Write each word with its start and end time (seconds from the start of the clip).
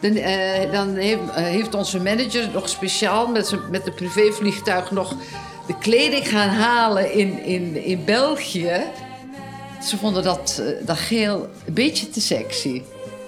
Dan, 0.00 0.14
eh, 0.16 0.72
dan 0.72 0.96
heeft, 0.96 1.20
eh, 1.34 1.44
heeft 1.44 1.74
onze 1.74 2.00
manager 2.00 2.48
nog 2.52 2.68
speciaal 2.68 3.26
met, 3.26 3.54
met 3.70 3.86
een 3.86 3.94
privévliegtuig 3.94 4.90
nog 4.90 5.14
de 5.66 5.78
kleding 5.78 6.28
gaan 6.28 6.48
halen 6.48 7.12
in, 7.12 7.44
in, 7.44 7.84
in 7.84 8.04
België. 8.04 8.82
Ze 9.82 9.96
vonden 9.96 10.22
dat, 10.22 10.62
eh, 10.62 10.86
dat 10.86 10.98
geel 10.98 11.48
een 11.66 11.74
beetje 11.74 12.10
te 12.10 12.20
sexy. 12.20 12.82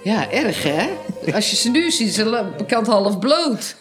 Ja, 0.04 0.30
erg 0.30 0.62
hè? 0.62 0.88
Als 1.34 1.50
je 1.50 1.56
ze 1.56 1.70
nu 1.70 1.90
ziet, 1.90 2.14
ze 2.14 2.52
bekend 2.56 2.86
half 2.86 3.18
bloot. 3.18 3.76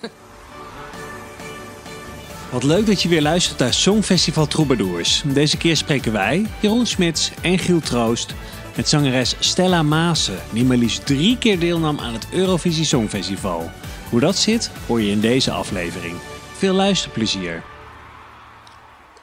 Wat 2.52 2.64
leuk 2.64 2.86
dat 2.86 3.02
je 3.02 3.10
weer 3.10 3.21
luistert 3.21 3.60
naar 3.60 3.73
Songfestival 3.73 4.48
Troubadours. 4.48 5.23
Deze 5.26 5.57
keer 5.57 5.78
spreken 5.78 6.12
wij, 6.12 6.46
Jeroen 6.60 6.86
Smits 6.86 7.32
en 7.42 7.60
Giel 7.60 7.79
Troost, 7.79 8.34
met 8.75 8.89
zangeres 8.89 9.36
Stella 9.39 9.84
Maassen, 9.84 10.39
die 10.52 10.66
maar 10.66 10.78
liefst 10.78 11.06
drie 11.06 11.38
keer 11.38 11.60
deelnam 11.60 12.00
aan 12.00 12.14
het 12.14 12.28
Eurovisie 12.32 12.86
Songfestival. 12.86 13.70
Hoe 14.10 14.20
dat 14.20 14.36
zit, 14.36 14.71
hoor 14.88 15.02
je 15.02 15.12
in 15.12 15.20
deze 15.20 15.52
aflevering. 15.52 16.16
Veel 16.54 16.74
luisterplezier. 16.74 17.64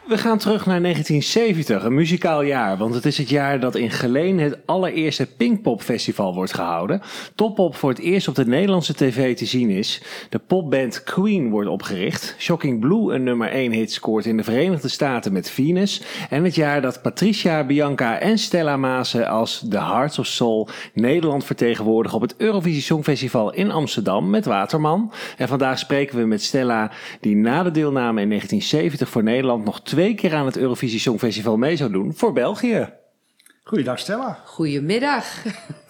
We 0.08 0.18
gaan 0.18 0.38
terug 0.38 0.66
naar 0.66 0.82
1970, 0.82 1.84
een 1.84 1.94
muzikaal 1.94 2.42
jaar, 2.42 2.76
want 2.76 2.94
het 2.94 3.04
is 3.04 3.18
het 3.18 3.28
jaar 3.28 3.60
dat 3.60 3.74
in 3.74 3.90
Geleen 3.90 4.38
het 4.38 4.58
allereerste 4.66 5.26
Pinkpop 5.36 5.82
Festival 5.82 6.34
wordt 6.34 6.54
gehouden. 6.54 7.02
Toppop 7.34 7.76
voor 7.76 7.90
het 7.90 7.98
eerst 7.98 8.28
op 8.28 8.34
de 8.34 8.46
Nederlandse 8.46 8.94
tv 8.94 9.36
te 9.36 9.46
zien 9.46 9.70
is. 9.70 10.02
De 10.28 10.38
popband 10.38 11.04
Queen 11.04 11.50
wordt 11.50 11.68
opgericht. 11.68 12.34
Shocking 12.38 12.80
Blue 12.80 13.14
een 13.14 13.22
nummer 13.22 13.50
1 13.50 13.72
hit 13.72 13.92
scoort 13.92 14.26
in 14.26 14.36
de 14.36 14.44
Verenigde 14.44 14.88
Staten 14.88 15.32
met 15.32 15.50
Venus. 15.50 16.02
En 16.30 16.44
het 16.44 16.54
jaar 16.54 16.82
dat 16.82 17.02
Patricia, 17.02 17.64
Bianca 17.64 18.18
en 18.18 18.38
Stella 18.38 18.76
Maassen 18.76 19.28
als 19.28 19.64
The 19.70 19.80
Hearts 19.80 20.18
of 20.18 20.26
Soul 20.26 20.68
Nederland 20.92 21.44
vertegenwoordigen 21.44 22.16
op 22.16 22.22
het 22.22 22.34
Eurovisie 22.36 22.82
Songfestival 22.82 23.52
in 23.52 23.70
Amsterdam 23.70 24.30
met 24.30 24.44
Waterman. 24.44 25.12
En 25.36 25.48
vandaag 25.48 25.78
spreken 25.78 26.18
we 26.18 26.24
met 26.24 26.42
Stella, 26.42 26.90
die 27.20 27.36
na 27.36 27.62
de 27.62 27.70
deelname 27.70 28.20
in 28.20 28.28
1970 28.28 29.08
voor 29.08 29.22
Nederland 29.22 29.64
nog 29.64 29.80
twee 29.80 29.96
keer 30.06 30.34
aan 30.34 30.46
het 30.46 30.56
Eurovisie 30.56 31.00
Songfestival 31.00 31.56
mee 31.56 31.76
zou 31.76 31.92
doen 31.92 32.14
voor 32.14 32.32
België. 32.32 32.92
Goeiedag 33.64 33.98
Stella. 33.98 34.42
Goedemiddag. 34.44 35.24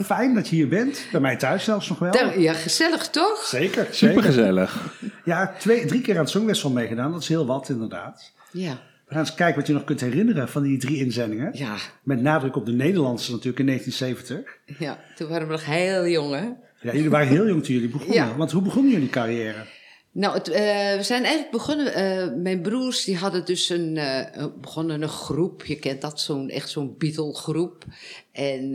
Fijn 0.04 0.34
dat 0.34 0.48
je 0.48 0.56
hier 0.56 0.68
bent. 0.68 1.06
Bij 1.12 1.20
mij 1.20 1.36
thuis 1.36 1.64
zelfs 1.64 1.88
nog 1.88 1.98
wel. 1.98 2.38
Ja, 2.38 2.52
gezellig 2.52 3.08
toch? 3.10 3.42
Zeker, 3.44 3.70
zeker. 3.82 3.94
Supergezellig. 3.94 4.94
Ja, 5.24 5.54
twee, 5.58 5.84
drie 5.86 6.00
keer 6.00 6.14
aan 6.14 6.20
het 6.20 6.30
Songfestival 6.30 6.70
meegedaan. 6.72 7.12
Dat 7.12 7.22
is 7.22 7.28
heel 7.28 7.46
wat 7.46 7.68
inderdaad. 7.68 8.32
Ja. 8.52 8.72
We 9.06 9.14
gaan 9.14 9.18
eens 9.22 9.34
kijken 9.34 9.56
wat 9.56 9.66
je 9.66 9.72
nog 9.72 9.84
kunt 9.84 10.00
herinneren 10.00 10.48
van 10.48 10.62
die 10.62 10.78
drie 10.78 10.96
inzendingen. 10.98 11.50
Ja, 11.52 11.74
Met 12.02 12.20
nadruk 12.20 12.56
op 12.56 12.66
de 12.66 12.72
Nederlandse 12.72 13.30
natuurlijk 13.30 13.58
in 13.58 13.66
1970. 13.66 14.78
ja. 14.78 14.98
Toen 15.16 15.28
waren 15.28 15.46
we 15.46 15.52
nog 15.52 15.64
heel 15.64 16.06
jong 16.06 16.34
hè. 16.34 16.48
Ja, 16.80 16.92
jullie 16.94 17.10
waren 17.10 17.28
heel 17.28 17.46
jong 17.48 17.64
toen 17.64 17.74
jullie 17.74 17.88
begonnen. 17.90 18.16
Ja. 18.16 18.36
Want 18.36 18.50
hoe 18.52 18.62
begon 18.62 18.88
jullie 18.88 19.08
carrière? 19.10 19.64
Nou, 20.19 20.34
het, 20.34 20.48
eh, 20.48 20.61
we 20.97 21.02
zijn 21.02 21.22
eigenlijk 21.22 21.50
begonnen. 21.50 21.94
eh, 21.94 22.28
mijn 22.36 22.61
broers 22.62 23.05
die 23.05 23.16
hadden 23.16 23.44
dus 23.44 23.69
een, 23.69 23.97
eh, 23.97 24.27
een- 24.33 24.60
begonnen 24.60 25.02
een 25.02 25.08
groep. 25.08 25.64
Je 25.64 25.77
kent 25.77 26.00
dat, 26.00 26.20
zo'n 26.20 26.48
echt 26.50 26.70
zo'n 26.70 26.94
Beatle-groep. 26.98 27.84
En, 28.33 28.75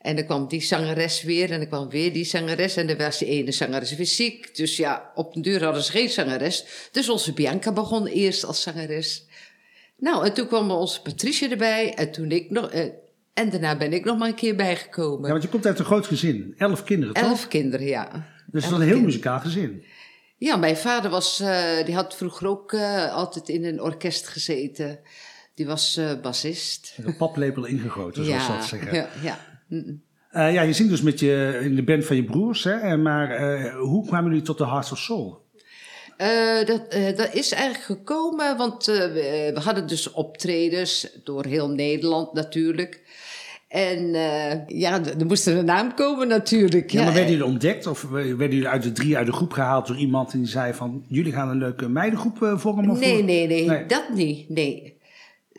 en 0.00 0.16
dan 0.16 0.24
kwam 0.24 0.48
die 0.48 0.60
zangeres 0.60 1.22
weer 1.22 1.50
en 1.50 1.58
dan 1.58 1.68
kwam 1.68 1.88
weer 1.88 2.12
die 2.12 2.24
zangeres. 2.24 2.76
En 2.76 2.86
dan 2.86 2.96
was 2.96 3.18
die 3.18 3.28
ene 3.28 3.52
zangeres 3.52 3.94
weer 3.96 4.06
ziek. 4.06 4.56
Dus 4.56 4.76
ja, 4.76 5.10
op 5.14 5.34
de 5.34 5.40
deur 5.40 5.64
hadden 5.64 5.82
ze 5.82 5.90
geen 5.90 6.08
zangeres. 6.08 6.64
Dus 6.92 7.08
onze 7.08 7.32
Bianca 7.32 7.72
begon 7.72 8.06
eerst 8.06 8.44
als 8.44 8.62
zangeres. 8.62 9.26
Nou, 9.96 10.26
en 10.26 10.34
toen 10.34 10.46
kwam 10.46 10.70
onze 10.70 11.02
Patricia 11.02 11.50
erbij. 11.50 11.94
En 11.94 12.10
toen 12.12 12.30
ik 12.30 12.50
nog. 12.50 12.70
en 13.34 13.50
daarna 13.50 13.76
ben 13.76 13.92
ik 13.92 14.04
nog 14.04 14.18
maar 14.18 14.28
een 14.28 14.34
keer 14.34 14.56
bijgekomen. 14.56 15.24
Ja, 15.24 15.30
want 15.30 15.42
je 15.42 15.48
komt 15.48 15.66
uit 15.66 15.78
een 15.78 15.84
groot 15.84 16.06
gezin. 16.06 16.54
Elf 16.56 16.84
kinderen, 16.84 17.14
toch? 17.14 17.24
Elf 17.24 17.48
kinderen, 17.48 17.86
ja. 17.86 18.08
Dus 18.46 18.62
het 18.64 18.72
elf 18.72 18.72
was 18.72 18.80
een 18.80 18.94
heel 18.94 19.00
muzikaal 19.04 19.38
gezin. 19.40 19.84
Ja, 20.40 20.56
mijn 20.56 20.76
vader 20.76 21.10
was, 21.10 21.40
eh, 21.40 21.84
die 21.84 21.94
had 21.94 22.16
vroeger 22.16 22.48
ook 22.48 22.72
eh, 22.72 23.14
altijd 23.14 23.48
in 23.48 23.64
een 23.64 23.82
orkest 23.82 24.28
gezeten. 24.28 24.98
Die 25.54 25.66
was 25.66 25.96
eh 25.96 26.20
bassist. 26.22 26.94
Met 26.96 27.06
een 27.06 27.16
paplepel 27.16 27.64
ingegoten, 27.64 28.24
zoals 28.24 28.44
ze 28.44 28.52
dat 28.52 28.64
zeggen. 28.64 28.94
ja, 28.94 29.08
ja. 29.22 29.38
Ja, 30.50 30.62
je 30.62 30.72
zingt 30.72 30.90
dus 30.90 31.02
met 31.02 31.20
je, 31.20 31.60
in 31.62 31.74
de 31.74 31.82
band 31.82 32.04
van 32.04 32.16
je 32.16 32.24
broers. 32.24 32.64
Hè? 32.64 32.96
Maar 32.96 33.40
hoe 33.72 34.06
kwamen 34.06 34.30
jullie 34.30 34.44
tot 34.44 34.58
de 34.58 34.66
Hearts 34.66 34.92
of 34.92 34.98
Soul? 34.98 35.48
Dat, 36.66 36.92
dat 37.16 37.34
is 37.34 37.52
eigenlijk 37.52 37.84
gekomen, 37.84 38.56
want 38.56 38.84
we, 38.86 39.50
we 39.54 39.60
hadden 39.60 39.86
dus 39.86 40.12
optredens 40.12 41.08
door 41.24 41.44
heel 41.44 41.68
Nederland 41.68 42.32
natuurlijk. 42.32 43.02
En 43.70 44.14
eh, 44.14 44.66
ja, 44.66 45.00
er 45.18 45.26
moest 45.26 45.46
er 45.46 45.56
een 45.56 45.64
naam 45.64 45.94
komen 45.94 46.28
natuurlijk. 46.28 46.90
Ja, 46.90 47.04
maar 47.04 47.12
werden 47.12 47.30
jullie 47.30 47.46
ontdekt 47.46 47.86
of 47.86 48.02
werden 48.10 48.36
jullie 48.36 48.68
uit 48.68 48.82
de 48.82 48.92
drie 48.92 49.16
uit 49.16 49.26
de 49.26 49.32
groep 49.32 49.52
gehaald 49.52 49.86
door 49.86 49.96
iemand 49.96 50.30
die 50.32 50.46
zei 50.46 50.74
van 50.74 51.04
jullie 51.08 51.32
gaan 51.32 51.48
een 51.48 51.58
leuke 51.58 51.88
meidengroep 51.88 52.42
eh, 52.42 52.58
vormen? 52.58 52.90
Of 52.90 52.98
Nee, 53.00 53.22
nee, 53.22 53.46
nee, 53.46 53.66
Nee. 53.68 53.86
dat 53.86 54.04
niet. 54.14 54.48
Nee. 54.48 54.98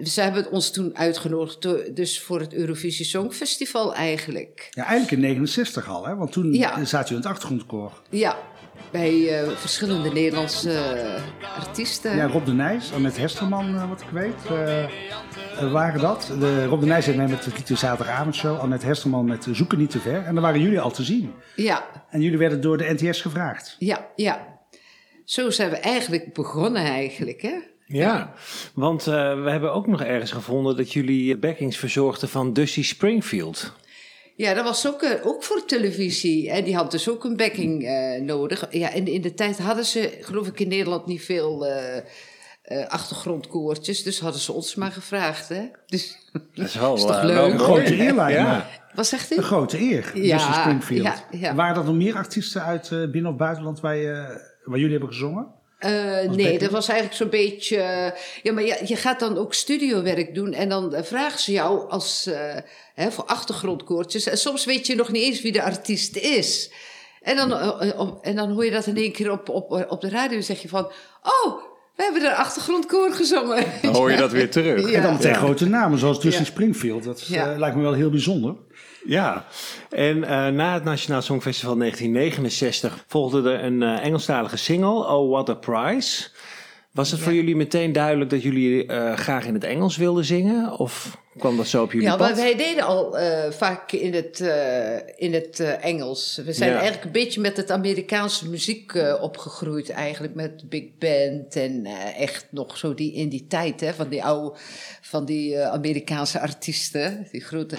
Ze 0.03 0.21
hebben 0.21 0.51
ons 0.51 0.71
toen 0.71 0.97
uitgenodigd, 0.97 1.95
dus 1.95 2.21
voor 2.21 2.39
het 2.39 2.53
Eurovisie 2.53 3.05
Songfestival 3.05 3.95
eigenlijk. 3.95 4.67
Ja, 4.71 4.83
eigenlijk 4.83 5.11
in 5.11 5.19
69 5.19 5.89
al, 5.89 6.05
hè? 6.05 6.15
want 6.15 6.31
toen 6.31 6.53
Ja. 6.53 6.85
zat 6.85 7.07
je 7.07 7.13
in 7.15 7.19
het 7.21 7.29
achtergrondkoor. 7.29 8.01
Ja, 8.09 8.37
bij 8.91 9.41
eh, 9.41 9.49
verschillende 9.49 10.11
Nederlandse 10.11 10.71
eh, 10.71 11.57
artiesten. 11.57 12.15
Ja, 12.15 12.27
Rob 12.27 12.45
de 12.45 12.53
Nijs, 12.53 12.93
Annette 12.93 13.19
Hesterman, 13.19 13.75
eh, 13.75 13.89
wat 13.89 14.01
ik 14.01 14.07
weet, 14.09 14.35
waren 15.71 16.01
dat. 16.01 16.33
De, 16.39 16.65
Rob 16.65 16.79
de 16.79 16.85
Nijs 16.85 17.05
heeft 17.05 17.17
mee 17.17 17.27
met 17.27 17.43
de 17.43 17.51
Liete 17.55 17.75
Zaterdagavondshow, 17.75 18.59
Annette 18.59 18.85
Hesterman 18.85 19.25
met 19.25 19.47
Zoeken 19.51 19.77
niet 19.77 19.89
te 19.89 19.99
ver. 19.99 20.23
En 20.25 20.33
daar 20.33 20.43
waren 20.43 20.61
jullie 20.61 20.79
al 20.79 20.91
te 20.91 21.03
zien. 21.03 21.33
ja, 21.55 21.85
En 22.09 22.21
jullie 22.21 22.37
werden 22.37 22.61
door 22.61 22.77
de 22.77 22.93
NTS 22.99 23.21
gevraagd. 23.21 23.75
ja, 23.79 24.07
ja. 24.15 24.49
Zo 25.25 25.49
zijn 25.49 25.69
we 25.69 25.77
eigenlijk 25.77 26.33
begonnen 26.33 26.83
eigenlijk, 26.83 27.41
hè? 27.41 27.55
Ja, 27.85 28.33
want 28.73 29.07
eh, 29.07 29.43
we 29.43 29.49
hebben 29.49 29.73
ook 29.73 29.87
nog 29.87 30.01
ergens 30.01 30.31
gevonden 30.31 30.77
dat 30.77 30.93
jullie 30.93 31.37
backings 31.37 31.77
verzorgden 31.77 32.29
van 32.29 32.53
Dusty 32.53 32.83
Springfield. 32.83 33.73
Ja, 34.41 34.53
dat 34.53 34.63
was 34.63 34.87
ook, 34.87 35.01
eh, 35.01 35.25
ook 35.25 35.43
voor 35.43 35.65
televisie. 35.65 36.49
En 36.51 36.63
die 36.63 36.75
had 36.75 36.91
dus 36.91 37.09
ook 37.09 37.23
een 37.23 37.37
backing 37.37 37.85
eh, 37.87 38.21
nodig. 38.21 38.67
Ja, 38.69 38.93
en 38.93 39.07
in 39.07 39.21
de 39.21 39.33
tijd 39.33 39.57
hadden 39.59 39.85
ze, 39.85 40.17
geloof 40.21 40.47
ik, 40.47 40.59
in 40.59 40.67
Nederland 40.67 41.05
niet 41.05 41.21
veel 41.21 41.65
eh, 41.67 41.97
eh, 42.61 42.87
achtergrondkoortjes. 42.87 44.03
Dus 44.03 44.19
hadden 44.19 44.41
ze 44.41 44.51
ons 44.51 44.75
maar 44.75 44.91
gevraagd, 44.91 45.49
hè? 45.49 45.61
Dus, 45.85 46.17
Dat 46.53 46.65
is 46.67 46.75
wel, 46.75 46.95
Is 46.95 47.01
toch 47.01 47.23
leuk? 47.23 47.33
wel 47.35 47.51
Een 47.51 47.59
grote 47.59 47.99
eer. 47.99 48.29
Ja. 48.29 48.67
wat 48.93 49.07
zegt 49.07 49.31
Een 49.31 49.37
u? 49.37 49.41
grote 49.41 49.79
eer, 49.81 50.11
Ja, 50.13 50.53
Springfield. 50.53 51.03
ja, 51.03 51.15
ja. 51.31 51.55
Waren 51.55 51.75
er 51.77 51.85
nog 51.85 51.95
meer 51.95 52.15
artiesten 52.15 52.63
uit 52.63 52.91
eh, 52.91 53.09
binnen- 53.11 53.31
of 53.31 53.37
buitenland 53.37 53.79
waar, 53.79 53.95
je, 53.95 54.41
waar 54.63 54.77
jullie 54.77 54.91
hebben 54.91 55.09
gezongen? 55.09 55.47
Eh, 55.81 56.29
nee, 56.29 56.59
dat 56.59 56.71
was 56.71 56.87
eigenlijk 56.87 57.17
zo'n 57.19 57.29
beetje. 57.29 57.77
eh, 57.77 58.11
ja, 58.43 58.53
maar 58.53 58.63
ja, 58.63 58.75
je 58.85 58.95
gaat 58.95 59.19
dan 59.19 59.37
ook 59.37 59.53
studiowerk 59.53 60.35
doen 60.35 60.53
en 60.53 60.69
dan 60.69 60.93
eh, 60.95 61.03
vragen 61.03 61.39
ze 61.39 61.51
jou 61.51 61.89
als 61.89 62.25
eh, 62.25 62.55
hè, 62.95 63.11
voor 63.11 63.23
achtergrondkoortjes. 63.25 64.25
En 64.25 64.37
soms 64.37 64.65
weet 64.65 64.87
je 64.87 64.95
nog 64.95 65.11
niet 65.11 65.23
eens 65.23 65.41
wie 65.41 65.51
de 65.51 65.63
artiest 65.63 66.15
is. 66.17 66.71
En 67.21 67.35
dan, 67.35 67.53
op- 67.99 68.23
en 68.25 68.35
dan 68.35 68.51
hoor 68.51 68.65
je 68.65 68.71
dat 68.71 68.87
in 68.87 68.97
één 68.97 69.11
keer 69.11 69.31
op, 69.31 69.49
op, 69.49 69.85
op 69.89 70.01
de 70.01 70.09
radio 70.09 70.37
en 70.37 70.43
zeg 70.43 70.61
je 70.61 70.67
van: 70.69 70.85
Oh, 71.23 71.61
we 71.95 72.03
hebben 72.03 72.21
de 72.21 72.35
achtergrondkoor 72.35 73.11
gezongen. 73.13 73.65
Dan 73.81 73.95
hoor 73.95 74.11
je 74.11 74.17
dat 74.25 74.31
weer 74.31 74.49
terug. 74.51 74.89
Ja. 74.89 74.95
En 74.97 75.01
dan 75.03 75.13
meteen 75.13 75.31
Ja. 75.31 75.37
grote 75.37 75.65
namen, 75.69 75.99
zoals 75.99 76.21
Ja. 76.23 76.43
Springfield. 76.43 77.03
Dat 77.03 77.17
is, 77.19 77.27
Ja. 77.27 77.51
eh, 77.51 77.57
lijkt 77.57 77.75
me 77.75 77.81
wel 77.81 77.93
heel 77.93 78.09
bijzonder. 78.09 78.55
Ja, 79.05 79.45
en 79.89 80.23
eh, 80.23 80.47
na 80.47 80.73
het 80.73 80.83
Nationaal 80.83 81.21
Songfestival 81.21 81.77
1969 81.77 83.03
volgde 83.07 83.51
er 83.51 83.63
een 83.63 83.83
eh, 83.83 84.05
Engelstalige 84.05 84.57
single, 84.57 85.07
Oh 85.07 85.29
What 85.31 85.49
a 85.49 85.53
Prize. 85.53 86.27
Was 86.91 87.11
het 87.11 87.19
voor 87.19 87.33
jullie 87.33 87.55
meteen 87.55 87.91
duidelijk 87.93 88.29
dat 88.29 88.41
jullie 88.43 88.85
eh, 88.85 89.13
graag 89.13 89.45
in 89.45 89.53
het 89.53 89.63
Engels 89.63 89.97
wilden 89.97 90.25
zingen? 90.25 90.77
Of 90.79 91.17
kwam 91.37 91.57
dat 91.57 91.67
zo 91.67 91.83
op 91.83 91.91
jullie 91.91 92.07
Ja, 92.07 92.15
pad? 92.15 92.35
wij 92.35 92.55
deden 92.55 92.83
al 92.83 93.15
vaak 93.49 93.91
in 93.91 94.13
het, 94.13 94.39
in 95.15 95.33
het 95.33 95.59
Engels. 95.81 96.41
We 96.45 96.53
zijn 96.53 96.69
Ja. 96.69 96.75
eigenlijk 96.75 97.05
een 97.05 97.11
beetje 97.11 97.41
met 97.41 97.57
het 97.57 97.71
Amerikaanse 97.71 98.49
muziek 98.49 98.93
opgegroeid 99.21 99.89
eigenlijk. 99.89 100.33
Met 100.35 100.69
Big 100.69 100.83
Band 100.99 101.55
en 101.55 101.85
echt 102.17 102.47
nog 102.49 102.77
zo 102.77 102.93
die, 102.93 103.13
in 103.13 103.29
die 103.29 103.47
tijd 103.47 103.79
hè, 103.81 103.93
van 103.93 104.09
die 104.09 104.23
oude, 104.23 104.57
van 105.01 105.25
die 105.25 105.59
Amerikaanse 105.59 106.39
artiesten. 106.39 107.27
Die 107.31 107.41
grote. 107.41 107.75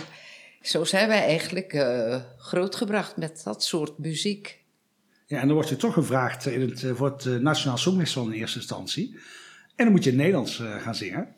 Zo 0.62 0.84
zijn 0.84 1.08
wij 1.08 1.22
eigenlijk 1.24 1.72
eh, 1.72 2.16
grootgebracht 2.38 3.16
met 3.16 3.40
dat 3.44 3.64
soort 3.64 3.98
muziek. 3.98 4.60
Ja, 5.26 5.40
en 5.40 5.46
dan 5.46 5.56
word 5.56 5.68
je 5.68 5.76
toch 5.76 5.94
gevraagd 5.94 6.46
in 6.46 6.60
het, 6.60 6.82
eh, 6.84 6.90
voor 6.94 7.10
het 7.12 7.26
eh, 7.26 7.34
Nationaal 7.34 7.76
Songfestival 7.78 8.26
in 8.26 8.32
eerste 8.32 8.58
instantie. 8.58 9.14
En 9.76 9.84
dan 9.84 9.90
moet 9.90 10.04
je 10.04 10.10
in 10.10 10.16
het 10.16 10.24
Nederlands 10.26 10.62
gaan 10.82 10.94
zingen. 10.94 11.28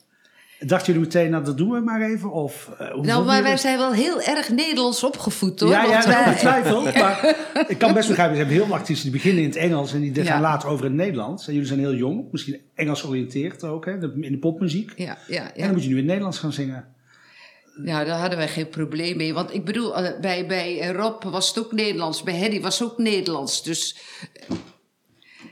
Dachten 0.61 0.93
jullie 0.93 1.09
meteen, 1.09 1.31
nou 1.31 1.44
dat 1.44 1.56
doen 1.59 1.71
we 1.71 1.81
maar 1.81 2.03
even? 2.03 2.32
Of, 2.32 2.71
hoe 2.93 3.06
Nou, 3.06 3.25
maar 3.25 3.43
wij 3.43 3.56
zijn 3.56 3.79
wel 3.79 3.93
heel 3.93 4.23
erg 4.23 4.49
Nederlands 4.50 5.05
opgevoed 5.05 5.61
hoor. 5.61 5.71
Ja, 5.71 5.85
ja, 5.85 5.94
dat 5.97 6.05
wij- 6.05 6.25
ongetwijfeld. 6.26 6.94
Maar 7.03 7.37
ik 7.69 7.79
kan 7.79 7.94
best 7.94 8.09
begrijpen, 8.09 8.35
ze 8.37 8.41
hebben 8.43 8.59
heel 8.61 8.67
veel 8.67 8.75
artiesten 8.75 9.11
die 9.11 9.21
beginnen 9.21 9.43
in 9.43 9.49
het 9.49 9.59
Engels 9.59 9.93
en 9.93 10.00
die 10.00 10.15
gaan 10.15 10.25
Ja. 10.25 10.41
later 10.41 10.69
over 10.69 10.85
in 10.85 10.91
het 10.91 11.00
Nederlands. 11.00 11.47
En 11.47 11.53
jullie 11.53 11.69
zijn 11.69 11.79
heel 11.81 11.94
jong, 11.94 12.25
misschien 12.31 12.61
Engels 12.75 13.00
georiënteerd 13.00 13.65
ook, 13.65 13.85
hè, 13.85 13.93
in 14.23 14.32
de 14.32 14.38
popmuziek. 14.38 14.93
Ja, 14.97 15.19
ja, 15.29 15.43
En 15.43 15.53
ja. 15.56 15.65
dan 15.65 15.73
moet 15.73 15.82
je 15.82 15.88
nu 15.88 15.93
in 15.94 15.99
het 16.00 16.06
Nederlands 16.09 16.38
gaan 16.38 16.53
zingen. 16.53 16.94
Ja, 17.85 18.05
daar 18.05 18.19
hadden 18.19 18.38
wij 18.38 18.49
geen 18.49 18.69
probleem 18.69 19.17
mee. 19.17 19.35
Want 19.35 19.55
ik 19.55 19.65
bedoel, 19.65 19.97
eh, 19.97 20.21
bij, 20.21 20.47
bij 20.47 20.93
Rob 20.93 21.23
was 21.25 21.49
het 21.49 21.59
ook 21.65 21.73
Nederlands. 21.73 22.23
Bij 22.23 22.35
Henny 22.35 22.61
was 22.61 22.79
het 22.79 22.88
ook 22.91 22.99
Nederlands. 22.99 23.62
Dus 23.62 23.97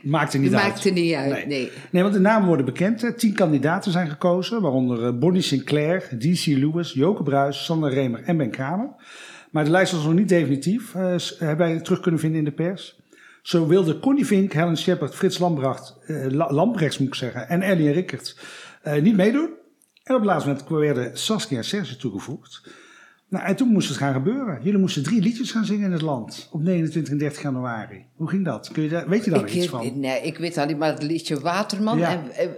Maakt 0.01 0.33
er 0.33 0.39
niet 0.39 0.51
het 0.51 0.59
uit. 0.61 0.69
maakte 0.71 0.89
niet 0.89 1.13
uit. 1.13 1.47
Nee. 1.47 1.71
Nee, 1.91 2.01
want 2.01 2.13
de 2.13 2.19
namen 2.19 2.47
worden 2.47 2.65
bekend. 2.65 3.13
Tien 3.17 3.33
kandidaten 3.33 3.91
zijn 3.91 4.09
gekozen, 4.09 4.61
waaronder 4.61 5.05
eh, 5.05 5.17
Bonnie 5.17 5.41
Sinclair, 5.41 5.99
D.C. 6.19 6.45
Lewis, 6.45 6.93
Joke 6.93 7.23
Bruis, 7.23 7.65
Sander 7.65 7.93
Remer 7.93 8.23
en 8.23 8.37
Ben 8.37 8.51
Kramer. 8.51 8.89
Maar 9.51 9.63
de 9.63 9.69
lijst 9.71 9.91
was 9.91 10.03
nog 10.03 10.13
niet 10.13 10.29
definitief, 10.29 10.95
s- 11.17 11.35
hebben 11.39 11.67
wij 11.67 11.79
terug 11.79 11.99
kunnen 11.99 12.19
vinden 12.19 12.39
in 12.39 12.45
de 12.45 12.51
pers. 12.51 12.95
Zo 13.41 13.67
wilden 13.67 13.99
Connie 13.99 14.25
Vink, 14.25 14.53
Helen 14.53 14.77
Shepard, 14.77 15.15
Frits 15.15 15.37
Lambracht, 15.39 15.95
eh, 16.07 16.25
La- 16.29 16.51
Lambrechts 16.53 16.97
moet 16.97 17.07
ik 17.07 17.15
zeggen, 17.15 17.49
en 17.49 17.61
Ellie 17.61 17.87
en 17.87 17.93
Rickert 17.93 18.37
niet 19.01 19.15
meedoen. 19.15 19.49
En 20.03 20.15
op 20.15 20.21
het 20.21 20.29
laatste 20.29 20.49
moment 20.49 20.69
werden 20.69 21.17
Saskia 21.17 21.57
en 21.57 21.63
Serge 21.63 21.97
toegevoegd. 21.97 22.61
Nou, 23.29 23.45
en 23.45 23.55
toen 23.55 23.67
moest 23.67 23.87
het 23.87 23.97
gaan 23.97 24.13
gebeuren. 24.13 24.59
Jullie 24.63 24.79
moesten 24.79 25.03
drie 25.03 25.21
liedjes 25.21 25.51
gaan 25.51 25.65
zingen 25.65 25.85
in 25.85 25.91
het 25.91 26.01
land 26.01 26.49
op 26.51 26.61
29 26.61 27.13
en 27.13 27.19
30 27.19 27.41
januari. 27.41 28.05
Hoe 28.15 28.29
ging 28.29 28.45
dat? 28.45 28.69
Kun 28.71 28.83
je 28.83 28.89
daar, 28.89 29.09
weet 29.09 29.25
je 29.25 29.31
daar 29.31 29.49
iets 29.49 29.67
van? 29.67 29.99
nee, 29.99 30.21
ik 30.21 30.37
weet 30.37 30.57
alleen 30.57 30.77
maar 30.77 30.93
het 30.93 31.03
liedje 31.03 31.39
Waterman. 31.39 31.97
Ja. 31.97 32.11
En, 32.11 32.31
en, 32.31 32.49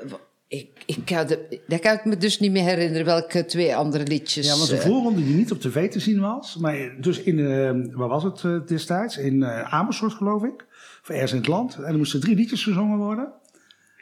ik, 0.48 0.84
ik 0.86 0.98
kan 1.06 1.28
de, 1.28 1.80
kan 1.80 1.94
ik 1.94 2.06
me 2.06 2.18
dus 2.18 2.40
niet 2.40 2.52
meer 2.52 2.64
herinneren 2.64 3.06
welke 3.06 3.46
twee 3.46 3.76
andere 3.76 4.08
liedjes. 4.08 4.48
Ja, 4.48 4.58
want 4.58 4.70
de 4.70 4.76
eh, 4.76 4.82
voorronde 4.82 5.24
die 5.24 5.36
niet 5.36 5.52
op 5.52 5.62
tv 5.62 5.92
te 5.92 6.00
zien 6.00 6.20
was. 6.20 6.58
Maar 6.58 6.96
dus 7.02 7.22
in, 7.22 7.40
eh 7.40 7.96
waar 7.98 8.08
was 8.08 8.24
het 8.24 8.44
eh, 8.44 8.60
destijds? 8.66 9.18
In 9.18 9.44
eh, 9.44 9.74
Amersfoort 9.74 10.14
geloof 10.14 10.44
ik. 10.44 10.66
Of 11.02 11.10
ergens 11.10 11.32
in 11.32 11.38
het 11.38 11.48
land. 11.48 11.76
En 11.76 11.84
er 11.84 11.98
moesten 11.98 12.20
drie 12.20 12.36
liedjes 12.36 12.64
gezongen 12.64 12.98
worden. 12.98 13.34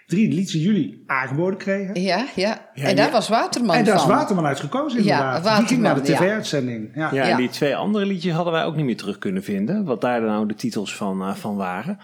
Drie 0.05 0.27
liedjes 0.29 0.51
die 0.51 0.61
jullie 0.61 1.03
aangeboden 1.07 1.57
kregen. 1.59 2.01
Ja, 2.01 2.25
ja. 2.35 2.69
Ja, 2.73 2.83
en 2.87 2.95
daar 2.95 3.05
ja. 3.05 3.11
was 3.11 3.29
Waterman 3.29 3.75
en 3.75 3.83
daar 3.85 3.95
is 3.95 4.01
van. 4.01 4.09
Waterman 4.11 4.45
uit 4.45 4.59
gekozen 4.59 5.03
Ja, 5.03 5.25
inderdaad. 5.27 5.57
die 5.57 5.67
ging 5.67 5.81
naar 5.81 5.95
de 5.95 6.01
tv-uitzending. 6.01 6.91
Ja. 6.95 7.09
Ja, 7.11 7.23
Ja. 7.25 7.29
en 7.31 7.37
die 7.37 7.49
twee 7.49 7.75
andere 7.75 8.05
liedjes 8.05 8.33
hadden 8.33 8.53
wij 8.53 8.63
ook 8.65 8.75
niet 8.75 8.85
meer 8.85 8.97
terug 8.97 9.17
kunnen 9.17 9.43
vinden. 9.43 9.85
Wat 9.85 10.01
daar 10.01 10.21
nou 10.21 10.47
de 10.47 10.55
titels 10.55 10.95
van, 10.95 11.21
eh, 11.21 11.35
van 11.35 11.55
waren. 11.55 11.97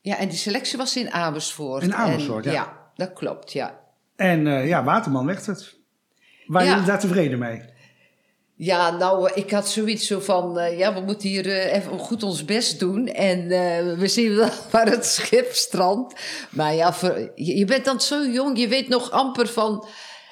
Ja, 0.00 0.16
en 0.18 0.28
die 0.28 0.38
selectie 0.38 0.78
was 0.78 0.96
in 0.96 1.10
Amersfoort. 1.10 1.82
In 1.82 1.94
Amersfoort, 1.94 2.46
En- 2.46 2.52
ja. 2.52 2.58
Ja, 2.62 2.78
dat 2.96 3.12
klopt, 3.12 3.52
ja. 3.52 3.78
En 4.16 4.46
eh, 4.46 4.68
ja, 4.68 4.84
Waterman 4.84 5.26
werd 5.26 5.46
het. 5.46 5.76
Waren 6.46 6.66
Ja. 6.68 6.72
jullie 6.74 6.88
daar 6.88 7.00
tevreden 7.00 7.38
mee? 7.38 7.62
Ja, 8.64 8.90
nou, 8.90 9.30
ik 9.34 9.50
had 9.50 9.68
zoiets 9.68 10.06
zo 10.06 10.20
van... 10.20 10.58
eh, 10.58 10.78
ja, 10.78 10.94
we 10.94 11.00
moeten 11.00 11.28
hier 11.28 11.46
eh, 11.46 11.74
even 11.76 11.98
goed 11.98 12.22
ons 12.22 12.44
best 12.44 12.78
doen. 12.78 13.06
En 13.08 13.50
eh, 13.50 13.98
we 13.98 14.08
zien 14.08 14.34
wel 14.36 14.48
waar 14.70 14.86
het 14.90 15.06
schip 15.06 15.52
strandt. 15.52 16.20
Maar 16.50 16.74
ja, 16.74 16.92
voor- 16.92 17.30
je, 17.34 17.56
je 17.56 17.64
bent 17.64 17.84
dan 17.84 18.00
zo 18.00 18.24
jong. 18.26 18.58
Je 18.58 18.68
weet 18.68 18.88
nog 18.88 19.10
amper 19.10 19.46
van... 19.48 19.86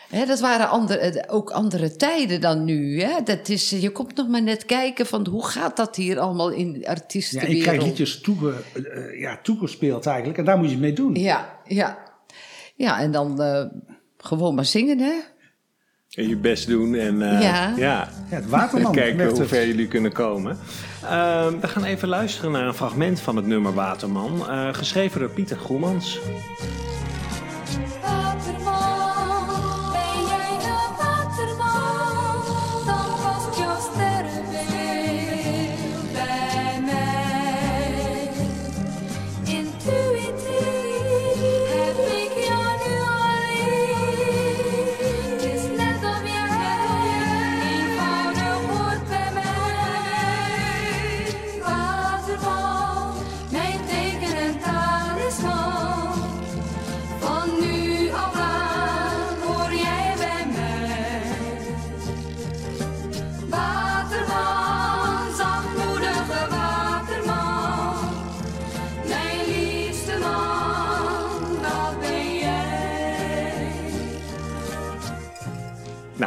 Hè, 0.09 0.27
dat 0.27 0.41
waren 0.41 0.69
andere, 0.69 1.25
ook 1.29 1.51
andere 1.51 1.97
tijden 1.97 2.41
dan 2.41 2.65
nu. 2.65 3.01
Hè? 3.03 3.23
Dat 3.25 3.49
is, 3.49 3.71
je 3.71 3.91
komt 3.91 4.17
nog 4.17 4.29
maar 4.29 4.43
net 4.43 4.65
kijken 4.67 5.07
van... 5.07 5.27
hoe 5.27 5.45
gaat 5.47 5.77
dat 5.77 5.97
hier 5.97 6.19
allemaal 6.19 6.51
in 6.51 6.73
de 6.73 6.79
Ja, 6.81 6.87
artiestenwereld? 6.89 7.57
je 7.59 7.63
krijgt 7.65 7.85
liedjes 7.85 8.21
toege, 8.21 8.55
ja, 9.19 9.39
toegespeeld 9.43 10.07
eigenlijk. 10.07 10.39
En 10.39 10.45
daar 10.45 10.59
moet 10.59 10.71
je 10.71 10.79
mee 10.79 10.93
doen. 10.93 11.15
Ja, 11.15 11.59
ja. 11.67 11.99
Ja, 12.75 13.01
en 13.01 13.11
dan 13.13 13.41
gewoon 14.19 14.55
maar 14.55 14.65
zingen, 14.65 14.99
hè? 14.99 15.13
En 16.13 16.29
je 16.29 16.37
best 16.37 16.67
doen 16.67 16.95
en 16.95 17.23
eh, 17.23 17.41
Ja. 17.43 17.75
ja. 17.77 17.77
Ja, 17.77 18.09
het 18.29 18.49
Waterman 18.49 18.93
kijken 18.93 19.29
hoe 19.29 19.45
ver 19.45 19.67
jullie 19.67 19.89
kunnen 19.89 20.13
komen. 20.13 20.59
Ehm, 21.05 21.61
we 21.61 21.69
gaan 21.69 21.85
even 21.85 22.09
luisteren 22.09 22.53
naar 22.53 22.67
een 22.67 22.75
fragment 22.75 23.21
van 23.21 23.37
het 23.37 23.47
nummer 23.47 23.75
Waterman. 23.75 24.49
eh, 24.49 24.69
geschreven 24.73 25.21
door 25.21 25.29
Pieter 25.29 25.57
Groemans. 25.57 26.19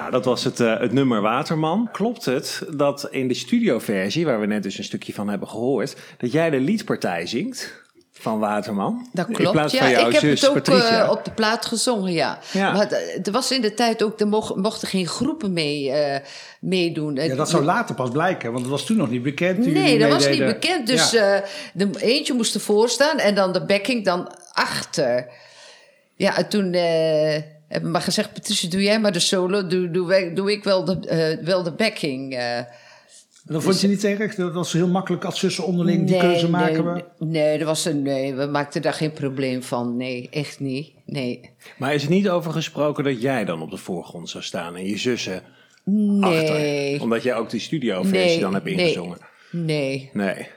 Nou, 0.05 0.17
dat 0.17 0.25
was 0.25 0.43
het, 0.43 0.59
eh, 0.59 0.79
het 0.79 0.91
nummer 0.93 1.21
Waterman. 1.21 1.89
Klopt 1.91 2.25
het 2.25 2.61
dat 2.75 3.07
in 3.11 3.27
de 3.27 3.33
studioversie, 3.33 4.25
waar 4.25 4.39
we 4.39 4.45
net 4.45 4.63
dus 4.63 4.77
een 4.77 4.83
stukje 4.83 5.13
van 5.13 5.29
hebben 5.29 5.47
gehoord, 5.47 5.95
dat 6.17 6.31
jij 6.31 6.49
de 6.49 6.59
liedpartij 6.59 7.25
zingt 7.27 7.83
van 8.11 8.39
Waterman? 8.39 9.09
Dat 9.13 9.27
In 9.27 9.33
klopt, 9.33 9.51
plaats 9.51 9.73
ja. 9.73 9.79
van 9.79 9.89
jouw 9.89 10.05
ik 10.07 10.11
heb 10.11 10.21
zus 10.21 10.41
het 10.41 10.49
ook 10.49 10.79
eh, 10.79 11.07
op 11.11 11.25
de 11.25 11.31
plaat 11.31 11.65
gezongen, 11.65 12.11
ja. 12.11 12.39
Ja. 12.53 12.71
Maar 12.71 12.87
d- 12.87 13.27
er 13.27 13.31
was 13.31 13.51
in 13.51 13.61
de 13.61 13.73
tijd 13.73 14.03
ook, 14.03 14.19
er 14.19 14.27
mocht- 14.27 14.55
mochten 14.55 14.87
geen 14.87 15.07
groepen 15.07 15.53
mee, 15.53 15.91
eh, 15.91 16.19
meedoen. 16.59 17.15
Ja, 17.15 17.35
dat 17.35 17.49
zou 17.49 17.63
later 17.63 17.95
pas 17.95 18.09
blijken, 18.09 18.47
want 18.51 18.61
het 18.61 18.71
was 18.71 18.85
toen 18.85 18.97
nog 18.97 19.09
niet 19.09 19.23
bekend. 19.23 19.57
Nee, 19.65 19.99
dat 19.99 20.09
was 20.11 20.27
niet 20.29 20.45
bekend. 20.45 20.87
Dus 20.87 21.11
Ja. 21.11 21.35
eh, 21.35 21.49
de 21.73 21.89
eentje 21.99 22.33
moest 22.33 22.55
ervoor 22.55 22.89
staan 22.89 23.17
en 23.17 23.35
dan 23.35 23.53
de 23.53 23.65
backing 23.65 24.05
dan 24.05 24.31
achter. 24.51 25.27
Ja, 26.15 26.37
en 26.37 26.49
toen 26.49 26.73
eh, 26.73 27.41
hebben 27.67 27.85
we 27.85 27.93
maar 27.93 28.01
gezegd... 28.01 28.33
Patricia, 28.33 28.69
doe 28.69 28.81
jij 28.83 28.99
maar 28.99 29.11
de 29.11 29.19
solo. 29.19 29.67
Doe, 29.67 29.91
doe, 29.91 30.31
doe 30.33 30.51
ik 30.51 30.63
wel 30.63 30.85
de, 30.85 30.99
eh, 31.07 31.45
wel 31.45 31.63
de 31.63 31.71
backing. 31.71 32.35
eh. 32.35 32.59
Dat 33.43 33.63
vond 33.63 33.81
je 33.81 33.87
niet 33.87 33.99
terecht? 33.99 34.37
Dat 34.37 34.53
was 34.53 34.73
heel 34.73 34.87
makkelijk 34.87 35.23
als 35.25 35.39
zussen 35.39 35.65
onderling 35.65 36.07
die 36.07 36.17
keuze 36.17 36.49
maken. 36.49 36.83
Nee, 36.85 37.03
we. 37.19 37.25
nee, 37.25 37.57
er 37.59 37.65
was 37.65 37.85
een, 37.85 38.01
nee, 38.01 38.33
we 38.33 38.45
maakten 38.45 38.81
daar 38.81 38.93
geen 38.93 39.11
probleem 39.13 39.63
van. 39.63 39.97
Nee, 39.97 40.27
echt 40.31 40.59
niet. 40.59 40.93
Nee. 41.05 41.49
Maar 41.77 41.93
is 41.93 42.03
er 42.03 42.09
niet 42.09 42.29
over 42.29 42.51
gesproken 42.51 43.03
dat 43.03 43.21
jij 43.21 43.45
dan 43.45 43.61
op 43.61 43.71
de 43.71 43.77
voorgrond 43.77 44.29
zou 44.29 44.43
staan 44.43 44.75
en 44.75 44.85
je 44.85 44.97
zussen 44.97 45.41
Nee. 45.83 46.23
achter? 46.23 47.01
Omdat 47.01 47.23
jij 47.23 47.35
ook 47.35 47.49
die 47.49 47.59
studioversie 47.59 48.17
Nee, 48.17 48.39
dan 48.39 48.53
hebt 48.53 48.65
nee. 48.65 48.73
ingezongen. 48.75 49.17
Nee. 49.51 50.09
Nee. 50.13 50.47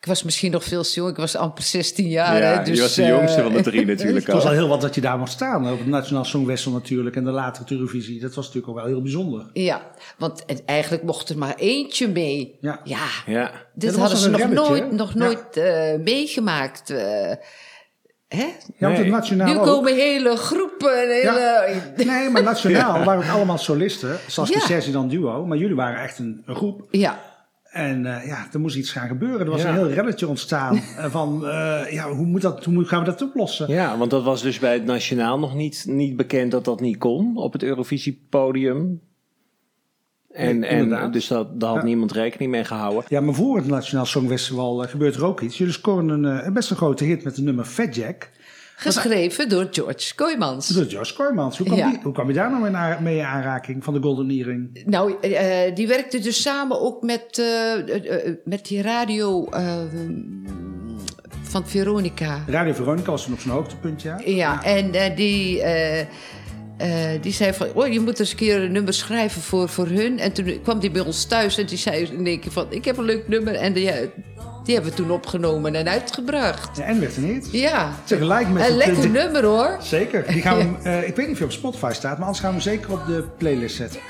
Ik 0.00 0.06
was 0.08 0.22
misschien 0.22 0.50
nog 0.50 0.64
veel 0.64 0.82
te 0.82 0.92
jong. 0.94 1.10
Ik 1.10 1.16
was 1.16 1.36
amper 1.36 1.62
16 1.64 2.08
jaar. 2.08 2.36
Ja, 2.42 2.58
hè, 2.58 2.64
dus, 2.64 2.76
je 2.76 2.82
was 2.82 2.94
de 2.94 3.02
eh, 3.02 3.08
jongste 3.08 3.42
van 3.42 3.52
de 3.52 3.62
drie 3.62 3.86
natuurlijk 3.96 4.26
Het 4.26 4.34
was 4.34 4.44
al. 4.44 4.50
heel 4.50 4.68
wat 4.68 4.80
dat 4.80 4.94
je 4.94 5.00
daar 5.00 5.18
mocht 5.18 5.30
staan. 5.32 5.72
Op 5.72 5.78
het 5.78 5.86
Nationaal 5.88 6.24
Songfestival 6.24 6.78
natuurlijk 6.78 7.16
en 7.16 7.24
de 7.24 7.30
latere 7.30 7.64
Eurovisie. 7.74 8.20
Dat 8.20 8.34
was 8.34 8.46
natuurlijk 8.46 8.72
al 8.72 8.78
wel 8.82 8.92
heel 8.92 9.02
bijzonder. 9.02 9.50
Ja, 9.52 9.82
want 10.18 10.44
eigenlijk 10.66 11.02
mocht 11.02 11.28
er 11.28 11.38
maar 11.38 11.54
eentje 11.56 12.08
mee. 12.08 12.56
Ja. 12.60 12.80
Ja, 12.84 12.98
Ja. 13.26 13.50
dit 13.74 13.96
hadden 13.96 14.18
ze 14.18 14.30
nog 14.30 14.48
nooit, 14.48 14.82
hè? 14.82 14.92
nog 14.96 15.12
Ja. 15.12 15.18
nooit 15.18 15.56
eh, 15.56 15.98
meegemaakt. 16.04 16.90
eh. 16.90 16.98
hè? 18.28 18.44
Ja, 18.44 18.52
want 18.78 18.92
het 18.96 19.00
Nee. 19.06 19.10
Nationaal 19.10 19.46
Nu 19.52 19.58
ook. 19.58 19.64
komen 19.64 19.94
hele 19.94 20.36
groepen. 20.36 21.02
en 21.02 21.08
Hele, 21.08 21.74
Nee, 21.96 22.28
maar 22.30 22.42
nationaal 22.52 23.04
waren 23.04 23.22
het 23.22 23.34
allemaal 23.34 23.58
solisten. 23.58 24.18
Saskia 24.26 24.58
Ja. 24.58 24.66
Sergi 24.66 24.92
dan 24.92 25.08
duo. 25.08 25.46
Maar 25.46 25.58
jullie 25.58 25.76
waren 25.76 26.02
echt 26.02 26.18
een, 26.18 26.42
een 26.46 26.54
groep. 26.56 26.86
ja. 26.90 27.30
En 27.72 28.06
eh, 28.06 28.26
ja, 28.26 28.46
er 28.52 28.60
moest 28.60 28.76
iets 28.76 28.92
gaan 28.92 29.08
gebeuren. 29.08 29.40
Er 29.40 29.50
was 29.50 29.62
Ja. 29.62 29.68
een 29.68 29.74
heel 29.74 29.90
relletje 29.90 30.28
ontstaan. 30.28 30.76
eh, 30.76 31.04
van, 31.10 31.46
eh, 31.46 31.92
ja, 31.92 32.10
hoe, 32.12 32.26
moet 32.26 32.42
dat, 32.42 32.64
hoe 32.64 32.84
gaan 32.84 32.98
we 32.98 33.04
dat 33.10 33.22
oplossen? 33.22 33.68
Ja, 33.68 33.98
want 33.98 34.10
dat 34.10 34.22
was 34.22 34.42
dus 34.42 34.58
bij 34.58 34.72
het 34.72 34.84
Nationaal 34.84 35.38
nog 35.38 35.54
niet, 35.54 35.84
niet 35.88 36.16
bekend 36.16 36.50
dat 36.50 36.64
dat 36.64 36.80
niet 36.80 36.98
kon 36.98 37.36
op 37.36 37.52
het 37.52 37.62
Eurovisiepodium. 37.62 39.00
En, 40.30 40.58
Nee, 40.58 40.70
en 40.70 41.10
dus 41.10 41.26
dat, 41.28 41.60
daar 41.60 41.68
had 41.70 41.78
Ja. 41.78 41.84
niemand 41.84 42.12
rekening 42.12 42.50
mee 42.50 42.64
gehouden. 42.64 43.04
Ja, 43.08 43.20
maar 43.20 43.34
voor 43.34 43.56
het 43.56 43.66
Nationaal 43.66 44.06
Songfestival 44.06 44.76
gebeurt 44.78 45.14
er 45.16 45.24
ook 45.24 45.40
iets. 45.40 45.58
Jullie 45.58 45.72
scoren 45.72 46.08
een, 46.08 46.24
een 46.46 46.52
best 46.52 46.70
een 46.70 46.76
grote 46.76 47.04
hit 47.04 47.24
met 47.24 47.36
de 47.36 47.42
nummer 47.42 47.64
Fat 47.64 47.94
Jack. 47.94 48.30
Geschreven 48.82 49.48
door 49.48 49.68
George 49.70 50.14
Kooijmans. 50.14 50.76
Is 50.76 50.92
Jos 50.92 51.12
Kooijmans. 51.12 51.58
Hoe 51.58 51.66
kwam, 51.66 51.78
Ja. 51.78 51.90
die, 51.90 51.98
hoe 52.02 52.12
kwam 52.12 52.28
je 52.28 52.34
daar 52.34 52.50
nou 52.50 53.02
mee 53.02 53.16
in 53.16 53.24
aanraking 53.24 53.84
van 53.84 53.94
de 53.94 54.00
Golden 54.02 54.30
Earring? 54.30 54.82
Nou, 54.86 55.14
eh, 55.20 55.74
die 55.74 55.86
werkte 55.88 56.18
dus 56.18 56.42
samen 56.42 56.80
ook 56.80 57.02
met, 57.02 57.38
eh, 57.38 57.72
eh, 57.72 58.26
eh, 58.26 58.34
met 58.44 58.66
die 58.66 58.82
radio 58.82 59.46
eh, 59.50 59.76
van 61.42 61.66
Veronica. 61.66 62.44
Radio 62.46 62.72
Veronica 62.72 63.10
was 63.10 63.26
op 63.26 63.40
zijn 63.40 63.54
hoogtepunt, 63.54 64.02
ja. 64.02 64.20
Ja, 64.24 64.64
en 64.64 64.92
eh, 64.94 65.16
die, 65.16 65.62
eh, 66.82 67.14
eh, 67.14 67.22
die 67.22 67.32
zei 67.32 67.52
van... 67.52 67.66
Oh, 67.74 67.86
je 67.92 68.00
moet 68.00 68.18
eens 68.20 68.30
een 68.30 68.36
keer 68.36 68.62
een 68.62 68.72
nummer 68.72 68.94
schrijven 68.94 69.42
voor, 69.42 69.68
voor 69.68 69.86
hun. 69.86 70.18
En 70.18 70.32
toen 70.32 70.60
kwam 70.62 70.78
die 70.80 70.90
bij 70.90 71.02
ons 71.02 71.24
thuis 71.24 71.58
en 71.58 71.66
die 71.66 71.78
zei 71.78 72.02
in 72.04 72.26
één 72.26 72.40
keer 72.40 72.52
van... 72.52 72.66
Ik 72.68 72.84
heb 72.84 72.96
een 72.96 73.04
leuk 73.04 73.28
nummer. 73.28 73.54
En 73.54 73.72
die, 73.72 73.90
eh, 73.90 74.08
die 74.64 74.74
hebben 74.74 74.90
we 74.92 74.96
toen 75.02 75.10
opgenomen 75.10 75.74
en 75.74 75.88
uitgebracht. 75.88 76.76
Ja, 76.76 76.82
en 76.84 77.00
werd 77.00 77.16
een 77.16 77.24
hit. 77.24 77.48
Ja, 77.52 77.92
Tegelijk 78.04 78.48
met 78.48 78.68
een 78.68 78.78
het- 78.78 78.86
lekker 78.86 79.10
nummer 79.10 79.44
hoor. 79.44 79.76
Zeker. 79.82 80.24
Die 80.32 80.42
gaan 80.42 80.58
we, 80.82 80.88
eh, 80.88 81.08
ik 81.08 81.16
weet 81.16 81.24
niet 81.26 81.32
of 81.34 81.38
je 81.38 81.44
op 81.44 81.52
Spotify 81.52 81.90
staat, 81.92 82.12
maar 82.16 82.26
anders 82.26 82.40
gaan 82.44 82.54
we 82.54 82.60
zeker 82.60 82.92
op 82.92 83.06
de 83.06 83.24
playlist 83.38 83.76
zetten. 83.76 84.00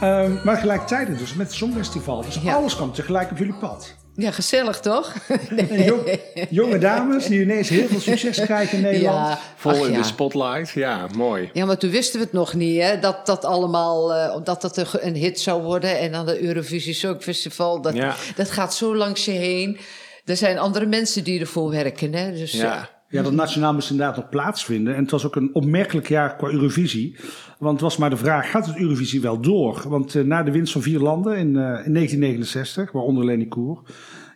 Ehm, 0.00 0.32
maar 0.44 0.56
gelijktijdig 0.56 1.18
dus 1.18 1.34
met 1.34 1.46
het 1.46 1.56
Songfestival. 1.56 2.22
Dus 2.22 2.38
Ja. 2.42 2.54
alles 2.54 2.76
kwam 2.76 2.92
tegelijk 2.92 3.30
op 3.30 3.38
jullie 3.38 3.54
pad. 3.54 3.94
Ja, 4.16 4.30
gezellig 4.30 4.80
toch? 4.80 5.12
En 5.68 5.82
jong- 5.84 6.18
jonge 6.50 6.78
dames 6.78 7.26
die 7.26 7.40
ineens 7.40 7.68
heel 7.68 7.86
veel 7.86 8.00
succes 8.00 8.40
krijgen 8.40 8.76
in 8.78 8.84
Nederland. 8.84 9.28
Ja, 9.28 9.38
Vol 9.56 9.84
in 9.86 9.92
ja. 9.92 9.98
de 9.98 10.04
spotlight. 10.04 10.70
Ja, 10.70 11.06
mooi. 11.16 11.50
Ja, 11.52 11.64
maar 11.64 11.76
toen 11.78 11.90
wisten 11.90 12.18
we 12.18 12.24
het 12.24 12.34
nog 12.34 12.54
niet, 12.54 12.82
hè? 12.82 12.98
Dat 12.98 13.26
dat 13.26 13.44
allemaal, 13.44 14.14
eh, 14.14 14.36
dat 14.44 14.60
dat 14.62 15.00
een, 15.00 15.14
hit 15.14 15.40
zou 15.40 15.62
worden. 15.62 15.98
En 15.98 16.12
dan 16.12 16.26
de 16.26 16.42
Eurovisie 16.42 16.94
Songfestival, 16.94 17.80
dat, 17.80 17.94
Ja. 17.94 18.14
dat 18.36 18.50
gaat 18.50 18.74
zo 18.74 18.96
langs 18.96 19.24
je 19.24 19.30
heen. 19.30 19.78
Er 20.24 20.36
zijn 20.36 20.58
andere 20.58 20.86
mensen 20.86 21.24
die 21.24 21.40
ervoor 21.40 21.70
werken, 21.70 22.14
hè? 22.14 22.32
Dus, 22.32 22.52
eh, 22.54 22.60
Ja. 22.60 22.94
Ja, 23.08 23.22
dat 23.22 23.32
nationaal 23.32 23.72
moest 23.74 23.90
inderdaad 23.90 24.16
nog 24.16 24.28
plaatsvinden. 24.28 24.94
En 24.94 25.02
het 25.02 25.10
was 25.10 25.24
ook 25.26 25.36
een 25.36 25.50
opmerkelijk 25.52 26.08
jaar 26.08 26.36
qua 26.36 26.48
Eurovisie. 26.48 27.16
Want 27.58 27.72
het 27.72 27.80
was 27.80 27.96
maar 27.96 28.10
de 28.10 28.16
vraag, 28.16 28.50
gaat 28.50 28.66
het 28.66 28.78
Eurovisie 28.78 29.20
wel 29.20 29.40
door? 29.40 29.84
Want 29.88 30.14
eh, 30.14 30.24
na 30.24 30.42
de 30.42 30.50
winst 30.50 30.72
van 30.72 30.82
vier 30.82 30.98
landen 30.98 31.36
in, 31.36 31.56
eh, 31.56 31.86
in 31.86 31.92
1969, 31.92 32.92
waaronder 32.92 33.24
Leni 33.24 33.48
Koer... 33.48 33.82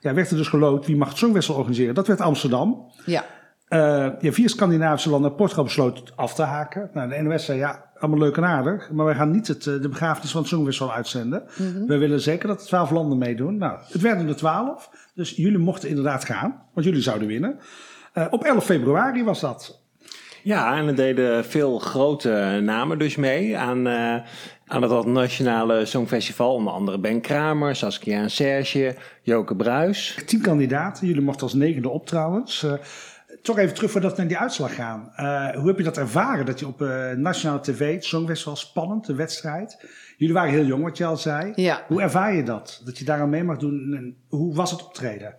Ja, 0.03 0.15
werd 0.15 0.31
er 0.31 0.37
dus 0.37 0.49
geloot 0.49 0.87
wie 0.87 0.97
mag 0.97 1.09
het 1.09 1.19
Songfestival 1.19 1.57
organiseren. 1.59 1.95
Dat 1.95 2.07
werd 2.07 2.21
Amsterdam. 2.21 2.91
ja. 3.07 3.25
Eh, 3.69 4.09
ja, 4.21 4.33
vier 4.33 4.49
Scandinavische 4.49 5.11
landen, 5.11 5.35
Portugal 5.35 5.65
besloot 5.65 6.13
af 6.17 6.35
te 6.35 6.43
haken. 6.43 6.91
Nou, 6.95 7.09
de 7.09 7.23
NOS 7.23 7.45
zei 7.45 7.59
ja, 7.59 7.91
allemaal 7.99 8.19
leuk 8.21 8.37
en 8.37 8.45
aardig, 8.45 8.91
maar 8.91 9.05
wij 9.05 9.15
gaan 9.15 9.31
niet 9.31 9.49
het, 9.49 9.63
de 9.63 9.89
begrafenis 9.89 10.31
van 10.31 10.41
het 10.41 10.51
Songfestival 10.51 10.93
uitzenden. 10.93 11.43
We 11.87 11.97
willen 11.99 12.21
zeker 12.21 12.49
dat 12.49 12.61
er 12.61 12.67
twaalf 12.67 12.91
landen 12.91 13.19
meedoen. 13.19 13.57
Nou, 13.57 13.79
het 13.89 14.01
werden 14.01 14.29
er 14.29 14.37
twaalf, 14.37 14.91
dus 15.15 15.31
jullie 15.31 15.59
mochten 15.59 15.89
inderdaad 15.89 16.25
gaan, 16.25 16.63
want 16.75 16.87
jullie 16.87 17.03
zouden 17.03 17.29
winnen. 17.29 17.59
Op 18.31 18.45
11 18.45 18.65
februari 18.65 19.25
was 19.25 19.41
dat. 19.41 19.83
Ja, 20.43 20.77
en 20.77 20.87
er 20.87 20.95
deden 20.95 21.45
veel 21.45 21.79
grote 21.79 22.61
namen 22.63 22.99
dus 22.99 23.17
mee 23.17 23.59
aan, 23.59 23.87
eh, 23.87 24.17
aan 24.67 24.83
het 24.83 25.07
Nationale 25.07 25.85
Songfestival. 25.85 26.55
Onder 26.55 26.73
andere 26.73 26.99
Ben 26.99 27.21
Kramer, 27.21 27.77
Saskia 27.77 28.21
en 28.21 28.31
Serge, 28.31 28.97
Joke 29.23 29.57
Bruis. 29.57 30.19
Tien 30.27 30.41
kandidaten, 30.41 31.07
jullie 31.07 31.23
mochten 31.23 31.43
als 31.43 31.55
negende 31.55 31.89
op 31.89 32.07
trouwens. 32.07 32.63
Eh, 32.63 32.73
toch 33.43 33.59
even 33.59 33.75
terug 33.75 33.91
voordat 33.91 34.11
we 34.11 34.19
naar 34.19 34.29
die 34.29 34.39
uitslag 34.39 34.75
gaan. 34.75 35.13
Eh, 35.17 35.49
hoe 35.51 35.67
heb 35.67 35.79
je 35.79 35.85
dat 35.85 35.97
ervaren, 35.97 36.47
dat 36.47 36.61
je 36.61 36.67
op 36.67 36.83
eh, 36.83 37.11
nationale 37.11 37.61
tv, 37.61 37.95
het 37.95 38.05
Songfestival, 38.05 38.57
spannend, 38.57 39.07
de 39.07 39.15
wedstrijd. 39.15 39.85
Jullie 40.17 40.35
waren 40.35 40.51
heel 40.51 40.65
jong, 40.65 40.83
wat 40.83 40.97
je 40.97 41.05
al 41.05 41.17
zei. 41.17 41.53
Ja. 41.55 41.85
Hoe 41.89 42.03
ervaar 42.03 42.35
je 42.35 42.43
dat, 42.43 42.83
dat 42.85 42.99
je 42.99 43.05
daar 43.05 43.21
aan 43.21 43.29
mee 43.29 43.45
mag 43.45 43.57
doen? 43.57 43.95
En 43.97 44.17
hoe 44.29 44.55
was 44.55 44.71
het 44.71 44.85
optreden? 44.85 45.35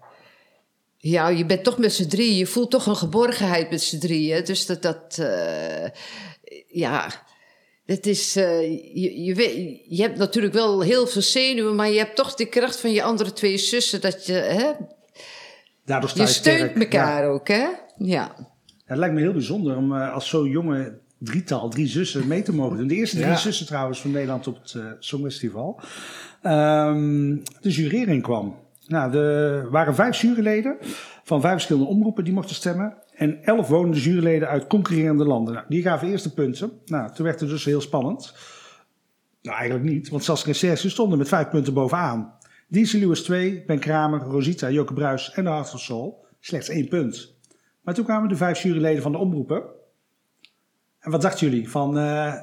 Ja, 1.03 1.27
je 1.29 1.45
bent 1.45 1.63
toch 1.63 1.77
met 1.77 1.93
z'n 1.93 2.07
drieën. 2.07 2.35
Je 2.37 2.45
voelt 2.45 2.71
toch 2.71 2.85
een 2.85 2.95
geborgenheid 2.95 3.69
met 3.69 3.81
z'n 3.81 3.99
drieën. 3.99 4.43
Dus 4.43 4.65
dat, 4.65 4.81
dat 4.81 5.17
eh, 5.19 5.89
ja, 6.67 7.11
het 7.85 8.05
is, 8.07 8.35
eh, 8.35 8.61
je, 8.95 9.21
je, 9.23 9.35
weet- 9.35 9.79
je 9.87 10.01
hebt 10.01 10.17
natuurlijk 10.17 10.53
wel 10.53 10.81
heel 10.81 11.07
veel 11.07 11.21
zenuwen, 11.21 11.75
maar 11.75 11.89
je 11.89 11.97
hebt 11.97 12.15
toch 12.15 12.33
de 12.35 12.45
kracht 12.45 12.79
van 12.79 12.91
je 12.91 13.03
andere 13.03 13.33
twee 13.33 13.57
zussen. 13.57 14.01
Dat 14.01 14.25
je, 14.25 14.33
hè, 14.33 14.71
Daardoor 15.85 16.09
sta 16.09 16.21
je 16.21 16.27
je 16.27 16.33
steunt 16.33 16.59
sterk. 16.59 16.75
elkaar 16.93 17.23
Ja. 17.23 17.27
ook, 17.29 17.47
hè? 17.47 17.67
Ja. 17.97 18.35
Het 18.85 18.97
lijkt 18.97 19.13
me 19.15 19.21
heel 19.21 19.33
bijzonder 19.33 19.77
om 19.77 19.95
eh, 19.95 20.13
als 20.13 20.29
zo'n 20.29 20.49
jonge 20.49 20.99
drietal, 21.17 21.69
drie 21.69 21.87
zussen 21.87 22.27
mee 22.27 22.41
te 22.41 22.53
mogen 22.53 22.77
doen. 22.77 22.87
De 22.87 22.95
eerste 22.95 23.15
drie 23.15 23.27
Ja. 23.27 23.35
zussen 23.37 23.65
trouwens 23.65 24.01
van 24.01 24.11
Nederland 24.11 24.47
op 24.47 24.57
het 24.61 24.75
Songfestival. 24.99 25.79
Ehm, 26.41 27.35
de 27.61 27.69
jurering 27.69 28.21
kwam. 28.23 28.55
Nou, 28.91 29.17
er 29.17 29.69
waren 29.69 29.95
vijf 29.95 30.21
juryleden 30.21 30.77
van 31.23 31.41
vijf 31.41 31.53
verschillende 31.53 31.89
omroepen 31.89 32.23
die 32.23 32.33
mochten 32.33 32.55
stemmen. 32.55 32.97
En 33.15 33.43
elf 33.43 33.67
wonende 33.67 34.01
juryleden 34.01 34.47
uit 34.47 34.67
concurrerende 34.67 35.25
landen. 35.25 35.53
Nou, 35.53 35.65
die 35.69 35.81
gaven 35.81 36.07
eerst 36.07 36.23
de 36.23 36.29
punten. 36.29 36.71
Nou, 36.85 37.13
toen 37.13 37.25
werd 37.25 37.39
het 37.39 37.49
dus 37.49 37.65
heel 37.65 37.81
spannend. 37.81 38.35
Nou, 39.41 39.57
eigenlijk 39.57 39.89
niet, 39.89 40.09
want 40.09 40.23
Saskia 40.23 40.51
en 40.51 40.57
Serge 40.57 40.89
stonden 40.89 41.17
met 41.17 41.27
vijf 41.27 41.49
punten 41.49 41.73
bovenaan. 41.73 42.33
DC 42.67 42.91
Lewis 42.91 43.23
2, 43.23 43.63
Ben 43.65 43.79
Kramer, 43.79 44.19
Rosita, 44.19 44.69
Joke 44.69 44.93
Bruis 44.93 45.31
en 45.31 45.43
de 45.43 45.63
Soul. 45.63 46.25
Slechts 46.39 46.69
één 46.69 46.87
punt. 46.87 47.35
Maar 47.81 47.93
toen 47.93 48.05
kwamen 48.05 48.29
de 48.29 48.35
vijf 48.35 48.61
juryleden 48.63 49.01
van 49.01 49.11
de 49.11 49.17
omroepen. 49.17 49.63
En 50.99 51.11
wat 51.11 51.21
dachten 51.21 51.49
jullie? 51.49 51.69
Van 51.69 51.97
eh 51.97 52.33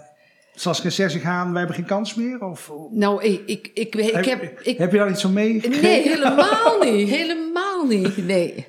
Saskia 0.60 0.84
en 0.84 0.92
Serge 0.92 1.18
gaan, 1.18 1.48
wij 1.48 1.58
hebben 1.58 1.76
geen 1.76 1.86
kans 1.86 2.14
meer? 2.14 2.44
Of, 2.44 2.72
Nou, 2.90 3.22
ik, 3.22 3.42
ik, 3.46 3.70
ik, 3.74 3.94
ik, 3.94 4.24
heb... 4.24 4.60
Ik, 4.62 4.78
heb 4.78 4.92
je 4.92 4.98
daar 4.98 5.10
iets 5.10 5.22
van 5.22 5.32
mee? 5.32 5.68
nee, 5.68 6.02
helemaal 6.02 6.78
niet. 6.82 7.08
Helemaal 7.08 7.86
niet. 7.86 8.16
Nee. 8.26 8.66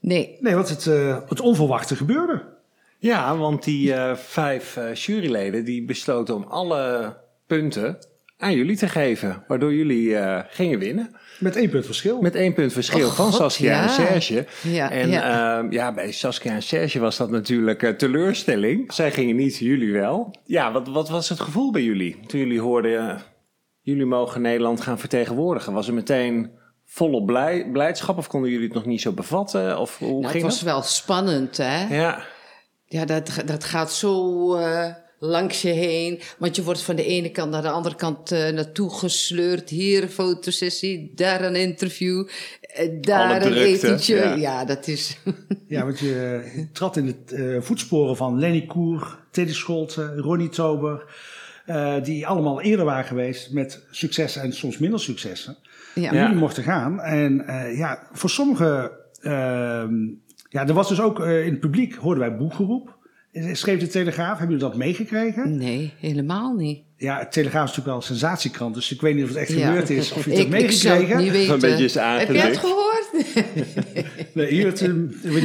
Nee. 0.00 0.36
Nee, 0.40 0.54
want 0.54 0.68
het, 0.68 0.86
eh, 0.86 1.18
het 1.28 1.40
onverwachte 1.40 1.96
gebeurde. 1.96 2.54
Ja, 2.98 3.36
want 3.36 3.64
die 3.64 3.94
eh, 3.94 4.16
vijf 4.16 4.76
eh, 4.76 4.94
juryleden 4.94 5.64
die 5.64 5.84
besloten 5.84 6.34
om 6.34 6.42
alle 6.42 7.16
punten 7.46 7.98
aan 8.38 8.54
jullie 8.54 8.76
te 8.76 8.88
geven. 8.88 9.44
Waardoor 9.48 9.74
jullie 9.74 10.16
eh, 10.16 10.44
gingen 10.48 10.78
winnen. 10.78 11.16
Met 11.38 11.56
één 11.56 11.70
punt 11.70 11.84
verschil. 11.84 12.20
Met 12.20 12.34
één 12.34 12.54
punt 12.54 12.72
verschil 12.72 13.06
Oh, 13.06 13.12
van 13.12 13.26
God, 13.26 13.34
Saskia 13.34 13.72
ja. 13.72 13.82
en 13.82 13.88
Serge. 13.88 14.46
Ja, 14.62 14.90
en 14.90 15.08
ja. 15.08 15.28
ja. 15.28 15.66
ja, 15.70 15.92
bij 15.92 16.12
Saskia 16.12 16.52
en 16.52 16.62
Serge 16.62 16.98
was 16.98 17.16
dat 17.16 17.30
natuurlijk 17.30 17.82
eh, 17.82 17.90
teleurstelling. 17.90 18.92
Zij 18.92 19.10
gingen 19.12 19.36
niet, 19.36 19.56
jullie 19.56 19.92
wel. 19.92 20.34
Ja, 20.44 20.72
wat, 20.72 20.88
wat 20.88 21.08
was 21.08 21.28
het 21.28 21.40
gevoel 21.40 21.70
bij 21.72 21.82
jullie 21.82 22.16
toen 22.26 22.40
jullie 22.40 22.60
hoorden... 22.60 23.10
eh, 23.10 23.20
jullie 23.80 24.06
mogen 24.06 24.40
Nederland 24.42 24.80
gaan 24.80 24.98
vertegenwoordigen? 24.98 25.72
Was 25.72 25.88
er 25.88 25.94
meteen 25.94 26.50
volop 26.84 27.26
blij, 27.26 27.68
blijdschap 27.72 28.18
of 28.18 28.26
konden 28.26 28.50
jullie 28.50 28.64
het 28.66 28.74
nog 28.74 28.86
niet 28.86 29.00
zo 29.00 29.12
bevatten? 29.12 29.78
Of 29.78 29.98
hoe 29.98 30.08
Nou, 30.08 30.22
het 30.22 30.30
ging 30.30 30.44
was 30.44 30.54
dat? 30.54 30.62
wel 30.72 30.82
spannend, 30.82 31.56
hè? 31.56 31.96
Ja, 31.96 32.24
Ja, 32.84 33.04
dat, 33.04 33.30
dat 33.46 33.64
gaat 33.64 33.92
zo 33.92 34.54
eh, 34.56 34.86
langs 35.26 35.62
je 35.62 35.68
heen. 35.68 36.20
Want 36.38 36.56
je 36.56 36.62
wordt 36.62 36.82
van 36.82 36.96
de 36.96 37.04
ene 37.04 37.30
kant 37.30 37.50
naar 37.50 37.62
de 37.62 37.70
andere 37.70 37.94
kant 37.94 38.32
eh, 38.32 38.48
naartoe 38.52 38.90
gesleurd. 38.98 39.70
Hier 39.70 40.02
een 40.02 40.08
fotosessie, 40.10 41.12
daar 41.14 41.44
een 41.44 41.56
interview, 41.56 42.26
eh, 42.60 42.88
daar 43.00 43.24
Alle 43.24 43.34
een 43.34 43.40
drukte, 43.40 43.86
etentje. 43.86 44.14
ja. 44.16 44.34
Ja. 44.34 44.64
dat 44.64 44.86
is... 44.88 45.16
Ja, 45.68 45.84
want 45.84 45.98
je, 45.98 46.42
trad 46.72 46.96
in 46.96 47.16
de 47.26 47.36
eh, 47.36 47.62
voetsporen 47.62 48.16
van 48.16 48.38
Lenny 48.38 48.66
Koer, 48.66 49.18
Teddy 49.30 49.52
Scholten, 49.52 50.16
Ronnie 50.18 50.48
Tober. 50.48 51.04
eh, 51.66 51.94
die 52.02 52.26
allemaal 52.26 52.60
eerder 52.60 52.84
waren 52.84 53.04
geweest 53.04 53.52
met 53.52 53.84
successen 53.90 54.42
en 54.42 54.52
soms 54.52 54.78
minder 54.78 55.00
successen. 55.00 55.56
ja. 55.94 56.10
En 56.12 56.16
jullie 56.20 56.36
mochten 56.36 56.62
gaan. 56.62 57.00
En 57.00 57.46
eh, 57.46 57.78
ja, 57.78 58.06
voor 58.12 58.30
sommigen... 58.30 58.90
ehm, 59.20 59.94
ja, 60.48 60.66
er 60.66 60.72
was 60.74 60.88
dus 60.88 61.00
ook 61.00 61.20
eh, 61.20 61.44
in 61.46 61.50
het 61.50 61.60
publiek, 61.60 61.94
hoorden 61.94 62.28
wij 62.28 62.36
boegeroep. 62.36 62.95
Schreef 63.52 63.80
de 63.80 63.86
Telegraaf, 63.86 64.38
hebben 64.38 64.56
jullie 64.56 64.70
dat 64.70 64.76
meegekregen? 64.78 65.56
Nee, 65.56 65.92
helemaal 66.00 66.54
niet. 66.54 66.80
Ja, 66.96 67.18
het 67.18 67.32
Telegraaf 67.32 67.68
is 67.68 67.76
natuurlijk 67.76 67.86
wel 67.86 67.96
een 67.96 68.18
sensatiekrant, 68.18 68.74
dus 68.74 68.92
ik 68.92 69.00
weet 69.00 69.14
niet 69.14 69.22
of 69.22 69.28
het 69.28 69.38
echt 69.38 69.52
Ja. 69.52 69.66
gebeurd 69.66 69.90
is. 69.90 70.12
Of 70.12 70.24
je 70.24 70.30
het 70.30 70.38
hebt 70.38 70.50
meegekregen. 70.50 71.18
niet 71.18 71.30
weten. 71.30 71.54
Een 71.54 71.60
beetje 71.60 71.84
is 71.84 71.94
Heb 71.94 72.28
je 72.32 72.38
het 72.38 72.56
gehoord? 72.58 73.10
Nee, 74.34 74.46
hier, 74.48 74.62
wordt, 74.62 74.80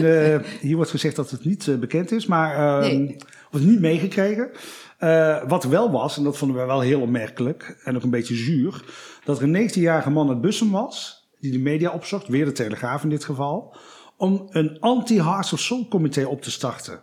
eh, 0.04 0.36
eh, 0.36 0.42
hier 0.62 0.76
wordt 0.76 0.92
gezegd 0.92 1.16
dat 1.16 1.30
het 1.30 1.46
niet 1.46 1.68
eh, 1.68 1.76
bekend 1.76 2.12
is, 2.12 2.26
maar 2.26 2.56
ehm 2.84 2.98
Nee. 2.98 3.16
of 3.18 3.60
het 3.60 3.64
niet 3.64 3.80
meegekregen. 3.80 4.50
Eh, 4.98 5.44
wat 5.48 5.64
wel 5.64 5.92
was, 5.92 6.18
en 6.18 6.24
dat 6.24 6.38
vonden 6.38 6.58
we 6.58 6.66
wel 6.66 6.80
heel 6.80 7.02
opmerkelijk 7.02 7.78
en 7.84 7.96
ook 7.96 8.04
een 8.04 8.10
beetje 8.10 8.36
zuur, 8.36 8.84
dat 9.26 9.38
er 9.38 9.44
een 9.44 9.70
19-jarige 9.70 10.10
man 10.10 10.30
uit 10.30 10.42
Bussum 10.42 10.72
was, 10.72 11.28
die 11.40 11.52
de 11.52 11.60
media 11.60 11.92
opzocht, 11.92 12.28
weer 12.28 12.46
de 12.46 12.52
Telegraaf 12.52 13.04
in 13.04 13.10
dit 13.10 13.24
geval, 13.24 13.76
om 14.18 14.48
een 14.50 14.78
anti-Hearts 14.80 15.54
of 15.54 15.60
Soul 15.60 15.88
comité 15.88 16.26
op 16.26 16.42
te 16.42 16.52
starten. 16.52 17.00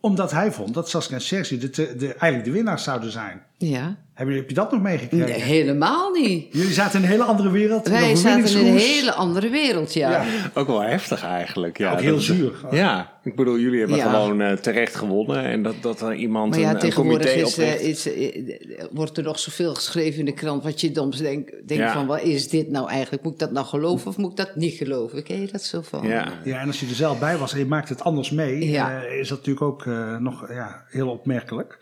Omdat 0.00 0.30
hij 0.30 0.52
vond 0.52 0.74
dat 0.74 0.88
Saskia 0.88 1.16
en 1.16 1.22
Serge 1.22 1.58
de, 1.58 1.70
de, 1.70 1.96
de- 1.96 2.14
eigenlijk 2.14 2.44
de 2.44 2.50
winnaars 2.50 2.82
zouden 2.84 3.10
zijn. 3.10 3.42
Ja. 3.68 3.96
Heb 4.14 4.28
je, 4.28 4.34
heb 4.34 4.48
je 4.48 4.54
dat 4.54 4.72
nog 4.72 4.82
meegekregen? 4.82 5.28
Nee, 5.28 5.40
helemaal 5.40 6.10
niet. 6.10 6.46
Jullie 6.52 6.72
zaten 6.72 6.98
in 6.98 7.04
een 7.04 7.10
hele 7.10 7.22
andere 7.24 7.50
wereld. 7.50 7.86
een 7.86 7.92
Wij 7.92 8.16
zaten 8.16 8.60
in 8.60 8.66
een 8.66 8.76
hele 8.78 9.12
andere 9.12 9.48
wereld, 9.48 9.92
ja. 9.94 10.10
Ja. 10.10 10.24
ook 10.54 10.66
wel 10.66 10.82
heftig 10.82 11.24
eigenlijk. 11.24 11.78
Ja, 11.78 11.92
Ook 11.92 12.00
heel 12.00 12.14
dat- 12.14 12.22
zuur. 12.22 12.52
Ja, 12.70 13.12
ik 13.22 13.36
bedoel, 13.36 13.58
jullie 13.58 13.78
hebben 13.78 13.96
Ja. 13.96 14.10
gewoon 14.10 14.40
eh, 14.40 14.52
terecht 14.52 14.94
gewonnen. 14.94 15.44
En 15.44 15.62
dat, 15.62 15.74
dat 15.80 16.00
er 16.00 16.14
iemand 16.14 16.50
Maar 16.50 16.58
ja, 16.60 16.68
een, 16.68 16.74
een 16.74 16.80
tegenwoordig 16.80 17.32
comité 17.32 17.46
is, 17.48 17.58
eh, 17.58 17.88
is, 17.88 18.12
eh, 18.12 18.84
wordt 18.90 19.16
er 19.16 19.22
nog 19.22 19.38
zoveel 19.38 19.74
geschreven 19.74 20.18
in 20.18 20.24
de 20.24 20.32
krant... 20.34 20.62
wat 20.64 20.80
je 20.80 20.90
dan 20.92 21.10
denkt 21.10 21.52
denk 21.68 21.80
Ja. 21.80 21.92
van, 21.92 22.06
wat 22.06 22.22
is 22.22 22.48
dit 22.48 22.70
nou 22.70 22.88
eigenlijk? 22.90 23.22
Moet 23.22 23.32
ik 23.32 23.38
dat 23.38 23.52
nou 23.52 23.66
geloven 23.66 24.08
of 24.08 24.16
moet 24.16 24.30
ik 24.30 24.36
dat 24.36 24.56
niet 24.56 24.74
geloven? 24.74 25.22
Ken 25.22 25.40
je 25.40 25.48
dat 25.52 25.62
zo 25.62 25.80
van? 25.82 26.06
Ja. 26.06 26.32
Ja, 26.44 26.60
en 26.60 26.66
als 26.66 26.80
je 26.80 26.86
er 26.86 26.94
zelf 26.94 27.18
bij 27.18 27.36
was 27.36 27.52
en 27.52 27.58
je 27.58 27.66
maakt 27.66 27.88
het 27.88 28.02
anders 28.02 28.30
mee, 28.30 28.70
Ja. 28.70 29.02
eh, 29.02 29.18
is 29.18 29.28
dat 29.28 29.38
natuurlijk 29.38 29.66
ook 29.66 29.86
eh, 29.86 30.16
nog 30.16 30.48
ja, 30.52 30.84
heel 30.88 31.08
opmerkelijk. 31.08 31.78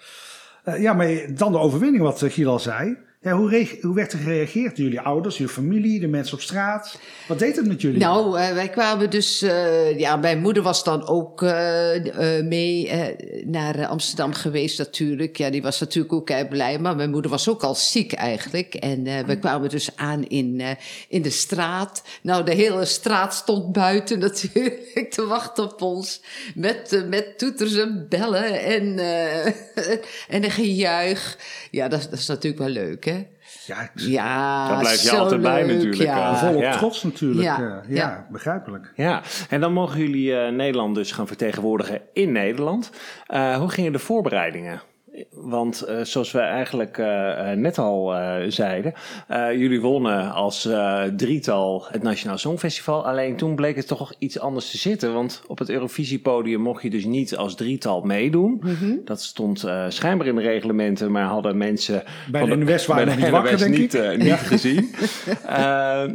Eh, 0.68 0.80
ja, 0.80 0.92
maar 0.92 1.34
dan 1.34 1.52
de 1.52 1.58
overwinning, 1.58 2.02
wat 2.02 2.22
eh, 2.22 2.30
Giel 2.30 2.50
al 2.50 2.58
zei. 2.58 2.96
Ja, 3.20 3.32
hoe, 3.32 3.94
werd 3.94 4.12
er 4.12 4.18
gereageerd 4.18 4.76
door 4.76 4.84
jullie 4.84 5.00
ouders, 5.00 5.38
je 5.38 5.48
familie, 5.48 6.00
de 6.00 6.06
mensen 6.06 6.34
op 6.34 6.40
straat? 6.40 6.98
Wat 7.28 7.38
deed 7.38 7.56
het 7.56 7.66
met 7.66 7.80
jullie? 7.80 7.98
Nou, 7.98 8.38
eh, 8.38 8.52
wij 8.52 8.68
kwamen 8.68 9.10
dus... 9.10 9.42
eh, 9.42 9.98
ja, 9.98 10.16
mijn 10.16 10.40
moeder 10.40 10.62
was 10.62 10.84
dan 10.84 11.06
ook 11.06 11.42
eh, 11.42 12.40
mee 12.42 12.90
naar 13.44 13.86
Amsterdam 13.86 14.32
geweest 14.32 14.78
natuurlijk. 14.78 15.36
Ja, 15.36 15.50
die 15.50 15.62
was 15.62 15.80
natuurlijk 15.80 16.12
ook 16.12 16.26
kei 16.26 16.44
blij. 16.44 16.78
Maar 16.78 16.96
mijn 16.96 17.10
moeder 17.10 17.30
was 17.30 17.48
ook 17.48 17.62
al 17.62 17.74
ziek 17.74 18.12
eigenlijk. 18.12 18.74
En 18.74 19.26
we 19.26 19.38
kwamen 19.38 19.68
dus 19.68 19.96
aan 19.96 20.26
in, 20.26 20.62
in 21.08 21.22
de 21.22 21.30
straat. 21.30 22.02
Nou, 22.22 22.44
de 22.44 22.54
hele 22.54 22.84
straat 22.84 23.34
stond 23.34 23.72
buiten 23.72 24.18
natuurlijk 24.28 25.06
te 25.10 25.26
wachten 25.26 25.64
op 25.64 25.82
ons. 25.82 26.22
Met, 26.54 27.04
met 27.08 27.38
toeters 27.38 27.74
en 27.74 28.06
bellen 28.08 28.60
en, 28.60 28.98
en 30.36 30.44
een 30.44 30.50
gejuich. 30.50 31.38
Ja, 31.70 31.88
dat, 31.88 32.06
dat 32.10 32.18
is 32.18 32.26
natuurlijk 32.26 32.62
wel 32.62 32.72
leuk, 32.84 33.07
hè? 33.08 33.26
Ja, 33.66 33.80
ik- 33.82 33.90
Ja, 33.94 34.68
Daar 34.68 34.78
blijf 34.78 35.02
je 35.02 35.08
zo 35.08 35.16
altijd 35.16 35.40
bij 35.42 35.66
leuk, 35.66 35.74
natuurlijk, 35.76 36.02
Ja. 36.02 36.36
volop 36.36 36.62
ja. 36.62 36.72
trots 36.76 37.02
natuurlijk. 37.02 37.42
Ja, 37.44 37.82
Ja, 37.88 38.26
begrijpelijk. 38.30 38.92
Ja, 38.94 39.22
en 39.48 39.60
dan 39.60 39.72
mogen 39.72 39.98
jullie 40.00 40.36
eh, 40.40 40.52
Nederland 40.52 40.94
dus 40.94 41.12
gaan 41.12 41.26
vertegenwoordigen 41.26 42.00
in 42.12 42.32
Nederland. 42.32 42.90
Eh, 43.26 43.56
hoe 43.56 43.70
gingen 43.70 43.92
de 43.92 43.98
voorbereidingen? 43.98 44.80
Want 45.30 45.80
eh, 45.80 46.00
zoals 46.02 46.32
we 46.32 46.38
eigenlijk 46.38 46.98
eh, 46.98 47.50
eh, 47.52 47.58
net 47.58 47.78
al 47.78 48.14
zeiden, 48.48 48.92
jullie 49.56 49.80
wonnen 49.80 50.32
als 50.32 50.68
drietal 51.16 51.86
het 51.90 52.02
Nationaal 52.02 52.38
Songfestival. 52.38 53.06
Alleen 53.06 53.36
toen 53.36 53.54
bleek 53.54 53.76
het 53.76 53.86
toch 53.86 54.12
iets 54.18 54.38
anders 54.38 54.70
te 54.70 54.78
zitten. 54.78 55.12
Want 55.12 55.42
op 55.46 55.58
het 55.58 55.70
Eurovisiepodium 55.70 56.60
mocht 56.60 56.82
je 56.82 56.90
dus 56.90 57.04
niet 57.04 57.36
als 57.36 57.54
drietal 57.54 58.00
meedoen. 58.00 58.60
Mhm. 58.62 58.96
Dat 59.04 59.22
stond 59.22 59.64
schijnbaar 59.88 60.26
in 60.26 60.34
de 60.34 60.42
reglementen, 60.42 61.10
maar 61.10 61.24
hadden 61.24 61.56
mensen 61.56 62.02
Bij 62.30 62.44
de 62.44 62.56
NOS 62.56 62.86
waren 62.86 63.16
niet 63.16 63.30
wakker, 63.30 63.58
denk 63.58 63.76
niet, 63.76 63.94
ik. 63.94 64.18
niet 64.18 64.32
gezien. 64.32 64.90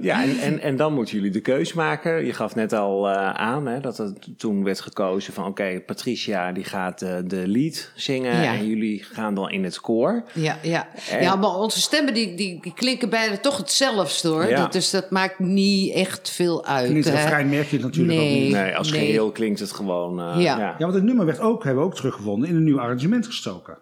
Ja, 0.01 0.23
en, 0.23 0.37
en, 0.39 0.59
en 0.59 0.75
dan 0.75 0.93
moeten 0.93 1.15
jullie 1.15 1.31
de 1.31 1.41
keus 1.41 1.73
maken. 1.73 2.25
Je 2.25 2.33
gaf 2.33 2.55
net 2.55 2.73
al 2.73 3.09
aan 3.09 3.67
hè, 3.67 3.79
dat 3.79 3.99
er 3.99 4.13
toen 4.37 4.63
werd 4.63 4.79
gekozen 4.81 5.33
van... 5.33 5.45
oké, 5.45 5.81
Patricia 5.85 6.51
die 6.51 6.63
gaat 6.63 6.99
de 6.99 7.47
lead 7.47 7.91
zingen 7.95 8.41
Ja. 8.41 8.53
en 8.53 8.67
jullie 8.67 8.92
gaan 9.01 9.35
dan 9.35 9.51
in 9.51 9.63
het 9.63 9.79
koor. 9.79 10.23
Ja, 10.33 10.57
ja. 10.61 10.87
En- 11.09 11.21
ja, 11.21 11.35
maar 11.35 11.55
onze 11.55 11.81
stemmen 11.81 12.13
die, 12.13 12.35
die, 12.35 12.61
die 12.61 12.73
klinken 12.73 13.09
bijna 13.09 13.37
toch 13.37 13.57
hetzelfde 13.57 14.27
hoor. 14.27 14.47
Ja. 14.47 14.61
Dat, 14.61 14.71
dus 14.73 14.89
dat 14.89 15.09
maakt 15.11 15.39
niet 15.39 15.93
echt 15.93 16.29
veel 16.29 16.65
uit. 16.65 16.89
In 16.89 16.95
het 16.95 17.05
hè. 17.05 17.11
refrein 17.11 17.49
merk 17.49 17.67
je 17.67 17.75
het 17.75 17.85
natuurlijk 17.85 18.19
ook 18.19 18.25
niet. 18.27 18.51
Nee, 18.51 18.75
als 18.75 18.91
Nee. 18.91 19.05
geheel 19.05 19.31
klinkt 19.31 19.59
het 19.59 19.71
gewoon... 19.71 20.19
eh, 20.19 20.25
Ja. 20.25 20.57
ja. 20.57 20.57
Ja, 20.57 20.75
want 20.77 20.93
het 20.93 21.03
nummer 21.03 21.25
werd 21.25 21.39
ook, 21.39 21.63
hebben 21.63 21.83
we 21.83 21.89
ook 21.89 21.95
teruggevonden, 21.95 22.49
in 22.49 22.55
een 22.55 22.63
nieuw 22.63 22.79
arrangement 22.79 23.25
gestoken. 23.25 23.77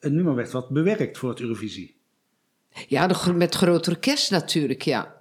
Het 0.00 0.12
nummer 0.12 0.34
werd 0.34 0.50
wat 0.50 0.68
bewerkt 0.68 1.18
voor 1.18 1.30
het 1.30 1.40
Eurovisie. 1.40 2.00
Ja, 2.86 3.06
de, 3.06 3.32
met 3.32 3.54
groot 3.54 3.88
orkest 3.88 4.30
natuurlijk, 4.30 4.82
ja. 4.82 5.14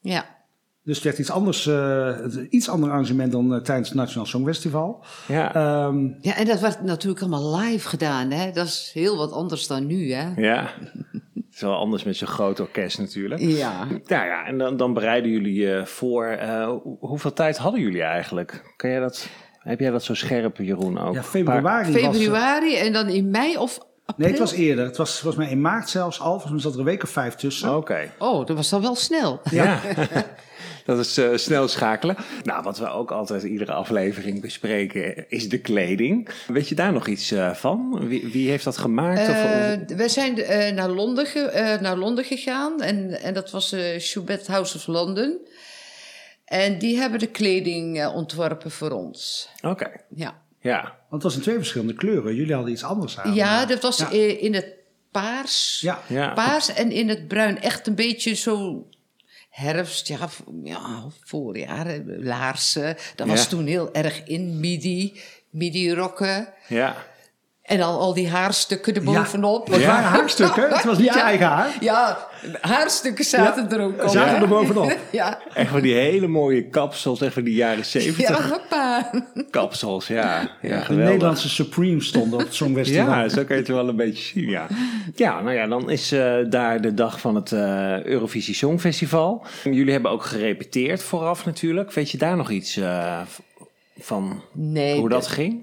Ja. 0.00 0.40
Dus 0.84 0.94
het 0.94 1.04
werd 1.04 1.18
iets 1.18 1.30
anders, 1.30 1.66
eh, 1.66 2.16
iets 2.50 2.68
ander 2.68 2.90
arrangement 2.90 3.32
dan 3.32 3.54
eh, 3.54 3.60
tijdens 3.60 3.88
het 3.88 3.98
Nationaal 3.98 4.26
Songfestival. 4.26 5.04
Ja. 5.28 5.54
Ehm, 5.54 6.06
ja, 6.20 6.36
en 6.36 6.46
dat 6.46 6.60
werd 6.60 6.82
natuurlijk 6.82 7.22
allemaal 7.22 7.56
live 7.60 7.88
gedaan. 7.88 8.30
Hè? 8.30 8.50
Dat 8.50 8.66
is 8.66 8.90
heel 8.94 9.16
wat 9.16 9.32
anders 9.32 9.66
dan 9.66 9.86
nu, 9.86 10.12
hè? 10.12 10.32
ja. 10.36 10.70
Het 11.34 11.60
is 11.60 11.66
wel 11.66 11.76
anders 11.78 12.04
met 12.04 12.16
zo'n 12.16 12.28
groot 12.28 12.60
orkest 12.60 12.98
natuurlijk. 12.98 13.40
Ja. 13.40 13.84
Nou 13.84 14.26
ja, 14.26 14.44
en 14.46 14.58
dan, 14.58 14.76
dan 14.76 14.94
bereiden 14.94 15.30
jullie 15.30 15.54
je 15.54 15.82
voor. 15.84 16.26
Eh, 16.26 16.66
hoe- 16.66 16.96
hoeveel 17.00 17.32
tijd 17.32 17.56
hadden 17.58 17.80
jullie 17.80 18.02
eigenlijk? 18.02 18.72
Kan 18.76 18.90
jij 18.90 19.00
dat, 19.00 19.28
heb 19.58 19.80
jij 19.80 19.90
dat 19.90 20.02
zo 20.04 20.14
scherp, 20.14 20.56
Jeroen, 20.56 20.98
ook? 20.98 21.14
ja, 21.14 21.22
februari 21.22 21.92
was... 22.02 22.16
Februari 22.16 22.76
en 22.76 22.92
dan 22.92 23.08
in 23.08 23.30
mei 23.30 23.56
of 23.56 23.78
april? 24.06 24.16
Nee, 24.16 24.28
het 24.30 24.38
was 24.38 24.52
eerder. 24.52 24.84
Het 24.84 24.96
was 24.96 25.18
volgens 25.20 25.42
mij 25.44 25.52
in 25.52 25.60
maart 25.60 25.88
zelfs 25.88 26.20
al. 26.20 26.30
Volgens 26.30 26.52
mij 26.52 26.60
zat 26.60 26.72
er 26.72 26.78
een 26.78 26.84
week 26.84 27.02
of 27.02 27.10
vijf 27.10 27.34
tussen. 27.34 27.76
Oké. 27.76 28.10
Oh, 28.18 28.46
dat 28.46 28.56
was 28.56 28.68
dan 28.68 28.82
wel 28.82 28.94
snel. 28.94 29.40
Ja, 29.50 29.80
dat 30.84 30.98
is 30.98 31.18
eh, 31.18 31.36
snel 31.36 31.68
schakelen. 31.68 32.16
Nou, 32.42 32.62
wat 32.62 32.78
we 32.78 32.88
ook 32.88 33.10
altijd 33.10 33.42
iedere 33.42 33.72
aflevering 33.72 34.40
bespreken 34.40 35.30
is 35.30 35.48
de 35.48 35.58
kleding. 35.58 36.28
Weet 36.46 36.68
je 36.68 36.74
daar 36.74 36.92
nog 36.92 37.06
iets 37.06 37.30
eh, 37.30 37.54
van? 37.54 38.08
Wie, 38.08 38.26
wie 38.32 38.50
heeft 38.50 38.64
dat 38.64 38.76
gemaakt? 38.78 39.20
of, 39.20 39.26
Eh, 39.34 39.96
we 39.96 40.08
zijn 40.08 40.38
eh, 40.42 40.72
naar, 40.74 40.88
Londen 40.88 41.26
ge- 41.26 41.40
eh, 41.50 41.80
naar 41.80 41.96
Londen 41.96 42.24
gegaan 42.24 42.80
en, 42.82 43.20
en 43.22 43.34
dat 43.34 43.50
was 43.50 43.72
eh 43.72 43.98
Schubert 43.98 44.46
House 44.46 44.76
of 44.76 44.86
London. 44.86 45.38
En 46.44 46.78
die 46.78 46.96
hebben 46.98 47.18
de 47.18 47.26
kleding 47.26 48.00
eh, 48.00 48.14
ontworpen 48.14 48.70
voor 48.70 48.90
ons. 48.90 49.48
Oké, 49.62 49.90
Ja, 50.14 50.40
ja. 50.60 50.80
Want 50.82 51.22
het 51.22 51.22
was 51.22 51.34
in 51.34 51.40
twee 51.40 51.56
verschillende 51.56 51.94
kleuren. 51.94 52.34
Jullie 52.34 52.54
hadden 52.54 52.72
iets 52.72 52.84
anders 52.84 53.18
aan. 53.18 53.34
ja 53.34 53.66
dat 53.66 53.82
was 53.82 53.98
Ja. 53.98 54.10
in 54.38 54.54
het 54.54 54.66
paars. 55.10 55.80
Ja. 55.80 56.02
ja. 56.06 56.32
Paars 56.32 56.74
en 56.74 56.90
in 56.90 57.08
het 57.08 57.28
bruin. 57.28 57.60
Echt 57.60 57.86
een 57.86 57.94
beetje 57.94 58.34
zo 58.34 58.86
herfst, 59.52 60.08
ja, 60.08 60.28
ja 60.64 61.04
voorjaar, 61.24 61.86
eh, 61.86 62.00
laarzen. 62.04 62.96
Dat 63.16 63.26
was 63.26 63.48
toen 63.48 63.66
heel 63.66 63.92
erg 63.94 64.24
in 64.24 64.60
midi, 64.60 65.20
midi-rokken. 65.50 66.48
ja. 66.68 67.10
En 67.62 67.78
dan 67.78 67.98
al 67.98 68.14
die 68.14 68.28
haarstukken 68.28 68.94
Ja. 68.94 68.98
erbovenop. 69.00 69.66
Het 69.70 69.84
waren 69.92 70.04
haarstukken. 70.04 70.68
Het 70.68 70.84
was 70.84 70.98
niet 70.98 71.06
Ja. 71.06 71.14
je 71.14 71.20
eigen 71.22 71.46
haar. 71.46 71.76
Ja, 71.80 72.28
haarstukken 72.60 73.24
zaten 73.24 73.66
Ja, 73.70 73.76
er 73.76 73.82
ook 73.82 74.02
op. 74.02 74.08
zaten 74.08 74.42
er 74.42 74.48
bovenop. 74.48 74.96
ja. 75.12 75.38
Echt 75.54 75.70
van 75.70 75.80
die 75.80 75.94
hele 75.94 76.26
mooie 76.26 76.68
kapsels, 76.68 77.20
echt 77.20 77.32
van 77.34 77.42
die 77.44 77.54
jaren 77.54 77.84
zeventig 77.84 78.28
Ja, 78.28 78.48
hoppa. 78.48 79.10
kapsels. 79.50 80.06
Ja, 80.06 80.50
ja, 80.62 80.84
De. 80.86 80.94
Nederlandse 80.94 81.48
Supreme 81.48 82.00
stonden 82.00 82.38
op 82.38 82.44
het 82.44 82.54
Songfestival. 82.54 83.06
Ja, 83.06 83.28
zo 83.28 83.44
kan 83.44 83.56
je 83.56 83.62
het 83.62 83.70
wel 83.70 83.88
een 83.88 83.96
beetje 83.96 84.22
zien, 84.24 84.48
ja. 84.48 84.66
Ja, 85.14 85.40
nou 85.40 85.54
ja, 85.56 85.66
dan 85.66 85.90
is 85.90 86.12
eh, 86.12 86.34
daar 86.50 86.80
de 86.80 86.94
dag 86.94 87.20
van 87.20 87.34
het 87.34 87.52
eh, 87.52 88.02
Eurovisie 88.04 88.54
Songfestival. 88.54 89.44
Jullie 89.64 89.92
hebben 89.92 90.10
ook 90.10 90.24
gerepeteerd 90.24 91.02
vooraf 91.02 91.44
natuurlijk. 91.44 91.92
Weet 91.92 92.10
je 92.10 92.18
daar 92.18 92.36
nog 92.36 92.50
iets 92.50 92.76
eh, 92.76 93.20
van 93.98 94.42
Nee, 94.52 94.98
hoe 94.98 95.08
dat 95.08 95.24
de- 95.24 95.30
ging? 95.30 95.62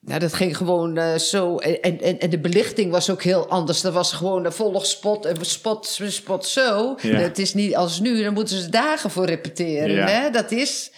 Nou, 0.00 0.20
dat 0.20 0.32
ging 0.32 0.56
gewoon 0.56 0.96
eh, 0.96 1.14
zo. 1.14 1.56
En, 1.56 2.00
en, 2.00 2.18
en 2.20 2.30
de 2.30 2.38
belichting 2.38 2.90
was 2.90 3.10
ook 3.10 3.22
heel 3.22 3.48
anders. 3.48 3.80
Dat 3.80 3.92
was 3.92 4.12
gewoon 4.12 4.44
een 4.44 4.52
volg 4.52 4.86
spot 4.86 5.26
en 5.26 5.36
spot, 5.44 5.98
spot 6.06 6.46
zo. 6.46 6.94
Ja. 7.02 7.16
Het 7.18 7.38
is 7.38 7.54
niet 7.54 7.76
als 7.76 8.00
nu, 8.00 8.22
dan 8.22 8.34
moeten 8.34 8.58
ze 8.58 8.68
dagen 8.68 9.10
voor 9.10 9.24
repeteren. 9.24 9.94
Ja. 9.94 10.06
Hè? 10.06 10.30
Dat 10.30 10.50
is. 10.50 10.90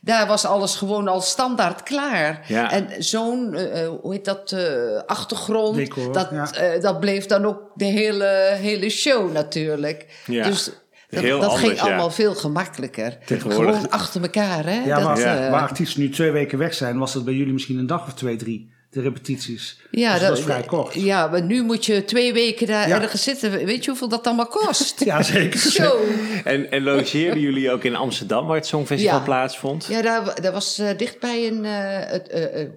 Daar 0.00 0.26
was 0.26 0.44
alles 0.44 0.74
gewoon 0.76 1.08
al 1.08 1.20
standaard 1.20 1.82
klaar. 1.82 2.44
Ja. 2.48 2.72
En 2.72 2.88
zo'n, 2.98 3.54
eh, 3.54 3.82
eh, 3.82 3.90
hoe 4.00 4.12
heet 4.12 4.24
dat, 4.24 4.52
eh, 4.52 5.02
achtergrond, 5.06 5.76
Decor, 5.76 6.12
dat, 6.12 6.28
ja. 6.30 6.52
eh, 6.52 6.80
dat 6.80 7.00
bleef 7.00 7.26
dan 7.26 7.44
ook 7.46 7.60
de 7.74 7.84
hele, 7.84 8.56
hele 8.60 8.88
show 8.88 9.32
natuurlijk. 9.32 10.06
Ja. 10.26 10.44
Dus 10.44 10.70
dat, 11.08 11.22
Heel 11.22 11.40
dat 11.40 11.48
anders, 11.50 11.66
ging 11.68 11.78
ja. 11.80 11.86
allemaal 11.86 12.10
veel 12.10 12.34
gemakkelijker. 12.34 13.18
Tegenwoordig- 13.26 13.74
Gewoon 13.74 13.90
achter 13.90 14.22
elkaar, 14.22 14.64
hè? 14.64 14.82
Ja, 14.84 14.94
dat, 14.96 15.04
maar 15.04 15.18
eh, 15.18 15.50
waar 15.50 15.60
artiesten 15.62 16.00
nu 16.00 16.08
twee 16.10 16.30
weken 16.30 16.58
weg 16.58 16.74
zijn, 16.74 16.98
was 16.98 17.12
dat 17.12 17.24
bij 17.24 17.34
jullie 17.34 17.52
misschien 17.52 17.78
een 17.78 17.86
dag 17.86 18.06
of 18.06 18.14
twee, 18.14 18.36
drie, 18.36 18.70
de 18.90 19.00
repetities. 19.00 19.80
Ja, 19.90 20.12
dus 20.18 20.22
dat 20.28 20.38
is 20.38 20.44
vrij 20.44 20.62
kort. 20.62 20.94
Ja, 20.94 21.26
maar 21.26 21.42
nu 21.42 21.62
moet 21.62 21.84
je 21.86 22.04
twee 22.04 22.32
weken 22.32 22.66
daar 22.66 22.88
Ja. 22.88 23.00
ergens 23.02 23.22
zitten. 23.22 23.50
Weet 23.50 23.84
je 23.84 23.90
hoeveel 23.90 24.08
dat 24.08 24.26
allemaal 24.26 24.46
kost? 24.46 25.00
Ja, 25.04 25.22
zeker. 25.22 25.58
Zo. 25.58 25.98
En, 26.44 26.70
en 26.70 26.82
logeerden 26.82 27.40
jullie 27.40 27.70
ook 27.72 27.84
in 27.84 27.96
Amsterdam, 27.96 28.46
waar 28.46 28.56
het 28.56 28.66
Songfestival 28.66 29.18
Ja. 29.18 29.24
plaatsvond? 29.24 29.86
Ja, 29.86 30.02
daar, 30.02 30.40
daar 30.40 30.52
was 30.52 30.78
eh, 30.78 30.96
dichtbij 30.96 31.46
een... 31.48 31.64
eh, 31.64 32.10
het, 32.10 32.70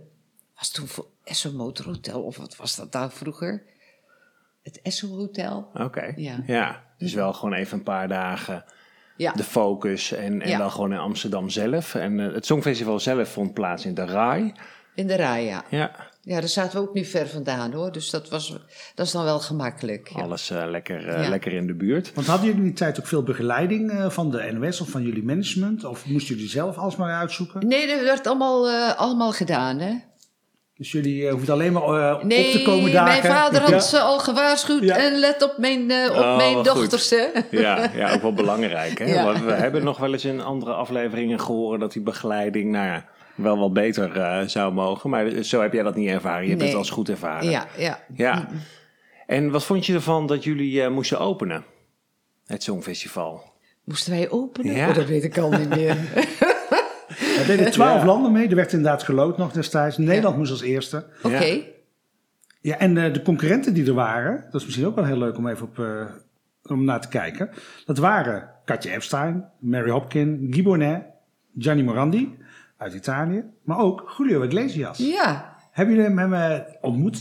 was 0.57 0.71
toen 0.71 0.87
voor 0.87 1.05
Esso 1.23 1.51
Motor 1.51 1.85
Hotel, 1.85 2.21
of 2.21 2.37
wat 2.37 2.55
was 2.55 2.75
dat 2.75 2.93
nou 2.93 3.09
vroeger? 3.13 3.63
Het 4.63 4.79
Esso 4.83 5.07
Hotel. 5.07 5.69
Oké, 5.73 6.13
Ja. 6.15 6.43
ja. 6.47 6.83
Dus 7.01 7.13
wel 7.13 7.33
gewoon 7.33 7.53
even 7.53 7.77
een 7.77 7.83
paar 7.83 8.07
dagen 8.07 8.63
Ja, 9.17 9.31
de 9.31 9.43
focus 9.43 10.11
en, 10.11 10.41
en 10.41 10.49
Ja. 10.49 10.57
dan 10.57 10.71
gewoon 10.71 10.91
in 10.93 10.99
Amsterdam 10.99 11.49
zelf. 11.49 11.95
En 11.95 12.19
eh, 12.19 12.33
het 12.33 12.45
Songfestival 12.45 12.99
zelf 12.99 13.29
vond 13.29 13.53
plaats 13.53 13.85
in 13.85 13.93
de 13.93 14.05
RAI. 14.05 14.53
in 14.95 15.07
de 15.07 15.15
rij, 15.15 15.45
ja. 15.45 15.63
Ja, 15.69 15.91
Ja, 16.23 16.39
daar 16.39 16.49
zaten 16.49 16.81
we 16.81 16.87
ook 16.87 16.93
niet 16.93 17.07
ver 17.07 17.27
vandaan, 17.27 17.73
hoor. 17.73 17.91
Dus 17.91 18.09
dat, 18.09 18.29
was, 18.29 18.57
dat 18.95 19.05
is 19.05 19.11
dan 19.11 19.23
wel 19.23 19.39
gemakkelijk. 19.39 20.07
Ja. 20.15 20.21
alles 20.21 20.49
eh, 20.49 20.63
lekker, 20.69 21.07
eh, 21.07 21.23
Ja. 21.23 21.29
lekker 21.29 21.53
in 21.53 21.67
de 21.67 21.73
buurt. 21.73 22.13
Want 22.13 22.27
hadden 22.27 22.45
jullie 22.45 22.61
in 22.61 22.67
die 22.67 22.75
tijd 22.77 22.99
ook 22.99 23.07
veel 23.07 23.23
begeleiding 23.23 23.91
eh, 23.91 24.09
van 24.09 24.31
de 24.31 24.51
NOS 24.51 24.81
of 24.81 24.89
van 24.89 25.01
jullie 25.03 25.23
management? 25.23 25.83
Of 25.83 26.05
moesten 26.05 26.35
jullie 26.35 26.49
zelf 26.49 26.77
alles 26.77 26.95
maar 26.95 27.13
uitzoeken? 27.15 27.67
Nee, 27.67 27.87
dat 27.87 28.01
werd 28.01 28.27
allemaal, 28.27 28.69
eh, 28.69 28.97
allemaal 28.99 29.31
gedaan, 29.31 29.79
hè? 29.79 29.93
Dus 30.81 30.91
jullie 30.91 31.25
eh, 31.27 31.31
hoefden 31.33 31.53
alleen 31.53 31.73
maar 31.73 31.83
eh, 31.83 32.23
Nee, 32.23 32.45
op 32.45 32.51
te 32.51 32.61
komen 32.61 32.91
dagen? 32.91 33.21
mijn 33.21 33.33
vader 33.33 33.61
had 33.61 33.69
Ja. 33.69 33.79
ze 33.79 33.99
al 33.99 34.19
gewaarschuwd. 34.19 34.83
Ja. 34.83 34.97
En 34.97 35.19
let 35.19 35.43
op 35.43 35.53
mijn, 35.57 35.91
eh, 35.91 36.09
op 36.11 36.17
Oh, 36.17 36.37
mijn 36.37 36.63
dochters, 36.63 37.09
hè? 37.09 37.25
Ja, 37.51 37.91
ja, 37.95 38.13
ook 38.13 38.21
wel 38.21 38.33
belangrijk. 38.33 38.99
Hè? 38.99 39.23
Want 39.25 39.43
we 39.43 39.51
hebben 39.51 39.83
nog 39.83 39.97
wel 39.97 40.13
eens 40.13 40.25
in 40.25 40.41
andere 40.41 40.73
afleveringen 40.73 41.39
gehoord 41.39 41.79
dat 41.79 41.91
die 41.93 42.01
begeleiding 42.01 42.71
nou 42.71 42.85
ja, 42.85 43.05
wel 43.35 43.57
wat 43.57 43.73
beter 43.73 44.17
eh, 44.19 44.47
zou 44.47 44.73
mogen. 44.73 45.09
Maar 45.09 45.43
zo 45.43 45.61
heb 45.61 45.73
jij 45.73 45.83
dat 45.83 45.95
niet 45.95 46.09
ervaren. 46.09 46.43
Je 46.43 46.49
hebt 46.49 46.59
Nee. 46.61 46.69
het 46.69 46.77
als 46.77 46.89
goed 46.89 47.09
ervaren. 47.09 47.49
Ja, 47.49 47.65
ja. 47.77 47.99
Ja. 48.15 48.47
En 49.27 49.51
wat 49.51 49.63
vond 49.63 49.85
je 49.85 49.93
ervan 49.93 50.27
dat 50.27 50.43
jullie 50.43 50.81
eh, 50.83 50.89
moesten 50.89 51.19
openen? 51.19 51.63
Het 52.45 52.63
Songfestival. 52.63 53.43
Moesten 53.83 54.11
wij 54.11 54.29
openen? 54.29 54.75
Ja. 54.75 54.89
Oh, 54.89 54.95
dat 54.95 55.05
weet 55.05 55.23
ik 55.23 55.37
al 55.37 55.51
niet 55.51 55.69
meer. 55.69 55.97
Er 57.41 57.47
deden 57.47 57.71
twaalf 57.77 57.99
Ja. 57.99 58.05
landen 58.05 58.31
mee. 58.31 58.47
Er 58.49 58.55
werd 58.55 58.73
inderdaad 58.73 59.03
geloot 59.03 59.37
nog 59.37 59.51
destijds. 59.51 59.97
Nederland 59.97 60.37
moest 60.37 60.51
als 60.51 60.61
eerste. 60.61 61.05
Oké. 61.23 61.59
Ja, 62.61 62.77
en 62.77 62.97
eh, 62.97 63.13
de 63.13 63.21
concurrenten 63.21 63.73
die 63.73 63.85
er 63.87 63.93
waren, 63.93 64.43
dat 64.51 64.59
is 64.61 64.65
misschien 64.65 64.87
ook 64.87 64.95
wel 64.95 65.05
heel 65.05 65.17
leuk 65.17 65.37
om 65.37 65.47
even 65.47 65.65
op, 65.67 65.79
eh, 65.79 66.05
om 66.63 66.83
naar 66.83 67.01
te 67.01 67.07
kijken. 67.07 67.49
Dat 67.85 67.97
waren 67.97 68.49
Katja 68.65 68.91
Epstein, 68.91 69.45
Mary 69.59 69.89
Hopkin, 69.89 70.47
Guy 70.49 70.63
Bonnet, 70.63 71.01
Gianni 71.57 71.83
Morandi 71.83 72.37
uit 72.77 72.93
Italië, 72.93 73.43
maar 73.63 73.77
ook 73.79 74.13
Julio 74.17 74.41
Iglesias. 74.43 74.97
Ja. 74.97 75.55
Hebben 75.71 75.95
jullie 75.95 76.17
hem 76.17 76.33
eh, 76.33 76.59
ontmoet 76.81 77.15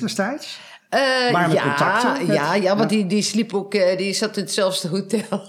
Eh, 0.91 1.01
Waren 1.33 1.49
er 1.49 1.53
ja, 1.55 1.63
contacten 1.63 2.27
met- 2.27 2.37
ja, 2.37 2.55
ja, 2.55 2.77
want 2.77 2.91
Ja. 2.91 2.97
Die, 2.97 3.07
die 3.07 3.23
sliep 3.23 3.55
ook, 3.55 3.75
eh, 3.75 3.97
die 3.99 4.13
zat 4.13 4.37
in 4.37 4.43
hetzelfde 4.43 4.89
hotel. 4.89 5.43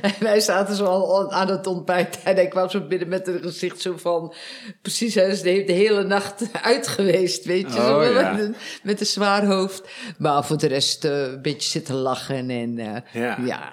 En 0.00 0.12
wij 0.20 0.40
zaten 0.40 0.74
zo 0.74 0.84
al 0.84 1.32
aan 1.32 1.48
het 1.48 1.66
ontbijt 1.66 2.22
en 2.24 2.34
hij 2.34 2.48
kwam 2.48 2.68
zo 2.68 2.86
binnen 2.86 3.08
met 3.08 3.28
een 3.28 3.40
gezicht 3.42 3.80
zo 3.80 3.94
van... 3.96 4.34
Precies, 4.82 5.14
hij 5.14 5.28
is 5.28 5.42
de, 5.42 5.64
de 5.66 5.72
hele 5.72 6.04
nacht 6.04 6.48
uit 6.62 6.88
geweest, 6.88 7.44
weet 7.44 7.74
je. 7.74 7.80
zo, 7.80 7.98
Oh, 7.98 8.12
ja. 8.12 8.32
met, 8.32 8.40
een, 8.42 8.54
met 8.82 9.00
een 9.00 9.06
zwaar 9.06 9.44
hoofd. 9.44 9.88
Maar 10.18 10.44
voor 10.44 10.58
de 10.58 10.66
rest 10.66 11.04
eh, 11.04 11.22
een 11.22 11.42
beetje 11.42 11.68
zitten 11.70 11.94
lachen 11.94 12.50
en 12.50 12.78
eh, 12.78 13.22
Ja. 13.22 13.38
ja. 13.44 13.70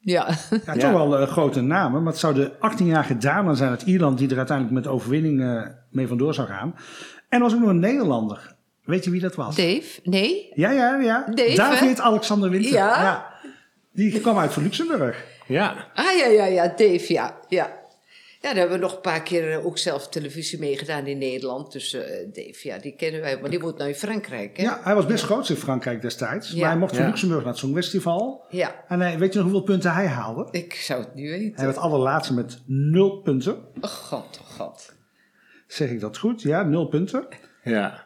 Ja. 0.00 0.28
Ja, 0.66 0.72
toch 0.72 0.92
wel 0.92 1.18
eh, 1.18 1.28
grote 1.28 1.60
namen. 1.60 2.02
Maar 2.02 2.12
het 2.12 2.20
zou 2.20 2.34
de 2.34 2.52
18-jarige 2.52 3.16
Dana 3.16 3.54
zijn 3.54 3.70
uit 3.70 3.82
Ierland 3.82 4.18
die 4.18 4.30
er 4.30 4.36
uiteindelijk 4.36 4.76
met 4.84 4.86
overwinning 4.92 5.66
mee 5.90 6.06
vandoor 6.06 6.34
zou 6.34 6.48
gaan. 6.48 6.74
En 7.28 7.38
er 7.38 7.40
was 7.40 7.54
ook 7.54 7.60
nog 7.60 7.68
een 7.68 7.78
Nederlander. 7.80 8.54
Weet 8.84 9.04
je 9.04 9.10
wie 9.10 9.20
dat 9.20 9.34
was? 9.34 9.56
Dave? 9.56 10.00
Nee? 10.02 10.50
Ja, 10.54 10.70
ja, 10.70 11.00
ja. 11.00 11.26
Dave, 11.34 11.54
David 11.54 12.00
Alexander 12.00 12.50
Winter. 12.50 12.72
Ja. 12.72 13.26
Die 13.96 14.20
kwam 14.20 14.38
uit 14.38 14.52
van 14.52 14.62
Luxemburg. 14.62 15.24
Ja, 15.46 15.90
Ah 15.94 16.16
ja, 16.18 16.26
ja, 16.26 16.44
ja, 16.44 16.68
Dave, 16.68 17.12
ja. 17.12 17.38
Ja, 17.48 17.84
ja 18.40 18.48
daar 18.52 18.54
hebben 18.54 18.76
we 18.76 18.82
nog 18.82 18.94
een 18.94 19.00
paar 19.00 19.22
keer 19.22 19.52
eh, 19.52 19.66
ook 19.66 19.78
zelf 19.78 20.08
televisie 20.08 20.58
meegedaan 20.58 21.06
in 21.06 21.18
Nederland. 21.18 21.72
Dus 21.72 21.92
eh, 21.92 22.02
Dave, 22.32 22.58
ja, 22.68 22.78
die 22.78 22.94
kennen 22.96 23.20
wij. 23.20 23.38
Maar 23.40 23.50
die 23.50 23.60
woont 23.60 23.76
nou 23.78 23.88
in 23.88 23.94
Frankrijk, 23.96 24.56
hè? 24.56 24.62
Ja, 24.62 24.80
hij 24.82 24.94
was 24.94 25.06
best 25.06 25.24
groot 25.24 25.48
in 25.48 25.56
Frankrijk 25.56 26.02
destijds. 26.02 26.50
Ja. 26.50 26.60
Maar 26.60 26.68
hij 26.70 26.78
mocht 26.78 26.92
van 26.94 27.02
Ja. 27.02 27.08
Luxemburg 27.08 27.40
naar 27.42 27.50
het 27.52 27.60
Songfestival. 27.60 28.44
Ja, 28.48 28.84
En 28.88 29.00
hij, 29.00 29.18
weet 29.18 29.32
je 29.32 29.38
nog 29.38 29.48
hoeveel 29.50 29.66
punten 29.66 29.92
hij 29.92 30.06
haalde? 30.06 30.48
ik 30.50 30.74
zou 30.74 31.00
het 31.00 31.14
niet 31.14 31.30
weten. 31.30 31.56
Hij 31.56 31.64
werd 31.64 31.78
allerlaatste 31.78 32.34
met 32.34 32.62
nul 32.66 33.20
punten. 33.20 33.56
Oh 33.80 33.90
god, 33.90 34.40
oh 34.42 34.56
god. 34.60 34.94
Zeg 35.66 35.90
ik 35.90 36.00
dat 36.00 36.18
goed? 36.18 36.42
Ja, 36.42 36.62
nul 36.62 36.86
punten. 36.86 37.26
ja. 37.64 38.05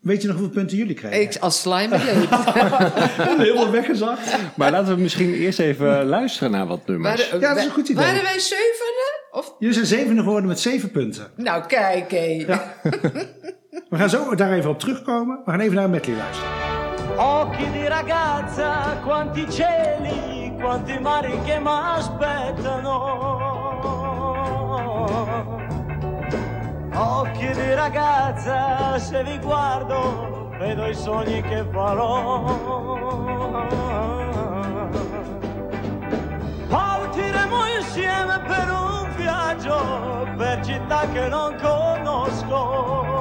Weet 0.00 0.22
je 0.22 0.28
nog 0.28 0.36
hoeveel 0.36 0.54
punten 0.54 0.76
jullie 0.76 0.94
kregen? 0.94 1.20
Ik 1.20 1.36
als 1.40 1.60
slime. 1.60 1.98
Helemaal 3.38 3.70
weggezakt. 3.70 4.36
Maar 4.56 4.70
laten 4.70 4.94
we 4.94 5.00
misschien 5.00 5.34
eerst 5.34 5.58
even 5.58 6.04
luisteren 6.06 6.50
naar 6.50 6.66
wat 6.66 6.86
nummers. 6.86 7.22
Waren, 7.24 7.40
Ja, 7.40 7.48
dat 7.48 7.56
is 7.58 7.64
een 7.64 7.70
goed 7.70 7.88
idee. 7.88 8.04
Waren 8.04 8.22
wij 8.22 8.38
zevende? 8.38 9.26
Of? 9.30 9.54
Jullie 9.58 9.74
zijn 9.74 9.86
zevende 9.86 10.22
geworden 10.22 10.48
met 10.48 10.60
zeven 10.60 10.90
punten. 10.90 11.26
Nou, 11.36 11.66
kijk 11.66 12.10
hé. 12.10 12.44
We 13.88 13.96
gaan 13.96 14.10
zo 14.10 14.34
daar 14.34 14.52
even 14.52 14.70
op 14.70 14.78
terugkomen. 14.78 15.40
We 15.44 15.50
gaan 15.50 15.60
even 15.60 15.74
naar 15.74 15.84
een 15.84 15.90
medley 15.90 16.16
luisteren. 16.16 16.50
Occhi 17.18 17.72
di 17.72 17.86
ragazza, 17.86 19.00
quanti 19.04 19.44
cieli, 19.48 20.52
quanti 20.58 20.98
mari 20.98 21.32
che 21.46 21.58
m'aspettano. 21.58 22.96
Occhi 26.94 27.52
di 27.52 27.74
ragazza, 27.74 28.98
se 28.98 29.22
vi 29.22 29.38
guardo, 29.38 30.50
vedo 30.58 30.86
i 30.86 30.94
sogni 30.94 31.40
che 31.42 31.64
farò. 31.70 32.44
Partiremo 36.68 37.66
insieme 37.78 38.40
per 38.46 38.68
un 38.70 39.14
viaggio, 39.16 40.26
per 40.36 40.64
città 40.64 41.06
che 41.12 41.28
non 41.28 41.56
conosco. 41.60 43.17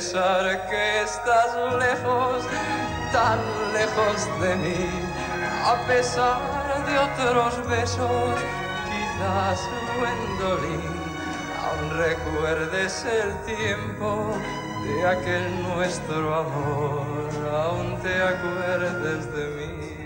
Pesar 0.00 0.66
que 0.70 1.02
estás 1.02 1.54
lejos, 1.78 2.42
tan 3.12 3.38
lejos 3.74 4.40
de 4.40 4.56
mí, 4.56 4.88
a 5.62 5.76
pesar 5.86 6.40
de 6.86 6.98
otros 6.98 7.68
besos, 7.68 8.34
quizás 8.88 9.60
Gwendolyn, 9.98 10.80
aún 11.62 11.98
recuerdes 11.98 13.04
el 13.04 13.30
tiempo 13.44 14.32
de 14.84 15.06
aquel 15.06 15.62
nuestro 15.64 16.34
amor, 16.34 17.28
aún 17.52 18.00
te 18.00 18.22
acuerdes 18.22 19.30
de 19.34 19.46
mí. 19.48 19.99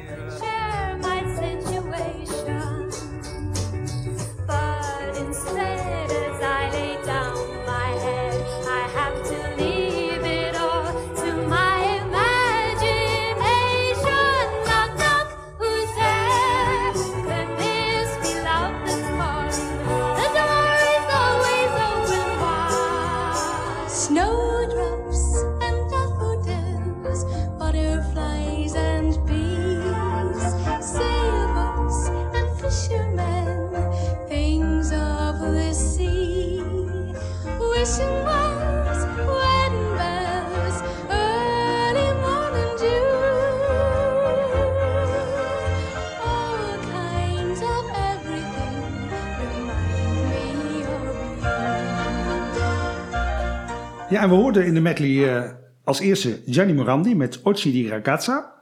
Ja, 54.15 54.23
en 54.23 54.29
we 54.29 54.35
hoorden 54.35 54.67
in 54.67 54.75
de 54.75 54.81
medley 54.81 55.37
eh, 55.37 55.51
als 55.85 56.01
eerste 56.01 56.41
Gianni 56.47 56.73
Morandi 56.73 57.15
met 57.15 57.43
Occhi 57.43 57.73
di 57.73 57.89
Ragazza. 57.89 58.53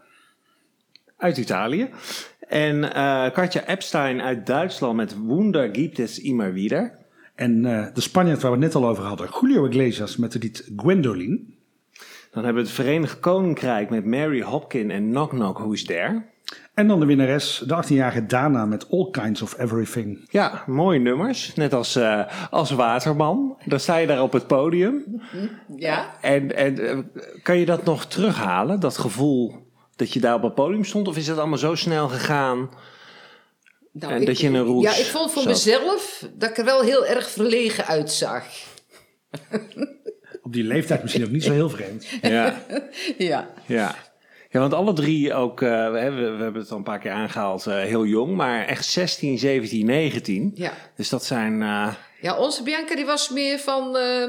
Uit 1.17 1.39
Italië. 1.39 1.91
En 2.49 2.95
eh, 2.95 3.31
Katja 3.33 3.67
Epstein 3.67 4.23
uit 4.23 4.47
Duitsland 4.47 4.97
met 4.97 5.17
Wunder 5.27 5.69
gibt 5.73 5.99
es 5.99 6.19
immer 6.19 6.53
wieder. 6.53 6.99
En 7.35 7.65
eh, 7.65 7.87
de 7.95 8.01
Spanjaard 8.01 8.43
waar 8.43 8.51
we 8.51 8.57
het 8.57 8.67
net 8.67 8.83
al 8.83 8.89
over 8.89 9.05
hadden, 9.05 9.29
Julio 9.41 9.67
Iglesias 9.67 10.17
met 10.17 10.33
het 10.33 10.43
lied 10.43 10.71
Gwendoline. 10.77 11.41
Dan 12.31 12.45
hebben 12.45 12.63
we 12.63 12.69
het 12.69 12.79
Verenigd 12.79 13.21
Koninkrijk 13.21 13.91
met 13.91 14.05
Mary 14.05 14.43
Hopkin 14.43 14.91
en 14.91 15.09
Knock 15.09 15.31
Knock 15.31 15.59
Who's 15.59 15.85
There. 15.85 16.23
En 16.75 16.89
dan 16.89 17.01
de 17.01 17.07
winnares, 17.07 17.63
de 17.67 17.83
18-jarige 17.85 18.27
Dana 18.27 18.65
met 18.67 18.91
All 18.91 19.09
Kinds 19.11 19.43
of 19.43 19.59
Everything. 19.59 20.29
Ja, 20.31 20.63
mooie 20.67 20.99
nummers. 20.99 21.55
Net 21.55 21.73
als, 21.75 21.97
eh, 21.97 22.21
als 22.51 22.71
Waterman. 22.71 23.57
Dan 23.65 23.81
sta 23.81 23.97
je 23.97 24.07
daar 24.07 24.23
op 24.23 24.33
het 24.33 24.47
podium. 24.47 25.23
Ja? 25.77 26.15
En, 26.21 26.57
en 26.57 26.89
eh, 26.89 26.99
kan 27.43 27.59
je 27.59 27.65
dat 27.67 27.85
nog 27.85 28.05
terughalen? 28.07 28.81
Dat 28.81 28.99
gevoel 28.99 29.55
dat 29.97 30.13
je 30.13 30.21
daar 30.21 30.35
op 30.35 30.43
het 30.43 30.55
podium 30.55 30.85
stond? 30.85 31.09
Of 31.09 31.17
is 31.17 31.27
het 31.29 31.39
allemaal 31.39 31.59
zo 31.59 31.75
snel 31.75 32.09
gegaan? 32.09 32.71
Nou, 33.93 34.13
En 34.13 34.25
dat 34.25 34.41
je 34.41 34.47
in 34.47 34.55
een 34.55 34.65
roes 34.65 34.83
Ja, 34.85 34.91
ik 34.91 35.05
vond 35.11 35.33
voor 35.33 35.43
zat. 35.43 35.51
mezelf 35.53 36.27
dat 36.35 36.51
ik 36.51 36.59
er 36.59 36.65
wel 36.65 36.83
heel 36.83 37.07
erg 37.07 37.31
verlegen 37.31 37.87
uitzag. 37.87 38.45
Op 40.43 40.53
die 40.53 40.65
leeftijd 40.65 41.03
misschien 41.03 41.25
ook 41.25 41.31
niet 41.31 41.45
zo 41.45 41.53
heel 41.53 41.71
vreemd. 41.71 42.07
Ja, 42.23 42.63
Ja. 43.19 43.49
ja. 43.67 43.95
Ja, 44.53 44.61
want 44.61 44.75
alle 44.75 44.93
drie 44.93 45.35
ook, 45.35 45.63
eh, 45.63 45.91
we, 45.91 45.99
hebben, 45.99 46.37
we 46.37 46.43
hebben 46.43 46.63
het 46.63 46.71
al 46.71 46.77
een 46.77 46.83
paar 46.83 46.99
keer 46.99 47.11
aangehaald, 47.11 47.67
eh, 47.67 47.75
heel 47.75 48.05
jong. 48.07 48.35
Maar 48.37 48.67
echt 48.67 48.85
16, 48.85 49.39
17, 49.39 49.87
19. 49.87 50.51
Ja. 50.55 50.73
Dus 50.97 51.09
dat 51.09 51.25
zijn... 51.25 51.63
eh, 51.63 51.95
Ja, 52.21 52.39
onze 52.39 52.63
Bianca 52.63 52.95
die 52.95 53.07
was 53.07 53.31
meer 53.31 53.59
van... 53.59 53.97
eh 53.97 54.29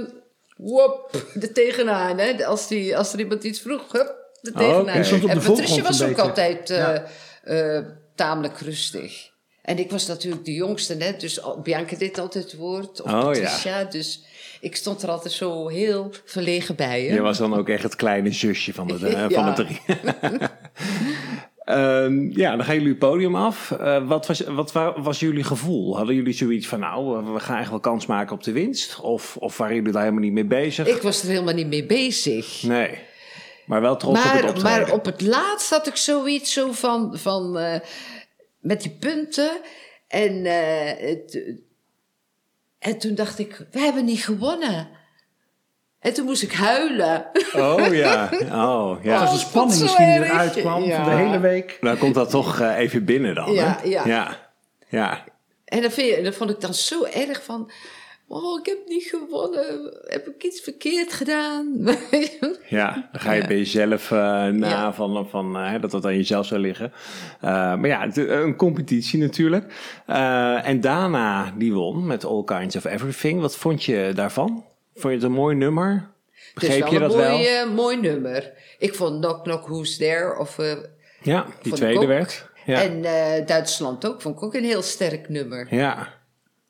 wop, 0.58 1.24
er 1.42 1.54
tegenaan. 1.54 2.18
Hè? 2.18 2.46
Als, 2.46 2.68
die, 2.68 2.98
als 2.98 3.14
er 3.14 3.20
iemand 3.20 3.44
iets 3.44 3.62
vroeg, 3.62 3.92
hup, 3.92 4.22
Oh, 4.54 4.58
tegenaan. 4.58 4.86
de 5.22 5.28
en 5.28 5.42
Patricia 5.42 5.82
was 5.82 6.02
ook 6.02 6.08
beetje. 6.08 6.22
altijd 6.22 6.70
eh, 6.70 6.78
Ja. 6.78 7.06
eh, 7.44 7.82
tamelijk 8.16 8.60
rustig. 8.60 9.32
En 9.62 9.78
ik 9.78 9.92
was 9.92 10.06
natuurlijk 10.08 10.46
de 10.46 10.54
jongste, 10.54 10.96
hè? 11.00 11.18
dus 11.18 11.40
Bianca 11.64 11.96
deed 11.96 12.20
altijd 12.20 12.44
het 12.44 12.56
woord. 12.56 13.02
Of 13.02 13.12
Oh, 13.12 13.20
ja. 13.20 13.24
Patricia, 13.26 13.84
dus 13.84 14.24
ik 14.64 14.76
stond 14.76 15.04
er 15.04 15.10
altijd 15.10 15.34
zo 15.34 15.68
heel 15.68 16.12
verlegen 16.26 16.76
bij. 16.76 17.02
Hè? 17.04 17.14
Je 17.14 17.22
was 17.22 17.38
dan 17.38 17.54
ook 17.56 17.70
echt 17.70 17.84
het 17.84 17.96
kleine 17.96 18.32
zusje 18.32 18.74
van 18.74 18.88
de, 18.88 19.08
eh, 19.08 19.26
van 19.30 19.46
de 19.46 19.54
drie. 19.64 19.82
Ehm, 21.64 22.30
ja, 22.40 22.56
dan 22.56 22.66
gaan 22.66 22.74
jullie 22.76 22.90
het 22.90 23.00
podium 23.00 23.36
af. 23.36 23.72
Eh, 23.72 24.08
wat, 24.08 24.28
was, 24.28 24.40
wat 24.40 24.72
wa- 24.72 25.02
was 25.02 25.20
jullie 25.20 25.44
gevoel? 25.44 25.98
Hadden 25.98 26.16
jullie 26.16 26.34
zoiets 26.34 26.68
van, 26.68 26.80
nou, 26.80 27.34
we 27.34 27.40
gaan 27.40 27.58
echt 27.60 27.70
wel 27.70 27.80
kans 27.80 28.06
maken 28.06 28.36
op 28.36 28.44
de 28.44 28.52
winst? 28.52 29.00
Of, 29.00 29.38
of 29.38 29.58
waren 29.58 29.76
jullie 29.76 29.92
daar 29.92 30.02
helemaal 30.02 30.24
niet 30.24 30.34
mee 30.34 30.46
bezig? 30.46 30.88
Ik 30.88 31.02
was 31.02 31.22
er 31.24 31.30
helemaal 31.30 31.54
niet 31.54 31.68
mee 31.68 31.86
bezig. 31.86 32.64
Nee. 32.64 32.98
Maar 33.66 33.82
wel 33.82 33.98
trots 33.98 34.20
op 34.20 34.24
het 34.26 34.34
Maar, 34.34 34.44
optreden. 34.50 34.82
maar 34.82 34.92
op 34.94 35.06
het 35.06 35.22
laatst 35.22 35.70
had 35.70 35.88
ik 35.88 35.96
zoiets 35.96 36.54
zo 36.54 36.72
van, 36.72 37.18
van 37.18 37.58
eh, 37.58 37.80
met 38.60 38.82
die 38.82 38.98
punten. 39.00 39.52
En, 40.08 40.46
eh, 40.46 41.08
het, 41.10 41.54
en 42.84 42.98
toen 42.98 43.16
dacht 43.16 43.40
ik, 43.40 43.66
we 43.72 43.80
hebben 43.80 44.06
niet 44.06 44.24
gewonnen. 44.24 44.88
En 46.00 46.14
toen 46.14 46.26
moest 46.26 46.44
ik 46.44 46.54
huilen. 46.54 47.26
Oh 47.56 47.94
ja, 47.94 48.30
oh 48.68 49.04
ja. 49.04 49.20
Dat 49.20 49.30
was 49.30 49.40
de 49.40 49.46
Oh, 49.46 49.50
spanning 49.52 49.70
wat 49.70 49.74
zo 49.78 49.84
misschien 49.84 50.06
die 50.22 50.24
eruit 50.32 50.54
kwam 50.54 50.84
Ja. 50.84 50.96
van 51.04 51.10
de 51.10 51.24
hele 51.24 51.40
week. 51.40 51.78
Nou 51.82 51.98
komt 51.98 52.14
dat 52.14 52.30
toch 52.30 52.60
eh, 52.60 52.78
even 52.78 53.06
binnen 53.06 53.36
dan, 53.36 53.52
Ja, 53.54 53.78
hè? 53.82 53.88
ja. 53.88 54.06
ja. 54.06 54.38
Ja. 54.90 55.24
En 55.66 55.82
dat, 55.82 55.94
vind 55.94 56.16
je, 56.16 56.22
dat 56.24 56.36
vond 56.36 56.50
ik 56.50 56.62
dan 56.62 56.74
zo 56.74 57.04
erg 57.04 57.44
van... 57.44 57.72
Oh, 58.36 58.60
ik 58.60 58.66
heb 58.66 58.78
niet 58.88 59.04
gewonnen. 59.04 59.94
Heb 60.04 60.28
ik 60.28 60.44
iets 60.44 60.62
verkeerd 60.62 61.14
gedaan? 61.14 61.68
Ja, 62.68 63.10
dan 63.12 63.22
ga 63.22 63.32
je 63.32 63.48
bij 63.48 63.58
jezelf 63.58 64.12
eh, 64.12 64.18
na 64.48 64.70
Ja. 64.70 64.94
van, 64.94 65.30
van 65.30 65.58
eh, 65.58 65.82
dat 65.82 65.92
dat 65.92 66.06
aan 66.06 66.16
jezelf 66.16 66.46
zou 66.46 66.62
liggen. 66.62 66.92
Eh, 67.42 67.50
maar 67.52 67.88
ja, 67.88 68.16
een 68.16 68.56
competitie 68.56 69.20
natuurlijk. 69.20 69.74
En 70.64 70.82
Dana 70.82 71.54
die 71.58 71.74
won 71.74 72.08
met 72.08 72.26
All 72.26 72.44
Kinds 72.44 72.76
of 72.76 72.86
Everything. 72.86 73.42
Wat 73.42 73.56
vond 73.58 73.84
je 73.84 74.12
daarvan? 74.16 74.66
Vond 74.94 75.04
je 75.14 75.20
het 75.20 75.24
een 75.24 75.32
mooi 75.32 75.56
nummer? 75.56 76.10
Het 76.54 76.64
is 76.64 76.70
Begreep 76.70 76.80
wel 76.84 76.90
je 76.92 76.96
een 76.96 77.02
dat 77.10 77.18
mooi, 77.18 77.44
wel? 77.44 77.72
mooi 77.72 78.00
nummer. 78.00 78.52
Ik 78.78 78.96
vond 78.96 79.20
Knock 79.20 79.44
Knock 79.44 79.68
Who's 79.68 79.98
There 79.98 80.38
of... 80.40 80.58
Ja, 81.22 81.46
die 81.62 81.74
tweede 81.74 82.06
werd. 82.06 82.50
Ja. 82.66 82.82
En 82.82 83.02
Duitsland 83.46 84.06
ook. 84.08 84.22
Vond 84.22 84.36
ik 84.36 84.44
ook 84.44 84.54
een 84.54 84.64
heel 84.64 84.82
sterk 84.82 85.30
nummer. 85.30 85.68
ja. 85.76 86.22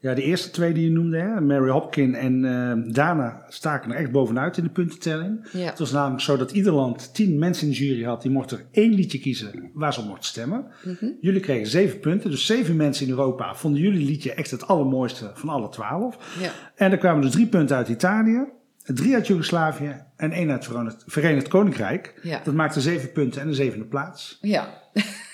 Ja, 0.03 0.13
de 0.13 0.23
eerste 0.23 0.49
twee 0.49 0.73
die 0.73 0.83
je 0.83 0.91
noemde, 0.91 1.17
hè, 1.17 1.41
Mary 1.41 1.69
Hopkin 1.69 2.15
en 2.15 2.45
eh, 2.45 2.93
Dana, 2.93 3.45
staken 3.49 3.91
er 3.91 3.97
echt 3.97 4.11
bovenuit 4.11 4.57
in 4.57 4.63
de 4.63 4.69
puntentelling. 4.69 5.47
Ja. 5.51 5.65
Het 5.65 5.79
was 5.79 5.91
namelijk 5.91 6.21
zo 6.21 6.37
dat 6.37 6.51
ieder 6.51 6.73
land 6.73 7.13
tien 7.13 7.39
mensen 7.39 7.67
in 7.67 7.73
de 7.73 7.79
jury 7.79 8.03
had. 8.03 8.21
Die 8.21 8.31
mochten 8.31 8.57
er 8.57 8.65
één 8.71 8.93
liedje 8.93 9.19
kiezen 9.19 9.71
waar 9.73 9.93
ze 9.93 9.99
op 9.99 10.05
mochten 10.05 10.25
stemmen. 10.25 10.65
Mhm. 10.83 11.05
Jullie 11.21 11.39
kregen 11.39 11.67
zeven 11.67 11.99
punten. 11.99 12.29
Dus 12.29 12.45
zeven 12.45 12.75
mensen 12.75 13.05
in 13.05 13.11
Europa 13.11 13.55
vonden 13.55 13.81
jullie 13.81 14.05
liedje 14.05 14.33
echt 14.33 14.51
het 14.51 14.67
allermooiste 14.67 15.31
van 15.33 15.49
alle 15.49 15.69
twaalf. 15.69 16.37
Ja. 16.41 16.51
En 16.75 16.91
er 16.91 16.97
kwamen 16.97 17.21
dus 17.21 17.31
drie 17.31 17.47
punten 17.47 17.75
uit 17.75 17.89
Italië, 17.89 18.45
drie 18.83 19.13
uit 19.13 19.27
Joegoslavië 19.27 20.03
en 20.15 20.31
één 20.31 20.51
uit 20.51 20.65
Verenigd, 20.65 21.03
Verenigd 21.07 21.47
Koninkrijk. 21.47 22.19
Ja. 22.23 22.41
Dat 22.43 22.53
maakte 22.53 22.81
zeven 22.81 23.11
punten 23.11 23.41
en 23.41 23.47
de 23.47 23.53
zevende 23.53 23.85
plaats. 23.85 24.37
Ja. 24.41 24.81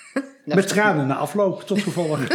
Met 0.56 0.68
tranen 0.68 1.08
na 1.08 1.16
afloop 1.16 1.62
tot 1.64 1.82
gevolg. 1.82 2.20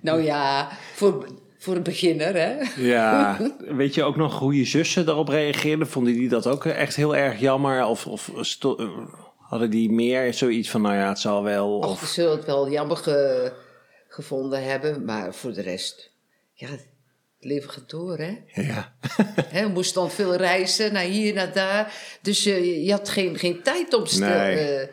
Nou 0.00 0.22
ja, 0.22 0.68
voor, 0.94 1.26
voor 1.58 1.76
een 1.76 1.82
beginner, 1.82 2.34
hè? 2.34 2.54
Ja, 2.76 3.38
weet 3.82 3.94
je 3.94 4.02
ook 4.02 4.16
nog 4.16 4.38
hoe 4.38 4.56
je 4.56 4.64
zussen 4.64 5.06
daarop 5.06 5.28
reageerden? 5.28 5.88
Vonden 5.88 6.12
die 6.12 6.28
dat 6.28 6.46
ook 6.46 6.64
echt 6.64 6.96
heel 6.96 7.16
erg 7.16 7.40
jammer? 7.40 7.84
Of, 7.86 8.06
of 8.06 8.28
eh, 8.60 8.88
hadden 9.38 9.70
die 9.70 9.90
meer 9.92 10.34
zoiets 10.34 10.70
van, 10.70 10.82
nou 10.82 10.94
ja, 10.94 11.08
het 11.08 11.18
zal 11.18 11.42
wel? 11.42 11.76
Och, 11.76 11.84
we 11.84 11.90
Of, 11.90 12.06
zullen 12.08 12.36
het 12.36 12.44
wel 12.44 12.70
jammer 12.70 12.96
ge- 12.96 13.52
gevonden 14.08 14.64
hebben, 14.64 15.04
maar 15.04 15.34
voor 15.34 15.52
de 15.52 15.62
rest, 15.62 16.12
ja, 16.52 16.68
het 16.68 16.86
leven 17.40 17.70
gaat 17.70 17.90
door, 17.90 18.18
hè? 18.18 18.36
ja. 18.62 18.94
Hè, 19.46 19.62
we 19.62 19.68
moesten 19.72 20.00
dan 20.00 20.10
veel 20.10 20.34
reizen, 20.34 20.92
naar 20.92 21.02
hier, 21.02 21.34
naar 21.34 21.52
daar. 21.52 21.92
Dus 22.22 22.44
je, 22.44 22.84
je 22.84 22.90
had 22.92 23.08
geen, 23.08 23.38
geen 23.38 23.62
tijd 23.62 23.94
om, 23.94 24.06
stil, 24.06 24.26
Nee. 24.28 24.58
eh, 24.58 24.88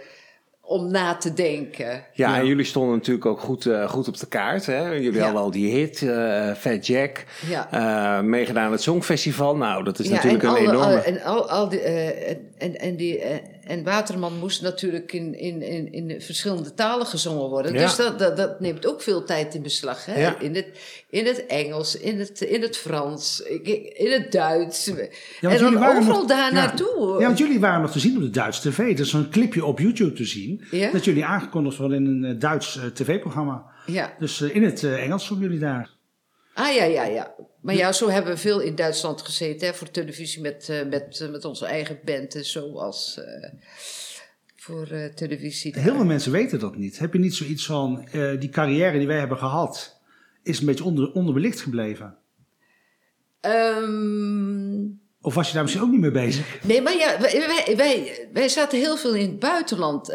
om 0.65 0.91
na 0.91 1.15
te 1.15 1.33
denken. 1.33 2.05
Ja, 2.13 2.37
en 2.37 2.45
jullie 2.45 2.65
stonden 2.65 2.95
natuurlijk 2.95 3.25
ook 3.25 3.39
goed, 3.39 3.65
eh, 3.65 3.89
goed 3.89 4.07
op 4.07 4.17
de 4.19 4.27
kaart. 4.27 4.65
Hè? 4.65 4.89
Jullie 4.91 5.13
Ja. 5.13 5.23
hadden 5.23 5.41
al 5.41 5.51
die 5.51 5.71
hit, 5.75 6.01
eh 6.01 6.51
Fat 6.53 6.87
Jack, 6.87 7.25
Ja. 7.49 7.67
eh, 7.71 8.23
meegedaan 8.23 8.65
aan 8.65 8.71
het 8.71 8.81
Songfestival. 8.81 9.55
Nou, 9.55 9.83
dat 9.83 9.99
is 9.99 10.07
Ja, 10.07 10.13
natuurlijk 10.13 10.43
en 10.43 10.49
een 10.49 10.55
alle- 10.55 10.67
enorme... 10.67 10.95
al- 10.95 11.03
en, 11.03 11.21
al, 11.23 11.49
al 11.49 11.69
die, 11.69 11.79
eh, 11.79 12.29
en, 12.29 12.47
en, 12.57 12.79
en, 12.79 12.95
die, 12.95 13.19
eh, 13.19 13.37
en 13.65 13.83
Waterman 13.83 14.39
moest 14.39 14.61
natuurlijk 14.61 15.13
in, 15.13 15.39
in, 15.39 15.61
in, 15.61 15.91
in 15.91 16.21
verschillende 16.21 16.73
talen 16.73 17.05
gezongen 17.05 17.49
worden. 17.49 17.73
Ja. 17.73 17.79
Dus 17.79 17.95
dat, 17.95 18.19
dat, 18.19 18.37
dat 18.37 18.59
neemt 18.59 18.85
ook 18.85 19.01
veel 19.01 19.23
tijd 19.23 19.55
in 19.55 19.61
beslag. 19.61 20.05
Hè? 20.05 20.19
Ja. 20.21 20.39
In, 20.39 20.55
het, 20.55 20.67
in 21.09 21.25
het 21.25 21.45
Engels, 21.45 21.97
in 21.97 22.19
het, 22.19 22.41
in 22.41 22.61
het 22.61 22.77
Frans, 22.77 23.41
in 23.93 24.11
het 24.11 24.31
Duits. 24.31 24.87
want 24.87 24.99
en 25.41 25.59
dan 25.59 25.75
overal 25.77 26.19
nog- 26.19 26.25
daar 26.25 26.53
ja. 26.53 26.59
naartoe. 26.59 27.15
Ja, 27.19 27.25
want 27.25 27.37
jullie 27.37 27.59
waren 27.59 27.81
nog 27.81 27.91
te 27.91 27.99
zien 27.99 28.15
op 28.15 28.21
de 28.21 28.29
Duitse 28.29 28.69
tv. 28.69 28.77
Er 28.77 28.99
is 28.99 29.09
zo'n 29.09 29.29
clipje 29.29 29.65
op 29.65 29.79
YouTube 29.79 30.13
te 30.13 30.25
zien. 30.25 30.61
Ja? 30.71 30.91
Dat 30.91 31.05
jullie 31.05 31.25
aangekondigd 31.25 31.77
worden 31.77 31.97
in 31.97 32.05
een 32.05 32.33
eh, 32.33 32.39
Duits 32.39 32.77
eh, 32.77 32.85
tv-programma. 32.85 33.65
Ja. 33.85 34.13
Dus 34.19 34.41
eh, 34.41 34.55
in 34.55 34.63
het 34.63 34.83
Engels 34.83 35.25
stonden 35.25 35.45
jullie 35.45 35.61
daar. 35.61 35.89
Ah 36.53 36.75
ja, 36.75 36.83
ja, 36.83 37.03
ja. 37.03 37.35
Maar 37.61 37.75
ja, 37.75 37.91
zo 37.91 38.09
hebben 38.09 38.33
we 38.33 38.39
veel 38.39 38.59
in 38.59 38.75
Duitsland 38.75 39.21
gezeten 39.21 39.67
hè, 39.67 39.73
voor 39.73 39.91
televisie 39.91 40.41
met, 40.41 40.69
eh, 40.69 40.85
met, 40.85 41.19
eh, 41.21 41.29
met 41.29 41.45
onze 41.45 41.65
eigen 41.65 41.99
band 42.05 42.35
en 42.35 42.45
zo 42.45 42.77
als 42.77 43.19
eh, 43.19 43.49
voor 44.55 44.87
televisie. 45.15 45.79
Heel 45.79 45.95
veel 45.95 46.05
mensen 46.05 46.31
weten 46.31 46.59
dat 46.59 46.75
niet. 46.75 46.99
Heb 46.99 47.13
je 47.13 47.19
niet 47.19 47.35
zoiets 47.35 47.65
van, 47.65 48.07
die 48.39 48.49
carrière 48.49 48.97
die 48.97 49.07
wij 49.07 49.19
hebben 49.19 49.37
gehad, 49.37 49.99
is 50.43 50.59
een 50.59 50.65
beetje 50.65 50.83
onder, 50.83 51.11
onderbelicht 51.11 51.61
gebleven? 51.61 52.17
Ehm, 53.41 54.83
Of 55.21 55.33
was 55.33 55.47
je 55.47 55.53
daar 55.53 55.63
misschien 55.63 55.83
ook 55.83 55.91
niet 55.91 55.99
mee 55.99 56.11
bezig? 56.11 56.63
Nee, 56.63 56.81
maar 56.81 56.97
ja, 56.97 57.19
wij, 57.19 57.73
wij, 57.75 58.27
wij, 58.33 58.49
zaten 58.49 58.79
heel 58.79 58.97
veel 58.97 59.15
in 59.15 59.29
het 59.29 59.39
buitenland. 59.39 60.13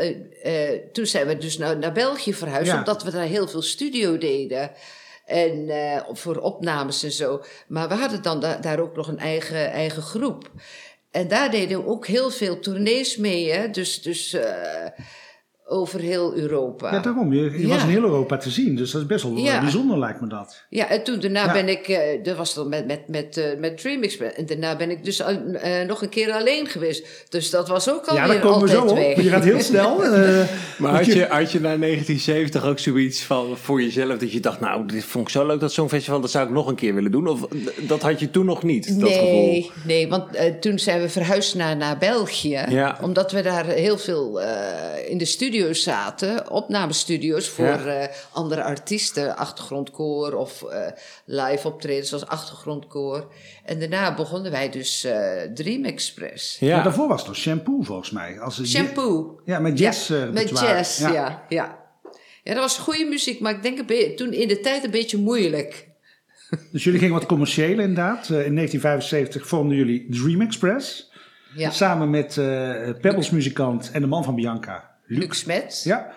Toen 0.92 1.07
zijn 1.07 1.27
we 1.27 1.37
dus 1.38 1.59
naar, 1.59 1.79
naar 1.79 1.92
België 1.92 2.35
verhuisd, 2.35 2.70
Ja. 2.70 2.79
omdat 2.79 3.03
we 3.03 3.11
daar 3.11 3.27
heel 3.27 3.48
veel 3.48 3.62
studio 3.62 4.18
deden. 4.18 4.70
En 5.28 5.68
eh, 5.68 6.02
voor 6.12 6.36
opnames 6.36 7.02
en 7.02 7.12
zo. 7.12 7.42
Maar 7.66 7.88
we 7.88 7.94
hadden 7.94 8.22
dan 8.22 8.40
da- 8.40 8.56
daar 8.56 8.80
ook 8.80 8.96
nog 8.96 9.08
een 9.08 9.18
eigen, 9.18 9.70
eigen 9.70 10.02
groep. 10.02 10.50
En 11.10 11.28
daar 11.28 11.50
deden 11.50 11.78
we 11.78 11.86
ook 11.86 12.06
heel 12.06 12.30
veel 12.30 12.60
tournees 12.60 13.16
mee, 13.16 13.52
hè? 13.52 13.70
Dus, 13.70 14.02
dus 14.02 14.32
eh, 14.32 14.86
over 15.70 16.00
heel 16.00 16.35
Europa. 16.37 16.92
Ja, 16.92 16.98
daarom. 17.00 17.33
Je, 17.33 17.42
je 17.50 17.61
Ja. 17.66 17.68
was 17.74 17.83
in 17.83 17.88
heel 17.88 18.02
Europa 18.02 18.37
te 18.37 18.50
zien. 18.50 18.76
Dus 18.76 18.90
dat 18.90 19.00
is 19.00 19.07
best 19.07 19.22
wel 19.24 19.37
eh, 19.37 19.44
Ja. 19.44 19.61
bijzonder, 19.61 19.98
lijkt 19.98 20.20
me 20.20 20.26
dat. 20.26 20.62
Ja, 20.68 20.88
en 20.88 21.02
toen 21.04 21.20
daarna 21.20 21.44
Ja. 21.44 21.52
ben 21.52 21.68
ik, 21.68 21.88
eh, 21.88 22.24
dat 22.24 22.37
was 22.37 22.54
dan 22.54 22.68
met, 22.68 22.87
met, 22.87 23.00
met, 23.09 23.37
eh, 23.37 23.44
met 23.59 23.78
Dream 23.78 24.02
Express. 24.02 24.37
En 24.37 24.46
daarna 24.46 24.76
ben 24.76 24.90
ik 24.90 25.04
dus 25.04 25.22
al- 25.22 25.52
eh, 25.54 25.87
nog 25.87 26.02
een 26.02 26.09
keer 26.09 26.33
alleen 26.33 26.66
geweest. 26.66 27.07
Dus 27.28 27.50
dat 27.50 27.68
was 27.68 27.90
ook 27.90 28.07
alweer 28.07 28.22
Ja, 28.26 28.28
daar 28.33 28.40
komen 28.40 28.61
we 28.61 28.68
zo 28.68 28.83
op. 28.85 28.96
weg. 28.96 29.22
Je 29.22 29.28
gaat 29.28 29.44
heel 29.44 29.61
snel. 29.61 30.02
eh, 30.04 30.46
Maar 30.78 30.94
had 30.94 31.07
je, 31.07 31.26
had 31.31 31.52
je 31.52 31.61
na 31.61 31.76
1970 31.76 32.64
ook 32.64 32.78
zoiets 32.78 33.22
van 33.22 33.57
voor 33.57 33.83
jezelf 33.83 34.18
dat 34.18 34.33
je 34.33 34.40
dacht, 34.40 34.61
nou, 34.61 34.87
dit 34.87 35.04
vond 35.04 35.24
ik 35.26 35.31
zo 35.33 35.46
leuk 35.46 35.61
dat 35.61 35.72
Songfestival, 35.72 36.20
dat 36.20 36.31
zou 36.31 36.46
ik 36.46 36.52
nog 36.52 36.66
een 36.66 36.74
keer 36.74 36.94
willen 36.94 37.11
doen? 37.11 37.26
Of 37.28 37.46
dat 37.81 38.02
had 38.02 38.20
je 38.20 38.31
toen 38.31 38.44
nog 38.44 38.62
niet, 38.62 39.00
dat 39.00 39.09
nee, 39.09 39.18
gevoel? 39.18 39.70
nee, 39.85 40.09
want 40.09 40.24
toen 40.61 40.78
zijn 40.78 41.00
we 41.00 41.09
verhuisd 41.09 41.54
naar, 41.54 41.76
naar 41.76 41.98
België. 41.98 42.64
Ja. 42.68 42.98
Omdat 43.02 43.33
we 43.33 43.42
daar 43.42 43.66
heel 43.66 43.98
veel 43.98 44.40
eh, 44.40 45.11
in 45.11 45.18
de 45.18 45.24
studio's 45.58 45.82
zaten. 45.82 46.50
Opnamestudio's 46.50 47.48
voor 47.48 47.64
Ja. 47.66 47.84
eh, 47.86 48.08
andere 48.32 48.62
artiesten. 48.62 49.36
Achtergrondkoor 49.36 50.32
of 50.34 50.62
eh, 50.62 50.86
live 51.24 51.66
optredens 51.68 52.12
als 52.12 52.26
achtergrondkoor. 52.26 53.32
En 53.64 53.78
daarna 53.80 54.14
begonnen 54.14 54.50
wij 54.50 54.70
dus 54.70 55.04
eh, 55.04 55.42
Dream 55.54 55.84
Express. 55.84 56.60
Maar 56.60 56.70
Ja, 56.70 56.82
daarvoor 56.82 57.08
was 57.08 57.18
het 57.18 57.26
nog 57.28 57.36
shampoo, 57.36 57.82
volgens 57.82 58.10
mij. 58.10 58.40
Als 58.40 58.58
een- 58.58 58.66
Shampoo. 58.66 59.40
Ja, 59.44 59.58
met 59.58 59.78
jazz. 59.78 60.10
eh, 60.10 60.28
met 60.28 60.48
jazz, 60.48 60.98
ja. 61.00 61.12
ja. 61.12 61.42
ja. 61.48 62.54
dat 62.54 62.56
was 62.62 62.78
goede 62.78 63.04
muziek, 63.04 63.40
maar 63.40 63.54
ik 63.54 63.62
denk 63.62 63.78
een 63.78 63.86
toen 64.16 64.32
in 64.32 64.48
de 64.48 64.60
tijd 64.60 64.84
een 64.84 64.90
beetje 64.90 65.18
moeilijk. 65.18 65.86
Dus 66.72 66.84
jullie 66.84 66.98
gingen 66.98 67.14
wat 67.14 67.26
commerciëler 67.26 67.80
inderdaad. 67.80 68.28
In 68.28 68.54
1975 68.54 69.46
vormden 69.48 69.76
jullie 69.76 70.06
Dream 70.10 70.40
Express. 70.40 71.06
Ja. 71.56 71.70
Samen 71.70 72.10
met 72.10 72.38
eh 72.38 72.90
Pebbles 73.00 73.30
muzikant 73.30 73.90
en 73.92 74.00
de 74.00 74.06
man 74.06 74.24
van 74.24 74.34
Bianca, 74.34 74.88
Luc. 75.08 75.82
Ja. 75.84 76.10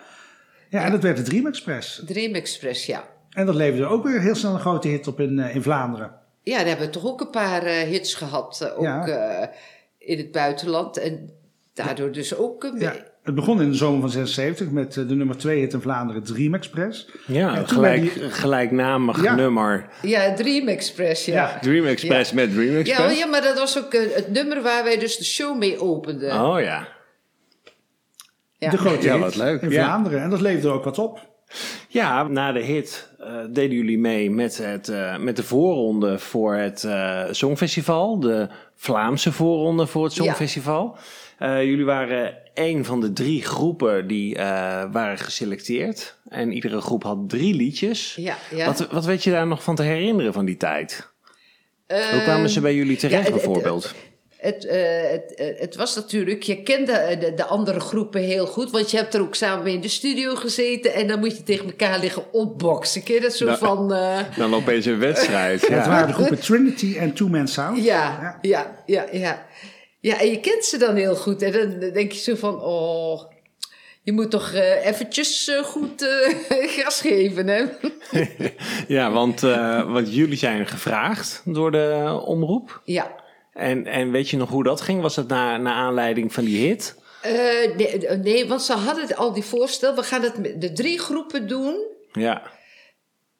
ja, 0.70 0.84
en 0.84 0.90
dat 0.90 1.02
werd 1.02 1.16
de 1.16 1.22
Dream 1.22 1.46
Express. 1.46 2.02
Dream 2.06 2.34
Express, 2.34 2.86
ja. 2.86 3.04
En 3.30 3.46
dat 3.46 3.54
leverde 3.54 3.86
ook 3.86 4.04
weer 4.04 4.20
heel 4.20 4.34
snel 4.34 4.52
een 4.54 4.60
grote 4.60 4.88
hit 4.88 5.06
op 5.06 5.20
in, 5.20 5.38
eh, 5.38 5.54
in 5.54 5.62
Vlaanderen. 5.62 6.10
Ja, 6.42 6.56
daar 6.58 6.66
hebben 6.66 6.86
we 6.86 6.92
toch 6.92 7.06
ook 7.06 7.20
een 7.20 7.30
paar 7.30 7.62
eh, 7.62 7.76
hits 7.88 8.14
gehad, 8.14 8.60
eh, 8.60 8.78
ook 8.78 8.84
Ja. 8.84 9.06
eh, 9.08 9.48
in 9.98 10.18
het 10.18 10.32
buitenland. 10.32 10.96
En 10.98 11.30
daardoor 11.74 12.12
dus 12.12 12.34
ook... 12.36 12.64
een 12.64 12.78
Ja. 12.80 12.94
Het 13.22 13.34
begon 13.34 13.60
in 13.62 13.70
de 13.70 13.76
zomer 13.76 14.00
van 14.00 14.10
76 14.10 14.70
met 14.70 14.92
de 14.92 15.04
nummer 15.04 15.36
2 15.36 15.58
hit 15.60 15.72
in 15.72 15.80
Vlaanderen, 15.80 16.22
Dream 16.24 16.54
Express. 16.54 17.08
ja 17.26 17.54
gelijk, 17.66 18.00
die- 18.14 18.30
gelijknamig 18.30 19.22
Ja. 19.22 19.34
nummer. 19.34 19.88
Ja, 20.02 20.34
Dream 20.34 20.68
Express, 20.68 21.24
ja. 21.24 21.34
Ja. 21.34 21.58
Dream 21.58 21.86
Express 21.86 22.32
met 22.32 22.52
Dream 22.52 22.70
Ja, 22.72 22.78
Express. 22.78 23.00
maar- 23.04 23.16
ja, 23.16 23.26
maar 23.26 23.42
dat 23.42 23.58
was 23.58 23.78
ook 23.84 23.92
het 23.92 24.28
nummer 24.30 24.62
waar 24.62 24.84
wij 24.84 24.98
dus 24.98 25.16
de 25.16 25.24
show 25.24 25.58
mee 25.58 25.80
openden. 25.80 26.40
Oh 26.44 26.60
ja. 26.60 26.88
Ja. 28.62 28.70
De 28.70 28.78
grote 28.78 29.06
Ja, 29.06 29.12
hit 29.12 29.22
wat 29.22 29.34
leuk, 29.36 29.62
in 29.62 29.70
ja. 29.70 29.84
Vlaanderen. 29.84 30.22
En 30.22 30.30
dat 30.30 30.40
leverde 30.40 30.68
ook 30.68 30.84
wat 30.84 30.98
op. 30.98 31.30
Ja, 31.88 32.22
na 32.28 32.52
de 32.52 32.60
hit 32.60 33.10
eh, 33.20 33.26
deden 33.50 33.76
jullie 33.76 33.98
mee 33.98 34.30
met, 34.30 34.58
het, 34.58 34.88
eh, 34.88 35.18
met 35.18 35.36
de 35.36 35.42
voorronde 35.42 36.18
voor 36.18 36.54
het 36.54 36.84
eh, 36.84 37.22
Songfestival. 37.30 38.20
De 38.20 38.48
Vlaamse 38.76 39.32
voorronde 39.32 39.86
voor 39.86 40.04
het 40.04 40.14
Ja. 40.14 40.22
Songfestival. 40.24 40.96
Eh, 41.38 41.62
jullie 41.64 41.84
waren 41.84 42.34
een 42.54 42.84
van 42.84 43.00
de 43.00 43.12
drie 43.12 43.42
groepen 43.44 44.06
die 44.06 44.36
eh, 44.36 44.44
waren 44.92 45.18
geselecteerd. 45.18 46.18
En 46.28 46.52
iedere 46.52 46.80
groep 46.80 47.02
had 47.02 47.28
drie 47.28 47.54
liedjes. 47.54 48.14
Ja, 48.14 48.36
ja. 48.50 48.66
Wat, 48.66 48.86
wat 48.90 49.04
weet 49.04 49.24
je 49.24 49.30
daar 49.30 49.46
nog 49.46 49.62
van 49.62 49.74
te 49.76 49.82
herinneren 49.82 50.32
van 50.32 50.44
die 50.44 50.56
tijd? 50.56 51.10
Eh, 51.86 52.04
Hoe 52.10 52.22
kwamen 52.22 52.48
ze 52.48 52.60
bij 52.60 52.74
jullie 52.74 52.96
terecht 52.96 53.30
bijvoorbeeld? 53.30 53.94
Het, 54.42 54.66
eh, 54.66 54.80
het, 55.10 55.34
eh, 55.34 55.46
het 55.60 55.76
was 55.76 55.94
natuurlijk, 55.94 56.42
je 56.42 56.62
kende 56.62 56.92
eh, 56.92 57.20
de, 57.20 57.34
de 57.34 57.44
andere 57.44 57.80
groepen 57.80 58.20
heel 58.20 58.46
goed, 58.46 58.70
want 58.70 58.90
je 58.90 58.96
hebt 58.96 59.14
er 59.14 59.20
ook 59.20 59.34
samen 59.34 59.64
mee 59.64 59.74
in 59.74 59.80
de 59.80 59.88
studio 59.88 60.34
gezeten 60.34 60.94
en 60.94 61.06
dan 61.06 61.18
moet 61.18 61.36
je 61.36 61.42
tegen 61.42 61.66
elkaar 61.66 61.98
liggen 61.98 62.32
opboksen. 62.32 63.02
Ken 63.02 63.14
je 63.14 63.20
dat 63.20 63.34
zo 63.34 63.44
Nou, 63.46 63.58
van. 63.58 63.92
eh, 63.92 64.18
Dan 64.36 64.54
opeens 64.54 64.84
een 64.86 64.98
wedstrijd. 64.98 65.60
Ja, 65.68 65.74
het 65.74 65.84
Ja. 65.84 65.90
waren 65.90 66.06
de 66.06 66.12
groepen 66.14 66.40
Trinity 66.40 66.96
en 66.98 67.12
Two 67.12 67.28
Man 67.28 67.48
Sound. 67.48 67.84
Ja, 67.84 68.38
ja, 68.42 68.82
ja, 68.86 69.06
ja. 69.12 69.46
Ja, 70.00 70.20
en 70.20 70.30
je 70.30 70.40
kent 70.40 70.64
ze 70.64 70.78
dan 70.78 70.94
heel 70.94 71.14
goed. 71.16 71.42
En 71.42 71.52
dan 71.52 71.90
denk 71.92 72.12
je 72.12 72.18
zo 72.20 72.34
van, 72.34 72.60
oh, 72.62 73.22
je 74.02 74.12
moet 74.12 74.30
toch 74.30 74.52
eh, 74.52 74.86
eventjes 74.86 75.50
goed 75.64 76.02
eh, 76.48 76.68
gas 76.78 77.00
geven, 77.00 77.46
hè? 77.48 77.62
Ja, 78.88 79.10
want, 79.12 79.42
eh, 79.42 79.92
want 79.92 80.14
jullie 80.14 80.36
zijn 80.38 80.66
gevraagd 80.66 81.42
door 81.44 81.70
de 81.70 82.20
omroep. 82.24 82.80
Ja. 82.84 83.20
En, 83.52 83.86
en 83.86 84.10
weet 84.10 84.28
je 84.28 84.36
nog 84.36 84.48
hoe 84.50 84.62
dat 84.62 84.80
ging? 84.80 85.00
Was 85.00 85.14
dat 85.14 85.28
na, 85.28 85.56
na 85.56 85.72
aanleiding 85.72 86.32
van 86.32 86.44
die 86.44 86.66
hit? 86.66 86.96
Eh, 87.22 87.32
nee, 87.76 88.06
eh, 88.06 88.18
nee, 88.18 88.48
want 88.48 88.62
ze 88.62 88.72
hadden 88.72 89.16
al 89.16 89.32
die 89.32 89.42
voorstel. 89.44 89.94
We 89.94 90.02
gaan 90.02 90.22
het 90.22 90.38
met 90.38 90.60
de 90.60 90.72
drie 90.72 90.98
groepen 90.98 91.48
doen. 91.48 91.86
Ja. 92.12 92.42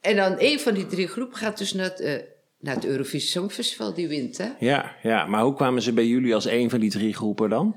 En 0.01 0.17
dan 0.17 0.35
een 0.39 0.61
van 0.61 0.75
die 0.75 0.87
drie 0.87 1.09
groepen 1.09 1.37
gaat 1.37 1.59
dus 1.59 1.73
naar 1.73 1.85
het, 1.85 2.01
eh, 2.01 2.13
naar 2.61 2.75
het 2.75 2.85
Eurovisie 2.85 3.29
Songfestival. 3.31 3.95
Die 3.95 4.09
wint, 4.09 4.39
hè? 4.39 4.49
Ja, 4.59 4.95
ja, 5.03 5.27
maar 5.27 5.43
hoe 5.43 5.55
kwamen 5.55 5.83
ze 5.83 5.93
bij 5.93 6.07
jullie 6.07 6.35
als 6.35 6.45
een 6.47 6.71
van 6.71 6.81
die 6.81 6.91
drie 6.91 7.15
groepen 7.15 7.51
dan? 7.51 7.77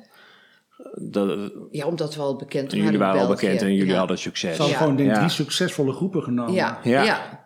Dat, 0.94 1.52
Ja, 1.72 1.86
omdat 1.86 2.16
we 2.16 2.22
al 2.22 2.36
bekend 2.36 2.64
waren 2.64 2.78
jullie 2.78 2.94
in 2.94 3.06
waren 3.06 3.22
al 3.22 3.28
bekend 3.28 3.62
en 3.62 3.74
jullie 3.74 3.92
ja. 3.92 3.98
hadden 3.98 4.18
succes. 4.18 4.56
Ze 4.56 4.62
hadden 4.62 4.76
Ja. 4.78 4.82
gewoon 4.82 4.96
denk 4.96 5.10
ik 5.10 5.16
Ja. 5.16 5.22
drie 5.22 5.32
succesvolle 5.36 5.94
groepen 5.94 6.24
genomen. 6.24 6.54
Ja, 6.54 6.80
Ja. 6.84 7.45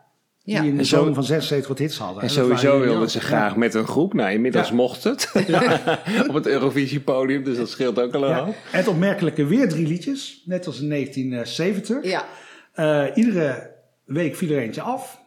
Ja. 0.52 0.60
Die 0.62 0.70
in 0.70 0.76
de 0.76 0.82
En 0.82 0.88
zo- 0.88 0.98
zomer 0.98 1.14
van 1.14 1.24
76 1.24 1.68
wat 1.68 1.78
hits 1.80 1.98
hadden. 1.98 2.24
En 2.24 2.30
sowieso 2.30 2.80
wilden 2.80 3.10
ze 3.10 3.20
graag 3.20 3.56
met 3.56 3.74
een 3.74 3.88
groep. 3.88 4.14
Nou, 4.14 4.32
inmiddels 4.32 4.68
Ja. 4.70 4.74
mocht 4.76 5.04
het. 5.04 5.32
Op 6.30 6.34
het 6.34 6.48
Eurovisiepodium, 6.48 7.44
dus 7.44 7.58
dat 7.58 7.70
scheelt 7.70 8.00
ook 8.00 8.14
al 8.14 8.24
een 8.24 8.30
Ja. 8.30 8.44
hoop. 8.44 8.56
En 8.72 8.78
het 8.78 8.88
opmerkelijke 8.88 9.46
weer 9.46 9.70
drie 9.70 9.88
liedjes, 9.88 10.42
net 10.46 10.68
als 10.68 10.80
in 10.82 10.90
1970. 10.90 12.04
Ja. 12.04 12.26
Eh, 12.74 13.06
iedere 13.16 13.72
week 14.06 14.36
viel 14.36 14.50
er 14.52 14.58
eentje 14.62 14.82
af. 14.82 15.20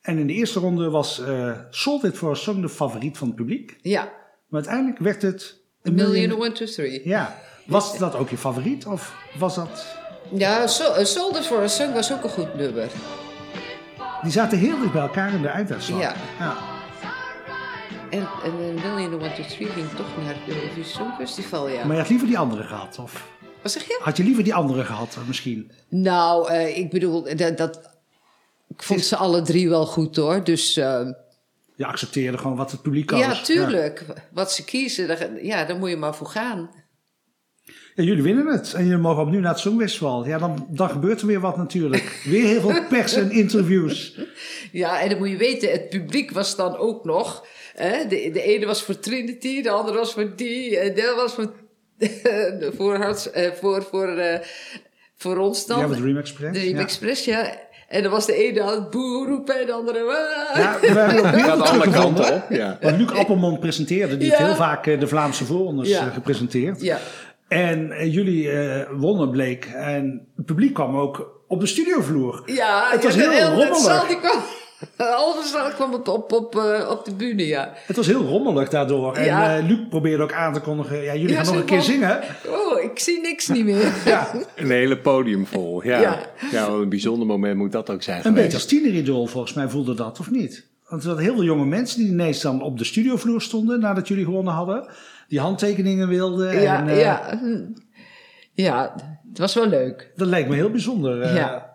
En 0.00 0.18
in 0.18 0.26
de 0.26 0.32
eerste 0.32 0.60
ronde 0.60 0.90
was 0.90 1.20
eh 1.20 1.52
Sold 1.70 2.04
It 2.04 2.16
for 2.16 2.30
a 2.30 2.34
Song 2.34 2.60
de 2.60 2.68
favoriet 2.68 3.18
van 3.18 3.26
het 3.26 3.36
publiek. 3.36 3.76
ja. 3.82 4.02
Maar 4.48 4.60
uiteindelijk 4.60 4.98
werd 4.98 5.22
het 5.22 5.56
A 5.88 5.90
million, 5.90 6.32
one, 6.40 6.52
two, 6.52 6.66
three. 6.66 7.00
Ja. 7.08 7.36
Was 7.66 7.98
dat 7.98 8.14
ook 8.16 8.28
je 8.28 8.36
favoriet? 8.36 8.86
Of 8.86 9.14
was 9.38 9.54
dat... 9.54 9.86
Ja, 10.34 10.66
so, 10.66 10.84
uh, 10.98 11.04
Soldier 11.04 11.42
for 11.42 11.62
a 11.62 11.66
Song 11.68 11.92
was 11.92 12.12
ook 12.12 12.22
een 12.24 12.30
goed 12.30 12.54
nummer. 12.54 12.88
Die 14.22 14.32
zaten 14.32 14.58
heel 14.58 14.78
dicht 14.78 14.92
bij 14.92 15.02
elkaar 15.02 15.32
in 15.34 15.42
de 15.42 15.48
einduitslag. 15.48 16.00
Ja. 16.00 16.14
ja. 16.38 16.56
En, 18.10 18.28
en 18.44 18.78
A 18.84 18.94
Million, 18.94 19.14
One, 19.14 19.32
Two, 19.32 19.44
Three 19.44 19.68
ging 19.68 19.88
toch 19.90 20.06
naar 20.24 20.34
het 20.34 20.54
Eurovisie 20.56 20.84
Songfestival, 20.84 21.68
ja. 21.68 21.84
Maar 21.84 21.94
je 21.94 22.00
had 22.00 22.10
liever 22.10 22.26
die 22.26 22.38
andere 22.38 22.62
gehad? 22.62 22.98
Of 22.98 23.28
Wat 23.62 23.72
zeg 23.72 23.82
je? 23.84 23.98
had 24.02 24.16
je 24.16 24.22
liever 24.24 24.44
die 24.44 24.54
andere 24.54 24.84
gehad 24.84 25.16
eh, 25.20 25.26
misschien? 25.26 25.70
Nou, 25.88 26.48
eh, 26.50 26.78
ik 26.78 26.90
bedoel, 26.90 27.36
dat, 27.36 27.56
dat, 27.58 27.80
ik 28.68 28.82
vond 28.82 29.04
ze 29.04 29.16
alle 29.16 29.42
drie 29.42 29.68
wel 29.68 29.86
goed 29.86 30.16
hoor. 30.16 30.44
Dus 30.44 30.76
eh, 30.76 31.00
Je 31.76 31.86
accepteerde 31.86 32.38
gewoon 32.38 32.56
wat 32.56 32.70
het 32.70 32.82
publiek 32.82 33.06
koos. 33.06 33.18
ja, 33.20 33.42
tuurlijk. 33.42 34.04
Wat 34.32 34.52
ze 34.52 34.64
kiezen, 34.64 35.08
daar, 35.08 35.44
ja, 35.44 35.64
daar 35.64 35.76
moet 35.76 35.90
je 35.90 35.96
maar 35.96 36.14
voor 36.14 36.26
gaan. 36.26 36.70
Ja, 38.00 38.06
jullie 38.06 38.22
winnen 38.22 38.46
het. 38.46 38.74
En 38.74 38.84
jullie 38.84 38.98
mogen 38.98 39.22
opnieuw 39.22 39.40
naar 39.40 39.50
het 39.50 39.60
Songfestival. 39.60 40.26
Ja, 40.26 40.38
dan, 40.38 40.66
dan 40.68 40.90
gebeurt 40.90 41.20
er 41.20 41.26
weer 41.26 41.40
wat 41.40 41.56
natuurlijk. 41.56 42.20
Weer 42.24 42.46
heel 42.46 42.60
veel 42.60 42.84
pers 42.88 43.14
en 43.14 43.30
interviews. 43.30 44.18
Ja, 44.72 45.00
en 45.00 45.08
dan 45.08 45.18
moet 45.18 45.28
je 45.30 45.36
weten, 45.36 45.70
het 45.70 45.88
publiek 45.88 46.30
was 46.30 46.56
dan 46.56 46.76
ook 46.76 47.04
nog. 47.04 47.46
Hè, 47.74 48.06
de, 48.08 48.30
de 48.32 48.42
ene 48.42 48.66
was 48.66 48.82
voor 48.82 48.98
Trinity, 48.98 49.62
de 49.62 49.70
andere 49.70 49.98
was 49.98 50.12
voor 50.12 50.32
die, 50.36 50.78
en 50.78 50.94
de 50.94 51.12
was 51.16 51.34
voor, 51.34 51.52
voor, 52.76 52.96
Harts- 52.96 53.30
eh, 53.30 53.50
voor, 53.52 53.82
voor, 53.82 54.08
eh, 54.08 54.38
voor 55.16 55.36
ons 55.36 55.66
dan. 55.66 55.78
Ja, 55.78 55.86
met 55.86 55.98
Dream 55.98 56.16
Express. 56.16 56.52
de 56.52 56.58
Dream 56.60 56.76
ja. 56.76 56.82
Express, 56.82 57.24
ja. 57.24 57.68
En 57.88 58.02
dan 58.02 58.10
was 58.12 58.26
de 58.26 58.34
ene 58.34 58.62
aan 58.62 58.74
het 58.74 58.90
boer 58.90 59.26
roepen 59.28 59.60
en 59.60 59.66
de 59.66 59.72
andere... 59.72 59.98
Ja, 60.54 60.78
we 60.80 60.86
hebben 60.86 61.24
ook 61.26 61.32
beelden 61.32 61.66
alle 61.66 61.90
kanten 61.90 62.34
op. 62.34 62.44
Ja. 62.50 62.78
Want 62.80 62.96
Luc 62.96 63.10
Appelmond 63.10 63.60
presenteerde, 63.60 64.16
die 64.16 64.28
heeft 64.28 64.42
heel 64.42 64.54
vaak 64.54 64.86
eh, 64.86 65.00
de 65.00 65.06
Vlaamse 65.06 65.44
voorrondes 65.44 65.88
Ja. 65.88 66.10
gepresenteerd. 66.10 66.80
ja. 66.80 66.98
En 67.50 67.90
eh, 67.92 68.14
jullie 68.14 68.50
eh, 68.50 68.86
wonnen 68.96 69.30
bleek. 69.30 69.64
En 69.64 70.26
het 70.36 70.46
publiek 70.46 70.74
kwam 70.74 70.96
ook 70.96 71.42
op 71.48 71.60
de 71.60 71.66
studiovloer. 71.66 72.42
Ja, 72.46 72.88
Het 72.90 73.04
was 73.04 73.14
ja, 73.14 73.30
heel 73.30 73.48
rommelig. 73.48 74.06
die 74.06 74.18
kwam, 74.20 74.40
kwam 75.76 75.94
op, 75.94 76.08
op, 76.08 76.32
op, 76.32 76.56
eh, 76.56 76.90
op 76.90 77.04
de 77.04 77.14
bühne, 77.14 77.46
ja. 77.46 77.72
Het 77.86 77.96
was 77.96 78.06
heel 78.06 78.22
rommelig 78.22 78.68
daardoor. 78.68 79.14
En 79.16 79.24
Ja. 79.24 79.56
eh, 79.58 79.66
Luc 79.66 79.78
probeerde 79.88 80.22
ook 80.22 80.32
aan 80.32 80.52
te 80.52 80.60
kondigen. 80.60 81.02
Ja, 81.02 81.14
jullie 81.14 81.28
Ja, 81.28 81.36
gaan 81.36 81.46
nog 81.52 81.60
een 81.60 81.64
keer 81.68 81.82
zingen. 81.82 82.20
Oh, 82.48 82.82
ik 82.82 82.98
zie 82.98 83.20
niks 83.20 83.48
niet 83.48 83.64
meer. 83.64 83.92
Ja, 84.04 84.30
Een 84.56 84.70
hele 84.70 84.98
podium 84.98 85.46
vol. 85.46 85.84
Ja. 85.84 86.00
Ja. 86.00 86.18
Ja. 86.52 86.70
wat 86.70 86.80
een 86.80 86.88
bijzonder 86.88 87.26
moment 87.26 87.56
moet 87.56 87.72
dat 87.72 87.90
ook 87.90 88.02
zijn 88.02 88.16
een 88.16 88.22
geweest. 88.22 88.42
beetje 88.42 88.56
als 88.58 88.66
tieneridool 88.66 89.26
volgens 89.26 89.52
mij 89.54 89.68
voelde 89.68 89.94
dat, 89.94 90.20
of 90.20 90.30
niet? 90.30 90.66
Want 90.88 91.02
er 91.02 91.08
hadden 91.08 91.26
heel 91.26 91.34
veel 91.36 91.44
jonge 91.44 91.64
mensen 91.66 91.98
die 92.00 92.08
ineens 92.08 92.40
dan 92.40 92.62
op 92.62 92.78
de 92.78 92.84
studiovloer 92.84 93.40
stonden 93.42 93.80
nadat 93.80 94.08
jullie 94.08 94.24
gewonnen 94.24 94.52
hadden. 94.54 94.88
Die 95.30 95.40
handtekeningen 95.40 96.08
wilden. 96.08 96.60
Ja, 96.60 96.78
en, 96.80 96.88
eh, 96.88 97.00
ja. 97.00 97.40
ja, 98.52 98.94
het 99.28 99.38
was 99.38 99.54
wel 99.54 99.66
leuk. 99.66 100.12
Dat 100.16 100.26
lijkt 100.28 100.48
me 100.48 100.54
heel 100.54 100.70
bijzonder. 100.70 101.20
eh. 101.20 101.34
Ja. 101.34 101.68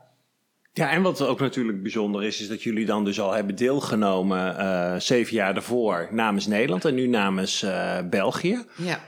Ja, 0.73 0.91
en 0.91 1.01
wat 1.01 1.21
ook 1.21 1.39
natuurlijk 1.39 1.81
bijzonder 1.81 2.23
is, 2.23 2.41
is 2.41 2.47
dat 2.47 2.63
jullie 2.63 2.85
dan 2.85 3.05
dus 3.05 3.19
al 3.19 3.31
hebben 3.33 3.55
deelgenomen 3.55 4.57
eh, 4.57 4.95
zeven 4.99 5.35
jaar 5.35 5.53
daarvoor 5.53 6.07
namens 6.11 6.47
Nederland 6.47 6.85
en 6.85 6.95
nu 6.95 7.07
namens 7.07 7.63
eh, 7.63 7.97
België. 8.09 8.63
Ja. 8.77 8.99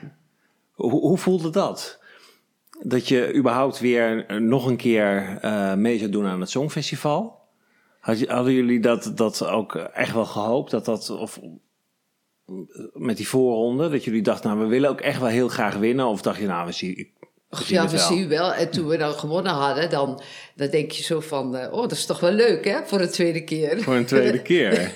Hoe, 0.71 0.91
hoe 0.91 1.17
voelde 1.17 1.49
dat? 1.49 1.99
Dat 2.81 3.07
je 3.07 3.33
überhaupt 3.35 3.79
weer 3.79 4.25
nog 4.41 4.65
een 4.65 4.77
keer 4.77 5.37
eh, 5.41 5.73
mee 5.73 5.97
zou 5.97 6.09
doen 6.11 6.25
aan 6.25 6.39
het 6.39 6.49
Songfestival? 6.49 7.39
Had 7.99 8.19
je, 8.19 8.27
hadden 8.31 8.53
jullie 8.53 8.79
dat, 8.79 9.11
dat 9.15 9.45
ook 9.45 9.75
echt 9.75 10.13
wel 10.13 10.25
gehoopt? 10.25 10.71
Dat 10.71 10.85
dat, 10.85 11.09
of 11.09 11.39
met 12.93 13.17
die 13.17 13.27
voorronde, 13.27 13.89
dat 13.89 14.03
jullie 14.03 14.21
dachten, 14.21 14.49
nou, 14.49 14.61
we 14.61 14.67
willen 14.67 14.89
ook 14.89 15.01
echt 15.01 15.19
wel 15.19 15.29
heel 15.29 15.47
graag 15.47 15.75
winnen? 15.75 16.05
Of 16.05 16.21
dacht 16.21 16.39
je, 16.39 16.45
nou, 16.45 16.65
we 16.65 16.71
zien, 16.71 16.95
we 17.49 17.57
zien 17.57 17.75
ja, 17.75 17.81
het 17.81 17.91
we 17.91 17.97
zien 17.97 18.27
wel. 18.27 18.53
En 18.53 18.69
toen 18.69 18.87
we 18.87 18.97
dan 18.97 19.13
gewonnen 19.13 19.51
hadden, 19.51 19.89
dan, 19.89 20.21
dan 20.55 20.69
denk 20.69 20.91
je 20.91 21.03
zo 21.03 21.19
van... 21.19 21.55
eh, 21.55 21.73
oh, 21.73 21.81
dat 21.81 21.91
is 21.91 22.05
toch 22.05 22.19
wel 22.19 22.31
leuk, 22.31 22.65
hè? 22.65 22.85
Voor 22.85 22.97
de 22.97 23.09
tweede 23.09 23.43
keer. 23.43 23.81
Voor 23.81 23.95
een 23.95 24.05
tweede 24.05 24.41
keer. 24.51 24.91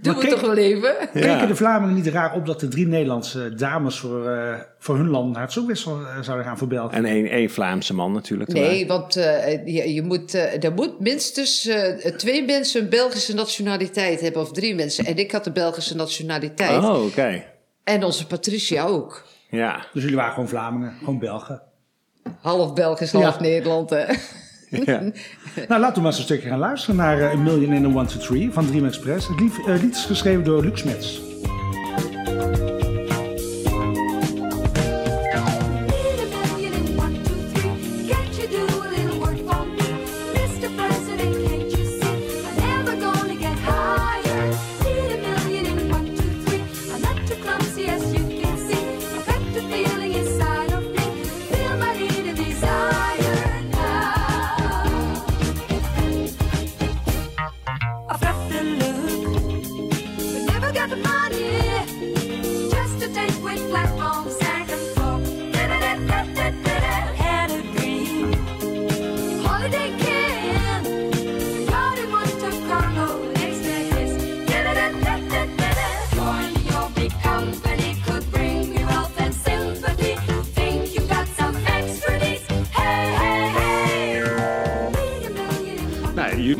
Doen 0.00 0.14
Maar 0.14 0.28
toch 0.28 0.40
wel 0.40 0.56
even. 0.56 0.94
Keken 1.12 1.48
de 1.48 1.56
Vlamingen 1.56 1.94
niet 1.94 2.06
raar 2.06 2.34
op 2.34 2.46
dat 2.46 2.60
de 2.60 2.68
drie 2.68 2.86
Nederlandse 2.86 3.54
dames 3.54 3.98
voor, 3.98 4.28
eh, 4.28 4.54
voor 4.78 4.96
hun 4.96 5.08
land 5.08 5.32
naar 5.32 5.42
het 5.42 5.52
Songfestival 5.52 6.00
eh, 6.00 6.20
zouden 6.20 6.46
gaan 6.46 6.58
voor 6.58 6.68
België? 6.68 6.96
En 6.96 7.04
één, 7.04 7.26
één 7.26 7.50
Vlaamse 7.50 7.94
man 7.94 8.12
natuurlijk. 8.12 8.52
Nee, 8.52 8.86
want 8.86 9.16
eh, 9.16 9.66
je, 9.66 9.94
je 9.94 10.02
moet, 10.02 10.34
eh, 10.34 10.64
er 10.64 10.72
moet 10.72 11.00
minstens 11.00 11.66
eh, 11.66 12.12
twee 12.16 12.44
mensen 12.44 12.82
een 12.82 12.88
Belgische 12.88 13.34
nationaliteit 13.34 14.20
hebben, 14.20 14.42
of 14.42 14.52
drie 14.52 14.74
mensen. 14.74 15.04
En 15.04 15.16
ik 15.16 15.32
had 15.32 15.44
de 15.44 15.52
Belgische 15.52 15.96
nationaliteit. 15.96 16.84
Oh, 16.84 17.04
oké. 17.04 17.44
En 17.84 18.04
onze 18.04 18.26
Patricia 18.26 18.84
ook. 18.84 19.26
Ja. 19.50 19.86
Dus 19.92 20.02
jullie 20.02 20.16
waren 20.16 20.32
gewoon 20.32 20.48
Vlamingen, 20.48 20.92
gewoon 20.98 21.18
Belgen. 21.18 21.62
Half 22.40 22.72
Belgisch, 22.72 23.12
half 23.12 23.34
Ja. 23.34 23.40
Nederland. 23.40 23.90
Hè? 23.90 24.04
Ja. 24.70 25.02
Nou, 25.68 25.80
laten 25.80 25.94
we 25.94 26.00
maar 26.00 26.10
eens 26.10 26.18
een 26.18 26.24
stukje 26.24 26.48
gaan 26.48 26.58
luisteren 26.58 26.96
naar 26.96 27.20
eh, 27.20 27.30
A 27.30 27.36
Million 27.36 27.72
in 27.72 27.84
a 27.84 27.88
One 27.88 28.06
to 28.06 28.18
Three 28.18 28.50
van 28.52 28.66
Dream 28.66 28.86
Express. 28.86 29.28
Het 29.28 29.40
lied, 29.40 29.58
eh, 29.66 29.82
lied 29.82 29.94
is 29.94 30.04
geschreven 30.04 30.44
door 30.44 30.62
Luc. 30.62 30.82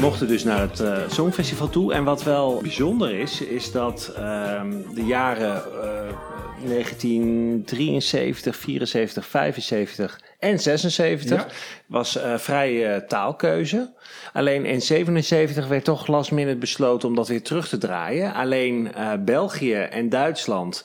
Mochten 0.09 0.29
dus 0.29 0.45
naar 0.45 0.61
het 0.61 0.81
eh, 0.81 0.97
Songfestival 1.09 1.69
toe. 1.69 1.93
En 1.93 2.05
wat 2.05 2.23
wel 2.23 2.61
bijzonder 2.63 3.15
is, 3.15 3.41
is 3.41 3.73
dat 3.73 4.13
ehm, 4.17 4.73
de 4.95 5.05
jaren 5.05 5.55
eh, 5.55 6.15
1973, 6.65 8.57
74, 8.57 9.27
75 9.27 10.21
en 10.39 10.59
76 10.59 11.41
Ja. 11.41 11.47
was 11.87 12.17
eh, 12.17 12.39
vrije 12.39 13.05
taalkeuze. 13.09 13.93
Alleen 14.33 14.65
in 14.65 14.83
77 14.83 15.67
werd 15.67 15.85
toch 15.85 16.07
last 16.07 16.31
minute 16.31 16.59
besloten 16.59 17.09
om 17.09 17.15
dat 17.15 17.29
weer 17.29 17.43
terug 17.43 17.69
te 17.69 17.79
draaien. 17.79 18.35
Alleen 18.35 18.95
eh, 18.95 19.13
België 19.21 19.75
en 19.75 20.09
Duitsland, 20.09 20.85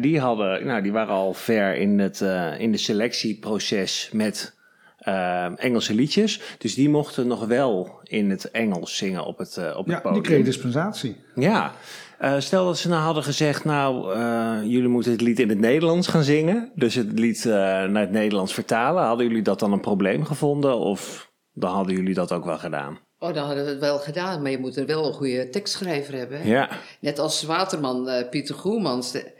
die, 0.00 0.20
hadden, 0.20 0.66
nou, 0.66 0.82
die 0.82 0.92
waren 0.92 1.14
al 1.14 1.34
ver 1.34 1.76
in 1.76 1.98
het 1.98 2.20
in 2.58 2.72
de 2.72 2.78
selectieproces 2.78 4.08
met 4.12 4.56
eh, 4.98 5.64
Engelse 5.64 5.94
liedjes. 5.94 6.40
Dus 6.58 6.74
die 6.74 6.88
mochten 6.88 7.26
nog 7.26 7.46
wel 7.46 8.00
in 8.02 8.30
het 8.30 8.50
Engels 8.50 8.96
zingen 8.96 9.24
op 9.24 9.38
het, 9.38 9.56
eh, 9.56 9.76
op 9.76 9.84
het 9.86 9.94
Ja, 9.94 10.00
podium. 10.00 10.22
die 10.22 10.30
kreeg 10.32 10.44
dispensatie. 10.44 11.16
Ja, 11.34 11.72
Eh, 12.18 12.34
stel 12.38 12.64
dat 12.64 12.78
ze 12.78 12.88
nou 12.88 13.02
hadden 13.02 13.22
gezegd, 13.22 13.64
nou, 13.64 14.14
eh, 14.14 14.56
jullie 14.62 14.88
moeten 14.88 15.12
het 15.12 15.20
lied 15.20 15.38
in 15.40 15.48
het 15.48 15.58
Nederlands 15.58 16.06
gaan 16.08 16.22
zingen. 16.22 16.70
Dus 16.74 16.94
het 16.94 17.18
lied 17.18 17.44
eh, 17.46 17.52
naar 17.52 18.00
het 18.00 18.10
Nederlands 18.10 18.54
vertalen. 18.54 19.02
Hadden 19.04 19.26
jullie 19.26 19.42
dat 19.42 19.58
dan 19.58 19.72
een 19.72 19.80
probleem 19.80 20.24
gevonden? 20.24 20.78
Of 20.78 21.30
dan 21.52 21.70
hadden 21.74 21.94
jullie 21.94 22.14
dat 22.14 22.32
ook 22.32 22.44
wel 22.44 22.58
gedaan? 22.58 22.98
Oh, 23.18 23.34
dan 23.34 23.44
hadden 23.46 23.64
we 23.64 23.70
het 23.70 23.80
wel 23.80 23.98
gedaan, 23.98 24.42
maar 24.42 24.50
je 24.50 24.58
moet 24.58 24.76
er 24.76 24.86
wel 24.86 25.06
een 25.06 25.12
goede 25.12 25.48
tekstschrijver 25.48 26.14
hebben. 26.14 26.40
hè? 26.40 26.48
Ja, 26.50 26.68
Net 27.00 27.18
als 27.18 27.42
Waterman, 27.42 28.08
eh, 28.08 28.28
Pieter 28.28 28.54
Goemans. 28.54 29.12
De- 29.12 29.32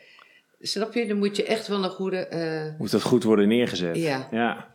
snap 0.60 0.94
je, 0.94 1.06
dan 1.06 1.18
moet 1.18 1.36
je 1.36 1.44
echt 1.44 1.66
wel 1.68 1.84
een 1.84 1.90
goede... 1.90 2.16
eh, 2.26 2.78
moet 2.78 2.90
dat 2.90 3.02
goed 3.02 3.22
worden 3.24 3.48
neergezet. 3.48 3.96
Ja. 3.96 4.28
Ja, 4.30 4.66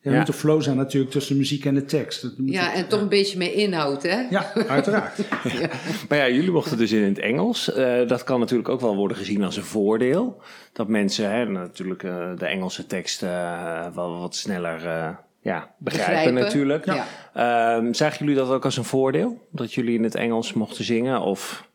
Er 0.00 0.12
Ja. 0.12 0.18
moet 0.18 0.28
een 0.28 0.34
flow 0.34 0.62
zijn 0.62 0.76
natuurlijk 0.76 1.12
tussen 1.12 1.32
de 1.32 1.38
muziek 1.40 1.64
en 1.64 1.74
de 1.74 1.84
tekst. 1.84 2.22
Dat 2.22 2.38
moet 2.38 2.52
ja, 2.52 2.74
en 2.74 2.88
toch 2.88 3.00
een 3.00 3.08
beetje 3.08 3.38
mee 3.38 3.52
inhoud, 3.52 4.02
hè? 4.02 4.20
ja 4.30 4.52
uiteraard. 4.68 5.18
Maar 6.08 6.18
ja, 6.18 6.28
jullie 6.28 6.50
mochten 6.50 6.78
dus 6.78 6.92
in 6.92 7.02
het 7.02 7.18
Engels. 7.18 7.72
Eh, 7.72 8.06
dat 8.08 8.24
kan 8.24 8.40
natuurlijk 8.40 8.68
ook 8.68 8.80
wel 8.80 8.96
worden 8.96 9.16
gezien 9.16 9.44
als 9.44 9.56
een 9.56 9.62
voordeel. 9.64 10.42
Dat 10.72 10.88
mensen 10.88 11.30
hè, 11.30 11.44
natuurlijk 11.44 12.02
eh, 12.02 12.30
de 12.36 12.46
Engelse 12.46 12.86
tekst 12.86 13.22
eh, 13.22 13.86
wel 13.94 14.18
wat 14.18 14.36
sneller 14.36 14.86
eh, 14.86 15.08
ja, 15.40 15.74
begrijpen, 15.78 15.78
Begrijpen. 15.78 16.34
natuurlijk. 16.34 16.84
Ja. 16.84 17.06
Ehm, 17.34 17.92
zagen 17.92 18.18
jullie 18.18 18.40
dat 18.40 18.50
ook 18.50 18.64
als 18.64 18.76
een 18.76 18.84
voordeel? 18.84 19.46
Dat 19.52 19.72
jullie 19.74 19.94
in 19.96 20.04
het 20.04 20.14
Engels 20.14 20.52
mochten 20.52 20.84
zingen? 20.84 21.20
Of 21.20 21.68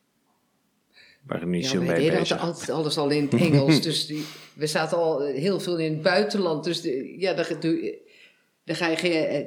waren 1.28 1.45
jullie 1.45 1.61
niet 1.61 1.71
Ja, 1.71 1.78
zo 1.78 1.82
mee 1.86 1.95
deden 1.95 2.19
bezig? 2.19 2.38
altijd, 2.39 2.49
altijd 2.57 2.69
alles 2.69 2.97
al 2.97 3.09
in 3.09 3.24
het 3.32 3.41
Engels. 3.41 3.82
dus 3.82 4.05
die, 4.05 4.26
we 4.53 4.67
zaten 4.67 4.97
al 4.97 5.21
heel 5.21 5.59
veel 5.59 5.78
in 5.78 5.91
het 5.93 6.01
buitenland. 6.01 6.63
Dus 6.63 6.82
de- 6.82 7.15
ja, 7.17 7.34
doe- 7.59 8.01
dan 8.66 8.76
ga 8.76 8.88
je... 8.88 8.97
eh, 8.97 9.38
eh, 9.39 9.45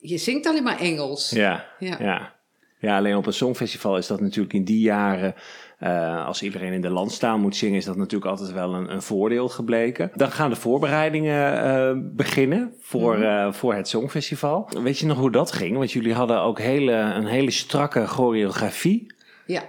Je 0.00 0.18
zingt 0.18 0.46
alleen 0.46 0.62
maar 0.62 0.78
Engels. 0.80 1.30
Ja, 1.30 1.66
Ja. 1.78 1.96
ja. 2.00 2.34
ja. 2.80 2.96
alleen 2.96 3.16
op 3.16 3.26
een 3.26 3.32
songfestival 3.32 3.96
is 3.96 4.06
dat 4.06 4.20
natuurlijk 4.20 4.54
in 4.54 4.64
die 4.64 4.80
jaren... 4.80 5.34
eh, 5.78 6.26
als 6.26 6.42
iedereen 6.42 6.72
in 6.72 6.80
de 6.80 6.90
landstaal 6.90 7.38
moet 7.38 7.56
zingen... 7.56 7.76
is 7.76 7.84
dat 7.84 7.96
natuurlijk 7.96 8.30
altijd 8.30 8.52
wel 8.52 8.74
een, 8.74 8.92
een 8.92 9.02
voordeel 9.02 9.48
gebleken. 9.48 10.10
Dan 10.14 10.30
gaan 10.32 10.50
de 10.50 10.56
voorbereidingen 10.56 12.16
beginnen 12.16 12.74
voor, 12.80 13.18
Mhm. 13.18 13.52
voor 13.52 13.74
het 13.74 13.88
songfestival. 13.88 14.70
Weet 14.82 14.98
je 14.98 15.06
nog 15.06 15.18
hoe 15.18 15.30
dat 15.30 15.52
ging? 15.52 15.76
Want 15.76 15.92
jullie 15.92 16.14
hadden 16.14 16.40
ook 16.40 16.58
hele, 16.58 16.92
een 16.92 17.26
hele 17.26 17.50
strakke 17.50 18.06
choreografie. 18.06 19.14
Ja, 19.46 19.62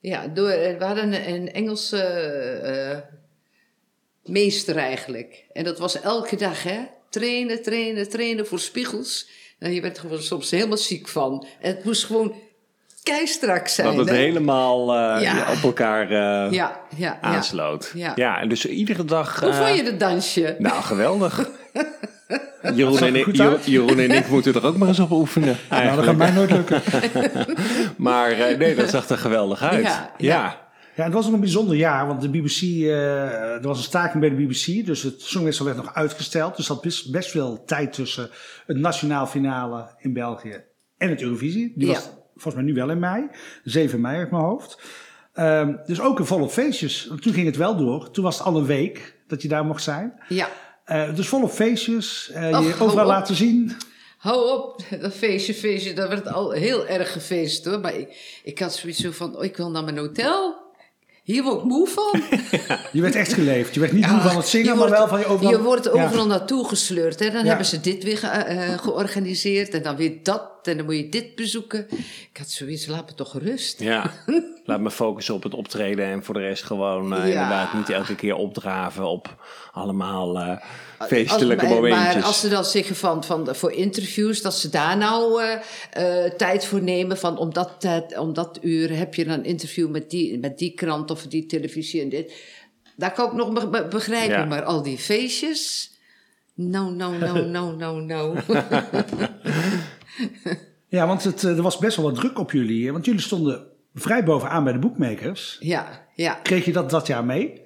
ja 0.00 0.26
door, 0.28 0.48
we 0.48 0.84
hadden 0.84 1.12
een, 1.12 1.34
een 1.34 1.52
Engelse 1.52 3.12
meester 4.22 4.76
eigenlijk. 4.76 5.46
En 5.52 5.64
dat 5.64 5.78
was 5.78 6.00
elke 6.00 6.36
dag, 6.36 6.62
hè? 6.62 6.78
Trainen, 7.14 7.62
trainen, 7.62 8.08
trainen 8.08 8.46
voor 8.46 8.58
spiegels. 8.60 9.28
Nou, 9.58 9.74
je 9.74 9.80
werd 9.80 9.96
er 9.96 10.02
gewoon 10.02 10.22
soms 10.22 10.50
helemaal 10.50 10.76
ziek 10.76 11.08
van. 11.08 11.46
En 11.60 11.74
het 11.74 11.84
moest 11.84 12.04
gewoon 12.04 12.34
keistrak 13.02 13.68
zijn. 13.68 13.86
Dat 13.86 13.96
het 13.96 14.08
hè? 14.08 14.14
helemaal 14.14 14.94
eh, 14.94 15.22
Ja. 15.22 15.52
op 15.52 15.62
elkaar 15.62 16.02
eh, 16.02 16.08
Ja, 16.10 16.50
ja, 16.50 16.80
ja. 16.96 17.18
aansloot. 17.20 17.92
Ja. 17.94 18.40
en 18.40 18.48
dus 18.48 18.66
iedere 18.66 19.04
dag... 19.04 19.40
Hoe 19.40 19.48
eh, 19.48 19.66
vond 19.66 19.76
je 19.76 19.84
het 19.84 20.00
dansje? 20.00 20.56
Nou, 20.58 20.82
geweldig. 20.82 21.50
Jeroen 22.74 22.98
en, 22.98 23.16
ik, 23.16 23.34
Jeroen, 23.64 23.98
en 23.98 24.10
ik 24.10 24.28
moeten 24.28 24.54
er 24.54 24.66
ook 24.66 24.76
maar 24.76 24.88
eens 24.88 24.98
op 24.98 25.10
oefenen. 25.10 25.56
Nou, 25.70 25.96
dat 25.96 26.04
gaat 26.04 26.16
mij 26.16 26.30
nooit 26.30 26.50
lukken. 26.50 26.82
Maar 27.96 28.30
eh, 28.30 28.58
nee, 28.58 28.74
dat 28.74 28.90
zag 28.90 29.08
er 29.08 29.18
geweldig 29.18 29.62
uit. 29.62 29.82
Ja, 29.82 30.12
Ja, 30.18 30.34
ja. 30.34 30.63
Ja, 30.96 31.04
het 31.04 31.12
was 31.12 31.26
ook 31.26 31.32
een 31.32 31.40
bijzonder 31.40 31.76
jaar, 31.76 32.06
want 32.06 32.20
de 32.20 32.28
BBC, 32.28 32.60
eh, 32.62 33.54
er 33.54 33.62
was 33.62 33.78
een 33.78 33.84
staking 33.84 34.20
bij 34.20 34.30
de 34.30 34.44
BBC, 34.44 34.86
dus 34.86 35.02
het 35.02 35.22
Songfestival 35.22 35.72
werd 35.72 35.84
nog 35.84 35.94
uitgesteld. 35.94 36.56
Dus 36.56 36.66
zat 36.66 36.80
best, 36.80 37.12
best 37.12 37.30
veel 37.30 37.64
tijd 37.64 37.92
tussen 37.92 38.30
het 38.66 38.76
nationaal 38.76 39.26
finale 39.26 39.94
in 39.98 40.12
België 40.12 40.64
en 40.96 41.08
het 41.08 41.22
Eurovisie. 41.22 41.72
Die 41.76 41.86
was 41.86 42.10
volgens 42.32 42.54
mij 42.54 42.64
nu 42.64 42.74
wel 42.74 42.90
in 42.90 42.98
mei, 42.98 43.28
7 43.64 44.00
mei 44.00 44.18
uit 44.18 44.30
mijn 44.30 44.42
hoofd. 44.42 44.78
Ehm, 45.32 45.76
dus 45.86 46.00
ook 46.00 46.18
een 46.18 46.26
volop 46.26 46.50
feestjes. 46.50 47.10
Toen 47.20 47.32
ging 47.32 47.46
het 47.46 47.56
wel 47.56 47.76
door. 47.76 48.10
Toen 48.10 48.24
was 48.24 48.38
het 48.38 48.46
al 48.46 48.56
een 48.56 48.66
week 48.66 49.16
dat 49.26 49.42
je 49.42 49.48
daar 49.48 49.64
mocht 49.64 49.82
zijn. 49.82 50.20
Ja. 50.28 50.48
Eh, 50.84 51.14
dus 51.14 51.28
volop 51.28 51.50
feestjes, 51.50 52.30
Och, 52.34 52.66
je 52.66 52.74
overal 52.80 53.06
laten 53.06 53.34
zien. 53.34 53.76
Hou 54.18 54.50
op, 54.50 54.82
dat 55.00 55.12
feestje, 55.12 55.54
feestje, 55.54 55.94
dat 55.94 56.08
werd 56.08 56.28
al 56.28 56.50
heel 56.50 56.86
erg 56.86 57.12
gefeest 57.12 57.64
hoor. 57.64 57.80
Maar 57.80 57.94
ik, 57.94 58.40
ik 58.44 58.58
had 58.58 58.74
zoiets 58.74 59.00
zo 59.00 59.10
van, 59.10 59.36
oh, 59.36 59.44
ik 59.44 59.56
wil 59.56 59.70
naar 59.70 59.84
mijn 59.84 59.98
hotel. 59.98 60.63
Hier 61.24 61.42
word 61.42 61.56
ik 61.58 61.64
moe 61.64 61.88
van. 61.88 62.22
Je 62.92 63.00
werd 63.00 63.14
echt 63.14 63.32
geleefd. 63.32 63.74
Je 63.74 63.80
werd 63.80 63.92
niet 63.92 64.06
moe 64.06 64.20
van 64.20 64.36
het 64.36 64.46
zingen, 64.48 64.66
je 64.66 64.70
maar 64.74 64.78
wordt- 64.88 64.92
wel 64.98 65.08
van 65.08 65.18
je 65.18 65.26
overal... 65.26 65.50
Je 65.52 65.62
wordt 65.62 65.84
Ja. 65.84 65.90
overal 66.04 66.26
naartoe 66.26 66.68
gesleurd. 66.68 67.18
Hè? 67.18 67.30
Dan 67.30 67.40
Ja. 67.42 67.46
hebben 67.48 67.66
ze 67.66 67.80
dit 67.80 68.04
weer 68.04 68.18
ge- 68.18 68.26
eh, 68.26 68.78
georganiseerd 68.78 69.74
en 69.74 69.82
dan 69.82 69.96
weer 69.96 70.12
dat. 70.22 70.52
En 70.68 70.76
dan 70.76 70.86
moet 70.86 70.96
je 70.96 71.08
dit 71.08 71.34
bezoeken. 71.34 71.86
Ik 72.30 72.36
had 72.38 72.48
zoiets, 72.50 72.86
laat 72.86 73.06
me 73.06 73.14
toch 73.14 73.38
rust. 73.38 73.80
ja. 73.80 74.10
Laat 74.66 74.80
me 74.80 74.90
focussen 74.90 75.34
op 75.34 75.42
het 75.42 75.54
optreden 75.54 76.04
en 76.06 76.24
voor 76.24 76.34
de 76.34 76.40
rest 76.40 76.62
gewoon 76.62 77.12
eh, 77.14 77.18
Ja. 77.18 77.24
inderdaad 77.24 77.74
niet 77.74 77.88
elke 77.90 78.14
keer 78.14 78.34
opdraven 78.34 79.04
op 79.08 79.44
allemaal 79.72 80.38
eh, 80.38 80.56
feestelijke 81.06 81.62
Als- 81.64 81.72
maar- 81.72 81.82
momentjes. 81.82 82.14
Maar 82.14 82.22
als 82.24 82.40
ze 82.40 82.48
dan 82.48 82.64
zeggen 82.64 82.96
van, 82.96 83.24
van 83.24 83.54
voor 83.56 83.72
interviews, 83.72 84.42
dat 84.42 84.54
ze 84.54 84.68
daar 84.68 84.96
nou 84.96 85.42
eh, 85.42 86.24
eh, 86.24 86.32
tijd 86.32 86.64
voor 86.66 86.82
nemen. 86.82 87.18
Van 87.18 87.38
om 87.38 87.52
dat, 87.52 87.86
om 88.18 88.32
dat 88.34 88.58
uur 88.62 88.96
heb 88.96 89.14
je 89.14 89.24
dan 89.24 89.34
een 89.38 89.44
interview 89.44 89.90
met 89.90 90.10
die, 90.10 90.38
met 90.38 90.58
die 90.58 90.74
krant 90.74 91.10
of 91.10 91.22
die 91.26 91.46
televisie 91.46 92.02
en 92.02 92.08
dit. 92.08 92.32
Daar 92.96 93.12
kan 93.12 93.26
ik 93.26 93.32
nog 93.32 93.52
be- 93.52 93.68
be- 93.68 93.88
begrijpen. 93.88 94.38
Ja. 94.38 94.44
Maar 94.44 94.62
al 94.62 94.82
die 94.82 94.98
feestjes. 94.98 95.92
Nou, 96.54 96.92
nou, 96.94 97.18
nou, 97.18 97.46
nou, 97.46 97.76
nou, 97.76 98.02
nou. 98.02 98.38
Ja, 100.88 101.06
want 101.06 101.24
het, 101.24 101.44
eh, 101.44 101.56
er 101.56 101.62
was 101.62 101.78
best 101.78 101.96
wel 101.96 102.04
wat 102.06 102.14
druk 102.14 102.38
op 102.38 102.52
jullie. 102.52 102.86
hè? 102.86 102.92
Want 102.92 103.04
jullie 103.04 103.20
stonden 103.20 103.66
vrij 103.94 104.24
bovenaan 104.24 104.64
bij 104.64 104.72
de 104.72 104.78
boekmakers. 104.78 105.56
ja, 105.60 106.06
ja. 106.14 106.34
Kreeg 106.34 106.64
je 106.64 106.72
dat 106.72 106.90
dat 106.90 107.06
jaar 107.06 107.24
mee? 107.24 107.62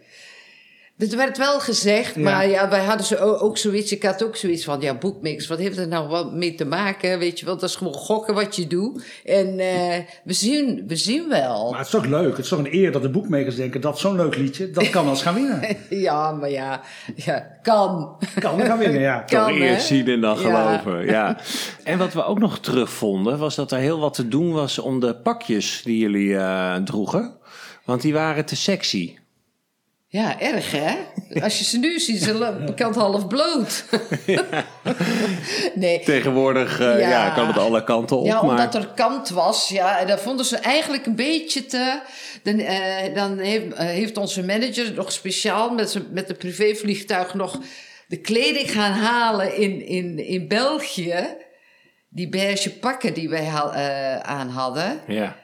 Het 0.98 1.14
werd 1.14 1.38
wel 1.38 1.60
gezegd, 1.60 2.14
Ja. 2.14 2.20
maar 2.20 2.48
ja, 2.48 2.68
wij 2.68 2.84
hadden 2.84 3.06
zo 3.06 3.14
ook 3.16 3.58
zoiets. 3.58 3.92
Ik 3.92 4.02
had 4.02 4.24
ook 4.24 4.36
zoiets 4.36 4.64
van, 4.64 4.80
ja, 4.80 4.94
boekmix, 4.94 5.46
wat 5.46 5.58
heeft 5.58 5.78
er 5.78 5.88
nou 5.88 6.08
wat 6.08 6.32
mee 6.32 6.54
te 6.54 6.64
maken? 6.64 7.18
Weet 7.18 7.38
je 7.40 7.46
wel, 7.46 7.56
dat 7.56 7.68
is 7.68 7.76
gewoon 7.76 7.92
gokken 7.94 8.34
wat 8.34 8.56
je 8.56 8.66
doet. 8.66 9.04
En 9.24 9.58
eh, 9.58 9.98
we, 10.24 10.32
zien, 10.32 10.84
we 10.86 10.96
zien 10.96 11.28
wel. 11.28 11.68
Maar 11.70 11.78
het 11.78 11.86
is 11.86 11.92
toch 11.92 12.04
leuk. 12.06 12.30
Het 12.30 12.38
is 12.44 12.48
toch 12.48 12.58
een 12.58 12.74
eer 12.74 12.92
dat 12.92 13.02
de 13.02 13.10
boekmakers 13.10 13.56
denken 13.56 13.80
dat 13.80 13.98
zo'n 13.98 14.16
leuk 14.16 14.36
liedje, 14.36 14.70
dat 14.70 14.90
kan 14.90 15.08
eens 15.08 15.22
gaan 15.22 15.34
winnen. 15.34 15.76
Ja, 16.08 16.32
maar 16.32 16.50
ja, 16.50 16.80
ja 17.14 17.58
kan. 17.62 18.16
Kan 18.38 18.60
gaan 18.60 18.78
winnen, 18.78 19.00
ja. 19.00 19.18
Kan, 19.26 19.48
Toch 19.48 19.58
eerst 19.58 19.86
zien 19.86 20.08
en 20.08 20.20
dan 20.20 20.40
Ja. 20.40 20.76
geloven. 20.78 21.06
Ja. 21.06 21.36
En 21.84 21.98
wat 21.98 22.12
we 22.12 22.24
ook 22.24 22.38
nog 22.38 22.58
terugvonden, 22.58 23.38
was 23.38 23.54
dat 23.54 23.72
er 23.72 23.78
heel 23.78 23.98
wat 23.98 24.14
te 24.14 24.28
doen 24.28 24.52
was 24.52 24.78
om 24.78 25.00
de 25.00 25.14
pakjes 25.16 25.80
die 25.84 25.98
jullie 25.98 26.36
eh, 26.36 26.74
droegen. 26.76 27.36
Want 27.84 28.02
die 28.02 28.12
waren 28.12 28.44
te 28.44 28.56
sexy. 28.56 29.16
Ja, 30.10 30.40
erg 30.40 30.70
hè? 30.70 30.96
Als 31.42 31.58
je 31.58 31.64
ze 31.64 31.78
nu 31.78 31.98
ziet, 31.98 32.22
ze 32.22 32.56
bekend 32.66 32.94
half 32.94 33.26
bloot. 33.26 33.84
nee. 35.74 36.00
Tegenwoordig 36.00 36.80
eh, 36.80 37.00
ja. 37.00 37.08
Ja. 37.08 37.30
kan 37.30 37.46
het 37.46 37.58
alle 37.58 37.84
kanten 37.84 38.16
op. 38.18 38.26
Ja, 38.26 38.32
maar... 38.42 38.50
omdat 38.50 38.74
er 38.74 38.88
kant 38.94 39.28
was. 39.28 39.68
Ja, 39.68 40.04
dat 40.04 40.20
vonden 40.20 40.44
ze 40.46 40.56
eigenlijk 40.56 41.06
een 41.06 41.16
beetje 41.16 41.66
te... 41.66 42.00
Dan, 42.42 42.58
eh, 42.58 43.14
dan 43.14 43.38
heeft, 43.38 43.72
eh, 43.74 43.86
heeft 43.86 44.16
onze 44.16 44.44
manager 44.44 44.92
nog 44.94 45.12
speciaal 45.12 45.70
met, 45.70 45.90
zijn- 45.90 46.12
met 46.12 46.30
een 46.30 46.36
privévliegtuig 46.36 47.34
nog 47.34 47.60
de 48.06 48.20
kleding 48.20 48.70
gaan 48.70 48.92
halen 48.92 49.56
in, 49.56 49.86
in, 49.86 50.18
in 50.26 50.48
België. 50.48 51.36
Die 52.10 52.28
beige 52.28 52.78
pakken 52.78 53.14
die 53.14 53.28
wij 53.28 53.48
aan 54.22 54.48
hadden. 54.48 55.00
Ja, 55.06 55.36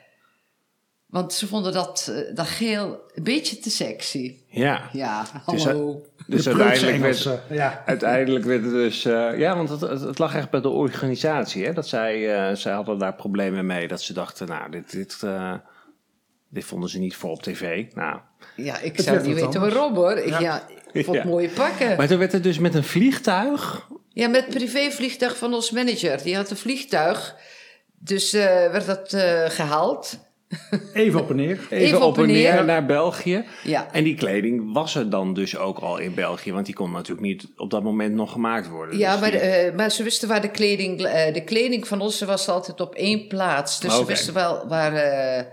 Want 1.14 1.32
ze 1.32 1.46
vonden 1.46 1.72
dat, 1.72 2.10
eh, 2.12 2.34
dat 2.34 2.46
geel 2.46 3.00
een 3.14 3.22
beetje 3.22 3.58
te 3.58 3.70
sexy. 3.70 4.36
ja. 4.46 4.88
Ja, 4.92 5.26
Dus, 5.50 5.64
hallo. 5.64 6.06
Dus 6.26 6.48
uiteindelijk 6.48 6.98
werd. 6.98 7.28
Ja. 7.50 7.82
uiteindelijk 7.86 8.44
werd 8.44 8.62
het 8.62 8.72
dus... 8.72 9.04
eh, 9.04 9.38
ja, 9.38 9.56
want 9.56 9.68
het, 9.68 9.80
het, 9.80 10.00
het 10.00 10.18
lag 10.18 10.34
echt 10.34 10.50
bij 10.50 10.60
de 10.60 10.68
organisatie. 10.68 11.64
Hè? 11.64 11.72
Dat 11.72 11.88
zij, 11.88 12.34
eh, 12.48 12.56
zij 12.56 12.72
hadden 12.72 12.98
daar 12.98 13.14
problemen 13.14 13.66
mee. 13.66 13.88
Dat 13.88 14.02
ze 14.02 14.12
dachten, 14.12 14.46
nou, 14.46 14.70
dit, 14.70 14.90
dit, 14.90 15.18
eh, 15.24 15.54
dit 16.48 16.64
vonden 16.64 16.88
ze 16.88 16.98
niet 16.98 17.16
voor 17.16 17.30
op 17.30 17.42
tv. 17.42 17.84
Nou, 17.94 18.18
Ja, 18.56 18.78
ik 18.78 18.96
Het 18.96 19.04
zou 19.06 19.16
niet 19.16 19.26
weten 19.34 19.44
anders. 19.46 19.74
waarom 19.74 19.94
hoor. 19.94 20.16
Ik, 20.16 20.38
ja. 20.40 20.66
ik 20.92 21.04
vond 21.04 21.16
Ja. 21.16 21.24
mooie 21.24 21.48
pakken. 21.48 21.96
Maar 21.96 22.06
toen 22.08 22.18
werd 22.18 22.32
het 22.32 22.42
dus 22.42 22.58
met 22.58 22.74
een 22.74 22.84
vliegtuig 22.84 23.88
Ja, 24.08 24.28
met 24.28 24.44
het 24.44 24.54
privévliegtuig 24.54 25.36
van 25.36 25.54
ons 25.54 25.70
manager. 25.70 26.22
Die 26.22 26.36
had 26.36 26.50
een 26.50 26.56
vliegtuig. 26.56 27.36
Dus 27.98 28.32
eh, 28.32 28.44
werd 28.44 28.86
dat 28.86 29.12
eh, 29.12 29.44
gehaald. 29.50 30.18
Even 30.92 31.20
op 31.20 31.30
en 31.30 31.36
neer. 31.36 31.58
Even, 31.70 32.02
op 32.02 32.18
en 32.18 32.26
neer 32.26 32.64
naar 32.64 32.86
België. 32.86 33.44
Ja. 33.64 33.88
En 33.92 34.04
die 34.04 34.14
kleding 34.14 34.72
was 34.72 34.94
er 34.94 35.10
dan 35.10 35.34
dus 35.34 35.56
ook 35.56 35.78
al 35.78 35.98
in 35.98 36.14
België, 36.14 36.52
want 36.52 36.66
die 36.66 36.74
kon 36.74 36.90
natuurlijk 36.90 37.26
niet 37.26 37.46
op 37.56 37.70
dat 37.70 37.82
moment 37.82 38.14
nog 38.14 38.32
gemaakt 38.32 38.68
worden. 38.68 38.98
Ja, 38.98 39.12
Dus 39.12 39.20
maar, 39.20 39.30
die- 39.30 39.40
eh, 39.40 39.74
maar 39.74 39.90
ze 39.90 40.02
wisten 40.02 40.28
waar 40.28 40.40
de 40.40 40.50
kleding... 40.50 41.02
eh, 41.02 41.34
de 41.34 41.44
kleding 41.44 41.86
van 41.88 42.00
ons 42.00 42.20
was 42.22 42.48
altijd 42.48 42.80
op 42.80 42.94
één 42.94 43.26
plaats. 43.28 43.80
Dus 43.80 43.96
ze 43.96 44.04
wisten 44.04 44.34
wel 44.34 44.68
waar, 44.68 44.92
eh, 44.94 45.44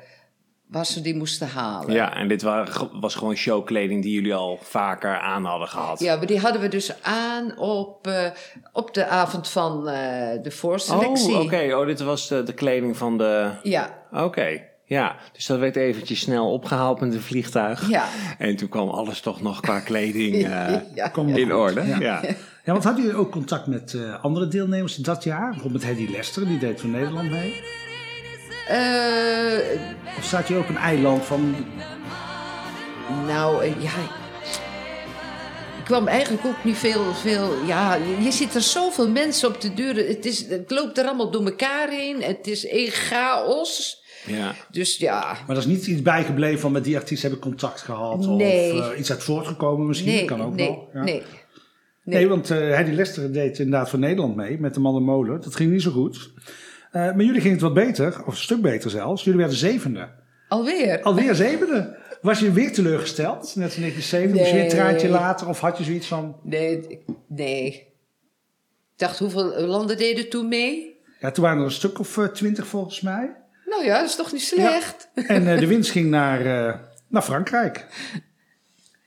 waar 0.67 0.85
ze 0.85 1.01
die 1.01 1.15
moesten 1.15 1.47
halen. 1.47 1.93
ja, 1.93 2.15
en 2.15 2.27
dit 2.27 2.41
waren, 2.41 2.89
was 2.99 3.15
gewoon 3.15 3.35
showkleding 3.35 4.01
die 4.03 4.13
jullie 4.13 4.33
al 4.35 4.59
vaker 4.61 5.19
aan 5.19 5.45
hadden 5.45 5.67
gehad. 5.67 5.99
Ja, 5.99 6.15
maar 6.15 6.25
die 6.25 6.39
hadden 6.39 6.61
we 6.61 6.67
dus 6.67 7.03
aan 7.03 7.57
op, 7.57 8.09
op 8.73 8.93
de 8.93 9.05
avond 9.07 9.49
van 9.49 9.87
eh, 9.89 10.43
de 10.43 10.51
voorselectie. 10.51 11.33
Oh, 11.35 11.41
oké. 11.43 11.75
Oh, 11.75 11.85
dit 11.85 11.99
was 12.01 12.27
de, 12.27 12.43
de 12.43 12.53
kleding 12.53 12.97
van 12.97 13.17
de... 13.17 13.49
Ja, 13.63 13.99
Oké, 14.13 14.61
ja. 14.95 15.15
Dus 15.31 15.45
dat 15.45 15.59
werd 15.59 15.75
eventjes 15.75 16.19
snel 16.19 16.51
opgehaald 16.51 16.99
met 16.99 17.13
een 17.13 17.21
vliegtuig. 17.21 17.89
ja. 17.89 18.05
En 18.37 18.55
toen 18.55 18.69
kwam 18.69 18.89
alles 18.89 19.19
toch 19.19 19.41
nog 19.41 19.59
qua 19.59 19.79
kleding 19.89 20.35
eh, 20.35 20.41
ja. 20.95 21.11
In 21.15 21.35
goed. 21.35 21.51
orde. 21.51 21.85
Ja. 21.87 21.99
Ja. 21.99 22.21
Ja, 22.63 22.71
want 22.71 22.83
hadden 22.83 23.03
jullie 23.03 23.19
ook 23.19 23.31
contact 23.31 23.67
met 23.67 23.93
eh, 23.93 24.23
andere 24.23 24.47
deelnemers 24.47 24.97
in 24.97 25.03
dat 25.03 25.23
jaar? 25.23 25.49
Bijvoorbeeld 25.51 25.83
Hedy 25.83 26.07
Lester, 26.11 26.47
die 26.47 26.57
deed 26.59 26.79
voor 26.79 26.89
Nederland 26.89 27.29
mee. 27.29 27.61
Eh, 28.67 29.79
Of 30.17 30.23
staat 30.23 30.47
je 30.47 30.57
op 30.57 30.69
een 30.69 30.77
eiland 30.77 31.23
van... 31.23 31.55
nou, 33.27 33.65
ja. 33.65 33.91
Ik 35.77 35.83
kwam 35.87 36.07
eigenlijk 36.07 36.45
ook 36.45 36.63
niet 36.63 36.77
veel, 36.77 37.13
veel. 37.13 37.65
Ja, 37.65 37.97
je, 38.19 38.31
ziet 38.31 38.55
er 38.55 38.61
zoveel 38.61 39.09
mensen 39.09 39.49
op 39.49 39.61
de 39.61 39.73
deuren. 39.73 40.07
Het, 40.07 40.25
is, 40.25 40.47
het 40.47 40.71
loopt 40.71 40.97
er 40.97 41.05
allemaal 41.05 41.31
door 41.31 41.45
elkaar 41.45 41.89
heen. 41.89 42.23
Het 42.23 42.47
is 42.47 42.67
één 42.67 42.91
chaos. 42.91 44.00
Ja. 44.25 44.53
Dus 44.71 44.97
ja, 44.97 45.19
Maar 45.47 45.55
er 45.55 45.61
is 45.61 45.65
niet 45.65 45.87
iets 45.87 46.01
bijgebleven 46.01 46.59
van 46.59 46.71
met 46.71 46.83
die 46.83 46.95
artiest 46.97 47.23
heb 47.23 47.31
ik 47.31 47.39
contact 47.39 47.81
gehad. 47.81 48.25
Nee. 48.27 48.73
Of 48.73 48.91
eh, 48.91 48.99
iets 48.99 49.11
uit 49.11 49.23
voortgekomen 49.23 49.87
misschien. 49.87 50.11
nee, 50.11 50.25
kan 50.25 50.41
ook 50.41 50.55
nee, 50.55 50.67
wel. 50.67 50.89
Ja. 50.93 51.03
nee. 51.03 51.21
Nee, 52.03 52.27
want 52.27 52.51
eh 52.51 52.57
Hedy 52.75 52.91
Lester 52.91 53.33
deed 53.33 53.59
inderdaad 53.59 53.89
voor 53.89 53.99
Nederland 53.99 54.35
mee 54.35 54.59
met 54.59 54.73
de 54.73 54.79
Man 54.79 54.95
en 54.95 55.03
Molen. 55.03 55.41
Dat 55.41 55.55
ging 55.55 55.71
niet 55.71 55.81
zo 55.81 55.91
goed. 55.91 56.31
Eh, 56.91 57.01
maar 57.01 57.21
jullie 57.21 57.41
gingen 57.41 57.51
het 57.51 57.61
wat 57.61 57.73
beter, 57.73 58.07
of 58.25 58.33
een 58.33 58.41
stuk 58.41 58.61
beter 58.61 58.89
zelfs. 58.89 59.23
Jullie 59.23 59.39
werden 59.39 59.57
zevende. 59.57 60.09
Alweer. 60.47 61.01
Alweer 61.01 61.35
zevende. 61.35 61.97
Was 62.21 62.39
je 62.39 62.51
weer 62.51 62.73
teleurgesteld, 62.73 63.55
net 63.55 63.75
in 63.75 63.81
1970? 63.81 64.37
Moest 64.39 64.45
je 64.45 64.53
weer 64.53 64.63
een 64.63 64.67
Nee. 64.67 64.77
traantje 64.77 65.09
later? 65.09 65.47
Of 65.47 65.59
had 65.59 65.77
je 65.77 65.83
zoiets 65.83 66.07
van... 66.07 66.35
Nee, 66.43 66.77
ik- 66.87 66.99
nee. 67.27 67.65
Ik 67.65 69.07
dacht, 69.07 69.19
hoeveel 69.19 69.59
landen 69.61 69.97
deden 69.97 70.29
toen 70.29 70.47
mee? 70.47 70.95
Ja, 71.19 71.31
toen 71.31 71.43
waren 71.43 71.59
er 71.59 71.65
een 71.65 71.71
stuk 71.71 71.99
of 71.99 72.19
twintig 72.33 72.67
volgens 72.67 73.01
mij. 73.01 73.35
Nou 73.71 73.83
ja, 73.85 73.99
dat 73.99 74.09
is 74.09 74.15
toch 74.15 74.31
niet 74.31 74.41
slecht? 74.41 75.09
En 75.27 75.47
eh, 75.47 75.59
de 75.59 75.67
winst 75.67 75.91
ging 75.91 76.09
naar, 76.09 76.39
eh, 76.45 76.73
naar 77.07 77.21
Frankrijk. 77.21 77.85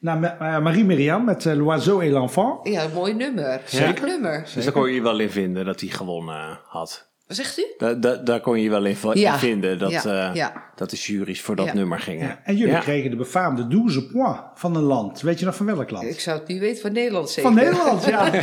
Naar 0.01 0.23
eh, 0.39 0.63
Marie 0.63 0.85
Myriam 0.85 1.25
met 1.25 1.45
uh, 1.45 1.55
L'Oiseau 1.55 2.05
et 2.05 2.11
l'Enfant. 2.13 2.69
Ja, 2.69 2.87
mooi 2.95 3.15
nummer. 3.15 3.61
Zeker. 3.67 4.07
nummer. 4.07 4.47
Dus 4.55 4.65
daar 4.65 4.73
kon 4.73 4.89
je 4.89 4.95
je 4.95 5.03
wel 5.03 5.19
in 5.19 5.31
vinden 5.31 5.65
dat 5.65 5.81
hij 5.81 5.89
gewonnen 5.89 6.61
had. 6.67 7.13
Wat 7.27 7.37
zegt 7.37 7.59
u? 7.59 7.65
Da, 7.79 7.93
da- 7.95 8.17
daar 8.17 8.41
kon 8.41 8.57
je 8.57 8.63
je 8.63 8.71
wel 8.71 8.85
in, 8.85 8.97
Ja. 9.15 9.39
vinden 9.39 9.79
dat, 9.79 9.91
Ja, 9.91 10.29
eh, 10.29 10.35
ja. 10.35 10.53
dat 10.75 10.91
de 10.91 10.97
jury's 10.97 11.41
voor 11.41 11.57
dat 11.57 11.67
Ja. 11.67 11.75
nummer 11.75 12.01
gingen. 12.01 12.27
Ja, 12.27 12.41
en 12.45 12.57
jullie 12.57 12.73
Ja. 12.73 12.81
kregen 12.81 13.11
de 13.11 13.17
befaamde 13.17 13.67
12 13.69 14.13
points 14.13 14.41
van 14.55 14.77
een 14.77 14.83
land. 14.83 15.21
Weet 15.21 15.39
je 15.39 15.45
nog 15.45 15.57
van 15.57 15.67
welk 15.67 15.91
land? 15.91 16.05
Ik 16.05 16.21
zou 16.21 16.39
het 16.39 16.49
niet 16.49 16.59
weten 16.59 16.83
van 16.83 16.93
Nederland 16.93 17.31
zeker. 17.31 17.53
Van 17.53 17.55
Nederland, 17.55 18.05
ja. 18.05 18.31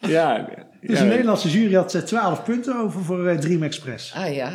Ja, 0.00 0.48
Dus 0.80 0.98
ja. 0.98 1.04
de 1.04 1.08
Nederlandse 1.08 1.50
jury 1.50 1.74
had 1.74 1.94
eh, 1.94 2.02
12 2.02 2.42
punten 2.44 2.76
over 2.76 3.04
voor 3.04 3.36
Dream 3.38 3.62
Express. 3.62 4.14
Ah 4.14 4.34
ja. 4.34 4.50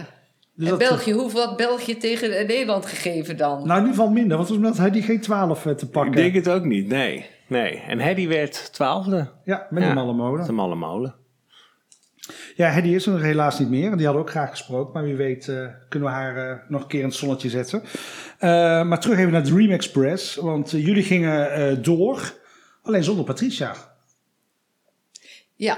Dus 0.55 0.65
en 0.65 0.69
dat- 0.77 0.79
België, 0.89 1.11
hoeveel 1.13 1.45
had 1.45 1.57
België 1.57 1.97
tegen 1.97 2.29
Nederland 2.29 2.85
gegeven 2.85 3.37
dan? 3.37 3.57
Nou, 3.57 3.69
in 3.79 3.85
ieder 3.85 3.87
geval 3.87 4.09
minder, 4.09 4.37
want 4.37 4.51
omdat 4.51 4.77
hij 4.77 4.91
die 4.91 5.01
geen 5.01 5.21
12 5.21 5.65
eh, 5.65 5.73
te 5.73 5.85
Ik 5.85 5.91
pakken. 5.91 6.11
denk 6.15 6.33
het 6.33 6.49
ook 6.49 6.63
niet, 6.63 6.87
nee. 6.87 7.25
nee. 7.47 7.77
En 7.87 7.99
Hedy 7.99 8.27
werd 8.27 8.73
twaalfde. 8.73 9.29
Ja, 9.43 9.67
met 9.69 9.83
Ja. 9.83 9.89
de 9.89 9.95
malle 9.95 10.13
molen. 10.13 10.45
De 10.45 10.51
malle 10.51 10.75
molen. 10.75 11.15
Ja, 12.55 12.69
Hedy 12.69 12.87
is 12.87 13.05
er 13.05 13.21
helaas 13.23 13.59
niet 13.59 13.69
meer. 13.69 13.91
En 13.91 13.97
die 13.97 14.05
hadden 14.05 14.23
ook 14.23 14.29
graag 14.29 14.49
gesproken. 14.49 14.93
Maar 14.93 15.03
wie 15.03 15.15
weet 15.15 15.47
eh, 15.47 15.67
kunnen 15.89 16.09
we 16.09 16.15
haar 16.15 16.49
eh, 16.49 16.57
nog 16.67 16.81
een 16.81 16.87
keer 16.87 16.99
in 16.99 17.05
het 17.05 17.15
zonnetje 17.15 17.49
zetten. 17.49 17.83
Eh, 18.39 18.49
maar 18.83 18.99
terug 18.99 19.17
even 19.19 19.31
naar 19.31 19.43
Dream 19.43 19.71
Express. 19.71 20.35
Want 20.35 20.71
jullie 20.71 21.03
gingen 21.03 21.51
eh, 21.51 21.77
door. 21.83 22.33
Alleen 22.83 23.03
zonder 23.03 23.25
Patricia. 23.25 23.75
Ja, 25.55 25.77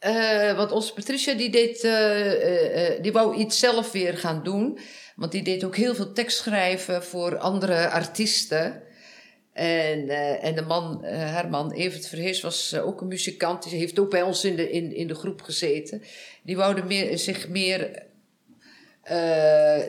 eh, 0.00 0.56
want 0.56 0.72
onze 0.72 0.92
Patricia 0.92 1.34
die 1.34 1.50
deed, 1.50 1.84
eh, 1.84 2.92
eh, 2.94 3.02
die 3.02 3.12
wou 3.12 3.36
iets 3.36 3.58
zelf 3.58 3.92
weer 3.92 4.18
gaan 4.18 4.42
doen. 4.42 4.78
Want 5.16 5.32
die 5.32 5.42
deed 5.42 5.64
ook 5.64 5.76
heel 5.76 5.94
veel 5.94 6.12
tekst 6.12 6.38
schrijven 6.38 7.04
voor 7.04 7.38
andere 7.38 7.88
artiesten. 7.88 8.82
En, 9.52 10.08
en 10.40 10.54
de 10.54 10.62
man, 10.62 11.04
haar 11.04 11.48
man, 11.48 11.72
Evert 11.72 12.06
Verhees, 12.06 12.40
was 12.40 12.74
ook 12.74 13.00
een 13.00 13.08
muzikant. 13.08 13.62
Die 13.70 13.78
heeft 13.78 13.98
ook 13.98 14.10
bij 14.10 14.22
ons 14.22 14.44
in 14.44 14.56
de, 14.56 14.70
in, 14.70 14.94
in 14.94 15.06
de 15.06 15.14
groep 15.14 15.42
gezeten. 15.42 16.02
Die 16.42 16.56
wouden 16.56 16.86
meer, 16.86 17.18
zich 17.18 17.48
meer 17.48 18.02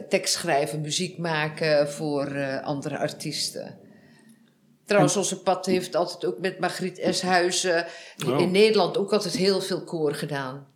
tekst 0.10 0.34
schrijven, 0.34 0.82
muziek 0.82 1.18
maken 1.18 1.90
voor 1.90 2.60
andere 2.62 2.98
artiesten. 2.98 3.81
Trouwens, 4.86 5.16
onze 5.18 5.42
pad 5.42 5.66
heeft 5.66 5.96
altijd 5.96 6.26
ook 6.26 6.40
met 6.40 6.60
Margriet 6.60 7.00
Eshuizen 7.00 7.86
Oh. 8.28 8.40
in 8.40 8.52
Nederland 8.52 8.98
ook 8.98 9.14
altijd 9.14 9.34
heel 9.34 9.62
veel 9.62 9.84
koor 9.84 10.14
gedaan. 10.14 10.68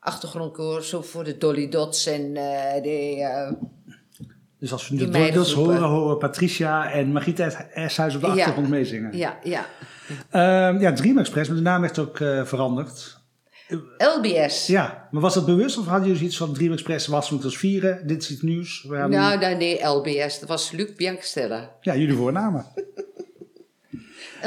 Achtergrondkoor, 0.00 0.82
zo 0.82 1.02
voor 1.02 1.24
de 1.24 1.38
Dolly 1.38 1.68
Dots 1.68 2.06
en 2.06 2.36
eh, 2.36 2.82
de... 2.82 3.20
eh, 3.20 3.52
Dus 4.58 4.72
als 4.72 4.88
we 4.88 4.96
de 4.96 5.02
Dordels 5.04 5.22
meidengroepen. 5.22 5.74
horen, 5.74 5.88
horen 5.88 6.18
Patricia 6.18 6.92
en 6.92 7.12
Margriet 7.12 7.38
Eshuis 7.74 8.14
op 8.14 8.20
de 8.20 8.26
Ja. 8.26 8.32
achtergrond 8.32 8.68
meezingen. 8.68 9.16
ja, 9.16 9.38
ja. 9.42 9.66
Ehm, 10.30 10.80
ja, 10.80 10.92
Dream 10.92 11.18
Express, 11.18 11.48
maar 11.48 11.58
de 11.58 11.64
naam 11.64 11.80
werd 11.80 11.98
ook 11.98 12.20
eh, 12.20 12.44
veranderd. 12.44 13.22
LBS. 13.98 14.66
Ja, 14.66 15.08
maar 15.10 15.20
was 15.22 15.34
dat 15.34 15.46
bewust 15.46 15.78
of 15.78 15.84
hadden 15.84 16.02
jullie 16.02 16.18
zoiets 16.18 16.36
van 16.36 16.52
Dream 16.54 16.72
Express 16.72 17.06
was 17.06 17.30
moeten 17.30 17.48
ons 17.48 17.58
vieren? 17.58 18.06
Dit 18.06 18.22
is 18.22 18.28
het 18.28 18.42
nieuws. 18.42 18.86
Nu- 18.88 19.08
Nou, 19.08 19.38
nee, 19.38 19.54
nee, 19.54 19.86
LBS. 19.86 20.40
Dat 20.40 20.48
was 20.48 20.70
Luc 20.70 20.94
Bianchstella. 20.96 21.70
Ja, 21.80 21.96
jullie 21.96 22.16
voornamen. 22.16 22.66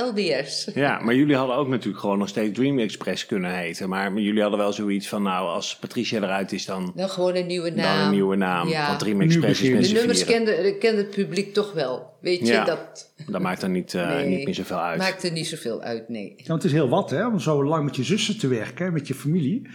LBS. 0.05 0.67
Ja, 0.73 0.99
maar 0.99 1.15
jullie 1.15 1.35
hadden 1.35 1.55
ook 1.55 1.67
natuurlijk 1.67 1.99
gewoon 1.99 2.17
nog 2.17 2.27
steeds 2.29 2.57
Dream 2.57 2.79
Express 2.79 3.25
kunnen 3.25 3.55
heten. 3.57 3.89
Maar 3.89 4.13
jullie 4.13 4.41
hadden 4.41 4.59
wel 4.59 4.73
zoiets 4.73 5.07
van, 5.07 5.23
nou, 5.23 5.47
als 5.47 5.75
Patricia 5.77 6.17
eruit 6.21 6.51
is, 6.51 6.65
dan, 6.65 6.91
Nou, 6.95 7.09
gewoon 7.09 7.35
een 7.35 7.45
nieuwe 7.47 7.69
dan 7.73 7.83
naam. 7.83 8.05
een 8.05 8.11
nieuwe 8.11 8.35
naam. 8.35 8.67
Ja. 8.67 8.87
Want 8.87 8.99
Dream 8.99 9.21
Express 9.21 9.61
is 9.61 9.69
met 9.69 9.83
De 9.87 9.93
nummers 9.93 10.25
kende, 10.25 10.75
kende 10.79 11.01
het 11.01 11.09
publiek 11.11 11.53
toch 11.53 11.73
wel. 11.73 12.15
Weet 12.21 12.39
je, 12.39 12.45
Ja. 12.53 12.65
dat 12.65 13.13
Dat 13.27 13.41
maakt 13.41 13.61
dan 13.61 13.71
niet, 13.71 13.93
eh, 13.93 14.07
Nee. 14.09 14.25
niet 14.27 14.45
meer 14.45 14.53
zoveel 14.55 14.79
uit. 14.81 14.97
maakt 14.97 15.23
er 15.23 15.31
niet 15.31 15.47
zoveel 15.47 15.81
uit, 15.81 16.09
nee. 16.09 16.33
Ja, 16.37 16.43
want 16.47 16.63
het 16.63 16.71
is 16.71 16.77
heel 16.77 16.89
wat, 16.89 17.09
hè? 17.09 17.27
Om 17.27 17.39
zo 17.39 17.63
lang 17.65 17.83
met 17.85 17.95
je 17.95 18.03
zussen 18.03 18.37
te 18.39 18.47
werken, 18.47 18.93
met 18.93 19.07
je 19.07 19.13
familie. 19.13 19.69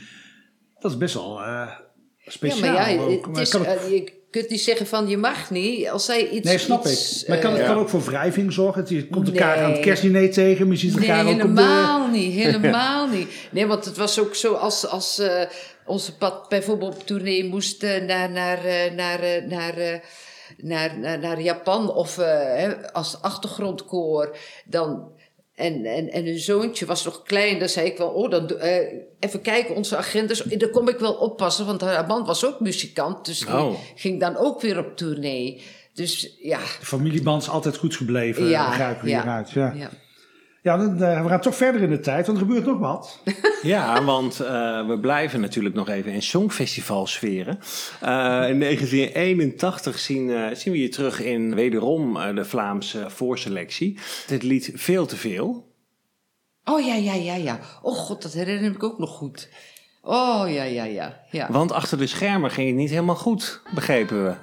Dat 0.79 0.91
is 0.91 0.97
best 0.97 1.15
wel 1.15 1.43
eh, 1.43 1.71
speciaal. 2.27 2.65
Ja, 2.75 2.81
maar 2.81 2.91
ja, 2.93 3.01
ook. 3.01 3.27
het 3.27 3.39
is, 3.39 3.55
eh, 3.55 4.03
kunt 4.33 4.49
niet 4.51 4.63
zeggen 4.63 4.87
van 4.87 5.09
je 5.09 5.17
mag 5.17 5.51
niet. 5.51 5.89
Als 5.89 6.05
zij 6.05 6.29
iets... 6.29 6.49
nee, 6.49 6.59
snap 6.59 6.87
iets, 6.87 7.23
ik. 7.23 7.29
Maar 7.29 7.39
kan, 7.39 7.53
het 7.53 7.61
eh, 7.61 7.67
kan 7.67 7.77
ook 7.77 7.89
voor 7.89 8.05
wrijving 8.05 8.53
zorgen. 8.53 8.85
Je 8.89 9.09
komt 9.09 9.29
elkaar 9.29 9.57
Nee. 9.57 9.65
aan 9.65 9.73
het 9.73 9.81
kerstdiner 9.81 10.31
tegen, 10.31 10.67
maar 10.67 10.77
je 10.77 10.81
ziet 10.81 10.99
Nee, 10.99 11.09
elkaar 11.09 11.27
ook 11.27 11.33
op 11.33 11.41
de... 11.41 11.63
helemaal 11.63 12.09
niet. 12.19 12.33
Helemaal 12.35 13.09
niet. 13.09 13.29
Nee, 13.51 13.67
want 13.67 13.85
het 13.85 13.97
was 13.97 14.19
ook 14.19 14.35
zo 14.35 14.55
als, 14.55 14.87
als 14.87 15.19
eh, 15.19 15.43
onze 15.85 16.17
pad 16.17 16.49
bijvoorbeeld 16.49 16.95
op 16.95 17.07
tournee 17.07 17.45
moest 17.45 17.83
eh, 17.83 18.03
naar, 18.03 18.31
naar, 18.31 18.59
naar, 18.95 19.21
naar, 19.49 19.77
eh, 19.77 19.99
naar, 20.57 20.99
naar, 20.99 21.19
naar 21.19 21.41
Japan 21.41 21.93
of 21.93 22.17
hè, 22.17 22.93
als 22.93 23.23
achtergrondkoor. 23.23 24.37
Dan, 24.65 25.13
en, 25.55 25.85
en, 25.85 26.11
en 26.11 26.25
hun 26.25 26.39
zoontje 26.39 26.87
was 26.87 27.05
nog 27.05 27.23
klein. 27.23 27.59
Dan 27.59 27.69
zei 27.69 27.87
ik 27.87 27.99
wel, 27.99 28.09
oh, 28.09 28.31
dan, 28.31 28.59
eh, 28.59 28.99
even 29.21 29.41
kijken, 29.43 29.75
onze 29.75 29.97
agendas. 29.97 30.43
Daar 30.43 30.69
kom 30.69 30.89
ik 30.89 30.99
wel 30.99 31.13
oppassen, 31.15 31.67
want 31.67 31.81
haar 31.81 32.07
man 32.07 32.25
was 32.25 32.47
ook 32.47 32.61
muzikant. 32.61 33.25
Dus 33.25 33.39
die 33.39 33.49
Oh. 33.57 33.75
ging 33.95 34.21
dan 34.21 34.37
ook 34.37 34.61
weer 34.61 34.79
op 34.79 34.97
tournee. 34.97 35.63
Dus 35.95 36.37
ja, 36.43 36.59
De 36.59 36.87
familieband 36.87 37.43
is 37.43 37.49
altijd 37.49 37.77
goed 37.77 37.97
gebleven, 37.97 38.47
Ja, 38.49 38.69
begrijpen 38.69 39.05
we 39.05 39.11
ja. 39.11 39.21
hieruit. 39.23 39.51
Ja, 39.51 39.73
ja. 39.77 39.91
Ja. 40.63 40.77
dan, 40.77 41.03
eh, 41.03 41.23
we 41.23 41.29
gaan 41.29 41.41
toch 41.41 41.57
verder 41.57 41.83
in 41.83 41.91
de 41.91 42.01
tijd, 42.01 42.27
want 42.27 42.39
er 42.39 42.45
gebeurt 42.45 42.67
nog 42.67 42.79
wat. 42.79 43.19
Ja, 43.63 44.05
want 44.05 44.41
eh, 44.41 44.87
we 44.87 44.99
blijven 45.01 45.41
natuurlijk 45.41 45.75
nog 45.75 45.89
even 45.89 46.13
in 46.13 46.23
songfestivalsferen. 46.23 47.59
Eh 48.01 48.49
in 48.49 48.61
1981 48.61 49.99
zien, 49.99 50.57
zien 50.57 50.73
we 50.73 50.81
je 50.81 50.89
terug 50.89 51.21
in 51.21 51.55
wederom 51.55 52.17
eh, 52.17 52.35
de 52.35 52.45
Vlaamse 52.45 53.11
voorselectie. 53.11 53.99
Het 54.27 54.43
lied 54.43 54.73
Veel 54.75 55.07
te 55.07 55.17
Veel. 55.17 55.71
Oh 56.65 56.87
ja, 56.87 56.95
ja, 56.95 57.15
ja, 57.15 57.35
ja. 57.35 57.59
Oh 57.83 57.97
god, 57.97 58.23
dat 58.23 58.33
herinner 58.33 58.71
ik 58.71 58.83
ook 58.83 58.99
nog 58.99 59.11
goed. 59.11 59.49
Oh 60.03 60.45
ja, 60.47 60.63
ja, 60.63 60.85
ja. 60.85 61.21
ja. 61.31 61.47
Want 61.51 61.73
achter 61.73 61.99
de 61.99 62.07
schermen 62.07 62.51
ging 62.51 62.69
het 62.69 62.77
niet 62.77 62.91
helemaal 62.91 63.17
goed, 63.17 63.63
begrepen 63.75 64.25
we. 64.25 64.35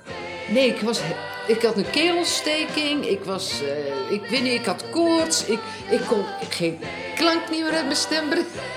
Nee, 0.53 0.70
ik, 0.70 0.82
was, 0.82 1.01
ik 1.50 1.62
had 1.62 1.78
een 1.78 1.89
keelsteking. 1.89 3.06
Ik 3.06 3.24
was, 3.24 3.62
eh, 3.62 4.12
ik 4.12 4.22
weet 4.30 4.41
niet, 4.41 4.54
ik 4.54 4.66
had 4.66 4.89
koorts. 4.89 5.45
Ik, 5.45 5.60
ik 5.89 6.02
kon 6.08 6.24
geen 6.50 6.80
klank 7.16 7.50
niet 7.50 7.62
meer 7.64 7.72
uit 7.72 7.84
mijn 7.84 7.95
stem. 7.95 8.30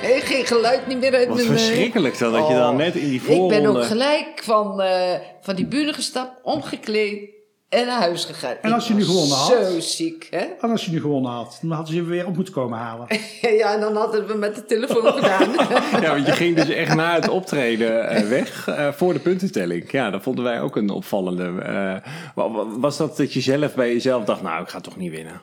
Nee, 0.02 0.20
geen 0.30 0.46
geluid 0.46 0.86
niet 0.86 0.98
meer 0.98 1.14
uit 1.14 1.28
Wat 1.28 1.36
mijn... 1.36 1.48
eh, 1.48 1.54
verschrikkelijk 1.54 2.18
dan, 2.18 2.32
dat 2.32 2.48
je 2.48 2.54
dan 2.54 2.76
net 2.76 2.94
in 2.94 3.08
die 3.08 3.20
Ik 3.20 3.26
ben 3.26 3.36
voorronde... 3.36 3.68
ook 3.68 3.84
gelijk 3.84 4.40
van, 4.42 4.80
eh, 4.80 5.14
van 5.40 5.54
die 5.54 5.66
bühne 5.66 5.92
gestapt, 5.92 6.32
omgekleed 6.42 7.30
en 7.72 7.86
naar 7.86 8.00
huis 8.00 8.24
gegaan. 8.24 8.56
En 8.62 8.72
als 8.72 8.88
je 8.88 8.94
nu 8.94 9.04
gewonnen 9.04 9.36
had? 9.36 9.48
Zo 9.66 9.80
ziek, 9.80 10.26
hè? 10.30 10.38
En 10.60 10.70
als 10.70 10.84
je 10.84 10.90
nu 10.90 11.00
gewonnen 11.00 11.30
had, 11.30 11.58
dan 11.62 11.70
hadden 11.70 11.94
ze 11.94 12.00
je 12.02 12.06
weer 12.06 12.26
op 12.26 12.36
moeten 12.36 12.54
komen 12.54 12.78
halen. 12.78 13.06
Ja, 13.60 13.74
en 13.74 13.80
dan 13.80 13.96
hadden 13.96 14.26
we 14.26 14.34
met 14.34 14.54
de 14.54 14.64
telefoon 14.64 15.12
gedaan. 15.12 15.50
Ja, 16.02 16.14
want 16.14 16.26
je 16.26 16.32
ging 16.32 16.56
dus 16.56 16.68
echt 16.68 16.94
na 16.94 17.14
het 17.14 17.28
optreden 17.28 18.08
eh, 18.08 18.28
weg 18.28 18.68
eh, 18.68 18.92
voor 18.92 19.12
de 19.12 19.18
puntentelling. 19.18 19.90
Ja, 19.90 20.10
dat 20.10 20.22
vonden 20.22 20.44
wij 20.44 20.60
ook 20.60 20.76
een 20.76 20.90
opvallende. 20.90 21.44
eh, 21.62 22.10
wa- 22.34 22.50
wa- 22.50 22.78
was 22.78 22.96
dat 22.96 23.16
dat 23.16 23.32
je 23.32 23.40
zelf 23.40 23.74
bij 23.74 23.92
jezelf 23.92 24.24
dacht, 24.24 24.42
nou, 24.42 24.62
ik 24.62 24.68
ga 24.68 24.80
toch 24.80 24.96
niet 24.96 25.10
winnen? 25.10 25.42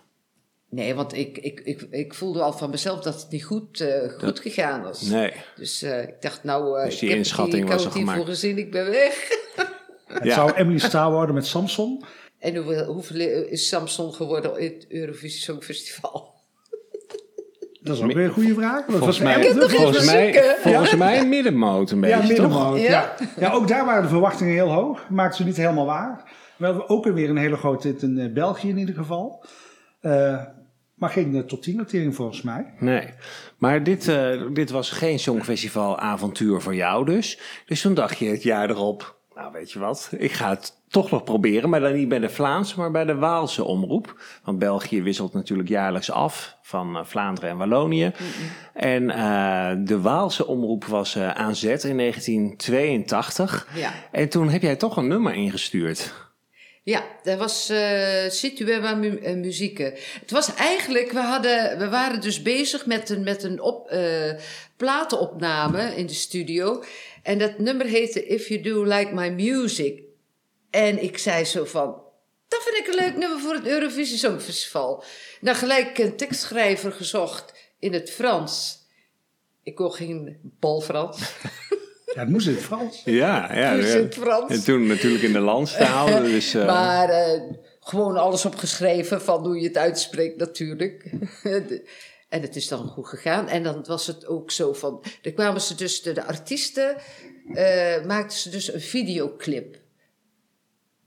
Nee, 0.69 0.95
want 0.95 1.13
ik, 1.15 1.37
ik, 1.37 1.59
ik, 1.63 1.81
ik 1.91 2.13
voelde 2.13 2.41
al 2.41 2.53
van 2.53 2.69
mezelf 2.69 2.99
dat 2.99 3.13
het 3.21 3.31
niet 3.31 3.43
goed, 3.43 3.81
eh, 3.81 4.09
goed 4.17 4.39
gegaan 4.39 4.81
was. 4.83 5.01
Nee. 5.01 5.33
Dus 5.55 5.81
eh, 5.81 6.01
ik 6.01 6.13
dacht, 6.21 6.43
nou, 6.43 6.79
eh 6.79 6.85
Dus 6.85 6.93
die 6.93 7.03
ik 7.03 7.09
heb 7.09 7.17
inschatting 7.17 7.63
hier, 7.63 7.73
was 7.73 7.81
hiervoor 7.83 8.01
gemaakt. 8.01 8.25
gezien, 8.25 8.57
ik 8.57 8.71
ben 8.71 8.89
weg. 8.89 9.27
Het 10.13 10.23
Ja. 10.23 10.33
zou 10.33 10.51
Emily 10.53 10.77
Staal 10.79 11.11
worden 11.11 11.35
met 11.35 11.45
Samson. 11.45 12.03
En 12.39 12.55
hoeveel, 12.55 12.85
hoeveel 12.85 13.43
is 13.45 13.67
Samson 13.67 14.13
geworden 14.13 14.59
in 14.59 14.73
het 14.73 14.85
Eurovisie 14.89 15.41
Songfestival? 15.41 16.37
Dat 17.81 17.95
is 17.97 18.03
ook 18.03 18.11
weer 18.11 18.25
een 18.25 18.31
goede 18.31 18.53
vraag. 18.53 18.85
Dat 18.85 18.95
Volgens 18.97 19.19
was 19.19 19.19
mij, 19.19 19.53
volgens 20.61 20.95
mij, 20.95 21.19
een 21.19 21.29
middenmoot 21.29 21.91
een 21.91 21.99
beetje, 21.99 22.15
Ja, 22.15 22.21
toch? 22.21 22.29
middenmoot. 22.31 22.79
Ja. 22.79 22.89
Ja? 22.89 23.15
Ja. 23.39 23.51
ook 23.51 23.67
daar 23.67 23.85
waren 23.85 24.01
de 24.03 24.07
verwachtingen 24.09 24.53
heel 24.53 24.71
hoog. 24.71 25.09
Maakten 25.09 25.37
ze 25.37 25.43
niet 25.43 25.57
helemaal 25.57 25.85
waar. 25.85 26.31
We 26.57 26.65
hadden 26.65 26.89
ook 26.89 27.05
weer 27.05 27.29
een 27.29 27.37
hele 27.37 27.55
grote 27.55 27.87
hit 27.87 28.01
in 28.01 28.17
eh, 28.19 28.33
België 28.33 28.69
in 28.69 28.77
ieder 28.77 28.95
geval. 28.95 29.45
Eh, 30.01 30.43
maar 30.95 31.09
geen 31.09 31.35
eh, 31.35 31.41
top 31.41 31.61
10 31.61 31.75
notering 31.75 32.15
volgens 32.15 32.41
mij. 32.41 32.73
Nee, 32.79 33.09
maar 33.57 33.83
dit, 33.83 34.07
eh, 34.07 34.41
dit 34.53 34.69
was 34.69 34.89
geen 34.89 35.19
Songfestival 35.19 35.99
avontuur 35.99 36.61
voor 36.61 36.75
jou 36.75 37.05
dus. 37.05 37.39
Dus 37.65 37.81
toen 37.81 37.93
dacht 37.93 38.17
je 38.17 38.25
het 38.29 38.43
jaar 38.43 38.69
erop, 38.69 39.18
nou 39.39 39.51
weet 39.51 39.71
je 39.71 39.79
wat, 39.79 40.11
ik 40.17 40.31
ga 40.31 40.49
het 40.49 40.77
toch 40.89 41.11
nog 41.11 41.23
proberen. 41.23 41.69
Maar 41.69 41.79
dan 41.79 41.93
niet 41.93 42.09
bij 42.09 42.19
de 42.19 42.29
Vlaamse, 42.29 42.79
maar 42.79 42.91
bij 42.91 43.05
de 43.05 43.15
Waalse 43.15 43.63
omroep. 43.63 44.21
Want 44.43 44.59
België 44.59 45.01
wisselt 45.01 45.33
natuurlijk 45.33 45.69
jaarlijks 45.69 46.11
af 46.11 46.57
van 46.61 46.97
eh, 46.97 47.05
Vlaanderen 47.05 47.49
en 47.49 47.57
Wallonië. 47.57 48.11
En 48.73 49.09
eh, 49.09 49.71
de 49.77 50.01
Waalse 50.01 50.47
omroep 50.47 50.85
was 50.85 51.15
eh, 51.15 51.29
aan 51.29 51.55
zet 51.55 51.83
in 51.83 51.97
1982. 51.97 53.67
Ja. 53.75 53.93
En 54.11 54.29
toen 54.29 54.49
heb 54.49 54.61
jij 54.61 54.75
toch 54.75 54.97
een 54.97 55.07
nummer 55.07 55.33
ingestuurd. 55.33 56.13
Ja, 56.83 57.03
dat 57.23 57.37
was 57.37 57.73
Situema 58.27 58.95
mu 58.95 59.35
Muzieken. 59.35 59.93
Het 60.19 60.31
was 60.31 60.55
eigenlijk, 60.55 61.11
we, 61.11 61.19
hadden, 61.19 61.77
we 61.77 61.89
waren 61.89 62.21
dus 62.21 62.41
bezig 62.41 62.85
met 62.85 63.09
een, 63.09 63.23
met 63.23 63.43
een 63.43 63.61
op, 63.61 63.91
platenopname 64.77 65.95
in 65.95 66.05
de 66.05 66.13
studio. 66.13 66.83
En 67.29 67.37
dat 67.37 67.57
nummer 67.57 67.85
heette 67.85 68.25
If 68.25 68.47
You 68.47 68.61
Do 68.61 68.83
Like 68.83 69.13
My 69.13 69.29
Music. 69.29 70.03
En 70.69 71.03
ik 71.03 71.17
zei 71.17 71.45
zo 71.45 71.65
van, 71.65 72.01
dat 72.47 72.63
vind 72.63 72.77
ik 72.77 72.87
een 72.87 73.05
leuk 73.05 73.17
nummer 73.17 73.39
voor 73.39 73.53
het 73.53 73.65
Eurovisie 73.65 74.17
Songfestival. 74.17 75.03
Nou, 75.41 75.57
gelijk 75.57 75.97
een 75.97 76.15
tekstschrijver 76.15 76.91
gezocht 76.91 77.53
in 77.79 77.93
het 77.93 78.11
Frans. 78.11 78.77
Ik 79.63 79.75
kon 79.75 79.93
geen 79.93 80.37
bal 80.59 80.81
Frans. 80.81 81.19
Ja, 82.13 82.19
het 82.19 82.29
moest 82.29 82.47
in 82.47 82.53
het 82.53 82.63
Frans. 82.63 83.01
Ja, 83.05 83.53
ja. 83.53 83.73
Ja. 83.73 83.95
in 83.95 84.03
het 84.03 84.15
Frans. 84.15 84.51
En 84.51 84.63
toen 84.63 84.87
natuurlijk 84.87 85.23
in 85.23 85.33
de 85.33 85.39
landstaal. 85.39 86.21
Dus, 86.23 86.53
eh, 86.53 86.65
Maar 86.65 87.09
eh, 87.09 87.41
gewoon 87.79 88.17
alles 88.17 88.45
opgeschreven 88.45 89.21
van 89.21 89.45
hoe 89.45 89.59
je 89.59 89.67
het 89.67 89.77
uitspreekt 89.77 90.37
natuurlijk. 90.37 91.11
en 92.29 92.41
het 92.41 92.55
is 92.55 92.67
dan 92.67 92.87
goed 92.87 93.07
gegaan. 93.07 93.47
En 93.47 93.63
dan 93.63 93.83
was 93.87 94.07
het 94.07 94.25
ook 94.27 94.51
zo 94.51 94.73
van... 94.73 95.03
Dan 95.21 95.33
kwamen 95.33 95.61
ze 95.61 95.75
dus, 95.75 96.01
de, 96.01 96.11
de 96.13 96.23
artiesten... 96.25 96.95
eh, 97.53 98.05
maakten 98.05 98.37
ze 98.37 98.49
dus 98.49 98.73
een 98.73 98.81
videoclip. 98.81 99.77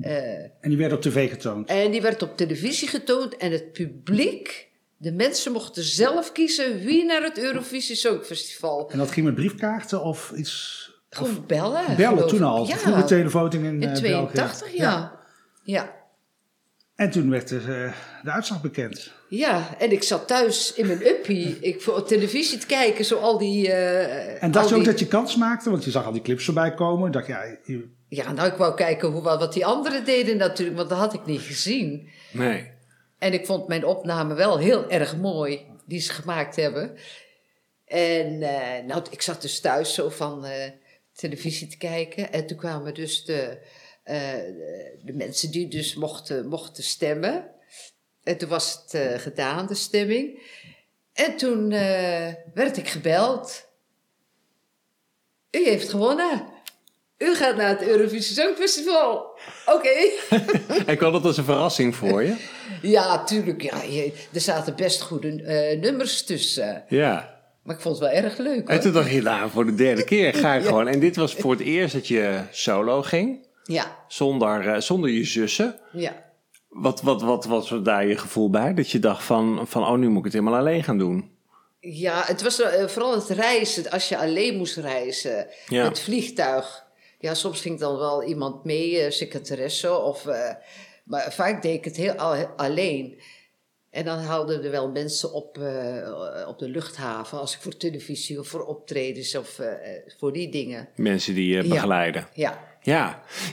Eh, 0.00 0.42
En 0.42 0.50
die 0.60 0.76
werd 0.76 0.92
op 0.92 1.00
tv 1.00 1.30
getoond. 1.30 1.68
en 1.68 1.90
die 1.90 2.02
werd 2.02 2.22
op 2.22 2.36
televisie 2.36 2.88
getoond. 2.88 3.36
En 3.36 3.52
het 3.52 3.72
publiek... 3.72 4.70
De 4.96 5.12
mensen 5.12 5.52
mochten 5.52 5.82
zelf 5.82 6.32
kiezen 6.32 6.78
wie 6.78 7.04
naar 7.04 7.22
het 7.22 7.38
Eurovisie 7.38 7.96
Songfestival. 7.96 8.90
En 8.90 8.98
dat 8.98 9.10
ging 9.10 9.26
met 9.26 9.34
briefkaarten 9.34 10.02
of 10.02 10.32
iets... 10.36 10.80
Gewoon 11.10 11.44
bellen. 11.46 11.96
Bellen 11.96 12.28
toen 12.28 12.42
al. 12.42 12.66
Ja, 12.66 12.76
Vroeger 12.76 13.04
televoting 13.06 13.64
in, 13.64 13.82
in 13.82 13.88
eh, 13.88 13.94
82, 13.94 14.60
België. 14.60 14.76
ja. 14.76 15.20
ja. 15.62 16.01
En 16.94 17.10
toen 17.10 17.30
werd 17.30 17.48
de, 17.48 17.56
eh, 17.56 17.92
de 18.24 18.30
uitslag 18.30 18.60
bekend. 18.62 19.12
Ja, 19.28 19.76
en 19.78 19.92
ik 19.92 20.02
zat 20.02 20.28
thuis 20.28 20.74
in 20.74 20.86
mijn 20.86 21.06
uppie. 21.06 21.58
Ik 21.60 21.82
voor 21.82 22.04
televisie 22.06 22.58
te 22.58 22.66
kijken, 22.66 23.04
zo 23.04 23.16
al 23.18 23.38
die... 23.38 23.72
eh, 23.72 24.42
En 24.42 24.50
dacht 24.50 24.68
je 24.68 24.74
ook 24.74 24.80
die- 24.82 24.90
dat 24.90 25.00
je 25.00 25.06
kans 25.06 25.36
maakte? 25.36 25.70
Want 25.70 25.84
je 25.84 25.90
zag 25.90 26.04
al 26.06 26.12
die 26.12 26.22
clips 26.22 26.44
voorbij 26.44 26.74
komen. 26.74 27.12
Dacht 27.12 27.26
ja, 27.26 27.42
je- 27.64 27.88
Ja, 28.08 28.32
nou, 28.32 28.48
ik 28.48 28.56
wou 28.56 28.74
kijken 28.74 29.08
hoe, 29.08 29.22
wat 29.22 29.52
die 29.52 29.66
anderen 29.66 30.04
deden 30.04 30.36
natuurlijk, 30.36 30.76
want 30.76 30.88
dat 30.88 30.98
had 30.98 31.14
ik 31.14 31.24
niet 31.26 31.40
gezien. 31.40 32.08
nee. 32.32 32.70
En 33.18 33.32
ik 33.32 33.46
vond 33.46 33.68
mijn 33.68 33.84
opname 33.84 34.34
wel 34.34 34.58
heel 34.58 34.90
erg 34.90 35.16
mooi, 35.16 35.60
die 35.86 36.00
ze 36.00 36.12
gemaakt 36.12 36.56
hebben. 36.56 36.96
En 37.84 38.42
eh, 38.42 38.84
nou, 38.86 39.02
ik 39.10 39.22
zat 39.22 39.42
dus 39.42 39.60
thuis 39.60 39.94
zo 39.94 40.08
van 40.08 40.44
eh, 40.44 40.70
televisie 41.14 41.66
te 41.68 41.76
kijken. 41.76 42.32
En 42.32 42.46
toen 42.46 42.56
kwamen 42.56 42.94
dus 42.94 43.24
de, 43.24 43.58
de, 44.12 44.98
de 45.04 45.12
mensen 45.12 45.50
die 45.50 45.68
dus 45.68 45.94
mochten, 45.94 46.48
mochten 46.48 46.82
stemmen. 46.84 47.50
En 48.22 48.36
toen 48.38 48.48
was 48.48 48.82
het 48.82 48.94
eh, 48.94 49.18
gedaan, 49.18 49.66
de 49.66 49.74
stemming. 49.74 50.38
En 51.12 51.36
toen 51.36 51.72
eh, 51.72 52.28
werd 52.54 52.76
ik 52.76 52.88
gebeld. 52.88 53.68
U 55.50 55.64
heeft 55.64 55.88
gewonnen. 55.88 56.46
U 57.18 57.34
gaat 57.34 57.56
naar 57.56 57.68
het 57.68 57.82
Eurovisie 57.82 58.34
Songfestival. 58.36 59.38
Oké. 59.66 59.88
En 60.86 60.96
kwam 60.96 61.12
dat 61.12 61.24
als 61.24 61.36
een 61.36 61.44
verrassing 61.44 61.96
voor 61.96 62.22
je? 62.22 62.36
Ja, 62.82 63.24
tuurlijk. 63.24 63.62
Ja, 63.62 63.82
je- 63.82 64.12
er 64.32 64.40
zaten 64.40 64.76
best 64.76 65.00
goede 65.00 65.42
eh, 65.42 65.80
nummers 65.80 66.24
tussen. 66.24 66.84
Ja. 66.88 67.40
Maar 67.62 67.74
ik 67.76 67.80
vond 67.82 67.98
het 67.98 68.08
wel 68.12 68.22
erg 68.22 68.38
leuk. 68.38 68.68
En 68.68 68.74
Hoor. 68.74 68.82
toen 68.82 68.92
dacht 68.92 69.10
je, 69.10 69.22
nou, 69.22 69.50
voor 69.50 69.64
de 69.66 69.74
derde 69.74 70.04
keer 70.04 70.34
ga 70.34 70.54
ik 70.54 70.64
gewoon. 70.66 70.88
En 70.88 71.00
dit 71.00 71.16
was 71.16 71.34
voor 71.34 71.50
het 71.50 71.60
eerst 71.60 71.94
dat 71.94 72.08
je 72.08 72.40
solo 72.50 73.02
ging, 73.02 73.46
Ja, 73.62 73.96
zonder, 74.08 74.68
eh, 74.68 74.80
zonder 74.80 75.10
je 75.10 75.24
zussen. 75.24 75.78
ja. 75.92 76.30
Wat, 76.68 77.00
wat, 77.02 77.22
wat 77.22 77.44
was 77.44 77.74
daar 77.82 78.06
je 78.06 78.16
gevoel 78.18 78.50
bij? 78.50 78.74
Dat 78.74 78.90
je 78.90 78.98
dacht 78.98 79.24
van, 79.24 79.66
van, 79.68 79.82
oh, 79.86 79.98
nu 79.98 80.08
moet 80.08 80.18
ik 80.18 80.24
het 80.24 80.32
helemaal 80.32 80.58
alleen 80.58 80.84
gaan 80.84 80.98
doen. 80.98 81.30
Ja, 81.80 82.22
het 82.26 82.42
was 82.42 82.60
eh, 82.60 82.86
vooral 82.86 83.14
het 83.14 83.28
reizen. 83.28 83.90
Als 83.90 84.08
je 84.08 84.18
alleen 84.18 84.56
moest 84.56 84.76
reizen. 84.76 85.46
Ja. 85.68 85.84
Het 85.84 86.00
vliegtuig. 86.00 86.86
Ja, 87.18 87.34
soms 87.34 87.60
ging 87.60 87.78
dan 87.80 87.96
wel 87.98 88.22
iemand 88.24 88.64
mee, 88.64 88.98
eh 89.00 89.10
secretaresse. 89.10 89.98
Of, 89.98 90.24
maar 91.04 91.32
vaak 91.32 91.62
deed 91.62 91.74
ik 91.74 91.84
het 91.84 91.96
heel 91.96 92.12
al- 92.12 92.46
alleen. 92.56 93.20
En 93.90 94.04
dan 94.04 94.18
haalden 94.18 94.64
er 94.64 94.70
wel 94.70 94.90
mensen 94.90 95.32
op, 95.32 95.58
op 96.46 96.58
de 96.58 96.68
luchthaven. 96.68 97.38
Als 97.38 97.54
ik 97.54 97.60
voor 97.60 97.76
televisie 97.76 98.38
of 98.38 98.48
voor 98.48 98.64
optredens 98.66 99.34
of 99.36 99.58
voor 100.18 100.32
die 100.32 100.48
dingen. 100.48 100.88
Mensen 100.96 101.34
die 101.34 101.54
je 101.56 101.68
begeleiden. 101.68 102.28
Ja, 102.34 102.50
Ja. 102.50 102.70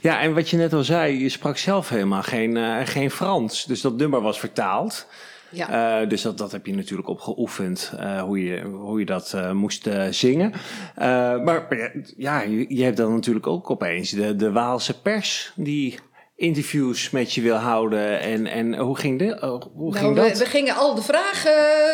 Ja, 0.01 0.21
en 0.21 0.33
wat 0.33 0.49
je 0.49 0.57
net 0.57 0.73
al 0.73 0.83
zei, 0.83 1.21
je 1.21 1.29
sprak 1.29 1.57
zelf 1.57 1.89
helemaal 1.89 2.23
geen, 2.23 2.57
eh, 2.57 2.77
geen 2.83 3.11
Frans. 3.11 3.65
Dus 3.65 3.81
dat 3.81 3.97
nummer 3.97 4.21
was 4.21 4.39
vertaald. 4.39 5.07
ja. 5.51 6.01
Eh, 6.01 6.09
dus 6.09 6.21
dat, 6.21 6.37
dat 6.37 6.51
heb 6.51 6.65
je 6.65 6.75
natuurlijk 6.75 7.07
op 7.07 7.19
geoefend, 7.19 7.93
eh, 7.97 8.21
hoe, 8.21 8.43
je, 8.43 8.61
hoe 8.61 8.99
je 8.99 9.05
dat 9.05 9.37
moest 9.53 9.89
zingen. 10.09 10.53
Maar 10.95 11.65
ja, 11.77 11.91
ja, 12.17 12.41
je, 12.41 12.75
je 12.75 12.83
hebt 12.83 12.97
dan 12.97 13.13
natuurlijk 13.13 13.47
ook 13.47 13.69
opeens 13.69 14.09
de, 14.09 14.35
de 14.35 14.51
Waalse 14.51 15.01
pers 15.01 15.51
die 15.55 15.99
interviews 16.39 17.09
met 17.09 17.33
je 17.33 17.41
wil 17.41 17.55
houden. 17.55 18.19
En, 18.19 18.47
en 18.47 18.75
hoe 18.77 18.97
ging, 18.97 19.19
de, 19.19 19.37
oh, 19.41 19.61
hoe 19.75 19.91
Nou, 19.91 19.97
ging 19.97 20.15
we, 20.15 20.21
dat? 20.21 20.37
we 20.37 20.45
gingen 20.45 20.75
al 20.75 20.95
de 20.95 21.01
vragen 21.01 21.51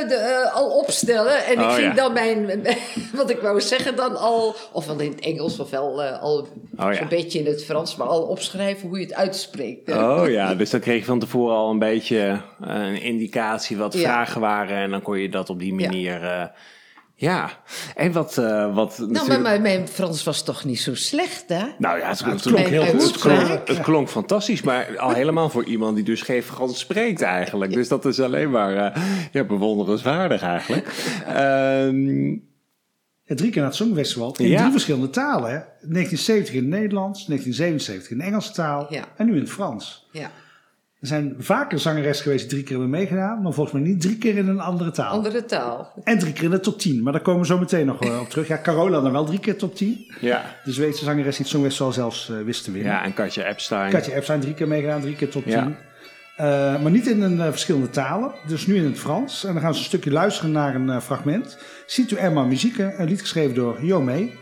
de, 0.08 0.16
eh, 0.16 0.56
al 0.56 0.70
opstellen. 0.70 1.46
En 1.46 1.60
Oh, 1.60 1.64
ik 1.66 1.70
ging 1.76 1.88
ja. 1.88 1.94
dan 1.94 2.14
mijn, 2.14 2.64
wat 3.16 3.30
ik 3.30 3.40
wou 3.40 3.62
zeggen 3.62 3.96
dan 3.96 4.16
al, 4.18 4.56
of 4.72 4.86
wel 4.86 5.00
in 5.00 5.12
het 5.12 5.20
Engels 5.20 5.60
of 5.60 5.70
wel 5.70 6.04
eh, 6.04 6.22
al 6.22 6.48
Oh, 6.78 6.92
ja. 6.92 6.94
zo'n 6.94 7.08
beetje 7.08 7.40
in 7.40 7.46
het 7.46 7.66
Frans, 7.66 7.96
maar 7.96 8.08
al 8.08 8.22
opschrijven 8.22 8.88
hoe 8.88 9.00
je 9.00 9.06
het 9.06 9.14
uitspreekt. 9.14 9.92
Oh 9.92 10.24
ja, 10.30 10.56
dus 10.56 10.70
dan 10.70 10.80
kreeg 10.80 11.00
je 11.00 11.06
van 11.06 11.20
tevoren 11.20 11.56
al 11.56 11.70
een 11.70 11.80
beetje 11.80 12.18
eh, 12.18 12.76
een 12.76 13.02
indicatie 13.02 13.78
wat 13.78 13.94
Ja. 13.94 14.00
vragen 14.00 14.42
waren. 14.42 14.78
En 14.78 14.90
dan 14.92 15.02
kon 15.02 15.20
je 15.20 15.30
dat 15.30 15.50
op 15.50 15.60
die 15.60 15.74
manier... 15.74 16.52
ja. 17.16 17.50
en 17.96 18.12
wat... 18.12 18.38
eh, 18.38 18.76
wat 18.76 18.98
Nou, 18.98 19.12
natuurlijk- 19.12 19.28
maar 19.28 19.42
mijn, 19.42 19.62
mijn 19.62 19.88
Frans 19.88 20.24
was 20.24 20.44
toch 20.44 20.64
niet 20.64 20.80
zo 20.80 20.96
slecht, 20.96 21.44
hè? 21.48 21.64
Nou 21.78 22.00
ja, 22.00 22.10
het, 22.10 22.22
klonk 22.42 22.58
heel 22.68 22.84
het, 22.84 23.04
goed. 23.04 23.18
klonk, 23.18 23.68
het 23.68 23.80
klonk 23.82 24.10
fantastisch, 24.10 24.62
maar 24.62 24.98
al 24.98 25.12
helemaal 25.14 25.50
voor 25.50 25.66
iemand 25.66 25.96
die 25.96 26.04
dus 26.06 26.22
geen 26.22 26.44
Frans 26.44 26.80
spreekt 26.80 27.22
eigenlijk. 27.22 27.74
Dus 27.74 27.88
dat 27.88 28.06
is 28.06 28.20
alleen 28.20 28.50
maar 28.52 28.76
eh, 28.94 29.04
ja, 29.32 29.44
bewonderenswaardig 29.44 30.42
eigenlijk. 30.42 30.88
Ehm, 31.28 32.30
Ja, 33.28 33.36
drie 33.36 33.50
keer 33.50 33.62
naar 33.62 33.70
het 33.72 33.80
Songfestival. 33.80 34.36
In 34.38 34.48
Ja. 34.48 34.60
drie 34.60 34.72
verschillende 34.72 35.10
talen. 35.10 35.50
Hè? 35.52 35.58
1970 35.58 36.54
in 36.56 36.62
het 36.62 36.70
Nederlands, 36.70 37.26
1977 37.26 38.12
in 38.12 38.18
de 38.18 38.24
Engelse 38.24 38.52
taal 38.52 38.88
Ja. 38.94 39.04
en 39.18 39.26
nu 39.26 39.34
in 39.34 39.40
het 39.40 39.50
Frans. 39.50 40.08
Ja. 40.12 40.32
Er 41.06 41.12
zijn 41.12 41.36
vaker 41.38 41.80
zangeressen 41.80 42.24
geweest 42.24 42.42
die 42.42 42.50
drie 42.50 42.64
keer 42.64 42.72
hebben 42.72 42.90
meegedaan, 42.90 43.42
maar 43.42 43.54
volgens 43.54 43.76
mij 43.82 43.92
niet 43.92 44.02
drie 44.02 44.18
keer 44.18 44.38
in 44.38 44.48
een 44.48 44.60
andere 44.60 44.92
taal. 44.92 45.12
Andere 45.12 45.46
taal. 45.46 45.94
En 46.04 46.20
drie 46.20 46.34
keer 46.34 46.44
in 46.44 46.50
de 46.50 46.60
top 46.60 46.80
10, 46.80 47.04
maar 47.04 47.14
daar 47.14 47.22
komen 47.22 47.42
we 47.42 47.48
zo 47.48 47.58
meteen 47.58 47.86
nog 47.86 48.02
eh, 48.02 48.20
op 48.20 48.30
terug. 48.30 48.48
Ja, 48.48 48.60
Carola 48.64 49.02
dan 49.02 49.12
wel 49.12 49.26
drie 49.26 49.40
keer 49.40 49.58
top 49.58 49.76
10. 49.76 50.14
Ja. 50.20 50.56
De 50.64 50.72
Zweedse 50.72 51.04
zangeres 51.04 51.36
die 51.36 51.46
het 51.46 51.48
Songfestival 51.48 51.92
zelfs 51.92 52.30
eh, 52.30 52.36
wist 52.42 52.64
te 52.64 52.72
winnen. 52.72 52.92
ja, 52.92 53.04
en 53.04 53.14
Katja 53.14 53.44
Epstein. 53.44 53.92
Katja 53.92 54.14
Epstein 54.14 54.40
drie 54.40 54.54
keer 54.54 54.68
meegedaan, 54.68 55.02
drie 55.02 55.16
keer 55.16 55.30
top 55.30 55.44
10. 55.44 55.52
Ja. 55.52 55.72
Eh, 56.36 56.82
maar 56.82 56.92
niet 56.92 57.08
in 57.08 57.22
een, 57.22 57.38
verschillende 57.38 57.90
talen. 57.90 58.32
Dus 58.48 58.68
nu 58.68 58.76
in 58.76 58.86
het 58.86 59.00
Frans. 59.00 59.44
En 59.44 59.52
dan 59.52 59.62
gaan 59.62 59.70
eens 59.70 59.80
een 59.80 59.86
stukje 59.86 60.12
luisteren 60.12 60.52
naar 60.52 60.76
een 60.76 61.02
fragment. 61.02 61.58
Si 61.86 62.06
tu 62.06 62.18
aimes 62.18 62.34
ma 62.34 62.44
musique, 62.44 62.96
een 62.98 63.08
lied 63.08 63.22
geschreven 63.22 63.56
door 63.56 63.86
Jo 63.86 64.02
May. 64.02 64.34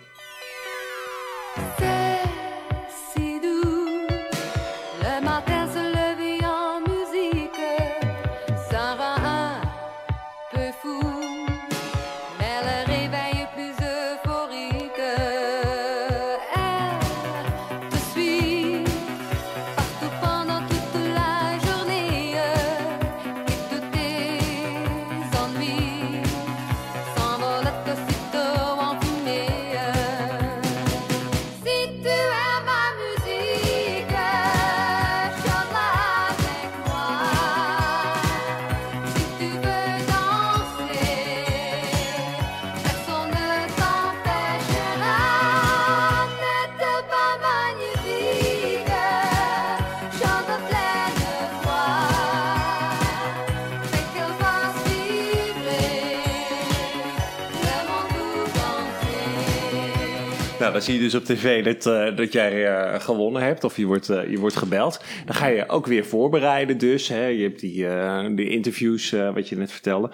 Dan 60.73 60.81
zie 60.81 60.93
je 60.93 60.99
dus 60.99 61.15
op 61.15 61.25
tv 61.25 61.63
dat, 61.63 61.85
eh, 61.85 62.15
dat 62.17 62.31
jij 62.33 62.67
eh, 62.67 62.99
gewonnen 62.99 63.41
hebt 63.41 63.63
of 63.63 63.77
je 63.77 63.85
wordt, 63.85 64.09
eh, 64.09 64.29
je 64.29 64.37
wordt 64.39 64.55
gebeld. 64.55 64.99
Dan 65.25 65.35
ga 65.35 65.47
je 65.47 65.69
ook 65.69 65.85
weer 65.87 66.05
voorbereiden 66.05 66.77
dus. 66.77 67.07
Hè? 67.07 67.25
Je 67.25 67.43
hebt 67.43 67.59
die, 67.59 67.87
eh, 67.87 68.25
die 68.35 68.49
interviews, 68.49 69.11
eh, 69.13 69.33
wat 69.33 69.49
je 69.49 69.55
net 69.57 69.71
vertelde. 69.71 70.09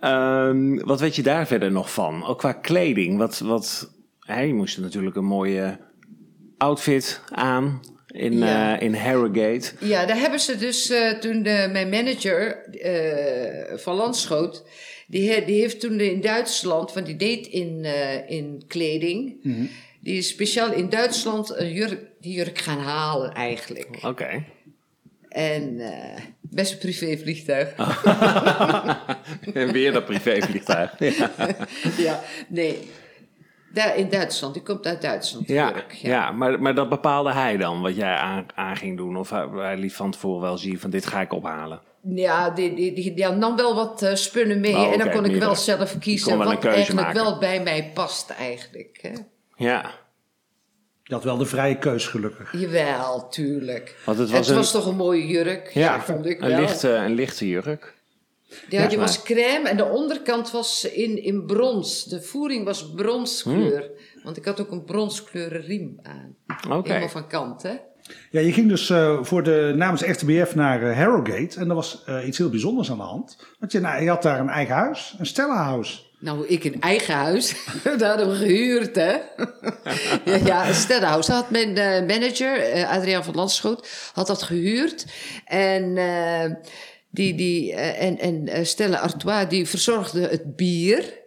Ehm, 0.00 0.74
wat 0.76 1.00
weet 1.00 1.16
je 1.16 1.22
daar 1.22 1.46
verder 1.46 1.70
nog 1.72 1.92
van? 1.92 2.26
Ook 2.26 2.38
qua 2.38 2.52
kleding. 2.52 3.18
Wat, 3.18 3.38
wat, 3.38 3.92
hè, 4.20 4.40
je 4.40 4.54
moest 4.54 4.78
natuurlijk 4.78 5.16
een 5.16 5.24
mooie 5.24 5.78
outfit 6.58 7.20
aan 7.30 7.80
in, 8.06 8.38
Ja. 8.38 8.76
eh, 8.78 8.82
in 8.86 8.94
Harrogate. 8.94 9.72
Ja, 9.80 10.06
daar 10.06 10.18
hebben 10.18 10.40
ze 10.40 10.56
dus 10.56 10.90
eh, 10.90 11.10
toen 11.10 11.42
de, 11.42 11.68
mijn 11.72 11.88
manager 11.88 12.56
eh, 12.70 13.76
van 13.78 13.94
Landschoot, 13.96 14.64
die, 15.06 15.30
he- 15.30 15.44
die 15.44 15.60
heeft 15.60 15.80
toen 15.80 16.00
in 16.00 16.20
Duitsland, 16.20 16.92
want 16.92 17.06
die 17.06 17.16
deed 17.16 17.46
in, 17.46 17.80
eh, 17.84 18.30
in 18.30 18.62
kleding, 18.66 19.36
die 20.02 20.16
is 20.16 20.28
speciaal 20.28 20.72
in 20.72 20.88
Duitsland 20.88 21.56
een 21.56 21.72
jurk, 21.72 22.00
die 22.20 22.34
jurk 22.34 22.58
gaan 22.58 22.78
halen 22.78 23.32
eigenlijk. 23.34 23.98
Oké. 24.02 24.44
En 25.28 25.80
eh, 25.80 26.20
best 26.40 26.72
een 26.72 26.78
privévliegtuig. 26.78 27.74
en 29.54 29.72
weer 29.72 29.92
dat 29.92 30.04
privévliegtuig. 30.04 30.98
ja. 30.98 31.30
ja, 32.06 32.20
nee. 32.48 32.90
Daar 33.72 33.96
in 33.96 34.08
Duitsland, 34.08 34.54
die 34.54 34.62
komt 34.62 34.86
uit 34.86 35.02
Duitsland. 35.02 35.48
Ja, 35.48 35.70
jurk, 35.72 35.92
ja. 35.92 36.30
maar, 36.30 36.62
maar 36.62 36.74
dat 36.74 36.88
bepaalde 36.88 37.32
hij 37.32 37.56
dan, 37.56 37.80
wat 37.80 37.96
jij 37.96 38.14
aan, 38.14 38.46
aan 38.54 38.76
ging 38.76 38.96
doen? 38.96 39.16
Of 39.16 39.30
hij, 39.30 39.46
hij 39.52 39.76
liet 39.76 39.94
van 39.94 40.10
tevoren 40.10 40.40
wel 40.40 40.58
zien 40.58 40.80
van 40.80 40.90
dit 40.90 41.06
ga 41.06 41.20
ik 41.20 41.32
ophalen? 41.32 41.80
Ja, 42.14 42.50
die, 42.50 42.74
die, 42.74 42.92
die, 42.92 43.14
die 43.14 43.28
nam 43.28 43.56
wel 43.56 43.74
wat 43.74 44.02
eh, 44.02 44.14
spunnen 44.14 44.60
mee. 44.60 44.76
Oh, 44.76 44.92
en 44.92 44.98
dan 44.98 45.10
kon 45.10 45.24
ik 45.24 45.40
wel 45.40 45.56
zelf 45.56 45.92
Je 45.92 45.98
kiezen 45.98 46.38
wat 46.38 46.64
eigenlijk 46.64 47.06
maken. 47.06 47.22
wel 47.22 47.38
bij 47.38 47.62
mij 47.62 47.90
past 47.94 48.30
eigenlijk. 48.30 48.98
Hè? 49.02 49.12
Ja, 49.62 49.90
Je 51.02 51.14
had 51.14 51.24
wel 51.24 51.36
de 51.36 51.46
vrije 51.46 51.78
keus 51.78 52.06
gelukkig. 52.06 52.52
Jawel, 52.60 53.28
tuurlijk. 53.28 53.96
Want 54.04 54.18
het 54.18 54.28
het 54.28 54.36
was 54.38 54.48
was, 54.56 54.74
een- 54.74 54.80
toch 54.80 54.88
een 54.88 54.96
mooie 54.96 55.26
jurk? 55.26 55.68
Ja, 55.74 56.00
vond 56.00 56.26
ik 56.26 56.40
een, 56.40 56.48
wel. 56.48 56.60
lichte, 56.60 56.88
een 56.90 57.14
lichte 57.14 57.48
jurk. 57.48 57.94
ja, 58.68 58.86
die 58.86 58.98
was 58.98 59.22
crème 59.22 59.68
en 59.68 59.76
de 59.76 59.84
onderkant 59.84 60.50
was 60.50 60.84
in, 60.84 61.22
in 61.22 61.46
brons. 61.46 62.04
De 62.04 62.22
voering 62.22 62.64
was 62.64 62.90
bronskleur. 62.94 63.90
Want 64.22 64.36
ik 64.36 64.44
had 64.44 64.60
ook 64.60 64.70
een 64.70 64.84
bronskleuren 64.84 65.60
riem 65.60 65.98
aan. 66.02 66.36
Hmm. 66.46 66.72
Oké. 66.72 66.88
Helemaal 66.88 67.08
van 67.08 67.28
kant, 67.28 67.62
hè? 67.62 67.74
Ja, 68.30 68.40
je 68.40 68.52
ging 68.52 68.68
dus 68.68 68.90
eh, 68.90 69.22
voor 69.22 69.42
de, 69.42 69.72
namens 69.76 70.02
RTBF 70.02 70.54
naar 70.54 70.82
eh, 70.82 70.96
Harrogate. 70.96 71.60
En 71.60 71.68
er 71.68 71.74
was 71.74 72.02
eh, 72.06 72.26
iets 72.26 72.38
heel 72.38 72.50
bijzonders 72.50 72.90
aan 72.90 72.96
de 72.96 73.02
hand. 73.02 73.36
Want 73.58 73.72
je, 73.72 73.80
nou, 73.80 74.02
je 74.02 74.08
had 74.08 74.22
daar 74.22 74.40
een 74.40 74.48
eigen 74.48 74.74
huis, 74.74 75.14
een 75.18 75.26
Stella 75.26 75.64
House. 75.64 76.00
Nou, 76.22 76.46
ik 76.46 76.64
in 76.64 76.80
eigen 76.80 77.14
huis. 77.14 77.54
Daar 77.98 78.08
hadden 78.08 78.30
we 78.30 78.36
gehuurd, 78.36 78.96
hè? 78.96 79.12
ja, 80.24 80.36
ja. 80.44 80.66
Dat 80.88 81.26
had 81.26 81.50
mijn 81.50 81.76
eh, 81.76 82.06
manager, 82.06 82.60
eh, 82.60 82.90
Adriaan 82.90 83.24
van 83.24 83.34
Landschoot, 83.34 83.88
had 84.12 84.26
dat 84.26 84.42
gehuurd. 84.42 85.06
En, 85.44 85.96
eh, 85.96 86.50
die, 87.10 87.34
die, 87.34 87.72
en, 87.74 88.18
en 88.18 88.66
Stella 88.66 88.98
Artois, 88.98 89.48
die 89.48 89.68
verzorgde 89.68 90.20
het 90.20 90.56
bier. 90.56 91.21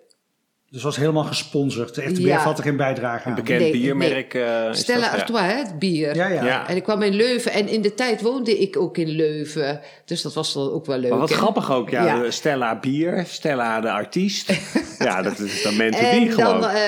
Dus 0.76 0.84
was 0.84 0.96
helemaal 0.96 1.24
gesponsord. 1.24 1.96
De 1.96 2.02
RTBF 2.06 2.20
Ja. 2.20 2.38
had 2.38 2.58
er 2.58 2.64
geen 2.64 2.76
bijdrage 2.78 3.28
aan. 3.30 3.36
Bekend 3.36 3.60
Nee, 3.60 3.72
biermerk. 3.72 4.34
eh, 4.34 4.70
is 4.72 4.80
Stella 4.80 5.12
dat. 5.12 5.20
Artois, 5.20 5.42
hè, 5.42 5.54
het 5.58 5.80
bier. 5.80 6.16
Ja, 6.16 6.28
ja. 6.28 6.46
Ja. 6.46 6.68
En 6.68 6.76
ik 6.76 6.84
kwam 6.84 7.02
in 7.02 7.14
Leuven. 7.14 7.52
En 7.52 7.68
in 7.68 7.82
de 7.82 7.94
tijd 7.94 8.22
woonde 8.22 8.60
ik 8.60 8.78
ook 8.78 8.98
in 8.98 9.08
Leuven. 9.10 9.82
Dus 10.06 10.22
dat 10.22 10.34
was 10.34 10.54
dan 10.54 10.72
ook 10.72 10.86
wel 10.86 10.98
leuk. 10.98 11.10
Maar 11.10 11.20
wat 11.20 11.32
grappig 11.32 11.72
ook, 11.72 11.90
ja. 11.90 12.06
Ja. 12.06 12.32
Stella 12.32 12.80
Bier, 12.80 13.24
Stella 13.28 13.82
de 13.82 13.92
artiest. 13.92 14.54
ja, 15.00 15.22
dat 15.28 15.40
is 15.40 15.62
dan 15.64 15.78
be 15.78 15.84
En 15.84 16.32
gewoon. 16.32 16.62
dan 16.62 16.70
eh, 16.70 16.82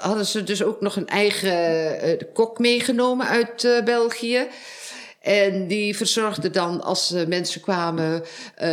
hadden 0.00 0.26
ze 0.26 0.42
dus 0.42 0.62
ook 0.62 0.80
nog 0.80 0.96
een 0.96 1.08
eigen 1.08 2.00
eh, 2.00 2.20
kok 2.34 2.58
meegenomen 2.58 3.26
uit 3.26 3.64
eh, 3.64 3.84
België. 3.84 4.46
En 5.24 5.66
die 5.66 5.96
verzorgde 5.96 6.50
dan, 6.50 6.82
als 6.82 7.12
eh, 7.12 7.26
mensen 7.26 7.60
kwamen, 7.60 8.22
eh, 8.54 8.68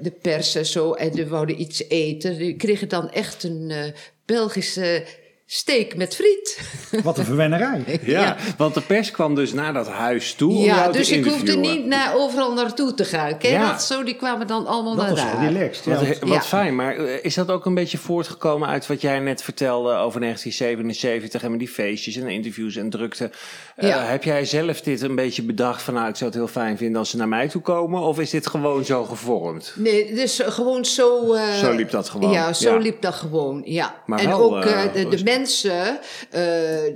de 0.00 0.12
pers 0.22 0.54
en 0.54 0.66
zo, 0.66 0.92
en 0.92 1.10
die 1.10 1.26
wouden 1.26 1.60
iets 1.60 1.88
eten, 1.88 2.38
die 2.38 2.56
kregen 2.56 2.88
dan 2.88 3.10
echt 3.10 3.42
een 3.42 3.70
eh, 3.70 3.92
Belgische 4.24 5.04
steak 5.54 5.94
met 5.96 6.14
friet. 6.14 6.60
Wat 7.04 7.18
een 7.18 7.24
verwennerij. 7.24 8.00
ja, 8.02 8.36
want 8.56 8.74
de 8.74 8.80
pers 8.80 9.10
kwam 9.10 9.34
dus 9.34 9.52
naar 9.52 9.72
dat 9.72 9.88
huis 9.88 10.34
toe 10.34 10.50
om 10.56 10.64
ja, 10.64 10.76
jou 10.76 10.92
dus 10.92 11.08
te 11.08 11.14
ik 11.14 11.24
hoefde 11.24 11.56
niet 11.56 11.86
naar 11.86 12.14
overal 12.16 12.52
naartoe 12.52 12.94
te 12.94 13.04
gaan. 13.04 13.38
Ken 13.38 13.50
je 13.50 13.56
Ja. 13.56 13.70
dat 13.70 13.82
zo? 13.82 14.02
Die 14.02 14.14
kwamen 14.16 14.46
dan 14.46 14.66
allemaal 14.66 14.94
Dat 14.94 15.04
naar 15.06 15.14
was 15.14 15.24
wel 15.24 15.32
daar. 15.32 15.52
relaxed. 15.52 15.84
Ja, 15.84 15.94
Wat, 15.94 16.18
wat 16.18 16.28
Ja. 16.28 16.40
fijn, 16.42 16.74
maar 16.74 16.96
eh, 16.96 17.18
is 17.24 17.34
dat 17.34 17.50
ook 17.50 17.66
een 17.66 17.74
beetje 17.74 17.98
voortgekomen 17.98 18.68
uit 18.68 18.86
wat 18.86 19.00
jij 19.00 19.18
net 19.18 19.42
vertelde 19.42 19.88
over 19.94 20.20
1977 20.20 21.42
en 21.42 21.50
met 21.50 21.58
die 21.58 21.68
feestjes 21.68 22.16
en 22.16 22.28
interviews 22.28 22.76
en 22.76 22.90
drukte? 22.90 23.30
Eh. 23.76 24.08
Heb 24.08 24.24
jij 24.24 24.44
zelf 24.44 24.80
dit 24.80 25.02
een 25.02 25.14
beetje 25.14 25.42
bedacht 25.42 25.82
van 25.82 25.94
nou, 25.94 26.08
ik 26.08 26.16
zou 26.16 26.30
het 26.30 26.38
heel 26.38 26.48
fijn 26.48 26.76
vinden 26.76 26.98
als 26.98 27.10
ze 27.10 27.16
naar 27.16 27.28
mij 27.28 27.48
toe 27.48 27.62
komen? 27.62 28.00
Of 28.02 28.18
is 28.18 28.30
dit 28.30 28.46
gewoon 28.46 28.84
zo 28.84 29.04
gevormd? 29.04 29.72
Nee, 29.76 30.14
dus 30.14 30.40
gewoon 30.44 30.84
zo... 30.84 31.32
eh, 31.34 31.52
Zo 31.54 31.72
liep 31.72 31.90
dat 31.90 32.08
gewoon, 32.08 32.30
Ja, 32.32 32.52
zo 32.52 32.70
ja. 32.72 32.78
liep 32.78 33.02
dat 33.02 33.14
gewoon, 33.14 33.62
ja. 33.64 33.94
Maar 34.06 34.18
en 34.18 34.28
wel, 34.28 34.40
ook 34.56 34.62
de, 34.62 34.68
de 34.92 35.00
rustig. 35.08 35.22
Mensen, 35.44 35.98
eh, 36.30 36.42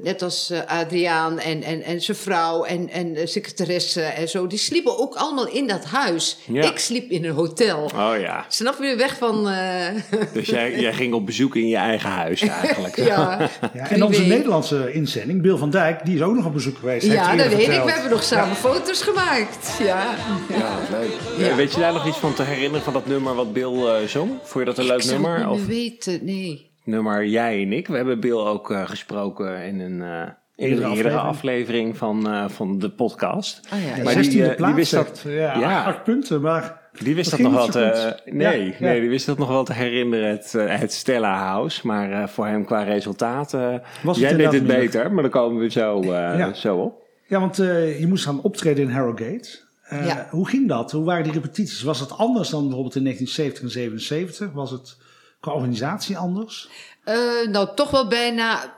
net 0.02 0.22
als 0.22 0.50
eh, 0.50 0.60
Adriaan 0.66 1.38
en, 1.38 1.62
en, 1.62 1.82
en 1.82 2.00
zijn 2.00 2.16
vrouw 2.16 2.64
en, 2.64 2.90
en 2.90 3.12
de 3.12 3.26
secretaresse 3.26 4.02
en 4.02 4.28
zo... 4.28 4.46
die 4.46 4.58
sliepen 4.58 4.98
ook 4.98 5.14
allemaal 5.14 5.48
in 5.48 5.66
dat 5.66 5.84
huis. 5.84 6.38
Ja. 6.46 6.62
Ik 6.62 6.78
sliep 6.78 7.10
in 7.10 7.24
een 7.24 7.34
hotel. 7.34 7.84
Oh 7.84 8.12
ja, 8.20 8.44
Snap 8.48 8.82
je? 8.82 8.96
Weg 8.96 9.16
van... 9.16 9.48
eh, 9.48 9.86
dus 10.32 10.48
jij, 10.48 10.80
jij 10.80 10.92
ging 10.92 11.14
op 11.14 11.26
bezoek 11.26 11.56
in 11.56 11.68
je 11.68 11.76
eigen 11.76 12.10
huis 12.10 12.40
eigenlijk. 12.40 12.96
ja, 13.12 13.38
Ja, 13.74 13.90
en 13.90 14.02
onze. 14.02 14.22
Nederlandse 14.22 14.92
inzending, 14.92 15.42
Bill 15.42 15.56
van 15.56 15.70
Dijk, 15.70 16.04
die 16.04 16.14
is 16.14 16.22
ook 16.22 16.34
nog 16.34 16.44
op 16.44 16.52
bezoek 16.52 16.78
geweest. 16.78 17.06
Ja, 17.06 17.36
dat 17.36 17.48
weet 17.48 17.68
ik. 17.68 17.82
We 17.82 17.92
hebben 17.92 18.10
nog 18.10 18.22
samen 18.22 18.56
foto's 18.56 19.02
gemaakt. 19.02 19.76
Ja. 19.78 20.14
Ja, 20.48 20.78
leuk. 20.90 21.54
Weet 21.54 21.74
je 21.74 21.80
daar 21.80 21.92
nog 21.92 22.06
iets 22.06 22.18
van 22.18 22.34
te 22.34 22.42
herinneren 22.42 22.82
van 22.82 22.92
dat 22.92 23.06
nummer 23.06 23.34
wat 23.34 23.52
Bill 23.52 23.86
eh, 23.86 24.06
zong? 24.06 24.30
Vond 24.42 24.64
je 24.64 24.64
dat 24.64 24.78
een 24.78 24.84
leuk 24.84 24.96
ik 24.96 25.02
zou 25.02 25.14
het 25.14 25.22
nummer? 25.22 25.48
niet 25.48 25.58
meer 25.58 25.66
weten, 25.66 26.18
nee. 26.22 26.67
Nummer 26.88 27.26
Jij 27.26 27.62
en 27.62 27.72
ik? 27.72 27.86
We 27.88 27.96
hebben 27.96 28.20
Bill 28.20 28.32
ook 28.38 28.70
eh, 28.70 28.88
gesproken 28.88 29.62
in 29.64 29.80
een, 29.80 30.02
eh, 30.02 30.28
Eerdere 30.56 30.86
aflevering. 30.86 31.20
aflevering 31.20 31.96
van, 31.96 32.28
eh, 32.30 32.48
van 32.48 32.78
de 32.78 32.90
podcast. 32.90 33.60
Oh 33.74 33.80
ja, 33.82 33.96
Ja, 33.96 34.02
Maar 34.02 34.12
16e 34.12 34.30
die, 34.30 34.42
die 34.42 34.54
plaats 34.54 34.74
wist 34.74 34.92
dat- 34.92 35.24
ja, 35.26 35.58
ja. 35.58 35.84
acht 35.84 36.04
punten, 36.04 36.40
maar... 36.40 36.86
Die 37.02 37.14
wist 37.14 37.30
dat 37.30 37.40
nog 37.40 37.52
wel 37.52 37.66
te... 37.68 38.16
nee, 38.24 38.66
Ja, 38.66 38.74
nee, 38.80 39.00
die 39.00 39.08
wist 39.08 39.26
dat 39.26 39.38
nog 39.38 39.48
wel 39.48 39.64
te 39.64 39.72
herinneren, 39.72 40.28
het, 40.30 40.52
het 40.52 40.92
Stella 40.92 41.36
House. 41.38 41.86
Maar 41.86 42.12
eh, 42.12 42.26
voor 42.28 42.46
hem 42.46 42.64
qua 42.64 42.84
het 42.84 44.18
jij 44.18 44.36
deed 44.36 44.52
het 44.52 44.66
beter, 44.66 45.12
maar 45.12 45.22
daar 45.22 45.32
komen 45.32 45.62
we 45.62 45.70
zo, 45.70 46.00
eh, 46.02 46.08
Ja. 46.10 46.52
zo 46.54 46.76
op. 46.76 47.02
Ja, 47.26 47.40
want 47.40 47.58
eh, 47.58 48.00
je 48.00 48.06
moest 48.06 48.24
gaan 48.24 48.42
optreden 48.42 48.84
in 48.84 48.90
Harrogate. 48.90 49.48
Eh, 49.82 50.06
Ja. 50.06 50.26
Hoe 50.30 50.48
ging 50.48 50.68
dat? 50.68 50.92
Hoe 50.92 51.04
waren 51.04 51.24
die 51.24 51.32
repetities? 51.32 51.82
Was 51.82 52.00
het 52.00 52.18
anders 52.18 52.48
dan 52.50 52.62
bijvoorbeeld 52.62 52.96
in 52.96 53.02
1970 53.02 53.62
en 53.62 53.70
77? 53.70 54.52
Was 54.52 54.70
het 54.70 54.96
qua 55.40 55.52
organisatie 55.52 56.16
anders? 56.18 56.68
Eh, 57.04 57.16
nou, 57.50 57.68
toch 57.74 57.90
wel 57.90 58.08
bijna, 58.08 58.74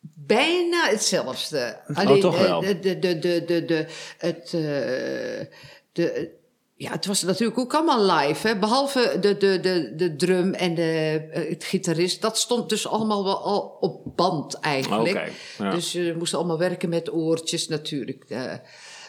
bijna 0.00 0.88
hetzelfde. 0.88 1.76
Oh, 1.94 2.14
toch 2.14 2.38
wel. 2.40 2.62
eh, 2.62 2.82
De, 2.82 2.98
de, 2.98 3.18
de, 3.18 3.44
de, 3.44 3.64
de, 3.64 3.86
het, 4.18 4.44
eh, 4.44 5.46
de, 5.92 6.30
ja, 6.74 6.90
het 6.90 7.06
was 7.06 7.22
natuurlijk 7.22 7.58
ook 7.58 7.74
allemaal 7.74 8.16
live. 8.18 8.46
Hè? 8.48 8.58
Behalve 8.58 9.16
de, 9.20 9.36
de, 9.36 9.60
de, 9.60 9.92
de 9.96 10.16
drum 10.16 10.54
en 10.54 10.74
de, 10.74 11.28
eh, 11.32 11.48
het 11.48 11.64
gitarist. 11.64 12.20
Dat 12.22 12.38
stond 12.38 12.68
dus 12.68 12.86
allemaal 12.86 13.24
wel 13.24 13.42
al 13.44 13.76
op 13.80 14.16
band 14.16 14.54
eigenlijk. 14.54 15.32
Ja. 15.58 15.70
Dus 15.70 15.92
we 15.92 16.14
moesten 16.18 16.38
allemaal 16.38 16.58
werken 16.58 16.88
met 16.88 17.12
oortjes 17.12 17.68
natuurlijk. 17.68 18.24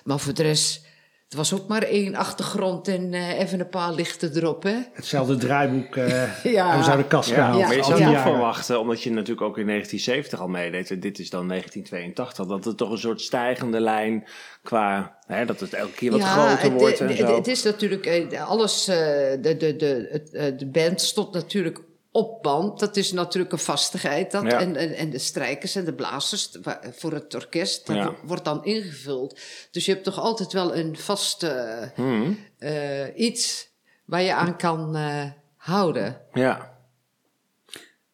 maar 0.03 0.19
voor 0.19 0.33
de 0.33 0.43
rest... 0.43 0.89
Het 1.31 1.39
was 1.39 1.53
ook 1.53 1.67
maar 1.67 1.81
één 1.83 2.15
achtergrond 2.15 2.87
en 2.87 3.13
eh, 3.13 3.39
even 3.39 3.59
een 3.59 3.69
paar 3.69 3.91
lichten 3.93 4.35
erop, 4.35 4.63
hè? 4.63 4.75
Hetzelfde 4.93 5.35
draaiboek 5.35 5.95
eh 5.95 6.43
Ja. 6.53 6.81
ze 6.83 6.89
uit 6.89 6.99
de 6.99 7.07
kast 7.07 7.29
Ja, 7.29 7.35
gehaald. 7.35 7.61
maar 7.63 7.75
je 7.75 7.83
zou 7.83 7.97
toch 8.01 8.11
jaren. 8.11 8.21
verwachten, 8.21 8.79
omdat 8.79 9.03
je 9.03 9.09
natuurlijk 9.11 9.41
ook 9.41 9.57
in 9.57 9.65
1970 9.67 10.39
al 10.39 10.47
meedeed, 10.47 10.91
en 10.91 10.99
dit 10.99 11.19
is 11.19 11.29
dan 11.29 11.47
1982, 11.47 12.45
dat 12.45 12.65
het 12.65 12.77
toch 12.77 12.91
een 12.91 12.97
soort 12.97 13.21
stijgende 13.21 13.79
lijn 13.79 14.27
qua, 14.63 15.17
hè, 15.25 15.45
dat 15.45 15.59
het 15.59 15.73
elke 15.73 15.91
keer 15.93 16.11
wat 16.11 16.21
groter 16.23 16.61
het, 16.61 16.71
wordt 16.71 16.99
het, 16.99 17.09
en 17.09 17.17
het, 17.17 17.27
zo. 17.27 17.35
het 17.35 17.47
is 17.47 17.63
natuurlijk 17.63 18.05
eh, 18.05 18.49
alles. 18.49 18.87
eh, 18.87 18.95
de, 19.41 19.55
de, 19.57 19.75
de, 19.75 20.07
het, 20.11 20.33
eh, 20.33 20.57
de 20.57 20.67
band 20.67 21.01
stond 21.01 21.33
natuurlijk 21.33 21.79
op 22.11 22.41
band. 22.43 22.79
Dat 22.79 22.95
is 22.97 23.11
natuurlijk 23.11 23.53
een 23.53 23.59
vastigheid. 23.59 24.31
Dat, 24.31 24.43
Ja. 24.43 24.59
en, 24.59 24.75
en, 24.75 24.93
en 24.93 25.09
de 25.09 25.17
strijkers 25.17 25.75
en 25.75 25.85
de 25.85 25.93
blazers 25.93 26.57
voor 26.91 27.13
het 27.13 27.35
orkest, 27.35 27.87
dat 27.87 27.95
Ja. 27.95 28.13
wordt 28.25 28.45
dan 28.45 28.65
ingevuld. 28.65 29.39
Dus 29.71 29.85
je 29.85 29.91
hebt 29.91 30.03
toch 30.03 30.19
altijd 30.19 30.53
wel 30.53 30.75
een 30.75 30.97
vast 30.97 31.43
eh, 31.43 31.81
Hmm, 31.95 32.37
eh, 32.57 33.07
iets 33.15 33.69
waar 34.05 34.21
je 34.21 34.33
aan 34.33 34.57
kan 34.57 34.95
eh, 34.95 35.25
houden. 35.55 36.21
ja. 36.33 36.69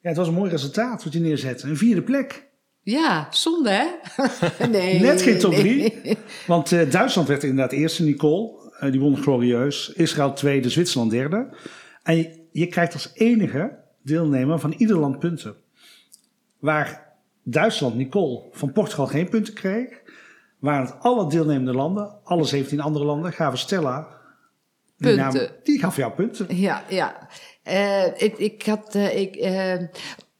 Ja, 0.01 0.09
het 0.13 0.17
was 0.17 0.27
een 0.27 0.33
mooi 0.33 0.51
resultaat 0.51 1.03
wat 1.03 1.13
je 1.13 1.19
neerzette. 1.19 1.67
Een 1.67 1.77
vierde 1.77 2.01
plek. 2.03 2.47
Ja, 2.81 3.27
zonde 3.31 3.69
hè? 3.69 3.85
nee. 4.67 4.99
Net 4.99 5.21
geen 5.21 5.39
top 5.39 5.51
nee. 5.51 5.59
drie. 5.59 6.17
Want 6.47 6.71
eh, 6.71 6.91
Duitsland 6.91 7.27
werd 7.27 7.43
inderdaad 7.43 7.71
eerste, 7.71 8.03
Nicole. 8.03 8.71
Eh, 8.79 8.91
die 8.91 8.99
won 8.99 9.17
glorieus. 9.17 9.91
Israël 9.95 10.33
tweede, 10.33 10.69
Zwitserland 10.69 11.11
derde. 11.11 11.55
En 12.03 12.17
je, 12.17 12.47
je 12.51 12.67
krijgt 12.67 12.93
als 12.93 13.09
enige 13.13 13.77
deelnemer 14.07 14.59
van 14.59 14.73
ieder 14.77 14.97
land 14.99 15.19
punten. 15.19 15.55
Waar 16.59 17.13
Duitsland, 17.43 17.95
Nicole, 17.95 18.43
van 18.51 18.71
Portugal 18.71 19.07
geen 19.07 19.29
punten 19.29 19.53
kreeg... 19.53 20.01
waren 20.59 20.85
het 20.85 20.95
alle 20.99 21.29
deelnemende 21.29 21.73
landen, 21.73 22.15
alle 22.23 22.43
17 22.43 22.79
andere 22.79 23.05
landen, 23.05 23.33
gaven 23.33 23.57
Stella... 23.59 24.07
die 24.97 25.15
Punten. 25.15 25.41
naam- 25.41 25.49
die 25.63 25.79
gaf 25.79 25.95
jou 25.95 26.11
punten. 26.13 26.57
Ja, 26.57 26.83
ja. 26.89 27.27
Eh, 27.63 28.05
ik, 28.21 28.37
ik 28.37 28.65
had. 28.65 28.95
eh, 28.95 29.19
ik, 29.19 29.35
eh, 29.35 29.87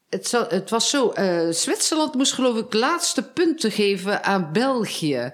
het, 0.08 0.26
zal- 0.26 0.48
het 0.48 0.70
was 0.70 0.90
zo. 0.90 1.12
Zwitserland 1.50 2.14
moest, 2.14 2.32
geloof 2.32 2.56
ik, 2.58 2.74
laatste 2.74 3.22
punten 3.32 3.70
geven 3.70 4.24
aan 4.24 4.52
België. 4.52 5.32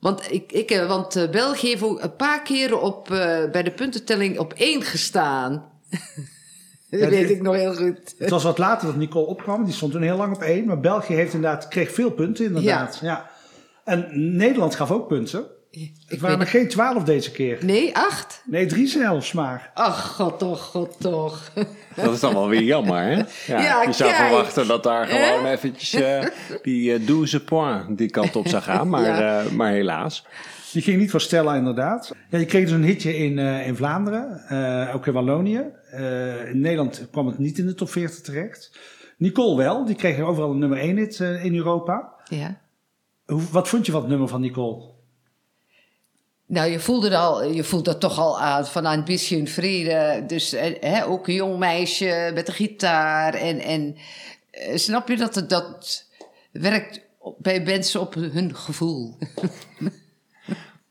Want, 0.00 0.32
ik, 0.32 0.52
ik, 0.52 0.84
want 0.88 1.28
België 1.30 1.68
heeft 1.68 1.82
ook 1.82 2.02
een 2.02 2.16
paar 2.16 2.42
keren 2.42 2.82
op, 2.82 3.06
bij 3.52 3.62
de 3.62 3.72
puntentelling 3.72 4.38
op 4.38 4.52
één 4.52 4.82
gestaan. 4.82 5.64
dat 7.00 7.10
Ja, 7.10 7.16
weet 7.16 7.30
ik 7.30 7.42
nog 7.42 7.54
heel 7.54 7.74
goed. 7.74 8.14
Het 8.18 8.30
was 8.30 8.42
wat 8.42 8.58
later 8.58 8.86
dat 8.86 8.96
Nicole 8.96 9.26
opkwam. 9.26 9.64
Die 9.64 9.74
stond 9.74 9.92
toen 9.92 10.02
heel 10.02 10.16
lang 10.16 10.34
op 10.34 10.42
één. 10.42 10.64
Maar 10.66 10.80
België 10.80 11.14
heeft 11.14 11.34
inderdaad, 11.34 11.68
kreeg 11.68 11.92
veel 11.92 12.10
punten 12.10 12.44
inderdaad. 12.44 12.98
Ja. 13.02 13.30
En 13.84 14.08
Nederland 14.36 14.74
gaf 14.74 14.90
ook 14.90 15.08
punten. 15.08 15.44
Ik 15.70 15.92
Het 16.06 16.20
waren 16.20 16.40
er 16.40 16.46
geen 16.46 16.68
twaalf 16.68 17.02
deze 17.04 17.30
keer. 17.30 17.58
Nee, 17.64 17.96
acht? 17.96 18.42
Nee, 18.44 18.66
drie 18.66 18.86
zelfs 18.86 19.32
maar. 19.32 19.70
Ach, 19.74 20.14
god 20.14 20.38
toch, 20.38 20.60
god 20.62 20.96
toch. 21.00 21.50
Dat 21.96 22.12
is 22.14 22.20
dan 22.20 22.34
wel 22.34 22.48
weer 22.48 22.62
jammer, 22.62 23.02
hè? 23.02 23.12
Ja, 23.12 23.60
Ja, 23.62 23.82
je 23.82 23.92
zou 23.92 24.10
kijk. 24.10 24.22
verwachten 24.26 24.66
dat 24.66 24.82
daar 24.82 25.06
gewoon 25.06 25.46
eventjes 25.46 25.92
eh, 25.94 26.24
die 26.62 26.92
eh 26.94 27.00
12 27.06 27.44
point 27.44 27.98
die 27.98 28.10
kant 28.10 28.36
op 28.36 28.48
zou 28.48 28.62
gaan, 28.62 28.88
maar, 28.88 29.02
Ja. 29.20 29.40
eh, 29.42 29.50
maar 29.50 29.70
helaas. 29.72 30.26
Die 30.74 30.82
ging 30.82 30.98
niet 30.98 31.10
voor 31.10 31.20
Stella 31.20 31.54
inderdaad. 31.54 32.14
Ja, 32.30 32.38
je 32.38 32.44
kreeg 32.44 32.62
dus 32.62 32.72
een 32.72 32.84
hitje 32.84 33.16
in, 33.16 33.38
eh, 33.38 33.66
in 33.66 33.76
Vlaanderen. 33.76 34.44
eh, 34.48 34.94
ook 34.94 35.06
in 35.06 35.12
Wallonië. 35.12 35.64
Eh, 35.90 36.48
in 36.48 36.60
Nederland 36.60 37.06
kwam 37.10 37.26
het 37.26 37.38
niet 37.38 37.58
in 37.58 37.66
de 37.66 37.74
top 37.74 37.90
40 37.90 38.20
terecht. 38.20 38.78
Nicole 39.18 39.56
wel. 39.56 39.84
Die 39.84 39.94
kreeg 39.94 40.20
overal 40.20 40.50
een 40.50 40.58
nummer 40.58 40.78
1 40.78 40.96
hit 40.96 41.18
in 41.18 41.54
Europa. 41.54 42.14
Ja. 42.28 42.60
Hoe, 43.26 43.42
wat 43.50 43.68
vond 43.68 43.86
je 43.86 43.92
van 43.92 44.00
het 44.00 44.10
nummer 44.10 44.28
van 44.28 44.40
Nicole? 44.40 44.92
Nou, 46.46 46.70
je 46.70 46.80
voelde, 46.80 47.08
er 47.10 47.16
al, 47.16 47.44
je 47.44 47.64
voelt 47.64 47.84
dat 47.84 48.00
toch 48.00 48.18
al 48.18 48.40
aan 48.40 48.66
van 48.66 48.86
een 48.86 49.04
beetje 49.04 49.46
vrede. 49.46 50.24
Dus 50.26 50.50
hè, 50.80 51.06
ook 51.06 51.28
een 51.28 51.34
jong 51.34 51.58
meisje 51.58 52.30
met 52.34 52.48
een 52.48 52.54
gitaar. 52.54 53.34
En, 53.34 53.60
en 53.60 53.96
snap 54.74 55.08
je 55.08 55.16
dat 55.16 55.34
het 55.34 55.48
dat 55.48 56.04
werkt 56.52 57.00
bij 57.38 57.62
mensen 57.62 58.00
op 58.00 58.14
hun 58.14 58.54
gevoel? 58.54 59.14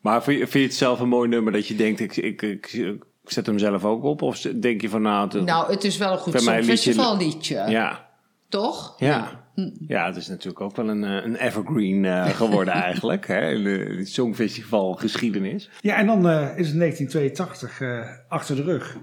Maar 0.04 0.24
vind 0.24 0.40
je, 0.40 0.48
vind 0.48 0.64
je 0.64 0.70
het 0.70 0.78
zelf 0.78 1.00
een 1.00 1.08
mooi 1.08 1.30
nummer 1.30 1.54
dat 1.54 1.68
je 1.68 1.76
denkt, 1.76 2.00
ik, 2.00 2.16
ik, 2.18 2.42
ik, 2.42 2.74
ik 2.74 3.04
zet 3.24 3.46
hem 3.46 3.60
zelf 3.60 3.86
ook 3.86 4.04
op? 4.04 4.22
Of 4.22 4.40
denk 4.40 4.82
je 4.82 4.90
van, 4.90 5.02
nou, 5.02 5.30
het- 5.38 5.46
nou, 5.46 5.72
het 5.72 5.84
is 5.84 5.98
wel 5.98 6.12
een 6.12 6.18
goed 6.18 6.34
festivalliedje, 6.44 7.64
ja, 7.68 8.10
toch? 8.50 8.96
ja. 8.98 9.42
Ja, 9.88 10.06
het 10.06 10.16
is 10.16 10.28
natuurlijk 10.28 10.62
ook 10.62 10.76
wel 10.76 10.90
een, 10.90 11.04
eh, 11.04 11.26
een 11.26 11.36
evergreen 11.36 12.06
eh, 12.06 12.30
geworden 12.42 12.74
eigenlijk, 12.74 13.28
hè, 13.28 13.52
in 13.52 13.64
de, 13.64 14.06
Songfestival 14.06 14.94
geschiedenis. 14.94 15.70
Ja, 15.82 15.96
en 15.96 16.06
dan 16.06 16.30
eh, 16.30 16.58
is 16.58 16.68
het 16.68 16.78
1982 16.80 17.82
eh, 17.82 18.00
achter 18.28 18.56
de 18.56 18.62
rug. 18.64 18.98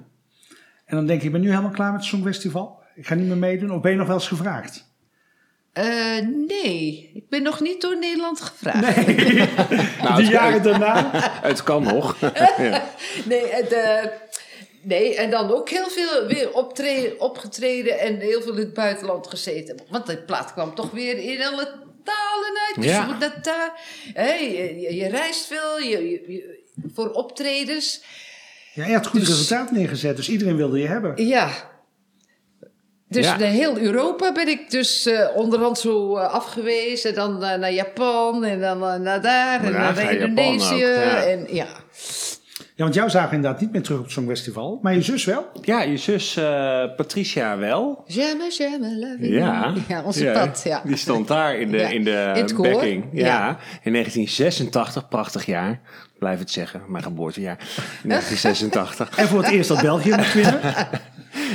En 0.84 0.96
dan 0.96 1.06
denk 1.06 1.20
je, 1.20 1.26
ik 1.26 1.32
ben 1.32 1.40
nu 1.40 1.48
helemaal 1.48 1.70
klaar 1.70 1.92
met 1.92 2.00
het 2.00 2.08
Songfestival. 2.10 2.82
Ik 2.94 3.06
ga 3.06 3.14
niet 3.14 3.26
meer 3.26 3.36
meedoen. 3.36 3.70
Of 3.72 3.80
ben 3.80 3.90
je 3.90 3.96
nog 3.96 4.06
wel 4.06 4.16
eens 4.16 4.28
gevraagd? 4.28 4.89
Eh, 5.72 6.18
nee, 6.48 7.10
ik 7.14 7.28
ben 7.28 7.42
nog 7.42 7.60
niet 7.60 7.80
door 7.80 7.98
Nederland 7.98 8.40
gevraagd. 8.40 8.96
Nou, 10.02 10.14
Die 10.16 10.24
het, 10.24 10.26
jaren 10.28 10.62
daarna. 10.62 11.10
het 11.42 11.62
kan 11.62 11.82
nog. 11.82 12.16
ja. 12.58 12.84
Nee, 13.24 13.46
het, 13.46 13.72
eh, 13.72 14.04
nee, 14.82 15.14
en 15.16 15.30
dan 15.30 15.52
ook 15.52 15.68
heel 15.70 15.88
veel 15.88 16.26
weer 16.26 16.52
optre- 16.52 17.14
opgetreden 17.18 17.98
en 17.98 18.16
heel 18.18 18.42
veel 18.42 18.52
in 18.52 18.58
het 18.58 18.74
buitenland 18.74 19.26
gezeten. 19.26 19.76
Want 19.88 20.06
de 20.06 20.18
plaat 20.22 20.52
kwam 20.52 20.74
toch 20.74 20.90
weer 20.90 21.18
in 21.18 21.44
alle 21.44 21.64
talen 22.04 22.58
uit. 22.66 22.74
Dus 22.74 22.84
Ja. 22.84 23.00
je 23.00 23.06
moet 23.12 23.20
dat 23.20 23.44
daar. 23.44 23.72
je, 24.40 24.80
je, 24.80 24.94
je 24.94 25.08
reist 25.08 25.46
veel 25.46 25.78
je, 25.78 26.10
je- 26.10 26.32
je- 26.32 26.58
voor 26.94 27.10
optredens. 27.10 28.02
Ja, 28.74 28.86
je 28.86 28.92
had 28.94 29.06
goed 29.06 29.20
Dus- 29.20 29.28
resultaat 29.28 29.70
neergezet. 29.70 30.16
Dus 30.16 30.28
iedereen 30.28 30.56
wilde 30.56 30.78
je 30.78 30.86
hebben. 30.86 31.26
Ja. 31.26 31.69
Dus 33.10 33.24
Ja. 33.24 33.36
de 33.36 33.44
heel 33.44 33.78
Europa 33.78 34.32
ben 34.32 34.48
ik 34.48 34.70
dus 34.70 35.06
eh, 35.06 35.26
onderhand 35.36 35.78
zo 35.78 36.16
eh, 36.16 36.32
afgewezen. 36.32 37.10
En 37.10 37.16
dan 37.16 37.44
eh, 37.44 37.58
naar 37.58 37.72
Japan 37.72 38.44
en 38.44 38.60
dan 38.60 38.78
naar 39.02 39.20
daar 39.22 39.64
en 39.64 39.72
naar 39.72 40.12
Indonesië. 40.12 40.74
ook, 40.74 40.80
ja. 40.80 41.22
En, 41.24 41.46
ja. 41.54 41.66
Ja, 42.74 42.86
want 42.86 42.94
jou 42.98 43.10
zagen 43.10 43.28
we 43.30 43.34
inderdaad 43.34 43.60
niet 43.60 43.72
meer 43.72 43.82
terug 43.82 43.98
op 43.98 44.04
het 44.04 44.12
Songfestival. 44.12 44.78
Maar 44.82 44.94
je 44.94 45.02
zus 45.02 45.24
wel. 45.24 45.46
ja, 45.62 45.82
je 45.82 45.96
zus 45.96 46.36
eh, 46.36 46.84
Patricia 46.96 47.58
wel. 47.58 48.02
Jamais, 48.06 48.56
jamais, 48.56 48.92
la 48.96 49.16
vie. 49.20 49.30
Ja, 49.32 49.74
ja 49.88 50.02
onze 50.02 50.30
pad, 50.34 50.60
ja. 50.64 50.82
Die 50.84 50.96
stond 50.96 51.28
daar 51.28 51.58
in 51.58 51.70
de, 51.70 51.76
Ja, 51.78 51.88
in 51.88 52.04
de 52.04 52.32
in 52.34 52.42
het 52.42 52.52
koor, 52.52 52.70
backing. 52.70 53.04
Ja. 53.12 53.26
ja. 53.26 53.48
in 53.82 53.92
1986, 53.92 55.08
prachtig 55.08 55.46
jaar. 55.46 55.80
Blijf 56.18 56.38
het 56.38 56.50
zeggen, 56.50 56.82
mijn 56.88 57.02
geboortejaar. 57.02 57.56
1986. 58.02 59.16
En 59.18 59.26
voor 59.28 59.42
het 59.42 59.50
eerst 59.52 59.68
dat 59.68 59.80
België 59.82 60.10
mocht 60.10 60.34
winnen. 60.34 60.60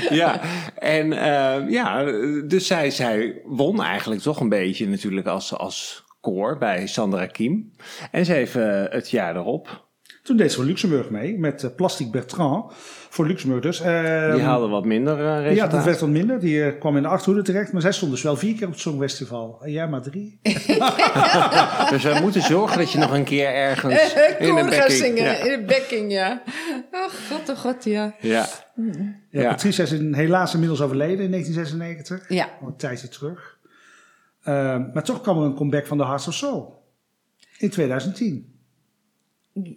ja, 0.21 0.41
en 0.75 1.13
eh, 1.13 1.69
ja, 1.69 2.03
dus 2.41 2.67
zij, 2.67 2.91
zij 2.91 3.41
won 3.45 3.83
eigenlijk 3.83 4.21
toch 4.21 4.39
een 4.39 4.49
beetje 4.49 4.87
natuurlijk 4.87 5.27
als, 5.27 5.53
als 5.53 6.03
koor 6.21 6.57
bij 6.57 6.87
Sandra 6.87 7.25
Kiem. 7.25 7.71
En 8.11 8.25
ze 8.25 8.31
heeft 8.31 8.55
eh, 8.55 8.83
het 8.89 9.09
jaar 9.09 9.35
erop, 9.35 9.84
Toen 10.25 10.37
deed 10.37 10.49
ze 10.51 10.55
voor 10.57 10.65
Luxemburg 10.65 11.09
mee. 11.09 11.39
Met 11.39 11.63
eh, 11.63 11.69
Plastic 11.75 12.11
Bertrand. 12.11 12.73
Voor 13.09 13.27
Luxemburg 13.27 13.61
dus. 13.61 13.79
Ehm, 13.81 14.33
die 14.33 14.43
haalde 14.43 14.67
wat 14.67 14.85
minder 14.85 15.17
eh 15.19 15.23
ja, 15.25 15.39
resultaat. 15.39 15.71
dat 15.71 15.83
werd 15.83 15.99
wat 15.99 16.09
minder. 16.09 16.39
Die 16.39 16.63
eh, 16.63 16.79
kwam 16.79 16.95
in 16.95 17.01
de 17.01 17.07
achterhoede 17.07 17.41
terecht. 17.43 17.71
Maar 17.71 17.81
zij 17.81 17.91
stond 17.91 18.11
dus 18.11 18.21
wel 18.21 18.35
vier 18.35 18.53
keer 18.55 18.65
op 18.67 18.71
het 18.71 18.81
Songfestival. 18.81 19.57
En 19.61 19.71
jij 19.71 19.87
maar 19.87 20.01
drie. 20.01 20.39
Dus 21.89 22.03
wij 22.03 22.21
moeten 22.21 22.41
zorgen 22.41 22.77
dat 22.77 22.91
je 22.91 22.99
nog 22.99 23.11
een 23.13 23.23
keer 23.23 23.47
ergens 23.47 24.13
in 24.39 24.47
een 24.49 24.55
gaan 24.57 24.69
backing... 24.69 24.91
zingen, 24.91 25.23
Ja. 25.23 25.35
in 25.43 25.51
een 25.59 25.65
backing, 25.65 26.11
ja. 26.11 26.41
Oh 26.91 27.09
god, 27.31 27.49
oh 27.49 27.57
god, 27.57 27.83
ja. 27.83 28.15
Ja. 28.19 28.45
Ja, 28.75 29.41
Ja. 29.41 29.49
Patricia 29.49 29.83
is 29.83 29.91
in- 29.91 30.13
helaas 30.13 30.53
inmiddels 30.53 30.81
overleden 30.81 31.25
in 31.25 31.31
1996. 31.31 32.29
Ja. 32.29 32.49
Al 32.61 32.67
een 32.67 32.75
tijdje 32.77 33.07
terug. 33.07 33.57
Ehm, 34.43 34.83
maar 34.93 35.03
toch 35.03 35.21
kwam 35.21 35.37
er 35.37 35.43
een 35.45 35.55
comeback 35.55 35.85
van 35.87 35.97
de 35.97 36.05
Hearts 36.05 36.27
of 36.27 36.33
Soul. 36.33 36.83
In 37.57 37.69
2010. 37.69 38.54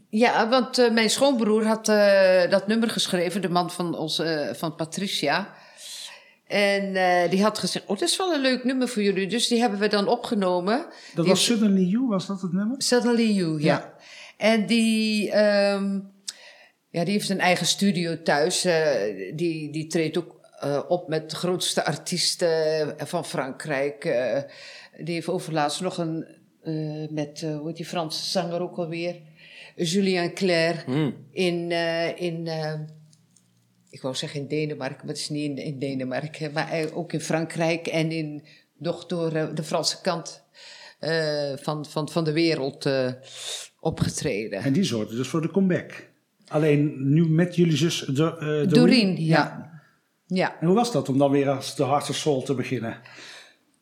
Ja, 0.09 0.49
want 0.49 0.79
eh, 0.79 0.91
mijn 0.91 1.11
schoonbroer 1.11 1.67
had 1.67 1.89
eh, 1.89 2.51
dat 2.51 2.67
nummer 2.67 2.91
geschreven, 2.91 3.43
de 3.43 3.49
man 3.49 3.71
van, 3.71 3.97
ons, 3.99 4.19
eh, 4.19 4.55
van 4.55 4.75
Patricia. 4.75 5.55
En 6.47 6.93
die 7.31 7.43
had 7.43 7.59
gezegd, 7.59 7.87
oh, 7.87 7.99
dat 7.99 8.09
is 8.09 8.17
wel 8.17 8.35
een 8.35 8.41
leuk 8.41 8.65
nummer 8.65 8.89
voor 8.89 9.03
jullie. 9.03 9.27
Dus 9.27 9.49
die 9.49 9.61
hebben 9.61 9.79
we 9.79 9.89
dan 9.89 10.09
opgenomen. 10.09 10.77
Dat 11.15 11.25
Die 11.25 11.35
was 11.35 11.45
Suddenly 11.45 11.85
You, 11.85 12.07
was 12.07 12.27
dat 12.27 12.41
het 12.43 12.53
nummer? 12.53 12.83
Suddenly 12.83 13.33
You, 13.33 13.63
ja. 13.63 13.65
Ja. 13.65 13.95
En 14.37 14.67
die, 14.67 15.31
ehm, 15.31 16.01
ja, 16.91 17.05
die 17.05 17.13
heeft 17.13 17.29
een 17.29 17.41
eigen 17.41 17.67
studio 17.67 18.23
thuis. 18.23 18.63
Die, 19.35 19.71
die 19.73 19.87
treedt 19.87 20.19
ook 20.19 20.41
op 20.89 21.09
met 21.09 21.31
de 21.31 21.37
grootste 21.37 21.85
artiesten 21.85 22.95
van 22.97 23.25
Frankrijk. 23.25 24.03
Die 24.99 25.15
heeft 25.15 25.29
overlaatst 25.29 25.81
nog 25.81 25.99
een, 25.99 26.27
met, 27.11 27.41
hoe 27.41 27.67
heet 27.67 27.77
die 27.77 27.87
Franse 27.87 28.25
zanger 28.25 28.61
ook 28.61 28.77
alweer? 28.77 29.17
Julien 29.79 30.35
Clerc 30.35 30.83
Hmm. 30.85 31.15
in, 31.31 31.71
eh, 31.73 32.21
in 32.21 32.47
eh, 32.47 32.73
ik 33.91 34.03
wou 34.03 34.15
zeggen 34.15 34.41
in 34.41 34.47
Denemarken, 34.49 34.99
maar 34.99 35.15
het 35.15 35.19
is 35.19 35.29
niet 35.29 35.51
in, 35.51 35.65
in 35.65 35.79
Denemarken, 35.79 36.53
maar 36.53 36.71
eh, 36.71 36.97
ook 36.97 37.13
in 37.13 37.21
Frankrijk 37.21 37.87
en 37.87 38.13
in, 38.13 38.45
nog 38.79 39.07
door 39.07 39.31
de 39.55 39.63
Franse 39.63 40.01
kant 40.01 40.43
eh, 40.99 41.53
van, 41.57 41.87
van, 41.87 42.09
van 42.09 42.25
de 42.25 42.33
wereld 42.33 42.87
eh, 42.87 43.11
opgetreden. 43.81 44.61
En 44.63 44.73
die 44.73 44.85
zorgde 44.85 45.17
dus 45.17 45.29
voor 45.29 45.43
de 45.43 45.51
comeback. 45.51 46.07
Alleen 46.49 47.13
nu 47.13 47.29
met 47.29 47.57
jullie 47.57 47.77
zus 47.77 47.99
Do, 48.01 48.27
eh, 48.29 48.39
Doreen. 48.39 48.69
Doreen, 48.69 49.25
ja. 49.25 49.71
ja. 50.27 50.61
En 50.61 50.67
hoe 50.67 50.77
was 50.77 50.93
dat 50.93 51.09
om 51.09 51.19
dan 51.19 51.31
weer 51.31 51.49
als 51.49 51.77
de 51.77 51.85
Heart 51.85 52.11
of 52.11 52.17
Soul 52.17 52.43
te 52.43 52.55
beginnen? 52.55 52.97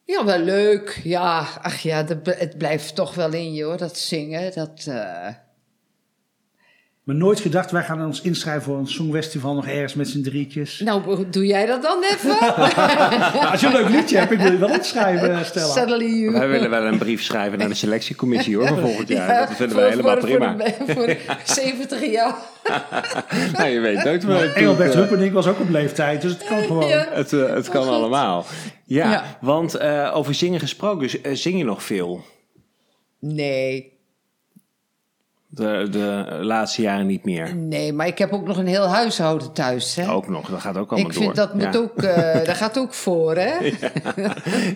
Ja, 0.05 0.25
wel 0.25 0.39
leuk. 0.41 1.01
Ja, 1.05 1.39
ach 1.63 1.79
ja, 1.81 2.03
de- 2.03 2.35
het 2.39 2.59
blijft 2.59 2.95
toch 2.95 3.15
wel 3.15 3.33
in 3.33 3.53
je 3.55 3.63
hoor, 3.65 3.77
dat 3.77 3.99
zingen. 3.99 4.55
Dat, 4.55 4.85
eh, 4.89 5.29
Maar 7.07 7.15
nooit 7.17 7.41
gedacht, 7.41 7.71
wij 7.71 7.83
gaan 7.83 8.05
ons 8.07 8.21
inschrijven 8.21 8.63
voor 8.63 8.79
een 8.79 8.87
songfestival 8.87 9.55
nog 9.55 9.67
ergens 9.67 9.95
met 9.95 10.09
z'n 10.09 10.23
drietjes. 10.23 10.81
Nou, 10.81 11.25
doe 11.31 11.47
jij 11.47 11.67
dat 11.67 11.83
dan 11.83 12.03
even? 12.03 12.37
Nou, 12.41 13.47
als 13.51 13.61
je 13.61 13.67
een 13.67 13.73
leuk 13.73 13.89
liedje 13.89 14.19
hebt, 14.19 14.31
ik 14.33 14.39
wil 14.39 14.53
je 14.53 14.59
wel 14.59 14.69
inschrijven, 14.75 15.45
Stella. 15.45 15.67
Suddenly 15.73 16.05
you. 16.21 16.33
Wij 16.33 16.49
willen 16.49 16.71
wel 16.71 16.83
een 16.85 16.99
brief 16.99 17.23
schrijven 17.23 17.59
naar 17.59 17.69
de 17.69 17.75
selectiecommissie 17.75 18.57
hoor, 18.57 18.67
voor 18.69 18.79
volgend 18.79 19.09
jaar. 19.09 19.47
dat 19.49 19.57
vinden 19.57 19.77
we 19.77 19.83
helemaal 19.83 20.19
voor- 20.21 20.29
prima. 20.29 20.57
Voor, 20.87 20.95
voor 20.95 21.17
70 21.45 22.11
jaar. 22.13 22.35
Nou, 23.53 23.69
je 23.69 23.81
weet 23.81 24.05
nooit 24.05 24.25
wel. 24.25 24.43
Engelbert 24.43 24.95
eh, 24.95 25.33
was 25.33 25.47
ook 25.47 25.61
op 25.61 25.69
leeftijd, 25.71 26.23
dus 26.23 26.33
het 26.33 26.45
kan 26.45 26.63
gewoon. 26.63 26.89
Ja. 26.89 27.07
Het, 27.11 27.33
eh, 27.33 27.55
het 27.55 27.69
kan 27.69 27.83
Oh, 27.83 27.89
allemaal. 27.95 28.45
Ja, 28.85 29.11
Ja. 29.11 29.25
want 29.41 29.75
eh, 29.75 30.11
over 30.15 30.35
zingen 30.35 30.61
gesproken, 30.61 31.23
eh, 31.23 31.35
zing 31.35 31.59
je 31.59 31.65
nog 31.65 31.83
veel? 31.83 32.25
Nee, 33.21 33.96
De, 35.57 35.87
de 35.91 36.39
laatste 36.41 36.83
jaren 36.83 37.07
niet 37.07 37.25
meer. 37.25 37.55
nee, 37.57 37.93
maar 37.93 38.07
ik 38.07 38.19
heb 38.19 38.33
ook 38.33 38.47
nog 38.47 38.57
een 38.57 38.67
heel 38.67 38.87
huishouden 38.87 39.53
thuis. 39.53 39.95
Hè? 39.95 40.11
Ook 40.11 40.29
nog, 40.29 40.49
dat 40.49 40.61
gaat 40.61 40.77
ook 40.77 40.91
allemaal 40.91 41.11
ik 41.11 41.17
door. 41.17 41.23
vind 41.25 41.37
dat 41.37 41.55
moet 41.55 41.77
ook, 41.77 42.03
eh 42.03 42.45
dat 42.45 42.57
gaat 42.57 42.79
ook 42.79 42.95
voor, 42.95 43.37
hè? 43.37 43.73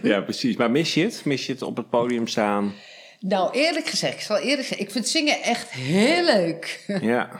Ja, 0.03 0.21
precies. 0.21 0.57
Maar 0.57 0.71
mis 0.71 0.95
je 0.95 1.03
het? 1.03 1.25
Mis 1.25 1.47
je 1.47 1.53
het 1.53 1.63
op 1.63 1.77
het 1.77 1.91
podium 1.91 2.27
staan? 2.27 2.73
Nou, 3.21 3.53
eerlijk 3.53 3.87
gezegd, 3.87 4.15
ik 4.15 4.21
zal 4.21 4.37
eerlijk 4.37 4.67
zeggen, 4.67 4.87
ik 4.87 4.91
vind 4.91 5.09
zingen 5.09 5.43
echt 5.43 5.71
heel 5.71 6.25
leuk. 6.25 6.85
Ja. 7.01 7.31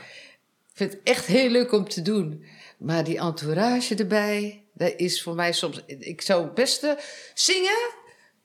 Ik 0.71 0.87
vind 0.87 0.91
het 0.91 1.01
echt 1.03 1.25
heel 1.25 1.49
leuk 1.49 1.71
om 1.71 1.89
te 1.89 2.01
doen. 2.01 2.45
Maar 2.77 3.03
die 3.03 3.19
entourage 3.19 3.95
erbij, 3.95 4.63
dat 4.73 4.93
is 4.95 5.23
voor 5.23 5.35
mij 5.35 5.51
soms... 5.53 5.83
Ik 5.85 6.21
zou 6.21 6.43
het 6.43 6.53
beste 6.53 6.97
zingen, 7.33 7.89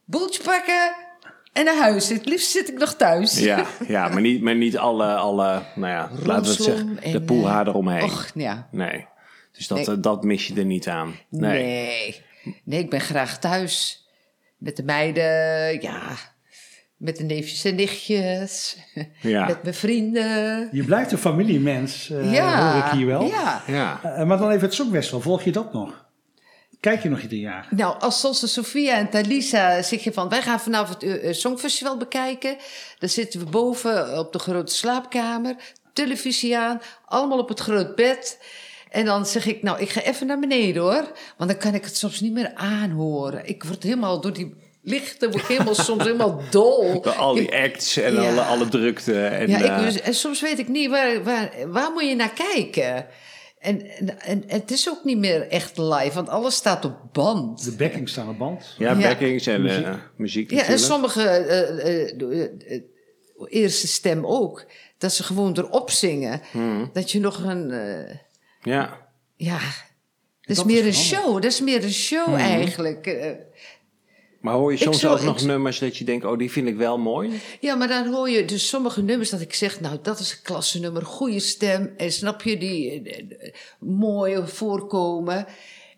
boeltje 0.04 0.42
pakken 0.42 1.05
en 1.56 1.64
naar 1.64 1.76
huis. 1.76 2.08
Het 2.08 2.26
liefst 2.26 2.50
zit 2.50 2.68
ik 2.68 2.78
nog 2.78 2.94
thuis. 2.94 3.38
Ja, 3.38 3.66
ja 3.88 4.08
maar, 4.08 4.20
niet, 4.20 4.42
maar 4.42 4.56
niet 4.56 4.78
alle, 4.78 5.14
alle 5.14 5.62
nou 5.74 5.92
ja, 5.92 6.10
laten 6.22 6.42
we 6.42 6.50
het 6.50 6.62
zeggen, 6.62 6.98
de 7.12 7.22
poelhaar 7.22 7.62
eh, 7.66 7.68
eromheen. 7.68 8.02
Och, 8.02 8.30
ja. 8.34 8.68
Nee. 8.70 9.06
Dus 9.52 9.68
dat, 9.68 9.78
Nee. 9.78 9.96
eh, 9.96 10.02
dat 10.02 10.24
mis 10.24 10.46
je 10.46 10.54
er 10.54 10.64
niet 10.64 10.88
aan. 10.88 11.14
Nee. 11.28 11.62
Nee. 11.62 12.22
nee. 12.64 12.80
ik 12.80 12.90
ben 12.90 13.00
graag 13.00 13.38
thuis. 13.38 14.06
Met 14.58 14.76
de 14.76 14.82
meiden, 14.82 15.82
ja. 15.82 16.00
Met 16.96 17.16
de 17.16 17.24
neefjes 17.24 17.64
en 17.64 17.74
nichtjes. 17.74 18.76
Ja. 19.20 19.46
Met 19.48 19.62
mijn 19.62 19.74
vrienden. 19.74 20.68
Je 20.72 20.84
blijft 20.84 21.12
een 21.12 21.18
familiemens, 21.18 22.10
eh, 22.10 22.32
ja. 22.32 22.72
hoor 22.72 22.84
ik 22.86 22.90
hier 22.92 23.06
wel. 23.06 23.24
Ja. 23.24 23.62
Ja. 23.66 24.24
Maar 24.24 24.38
dan 24.38 24.50
even 24.50 24.60
het 24.66 24.74
Songfestival, 24.74 25.20
volg 25.20 25.42
je 25.42 25.52
dat 25.52 25.72
nog? 25.72 26.05
Kijk 26.86 27.02
je 27.02 27.08
nog 27.08 27.20
ieder 27.20 27.38
jaar? 27.38 27.66
Nou, 27.70 28.00
als 28.00 28.20
Solse 28.20 28.48
Sofia 28.48 28.96
en 28.96 29.10
Talisa 29.10 29.82
zeg 29.82 30.04
je 30.04 30.12
van... 30.12 30.28
wij 30.28 30.42
gaan 30.42 30.60
vanavond 30.60 31.02
het 31.02 31.20
eh, 31.20 31.32
Songfestival 31.32 31.96
bekijken. 31.96 32.56
Dan 32.98 33.08
zitten 33.08 33.40
we 33.40 33.46
boven 33.46 34.18
op 34.18 34.32
de 34.32 34.38
grote 34.38 34.74
slaapkamer. 34.74 35.56
Televisie 35.92 36.56
aan, 36.58 36.80
allemaal 37.04 37.38
op 37.38 37.48
het 37.48 37.60
groot 37.60 37.94
bed. 37.94 38.38
En 38.90 39.04
dan 39.04 39.26
zeg 39.26 39.46
ik, 39.46 39.62
nou, 39.62 39.80
ik 39.80 39.90
ga 39.90 40.00
even 40.00 40.26
naar 40.26 40.38
beneden 40.38 40.82
hoor. 40.82 41.12
Want 41.36 41.50
dan 41.50 41.58
kan 41.58 41.74
ik 41.74 41.84
het 41.84 41.96
soms 41.96 42.20
niet 42.20 42.32
meer 42.32 42.52
aanhoren. 42.54 43.46
Ik 43.48 43.64
word 43.64 43.82
helemaal 43.82 44.20
door 44.20 44.32
die 44.32 44.54
lichten... 44.82 45.30
word 45.30 45.42
ik 45.42 45.48
helemaal 45.48 45.74
soms 45.74 46.04
helemaal 46.04 46.40
dol. 46.50 47.00
Door 47.02 47.12
al 47.14 47.34
die 47.34 47.54
acts 47.54 47.96
en 47.96 48.14
Ja. 48.14 48.28
alle, 48.28 48.40
alle 48.40 48.68
drukte. 48.68 49.26
En, 49.26 49.48
Ja, 49.48 49.60
eh, 49.60 49.76
ik, 49.78 49.84
dus- 49.84 50.00
en 50.00 50.14
soms 50.14 50.40
weet 50.40 50.58
ik 50.58 50.68
niet, 50.68 50.90
waar, 50.90 51.24
waar, 51.24 51.50
waar 51.66 51.92
moet 51.92 52.08
je 52.08 52.14
naar 52.14 52.32
kijken? 52.52 53.06
En, 53.58 53.86
en, 53.90 54.20
en 54.20 54.44
het 54.46 54.70
is 54.70 54.88
ook 54.90 55.04
niet 55.04 55.18
meer 55.18 55.48
echt 55.48 55.78
live, 55.78 56.10
want 56.14 56.28
alles 56.28 56.54
staat 56.54 56.84
op 56.84 56.96
band. 57.12 57.64
De 57.64 57.72
backings 57.76 58.12
staan 58.12 58.28
op 58.28 58.38
band. 58.38 58.74
ja, 58.78 58.92
Ja. 58.92 59.08
backings 59.08 59.46
en 59.46 59.62
muziek, 59.62 59.86
muziek 60.16 60.50
Ja, 60.50 60.64
en 60.64 60.78
sommige 60.78 61.22
eh, 61.22 61.68
eh, 61.86 62.20
eh, 62.20 62.42
eh, 62.66 62.80
eerste 63.48 63.86
stem 63.86 64.26
ook. 64.26 64.66
Dat 64.98 65.12
ze 65.12 65.22
gewoon 65.22 65.56
erop 65.58 65.90
zingen. 65.90 66.40
Hmm. 66.50 66.90
Dat 66.92 67.10
je 67.10 67.20
nog 67.20 67.44
een... 67.44 67.70
eh, 67.70 68.14
Ja. 68.62 69.08
ja, 69.36 69.58
dat 69.58 69.64
is 70.46 70.56
Dat 70.56 70.66
meer 70.66 70.86
is 70.86 70.96
een 70.96 71.04
show. 71.04 71.32
Dat 71.34 71.44
is 71.44 71.60
meer 71.60 71.84
een 71.84 71.92
show 71.92 72.24
Hmm. 72.26 72.34
eigenlijk. 72.34 73.06
Maar 74.46 74.54
hoor 74.54 74.72
je 74.72 74.78
soms 74.78 75.00
zou- 75.00 75.18
ook 75.18 75.24
nog 75.24 75.42
nummers 75.42 75.78
dat 75.78 75.96
je 75.96 76.04
denkt, 76.04 76.24
oh, 76.24 76.38
die 76.38 76.50
vind 76.50 76.68
ik 76.68 76.76
wel 76.76 76.98
mooi? 76.98 77.40
Ja, 77.60 77.74
maar 77.74 77.88
dan 77.88 78.06
hoor 78.06 78.30
je 78.30 78.44
dus 78.44 78.68
sommige 78.68 79.02
nummers 79.02 79.30
dat 79.30 79.40
ik 79.40 79.54
zeg... 79.54 79.80
nou, 79.80 79.98
dat 80.02 80.18
is 80.18 80.32
een 80.32 80.42
klasse 80.42 80.80
nummer, 80.80 81.04
goede 81.04 81.38
stem. 81.38 81.92
En 81.96 82.12
snap 82.12 82.42
je, 82.42 82.56
die 82.56 83.02
eh, 83.02 83.18
eh, 83.18 83.52
mooie 83.78 84.46
voorkomen. 84.46 85.46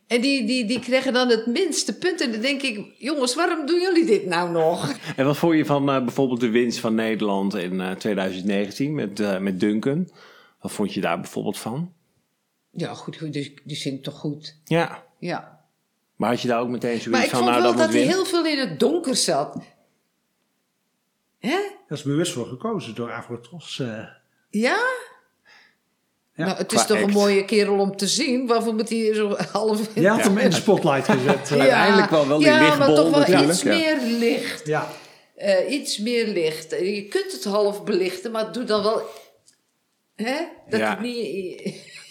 En 0.06 0.20
die, 0.20 0.46
die, 0.46 0.64
die 0.64 0.80
krijgen 0.80 1.12
dan 1.12 1.28
het 1.28 1.46
minste 1.46 1.98
punt. 1.98 2.20
En 2.20 2.32
dan 2.32 2.40
denk 2.40 2.62
ik, 2.62 2.94
jongens, 2.98 3.34
waarom 3.34 3.66
doen 3.66 3.80
jullie 3.80 4.06
dit 4.06 4.26
nou 4.26 4.50
nog? 4.50 4.92
En 5.16 5.24
wat 5.24 5.36
vond 5.36 5.56
je 5.56 5.64
van 5.64 5.90
eh, 5.90 6.04
bijvoorbeeld 6.04 6.40
de 6.40 6.50
winst 6.50 6.78
van 6.78 6.94
Nederland 6.94 7.54
in 7.54 7.80
eh, 7.80 7.90
2019 7.90 8.94
met, 8.94 9.40
met 9.40 9.60
Duncan? 9.60 10.08
Wat 10.60 10.72
vond 10.72 10.94
je 10.94 11.00
daar 11.00 11.20
bijvoorbeeld 11.20 11.58
van? 11.58 11.92
Ja, 12.70 12.94
goed, 12.94 13.16
goed, 13.16 13.32
die, 13.32 13.60
die 13.64 13.76
zingt 13.76 14.02
toch 14.02 14.18
goed. 14.18 14.56
Ja. 14.64 15.04
Ja. 15.18 15.57
Maar 16.18 16.30
had 16.30 16.40
je 16.40 16.48
daar 16.48 16.60
ook 16.60 16.68
meteen 16.68 16.90
zoiets 17.00 17.06
Maar 17.06 17.24
ik 17.24 17.30
van, 17.30 17.38
vond 17.38 17.50
nou, 17.50 17.62
wel 17.62 17.70
dat 17.70 17.80
dat 17.80 17.88
hij 17.90 17.98
winnen? 17.98 18.16
heel 18.16 18.24
veel 18.26 18.46
in 18.46 18.58
het 18.58 18.80
donker 18.80 19.16
zat. 19.16 19.56
Hè? 21.38 21.58
Dat 21.88 21.98
is 21.98 22.04
bewust 22.04 22.32
voor 22.32 22.46
gekozen 22.46 22.94
door 22.94 23.12
Avrotros. 23.12 23.78
eh. 23.80 23.86
Ja? 24.50 24.78
Ja, 26.34 26.44
nou, 26.44 26.56
het 26.58 26.72
is 26.72 26.78
qua 26.78 26.86
toch 26.86 26.96
act. 26.98 27.06
een 27.06 27.12
mooie 27.14 27.44
kerel 27.44 27.78
om 27.78 27.96
te 27.96 28.06
zien. 28.06 28.46
Waarvoor 28.46 28.74
moet 28.74 28.88
hij 28.88 29.14
zo 29.14 29.36
half... 29.52 29.94
Je 29.94 30.08
had 30.08 30.22
hem 30.22 30.38
in 30.38 30.50
de 30.50 30.56
spotlight 30.56 31.04
gezet. 31.08 31.50
eh. 31.50 31.58
uiteindelijk 31.60 32.10
wel- 32.10 32.28
wel 32.28 32.38
die 32.38 32.46
ja, 32.46 32.58
maar 32.58 32.66
lichtbol 32.68 32.94
toch 32.94 33.10
wel 33.10 33.18
natuurlijk, 33.18 33.48
iets 33.50 33.62
ja. 33.62 33.74
meer 33.74 33.96
licht. 34.18 34.66
Ja. 34.66 34.88
Eh, 35.36 35.70
iets 35.72 35.98
meer 35.98 36.26
licht. 36.26 36.72
Eh, 36.72 36.94
Je 36.96 37.02
kunt 37.08 37.32
het 37.32 37.44
half 37.44 37.84
belichten, 37.84 38.30
maar 38.30 38.52
doe 38.52 38.64
dan 38.64 38.82
wel... 38.82 39.02
Hè? 40.14 40.36
Dat 40.68 40.80
Ja. 40.80 40.90
het 40.90 41.00
niet... 41.00 41.60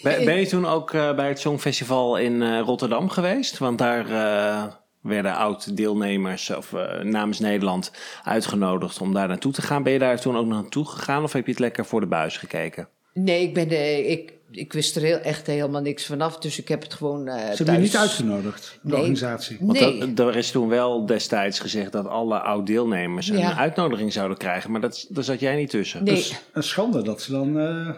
Ben, 0.02 0.24
ben 0.24 0.38
je 0.40 0.46
toen 0.46 0.66
ook 0.66 0.92
eh, 0.92 1.14
bij 1.14 1.28
het 1.28 1.38
Songfestival 1.40 2.16
in 2.18 2.42
eh, 2.42 2.60
Rotterdam 2.60 3.08
geweest? 3.08 3.58
Want 3.58 3.78
daar 3.78 4.10
eh, 4.10 4.64
werden 5.00 5.34
oud-deelnemers 5.36 6.50
of 6.56 6.72
namens 7.02 7.38
Nederland 7.38 7.92
uitgenodigd 8.24 9.00
om 9.00 9.12
daar 9.14 9.28
naartoe 9.28 9.52
te 9.52 9.62
gaan. 9.62 9.82
Ben 9.82 9.92
je 9.92 9.98
daar 9.98 10.20
toen 10.20 10.36
ook 10.36 10.46
naartoe 10.46 10.86
gegaan 10.86 11.22
of 11.22 11.32
heb 11.32 11.44
je 11.44 11.50
het 11.50 11.60
lekker 11.60 11.84
voor 11.86 12.00
de 12.00 12.06
buis 12.06 12.36
gekeken? 12.36 12.88
Nee, 13.14 13.42
ik, 13.42 13.54
ben 13.54 13.68
de, 13.68 14.06
ik, 14.06 14.32
ik 14.50 14.72
wist 14.72 14.96
er 14.96 15.02
heel, 15.02 15.18
echt 15.18 15.46
helemaal 15.46 15.80
niks 15.80 16.06
vanaf. 16.06 16.38
Dus 16.38 16.58
ik 16.58 16.68
heb 16.68 16.82
het 16.82 16.94
gewoon 16.94 17.28
eh 17.28 17.34
Ze 17.34 17.56
hebben 17.56 17.74
je 17.74 17.80
niet 17.80 17.90
thuis- 17.90 18.02
uitgenodigd, 18.08 18.78
de 18.82 18.88
Nee. 18.88 18.96
organisatie. 18.98 19.56
Want 19.60 19.80
Nee. 19.80 20.14
dat- 20.14 20.28
er 20.28 20.36
is 20.36 20.50
toen 20.50 20.68
wel 20.68 21.06
destijds 21.06 21.58
gezegd 21.60 21.92
dat 21.92 22.06
alle 22.06 22.38
oud-deelnemers 22.40 23.28
een 23.28 23.38
Ja. 23.38 23.56
uitnodiging 23.56 24.12
zouden 24.12 24.36
krijgen. 24.36 24.70
Maar 24.70 24.80
dat, 24.80 25.06
daar 25.08 25.24
zat 25.24 25.40
jij 25.40 25.56
niet 25.56 25.70
tussen. 25.70 26.04
Nee. 26.04 26.14
Dus 26.14 26.34
een 26.52 26.62
schande 26.62 27.02
dat 27.02 27.20
ze 27.22 27.32
dan... 27.32 27.58
eh, 27.58 27.88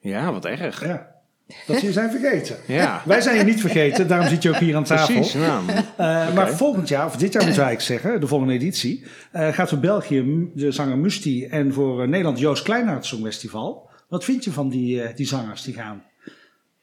Ja, 0.00 0.32
wat 0.32 0.44
erg. 0.44 0.84
ja, 0.86 1.09
dat 1.66 1.78
ze 1.78 1.86
je 1.86 1.92
zijn 1.92 2.10
vergeten. 2.10 2.56
Ja, 2.66 3.02
Wij 3.06 3.20
zijn 3.20 3.36
je 3.36 3.44
niet 3.44 3.60
vergeten, 3.60 4.08
daarom 4.08 4.28
zit 4.28 4.42
je 4.42 4.48
ook 4.48 4.56
hier 4.56 4.76
aan 4.76 4.84
tafel. 4.84 5.14
precies. 5.14 5.34
Nou, 5.34 5.62
Eh, 5.96 6.34
Maar 6.34 6.48
volgend 6.50 6.88
jaar, 6.88 7.06
of 7.06 7.16
dit 7.16 7.32
jaar 7.32 7.42
moet 7.44 7.52
ik 7.56 7.58
eigenlijk 7.58 7.80
zeggen, 8.02 8.20
de 8.20 8.26
volgende 8.26 8.52
editie, 8.52 9.04
eh, 9.32 9.48
gaat 9.52 9.68
voor 9.68 9.78
België 9.78 10.48
de 10.54 10.70
zanger 10.72 10.98
Musti 10.98 11.44
en 11.46 11.72
voor 11.72 12.02
eh, 12.02 12.08
Nederland 12.08 12.38
Joost 12.38 12.62
Kleinaert 12.62 13.06
Songfestival. 13.06 13.88
Wat 14.08 14.24
vind 14.24 14.44
je 14.44 14.50
van 14.52 14.68
die, 14.68 15.02
eh, 15.02 15.16
die 15.16 15.26
zangers 15.26 15.62
die 15.62 15.74
gaan? 15.74 16.04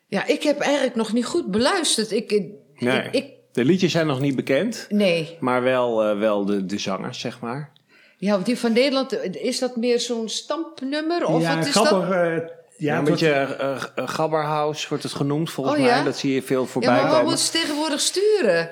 Ja, 0.07 0.25
ik 0.27 0.43
heb 0.43 0.59
eigenlijk 0.59 0.95
nog 0.95 1.13
niet 1.13 1.25
goed 1.25 1.51
beluisterd. 1.51 2.11
Ik, 2.11 2.31
ik, 2.31 2.45
nee. 2.75 2.97
ik, 3.03 3.13
ik- 3.13 3.35
de 3.51 3.65
liedjes 3.65 3.91
zijn 3.91 4.07
nog 4.07 4.19
niet 4.21 4.35
bekend. 4.35 4.85
nee. 4.89 5.37
Maar 5.39 5.63
wel, 5.63 6.03
eh, 6.03 6.19
wel 6.19 6.45
de, 6.45 6.65
de 6.65 6.77
zangers, 6.77 7.19
zeg 7.19 7.39
maar. 7.39 7.71
Ja, 8.17 8.31
want 8.31 8.45
die 8.45 8.57
van 8.57 8.73
Nederland, 8.73 9.35
is 9.35 9.59
dat 9.59 9.75
meer 9.75 9.99
zo'n 9.99 10.29
stampnummer? 10.29 11.25
Of 11.25 11.41
ja, 11.41 11.55
wat 11.57 11.65
is 11.67 11.71
Gabber, 11.71 12.35
dat? 12.35 12.51
Ja, 12.77 12.93
ja, 12.93 12.99
een 12.99 13.05
het 13.05 13.07
wordt- 13.21 13.21
beetje 13.21 13.55
eh, 13.95 14.07
Gabberhouse 14.07 14.87
wordt 14.89 15.03
het 15.03 15.13
genoemd 15.13 15.49
volgens 15.51 15.75
Oh, 15.77 15.81
mij. 15.83 15.91
ja? 15.97 16.03
Dat 16.03 16.17
zie 16.17 16.33
je 16.33 16.41
veel 16.41 16.61
Ja, 16.61 16.67
voorbij 16.67 16.91
maar 16.91 17.01
wat 17.01 17.09
komen. 17.11 17.25
moeten 17.25 17.45
ze 17.45 17.51
tegenwoordig 17.51 17.99
sturen? 17.99 18.69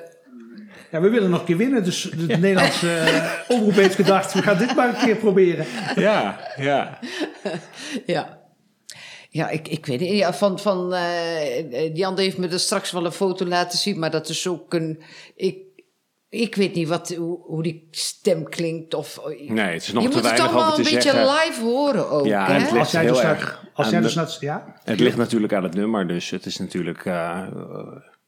Ja, 0.92 1.02
we 1.02 1.10
willen 1.10 1.30
nog 1.30 1.40
een 1.40 1.46
keer 1.46 1.58
winnen. 1.58 1.84
Dus 1.84 2.02
de 2.02 2.38
Nederlandse 2.38 3.22
omroep 3.48 3.74
heeft 3.76 3.96
gedacht, 3.96 4.34
we 4.34 4.42
gaan 4.42 4.58
dit 4.58 4.76
maar 4.76 4.88
een 4.90 5.06
keer 5.06 5.16
proberen. 5.16 5.66
Ja, 5.96 6.40
ja. 6.58 7.00
Ja. 8.06 8.44
Ja, 9.30 9.50
ik, 9.50 9.68
ik 9.68 9.86
weet 9.86 10.00
niet. 10.00 10.12
Ja, 10.18 10.34
van, 10.34 10.60
van, 10.60 10.94
eh, 10.94 11.96
Jan 11.96 12.20
heeft 12.20 12.38
me 12.38 12.48
er 12.48 12.60
straks 12.60 12.92
wel 12.92 13.06
een 13.06 13.12
foto 13.12 13.46
laten 13.46 13.78
zien, 13.80 14.00
maar 14.00 14.12
dat 14.12 14.30
is 14.30 14.48
ook 14.48 14.74
een... 14.74 15.02
Ik, 15.36 15.58
ik 16.42 16.56
weet 16.56 16.74
niet 16.74 16.88
wat, 16.88 17.10
hoe, 17.18 17.40
hoe 17.46 17.64
die 17.64 17.88
stem 17.92 18.50
klinkt. 18.50 18.94
Of, 18.94 19.20
Nee, 19.48 19.74
het 19.74 19.82
is 19.82 19.94
nog 19.94 20.04
je 20.04 20.10
te 20.10 20.16
moet 20.16 20.24
het 20.24 20.24
weinig 20.24 20.42
allemaal 20.46 20.72
over 20.72 20.84
te 20.84 20.90
een 20.90 20.96
beetje 20.96 21.20
live 21.20 21.62
horen 21.62 22.10
ook, 22.10 22.26
Ja, 22.26 22.46
hè? 22.46 22.54
en 22.54 22.62
het 22.62 22.72
ligt 22.72 22.80
Als 22.84 22.92
jij 22.92 23.02
heel 23.04 23.14
dus 23.14 23.22
erg 23.24 23.40
naar, 23.44 23.70
als 23.74 23.90
jij 23.90 23.98
de- 24.00 24.06
dus 24.06 24.16
naar, 24.16 24.38
ja, 24.40 24.74
Het 24.84 25.00
ligt 25.00 25.18
natuurlijk 25.18 25.54
aan 25.54 25.64
het 25.64 25.74
nummer, 25.74 26.08
dus 26.08 26.30
het 26.30 26.46
is 26.46 26.58
natuurlijk... 26.58 27.06
eh, 27.06 27.14
eh, 27.14 27.48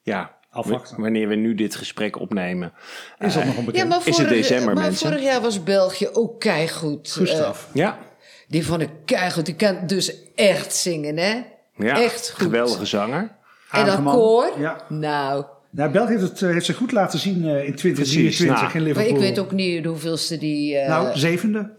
ja, 0.02 0.36
Afwachten. 0.50 1.02
wanneer 1.02 1.28
we 1.28 1.36
nu 1.36 1.56
dit 1.56 1.76
gesprek 1.76 2.20
opnemen. 2.20 2.74
is 3.20 3.34
dat 3.34 3.44
nog 3.44 3.54
Ja, 3.54 3.60
onbekend. 3.60 3.90
maar 3.90 3.98
Is 4.00 4.06
het 4.06 4.16
vorig, 4.16 4.32
december, 4.32 4.74
maar 4.74 4.84
mensen? 4.84 5.08
vorig 5.08 5.24
jaar 5.24 5.42
was 5.42 5.64
België 5.64 6.10
ook 6.14 6.40
keigoed. 6.40 7.12
Gustav. 7.12 7.66
Ja, 7.74 7.88
Eh, 7.98 8.04
die 8.48 8.66
vond 8.66 8.82
ik 8.82 8.90
keigoed. 9.06 9.46
Die 9.46 9.56
kan 9.56 9.78
dus 9.88 10.16
echt 10.36 10.76
zingen, 10.76 11.18
hè? 11.18 11.42
ja. 11.76 12.02
Echt 12.02 12.30
goed. 12.32 12.42
geweldige 12.44 12.86
zanger. 12.86 13.36
En 13.72 13.86
dat 13.86 14.04
koor? 14.04 14.52
Ja. 14.60 14.82
Nou, 14.90 15.46
Nou, 15.70 15.92
België 15.92 16.12
heeft, 16.12 16.24
het, 16.24 16.42
eh, 16.42 16.50
heeft 16.50 16.66
zich 16.66 16.76
goed 16.76 16.92
laten 16.92 17.20
zien 17.20 17.46
eh, 17.46 17.66
in 17.68 17.76
2023 17.76 18.46
nou, 18.48 18.66
in 18.66 18.72
maar 18.74 18.82
Liverpool. 18.82 19.14
ik 19.16 19.20
weet 19.20 19.40
ook 19.40 19.52
niet 19.52 19.86
hoeveelste 19.86 20.38
die... 20.38 20.78
eh 20.78 20.90
Nou, 20.90 21.18
zevende. 21.18 21.70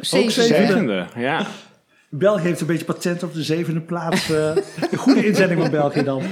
zevende. 0.00 0.32
zevende. 0.32 0.66
Zevende, 0.66 1.06
ja. 1.16 1.46
België 2.10 2.42
heeft 2.42 2.60
een 2.60 2.66
beetje 2.66 2.84
patent 2.84 3.22
op 3.22 3.34
de 3.34 3.42
zevende 3.42 3.80
plaats. 3.80 4.30
eh, 4.30 4.56
een 4.90 4.98
goede 4.98 5.26
inzending 5.26 5.60
van 5.60 5.70
België 5.70 6.02
dan. 6.02 6.22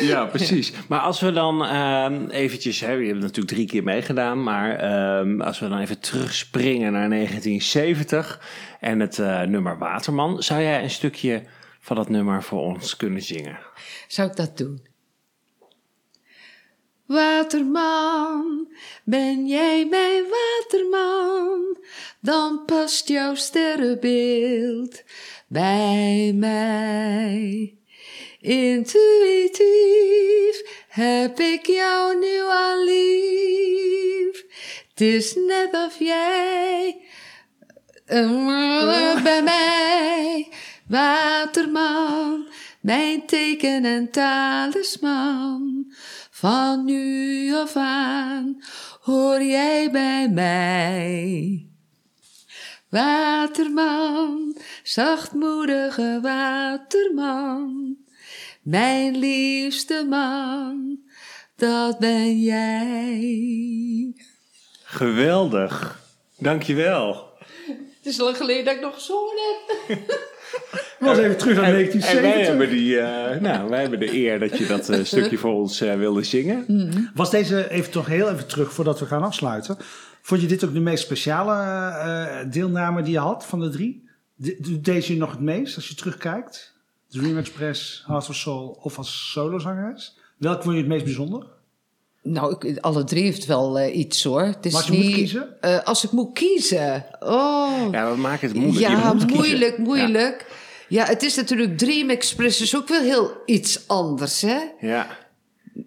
Ja, 0.00 0.24
precies. 0.24 0.72
Maar 0.88 1.00
als 1.00 1.20
we 1.20 1.32
dan 1.32 1.64
ehm, 1.64 2.28
eventjes, 2.30 2.80
hè, 2.80 2.96
we 2.96 3.04
hebben 3.04 3.22
natuurlijk 3.22 3.54
drie 3.54 3.66
keer 3.66 3.82
meegedaan, 3.82 4.42
maar 4.42 4.76
ehm, 4.78 5.40
als 5.40 5.58
we 5.58 5.68
dan 5.68 5.78
even 5.78 6.00
terugspringen 6.00 6.92
naar 6.92 7.08
1970 7.08 8.40
en 8.80 9.00
het 9.00 9.18
eh, 9.18 9.42
nummer 9.42 9.78
Waterman, 9.78 10.42
zou 10.42 10.62
jij 10.62 10.82
een 10.82 10.90
stukje 10.90 11.42
van 11.80 11.96
dat 11.96 12.08
nummer 12.08 12.42
voor 12.42 12.60
ons 12.60 12.96
kunnen 12.96 13.22
zingen? 13.22 13.58
Zou 14.08 14.30
ik 14.30 14.36
dat 14.36 14.56
doen? 14.56 14.87
Waterman, 17.08 18.68
ben 19.04 19.46
jij 19.46 19.86
mijn 19.86 20.24
waterman? 20.28 21.76
Dan 22.20 22.62
past 22.66 23.08
jouw 23.08 23.34
sterrenbeeld 23.34 25.02
bij 25.46 26.32
mij. 26.34 27.76
Intuïtief 28.40 29.62
heb 30.88 31.40
ik 31.40 31.66
jou 31.66 32.18
nu 32.18 32.40
al 32.40 32.84
lief. 32.84 34.44
Het 34.88 35.00
is 35.00 35.34
net 35.34 35.74
of 35.74 35.98
jij 35.98 37.00
eh, 38.06 39.22
bij 39.22 39.42
mij, 39.42 40.48
waterman, 40.88 42.48
mijn 42.80 43.26
teken 43.26 43.84
en 43.84 44.10
talisman. 44.10 45.77
Van 46.38 46.84
nu 46.84 47.54
af 47.54 47.76
aan 47.76 48.62
hoor 49.00 49.42
jij 49.42 49.90
bij 49.90 50.28
mij. 50.28 51.66
Waterman, 52.88 54.56
zachtmoedige 54.82 56.18
waterman, 56.22 57.96
mijn 58.62 59.16
liefste 59.16 60.06
man, 60.08 60.98
dat 61.56 61.98
ben 61.98 62.40
jij. 62.40 64.12
Geweldig. 64.84 66.00
Dankjewel. 66.36 67.30
Het 67.66 68.06
is 68.06 68.16
lang 68.16 68.36
geleden 68.36 68.64
dat 68.64 68.74
ik 68.74 68.80
nog 68.80 68.94
gezongen 68.94 69.34
heb. 69.86 69.98
We 70.98 71.04
was 71.06 71.18
even 71.18 71.36
terug 71.36 71.56
naar 71.56 71.64
En, 71.64 71.70
en 71.70 71.76
wij 71.76 71.84
1970. 71.84 72.46
hebben, 72.46 72.68
die, 72.68 72.98
eh, 72.98 73.40
nou, 73.40 73.70
wij 73.70 73.80
hebben 73.80 73.98
de 73.98 74.14
eer 74.14 74.38
dat 74.38 74.58
je 74.58 74.66
dat 74.66 74.88
eh, 74.88 75.04
stukje 75.04 75.38
voor 75.38 75.52
ons 75.52 75.80
eh, 75.80 75.94
wilde 75.94 76.22
zingen. 76.22 76.64
Was 77.14 77.30
deze, 77.30 77.70
even 77.70 77.90
toch 77.90 78.06
heel 78.06 78.30
even 78.30 78.46
terug 78.46 78.72
voordat 78.72 79.00
we 79.00 79.06
gaan 79.06 79.22
afsluiten. 79.22 79.76
Vond 80.28 80.40
je 80.40 80.46
dit 80.46 80.64
ook 80.64 80.72
de 80.72 80.80
meest 80.80 81.04
speciale 81.04 81.54
eh, 81.54 82.50
deelname 82.50 83.02
die 83.02 83.12
je 83.12 83.18
had 83.18 83.46
van 83.46 83.60
de 83.60 83.68
drie? 83.68 84.08
Doet 84.36 84.84
deze 84.84 85.12
je 85.12 85.18
nog 85.18 85.30
het 85.30 85.40
meest 85.40 85.76
als 85.76 85.88
je 85.88 85.94
terugkijkt? 85.94 86.76
Dream 87.08 87.38
Express, 87.38 88.04
Heart 88.06 88.28
of 88.28 88.34
Soul 88.34 88.78
of 88.82 88.98
als 88.98 89.30
solozangeres? 89.32 90.18
Welk 90.38 90.62
vond 90.62 90.74
je 90.74 90.80
het 90.80 90.90
meest 90.90 91.04
bijzonder? 91.04 91.46
Nou, 92.32 92.56
ik, 92.68 92.78
alle 92.78 93.04
drie 93.04 93.22
heeft 93.22 93.46
wel 93.46 93.78
eh, 93.78 93.96
iets 93.98 94.24
hoor. 94.24 94.42
Het 94.42 94.66
is 94.66 94.72
Maar 94.72 94.80
als 94.80 94.90
je 94.90 94.96
niet, 94.96 95.06
moet 95.06 95.14
kiezen? 95.14 95.60
eh, 95.60 95.84
als 95.84 96.04
ik 96.04 96.10
moet 96.10 96.32
kiezen. 96.32 97.04
Oh. 97.20 97.88
Ja, 97.90 98.10
we 98.10 98.16
maken 98.16 98.48
het 98.48 98.56
moeilijk. 98.56 98.80
Ja, 98.88 99.10
kiezen. 99.10 99.28
moeilijk, 99.30 99.78
moeilijk. 99.78 100.46
Ja. 100.88 101.04
het 101.04 101.22
is 101.22 101.36
natuurlijk 101.36 101.78
Dream 101.78 102.10
Express 102.10 102.60
is 102.60 102.76
ook 102.76 102.88
wel 102.88 103.00
heel 103.02 103.32
iets 103.46 103.88
anders, 103.88 104.40
hè? 104.40 104.58
Ja. 104.80 105.06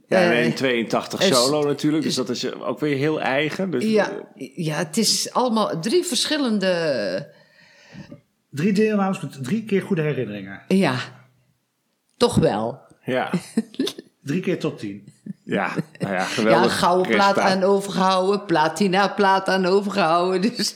Ja, 0.08 0.18
Eh, 0.32 0.46
en 0.46 0.54
82 0.54 1.22
is- 1.22 1.28
solo 1.28 1.66
natuurlijk, 1.68 2.04
dus 2.04 2.16
dat 2.16 2.30
is 2.30 2.54
ook 2.54 2.80
weer 2.80 2.98
heel 2.98 3.22
eigen. 3.22 3.72
Dus, 3.72 3.84
Ja, 3.84 4.12
ja, 4.56 4.76
het 4.76 4.98
is 4.98 5.34
allemaal 5.34 5.80
drie 5.80 6.04
verschillende. 6.04 7.34
Drie 8.50 8.72
deelnames 8.74 9.22
met 9.22 9.44
drie 9.44 9.64
keer 9.64 9.82
goede 9.82 10.02
herinneringen. 10.02 10.62
Ja, 10.68 10.96
toch 12.18 12.36
wel. 12.36 12.80
Ja, 13.06 13.30
Drie 14.24 14.42
keer 14.42 14.60
top 14.60 14.80
10. 14.80 15.04
ja, 15.44 15.72
nou 16.00 16.14
ja, 16.14 16.20
Ja, 16.20 16.24
geweldig. 16.26 16.64
een 16.64 16.70
gouden 16.78 17.12
plaat 17.12 17.40
aan 17.40 17.64
overgehouden, 17.64 18.46
platina 18.46 19.08
plaat 19.08 19.48
aan 19.48 19.66
overgehouden. 19.66 20.42
Dus. 20.42 20.76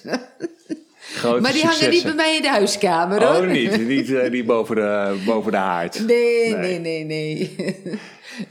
Grote 1.15 1.41
maar 1.41 1.51
die 1.53 1.65
hangen 1.65 1.89
niet 1.89 2.03
bij 2.03 2.13
mij 2.13 2.35
in 2.35 2.41
de 2.41 2.49
huiskamer 2.49 3.25
hoor. 3.25 3.43
Oh, 3.43 3.51
niet. 3.51 3.87
Niet, 3.87 4.13
eh, 4.13 4.31
niet 4.31 4.45
boven, 4.45 4.75
de, 4.75 5.21
boven 5.25 5.51
de 5.51 5.57
haard. 5.57 6.05
Nee, 6.07 6.55
Nee. 6.55 6.79
nee, 6.79 7.03
nee, 7.03 7.05
nee. 7.05 7.55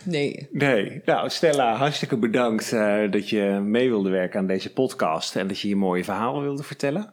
nee. 0.02 0.48
Nee. 0.50 1.00
Nou, 1.04 1.30
Stella, 1.30 1.74
hartstikke 1.76 2.16
bedankt 2.16 2.72
eh, 2.72 2.96
dat 3.10 3.28
je 3.28 3.42
mee 3.64 3.88
wilde 3.88 4.10
werken 4.10 4.38
aan 4.40 4.46
deze 4.46 4.72
podcast. 4.72 5.36
En 5.36 5.48
dat 5.48 5.60
je 5.60 5.68
je 5.68 5.76
mooie 5.76 6.04
verhalen 6.04 6.42
wilde 6.42 6.62
vertellen. 6.62 7.12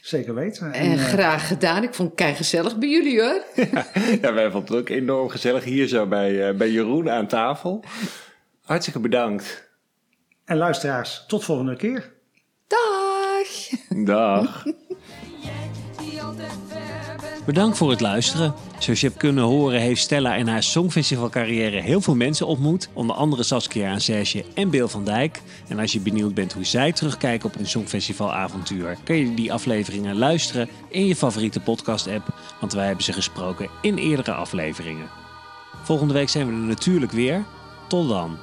Zeker 0.00 0.34
weten. 0.34 0.72
En 0.72 0.92
eh, 0.92 0.98
graag 1.04 1.48
gedaan. 1.48 1.82
Ik 1.82 1.94
vond 1.94 2.08
het 2.08 2.18
kei 2.18 2.34
gezellig 2.34 2.78
bij 2.78 2.88
jullie 2.88 3.20
hoor. 3.22 3.42
Ja, 4.22 4.32
wij 4.32 4.50
vonden 4.50 4.70
het 4.70 4.80
ook 4.80 4.88
enorm 4.88 5.28
gezellig 5.28 5.64
hier 5.64 5.86
zo 5.86 6.06
bij, 6.06 6.48
eh, 6.48 6.54
bij 6.54 6.70
Jeroen 6.70 7.10
aan 7.10 7.26
tafel. 7.26 7.84
Hartstikke 8.62 9.00
bedankt. 9.00 9.68
en 10.44 10.56
luisteraars, 10.56 11.24
tot 11.26 11.44
volgende 11.44 11.76
keer. 11.76 12.12
Dag! 12.66 13.48
Dag. 14.04 14.64
Bedankt 17.50 17.76
voor 17.76 17.90
het 17.90 18.00
luisteren. 18.00 18.54
Zoals 18.78 19.00
je 19.00 19.06
hebt 19.06 19.18
kunnen 19.18 19.44
horen 19.44 19.80
heeft 19.80 20.00
Stella 20.00 20.34
in 20.34 20.48
haar 20.48 20.62
songfestivalcarrière 20.62 21.80
heel 21.80 22.00
veel 22.00 22.14
mensen 22.14 22.46
ontmoet. 22.46 22.88
Onder 22.92 23.16
andere 23.16 23.42
Saskia 23.42 23.98
Serge 23.98 24.44
en 24.54 24.70
Beel 24.70 24.88
van 24.88 25.04
Dijk. 25.04 25.42
En 25.68 25.78
als 25.78 25.92
je 25.92 26.00
benieuwd 26.00 26.34
bent 26.34 26.52
hoe 26.52 26.64
zij 26.64 26.92
terugkijken 26.92 27.48
op 27.48 27.54
hun 27.54 27.66
songfestivalavontuur... 27.66 28.96
kun 29.04 29.16
je 29.16 29.34
die 29.34 29.52
afleveringen 29.52 30.16
luisteren 30.16 30.68
in 30.88 31.06
je 31.06 31.16
favoriete 31.16 31.60
podcast-app. 31.60 32.34
Want 32.60 32.72
wij 32.72 32.86
hebben 32.86 33.04
ze 33.04 33.12
gesproken 33.12 33.68
in 33.82 33.96
eerdere 33.96 34.32
afleveringen. 34.32 35.08
Volgende 35.82 36.14
week 36.14 36.28
zijn 36.28 36.46
we 36.46 36.52
er 36.52 36.58
natuurlijk 36.58 37.12
weer. 37.12 37.44
Tot 37.88 38.08
dan. 38.08 38.38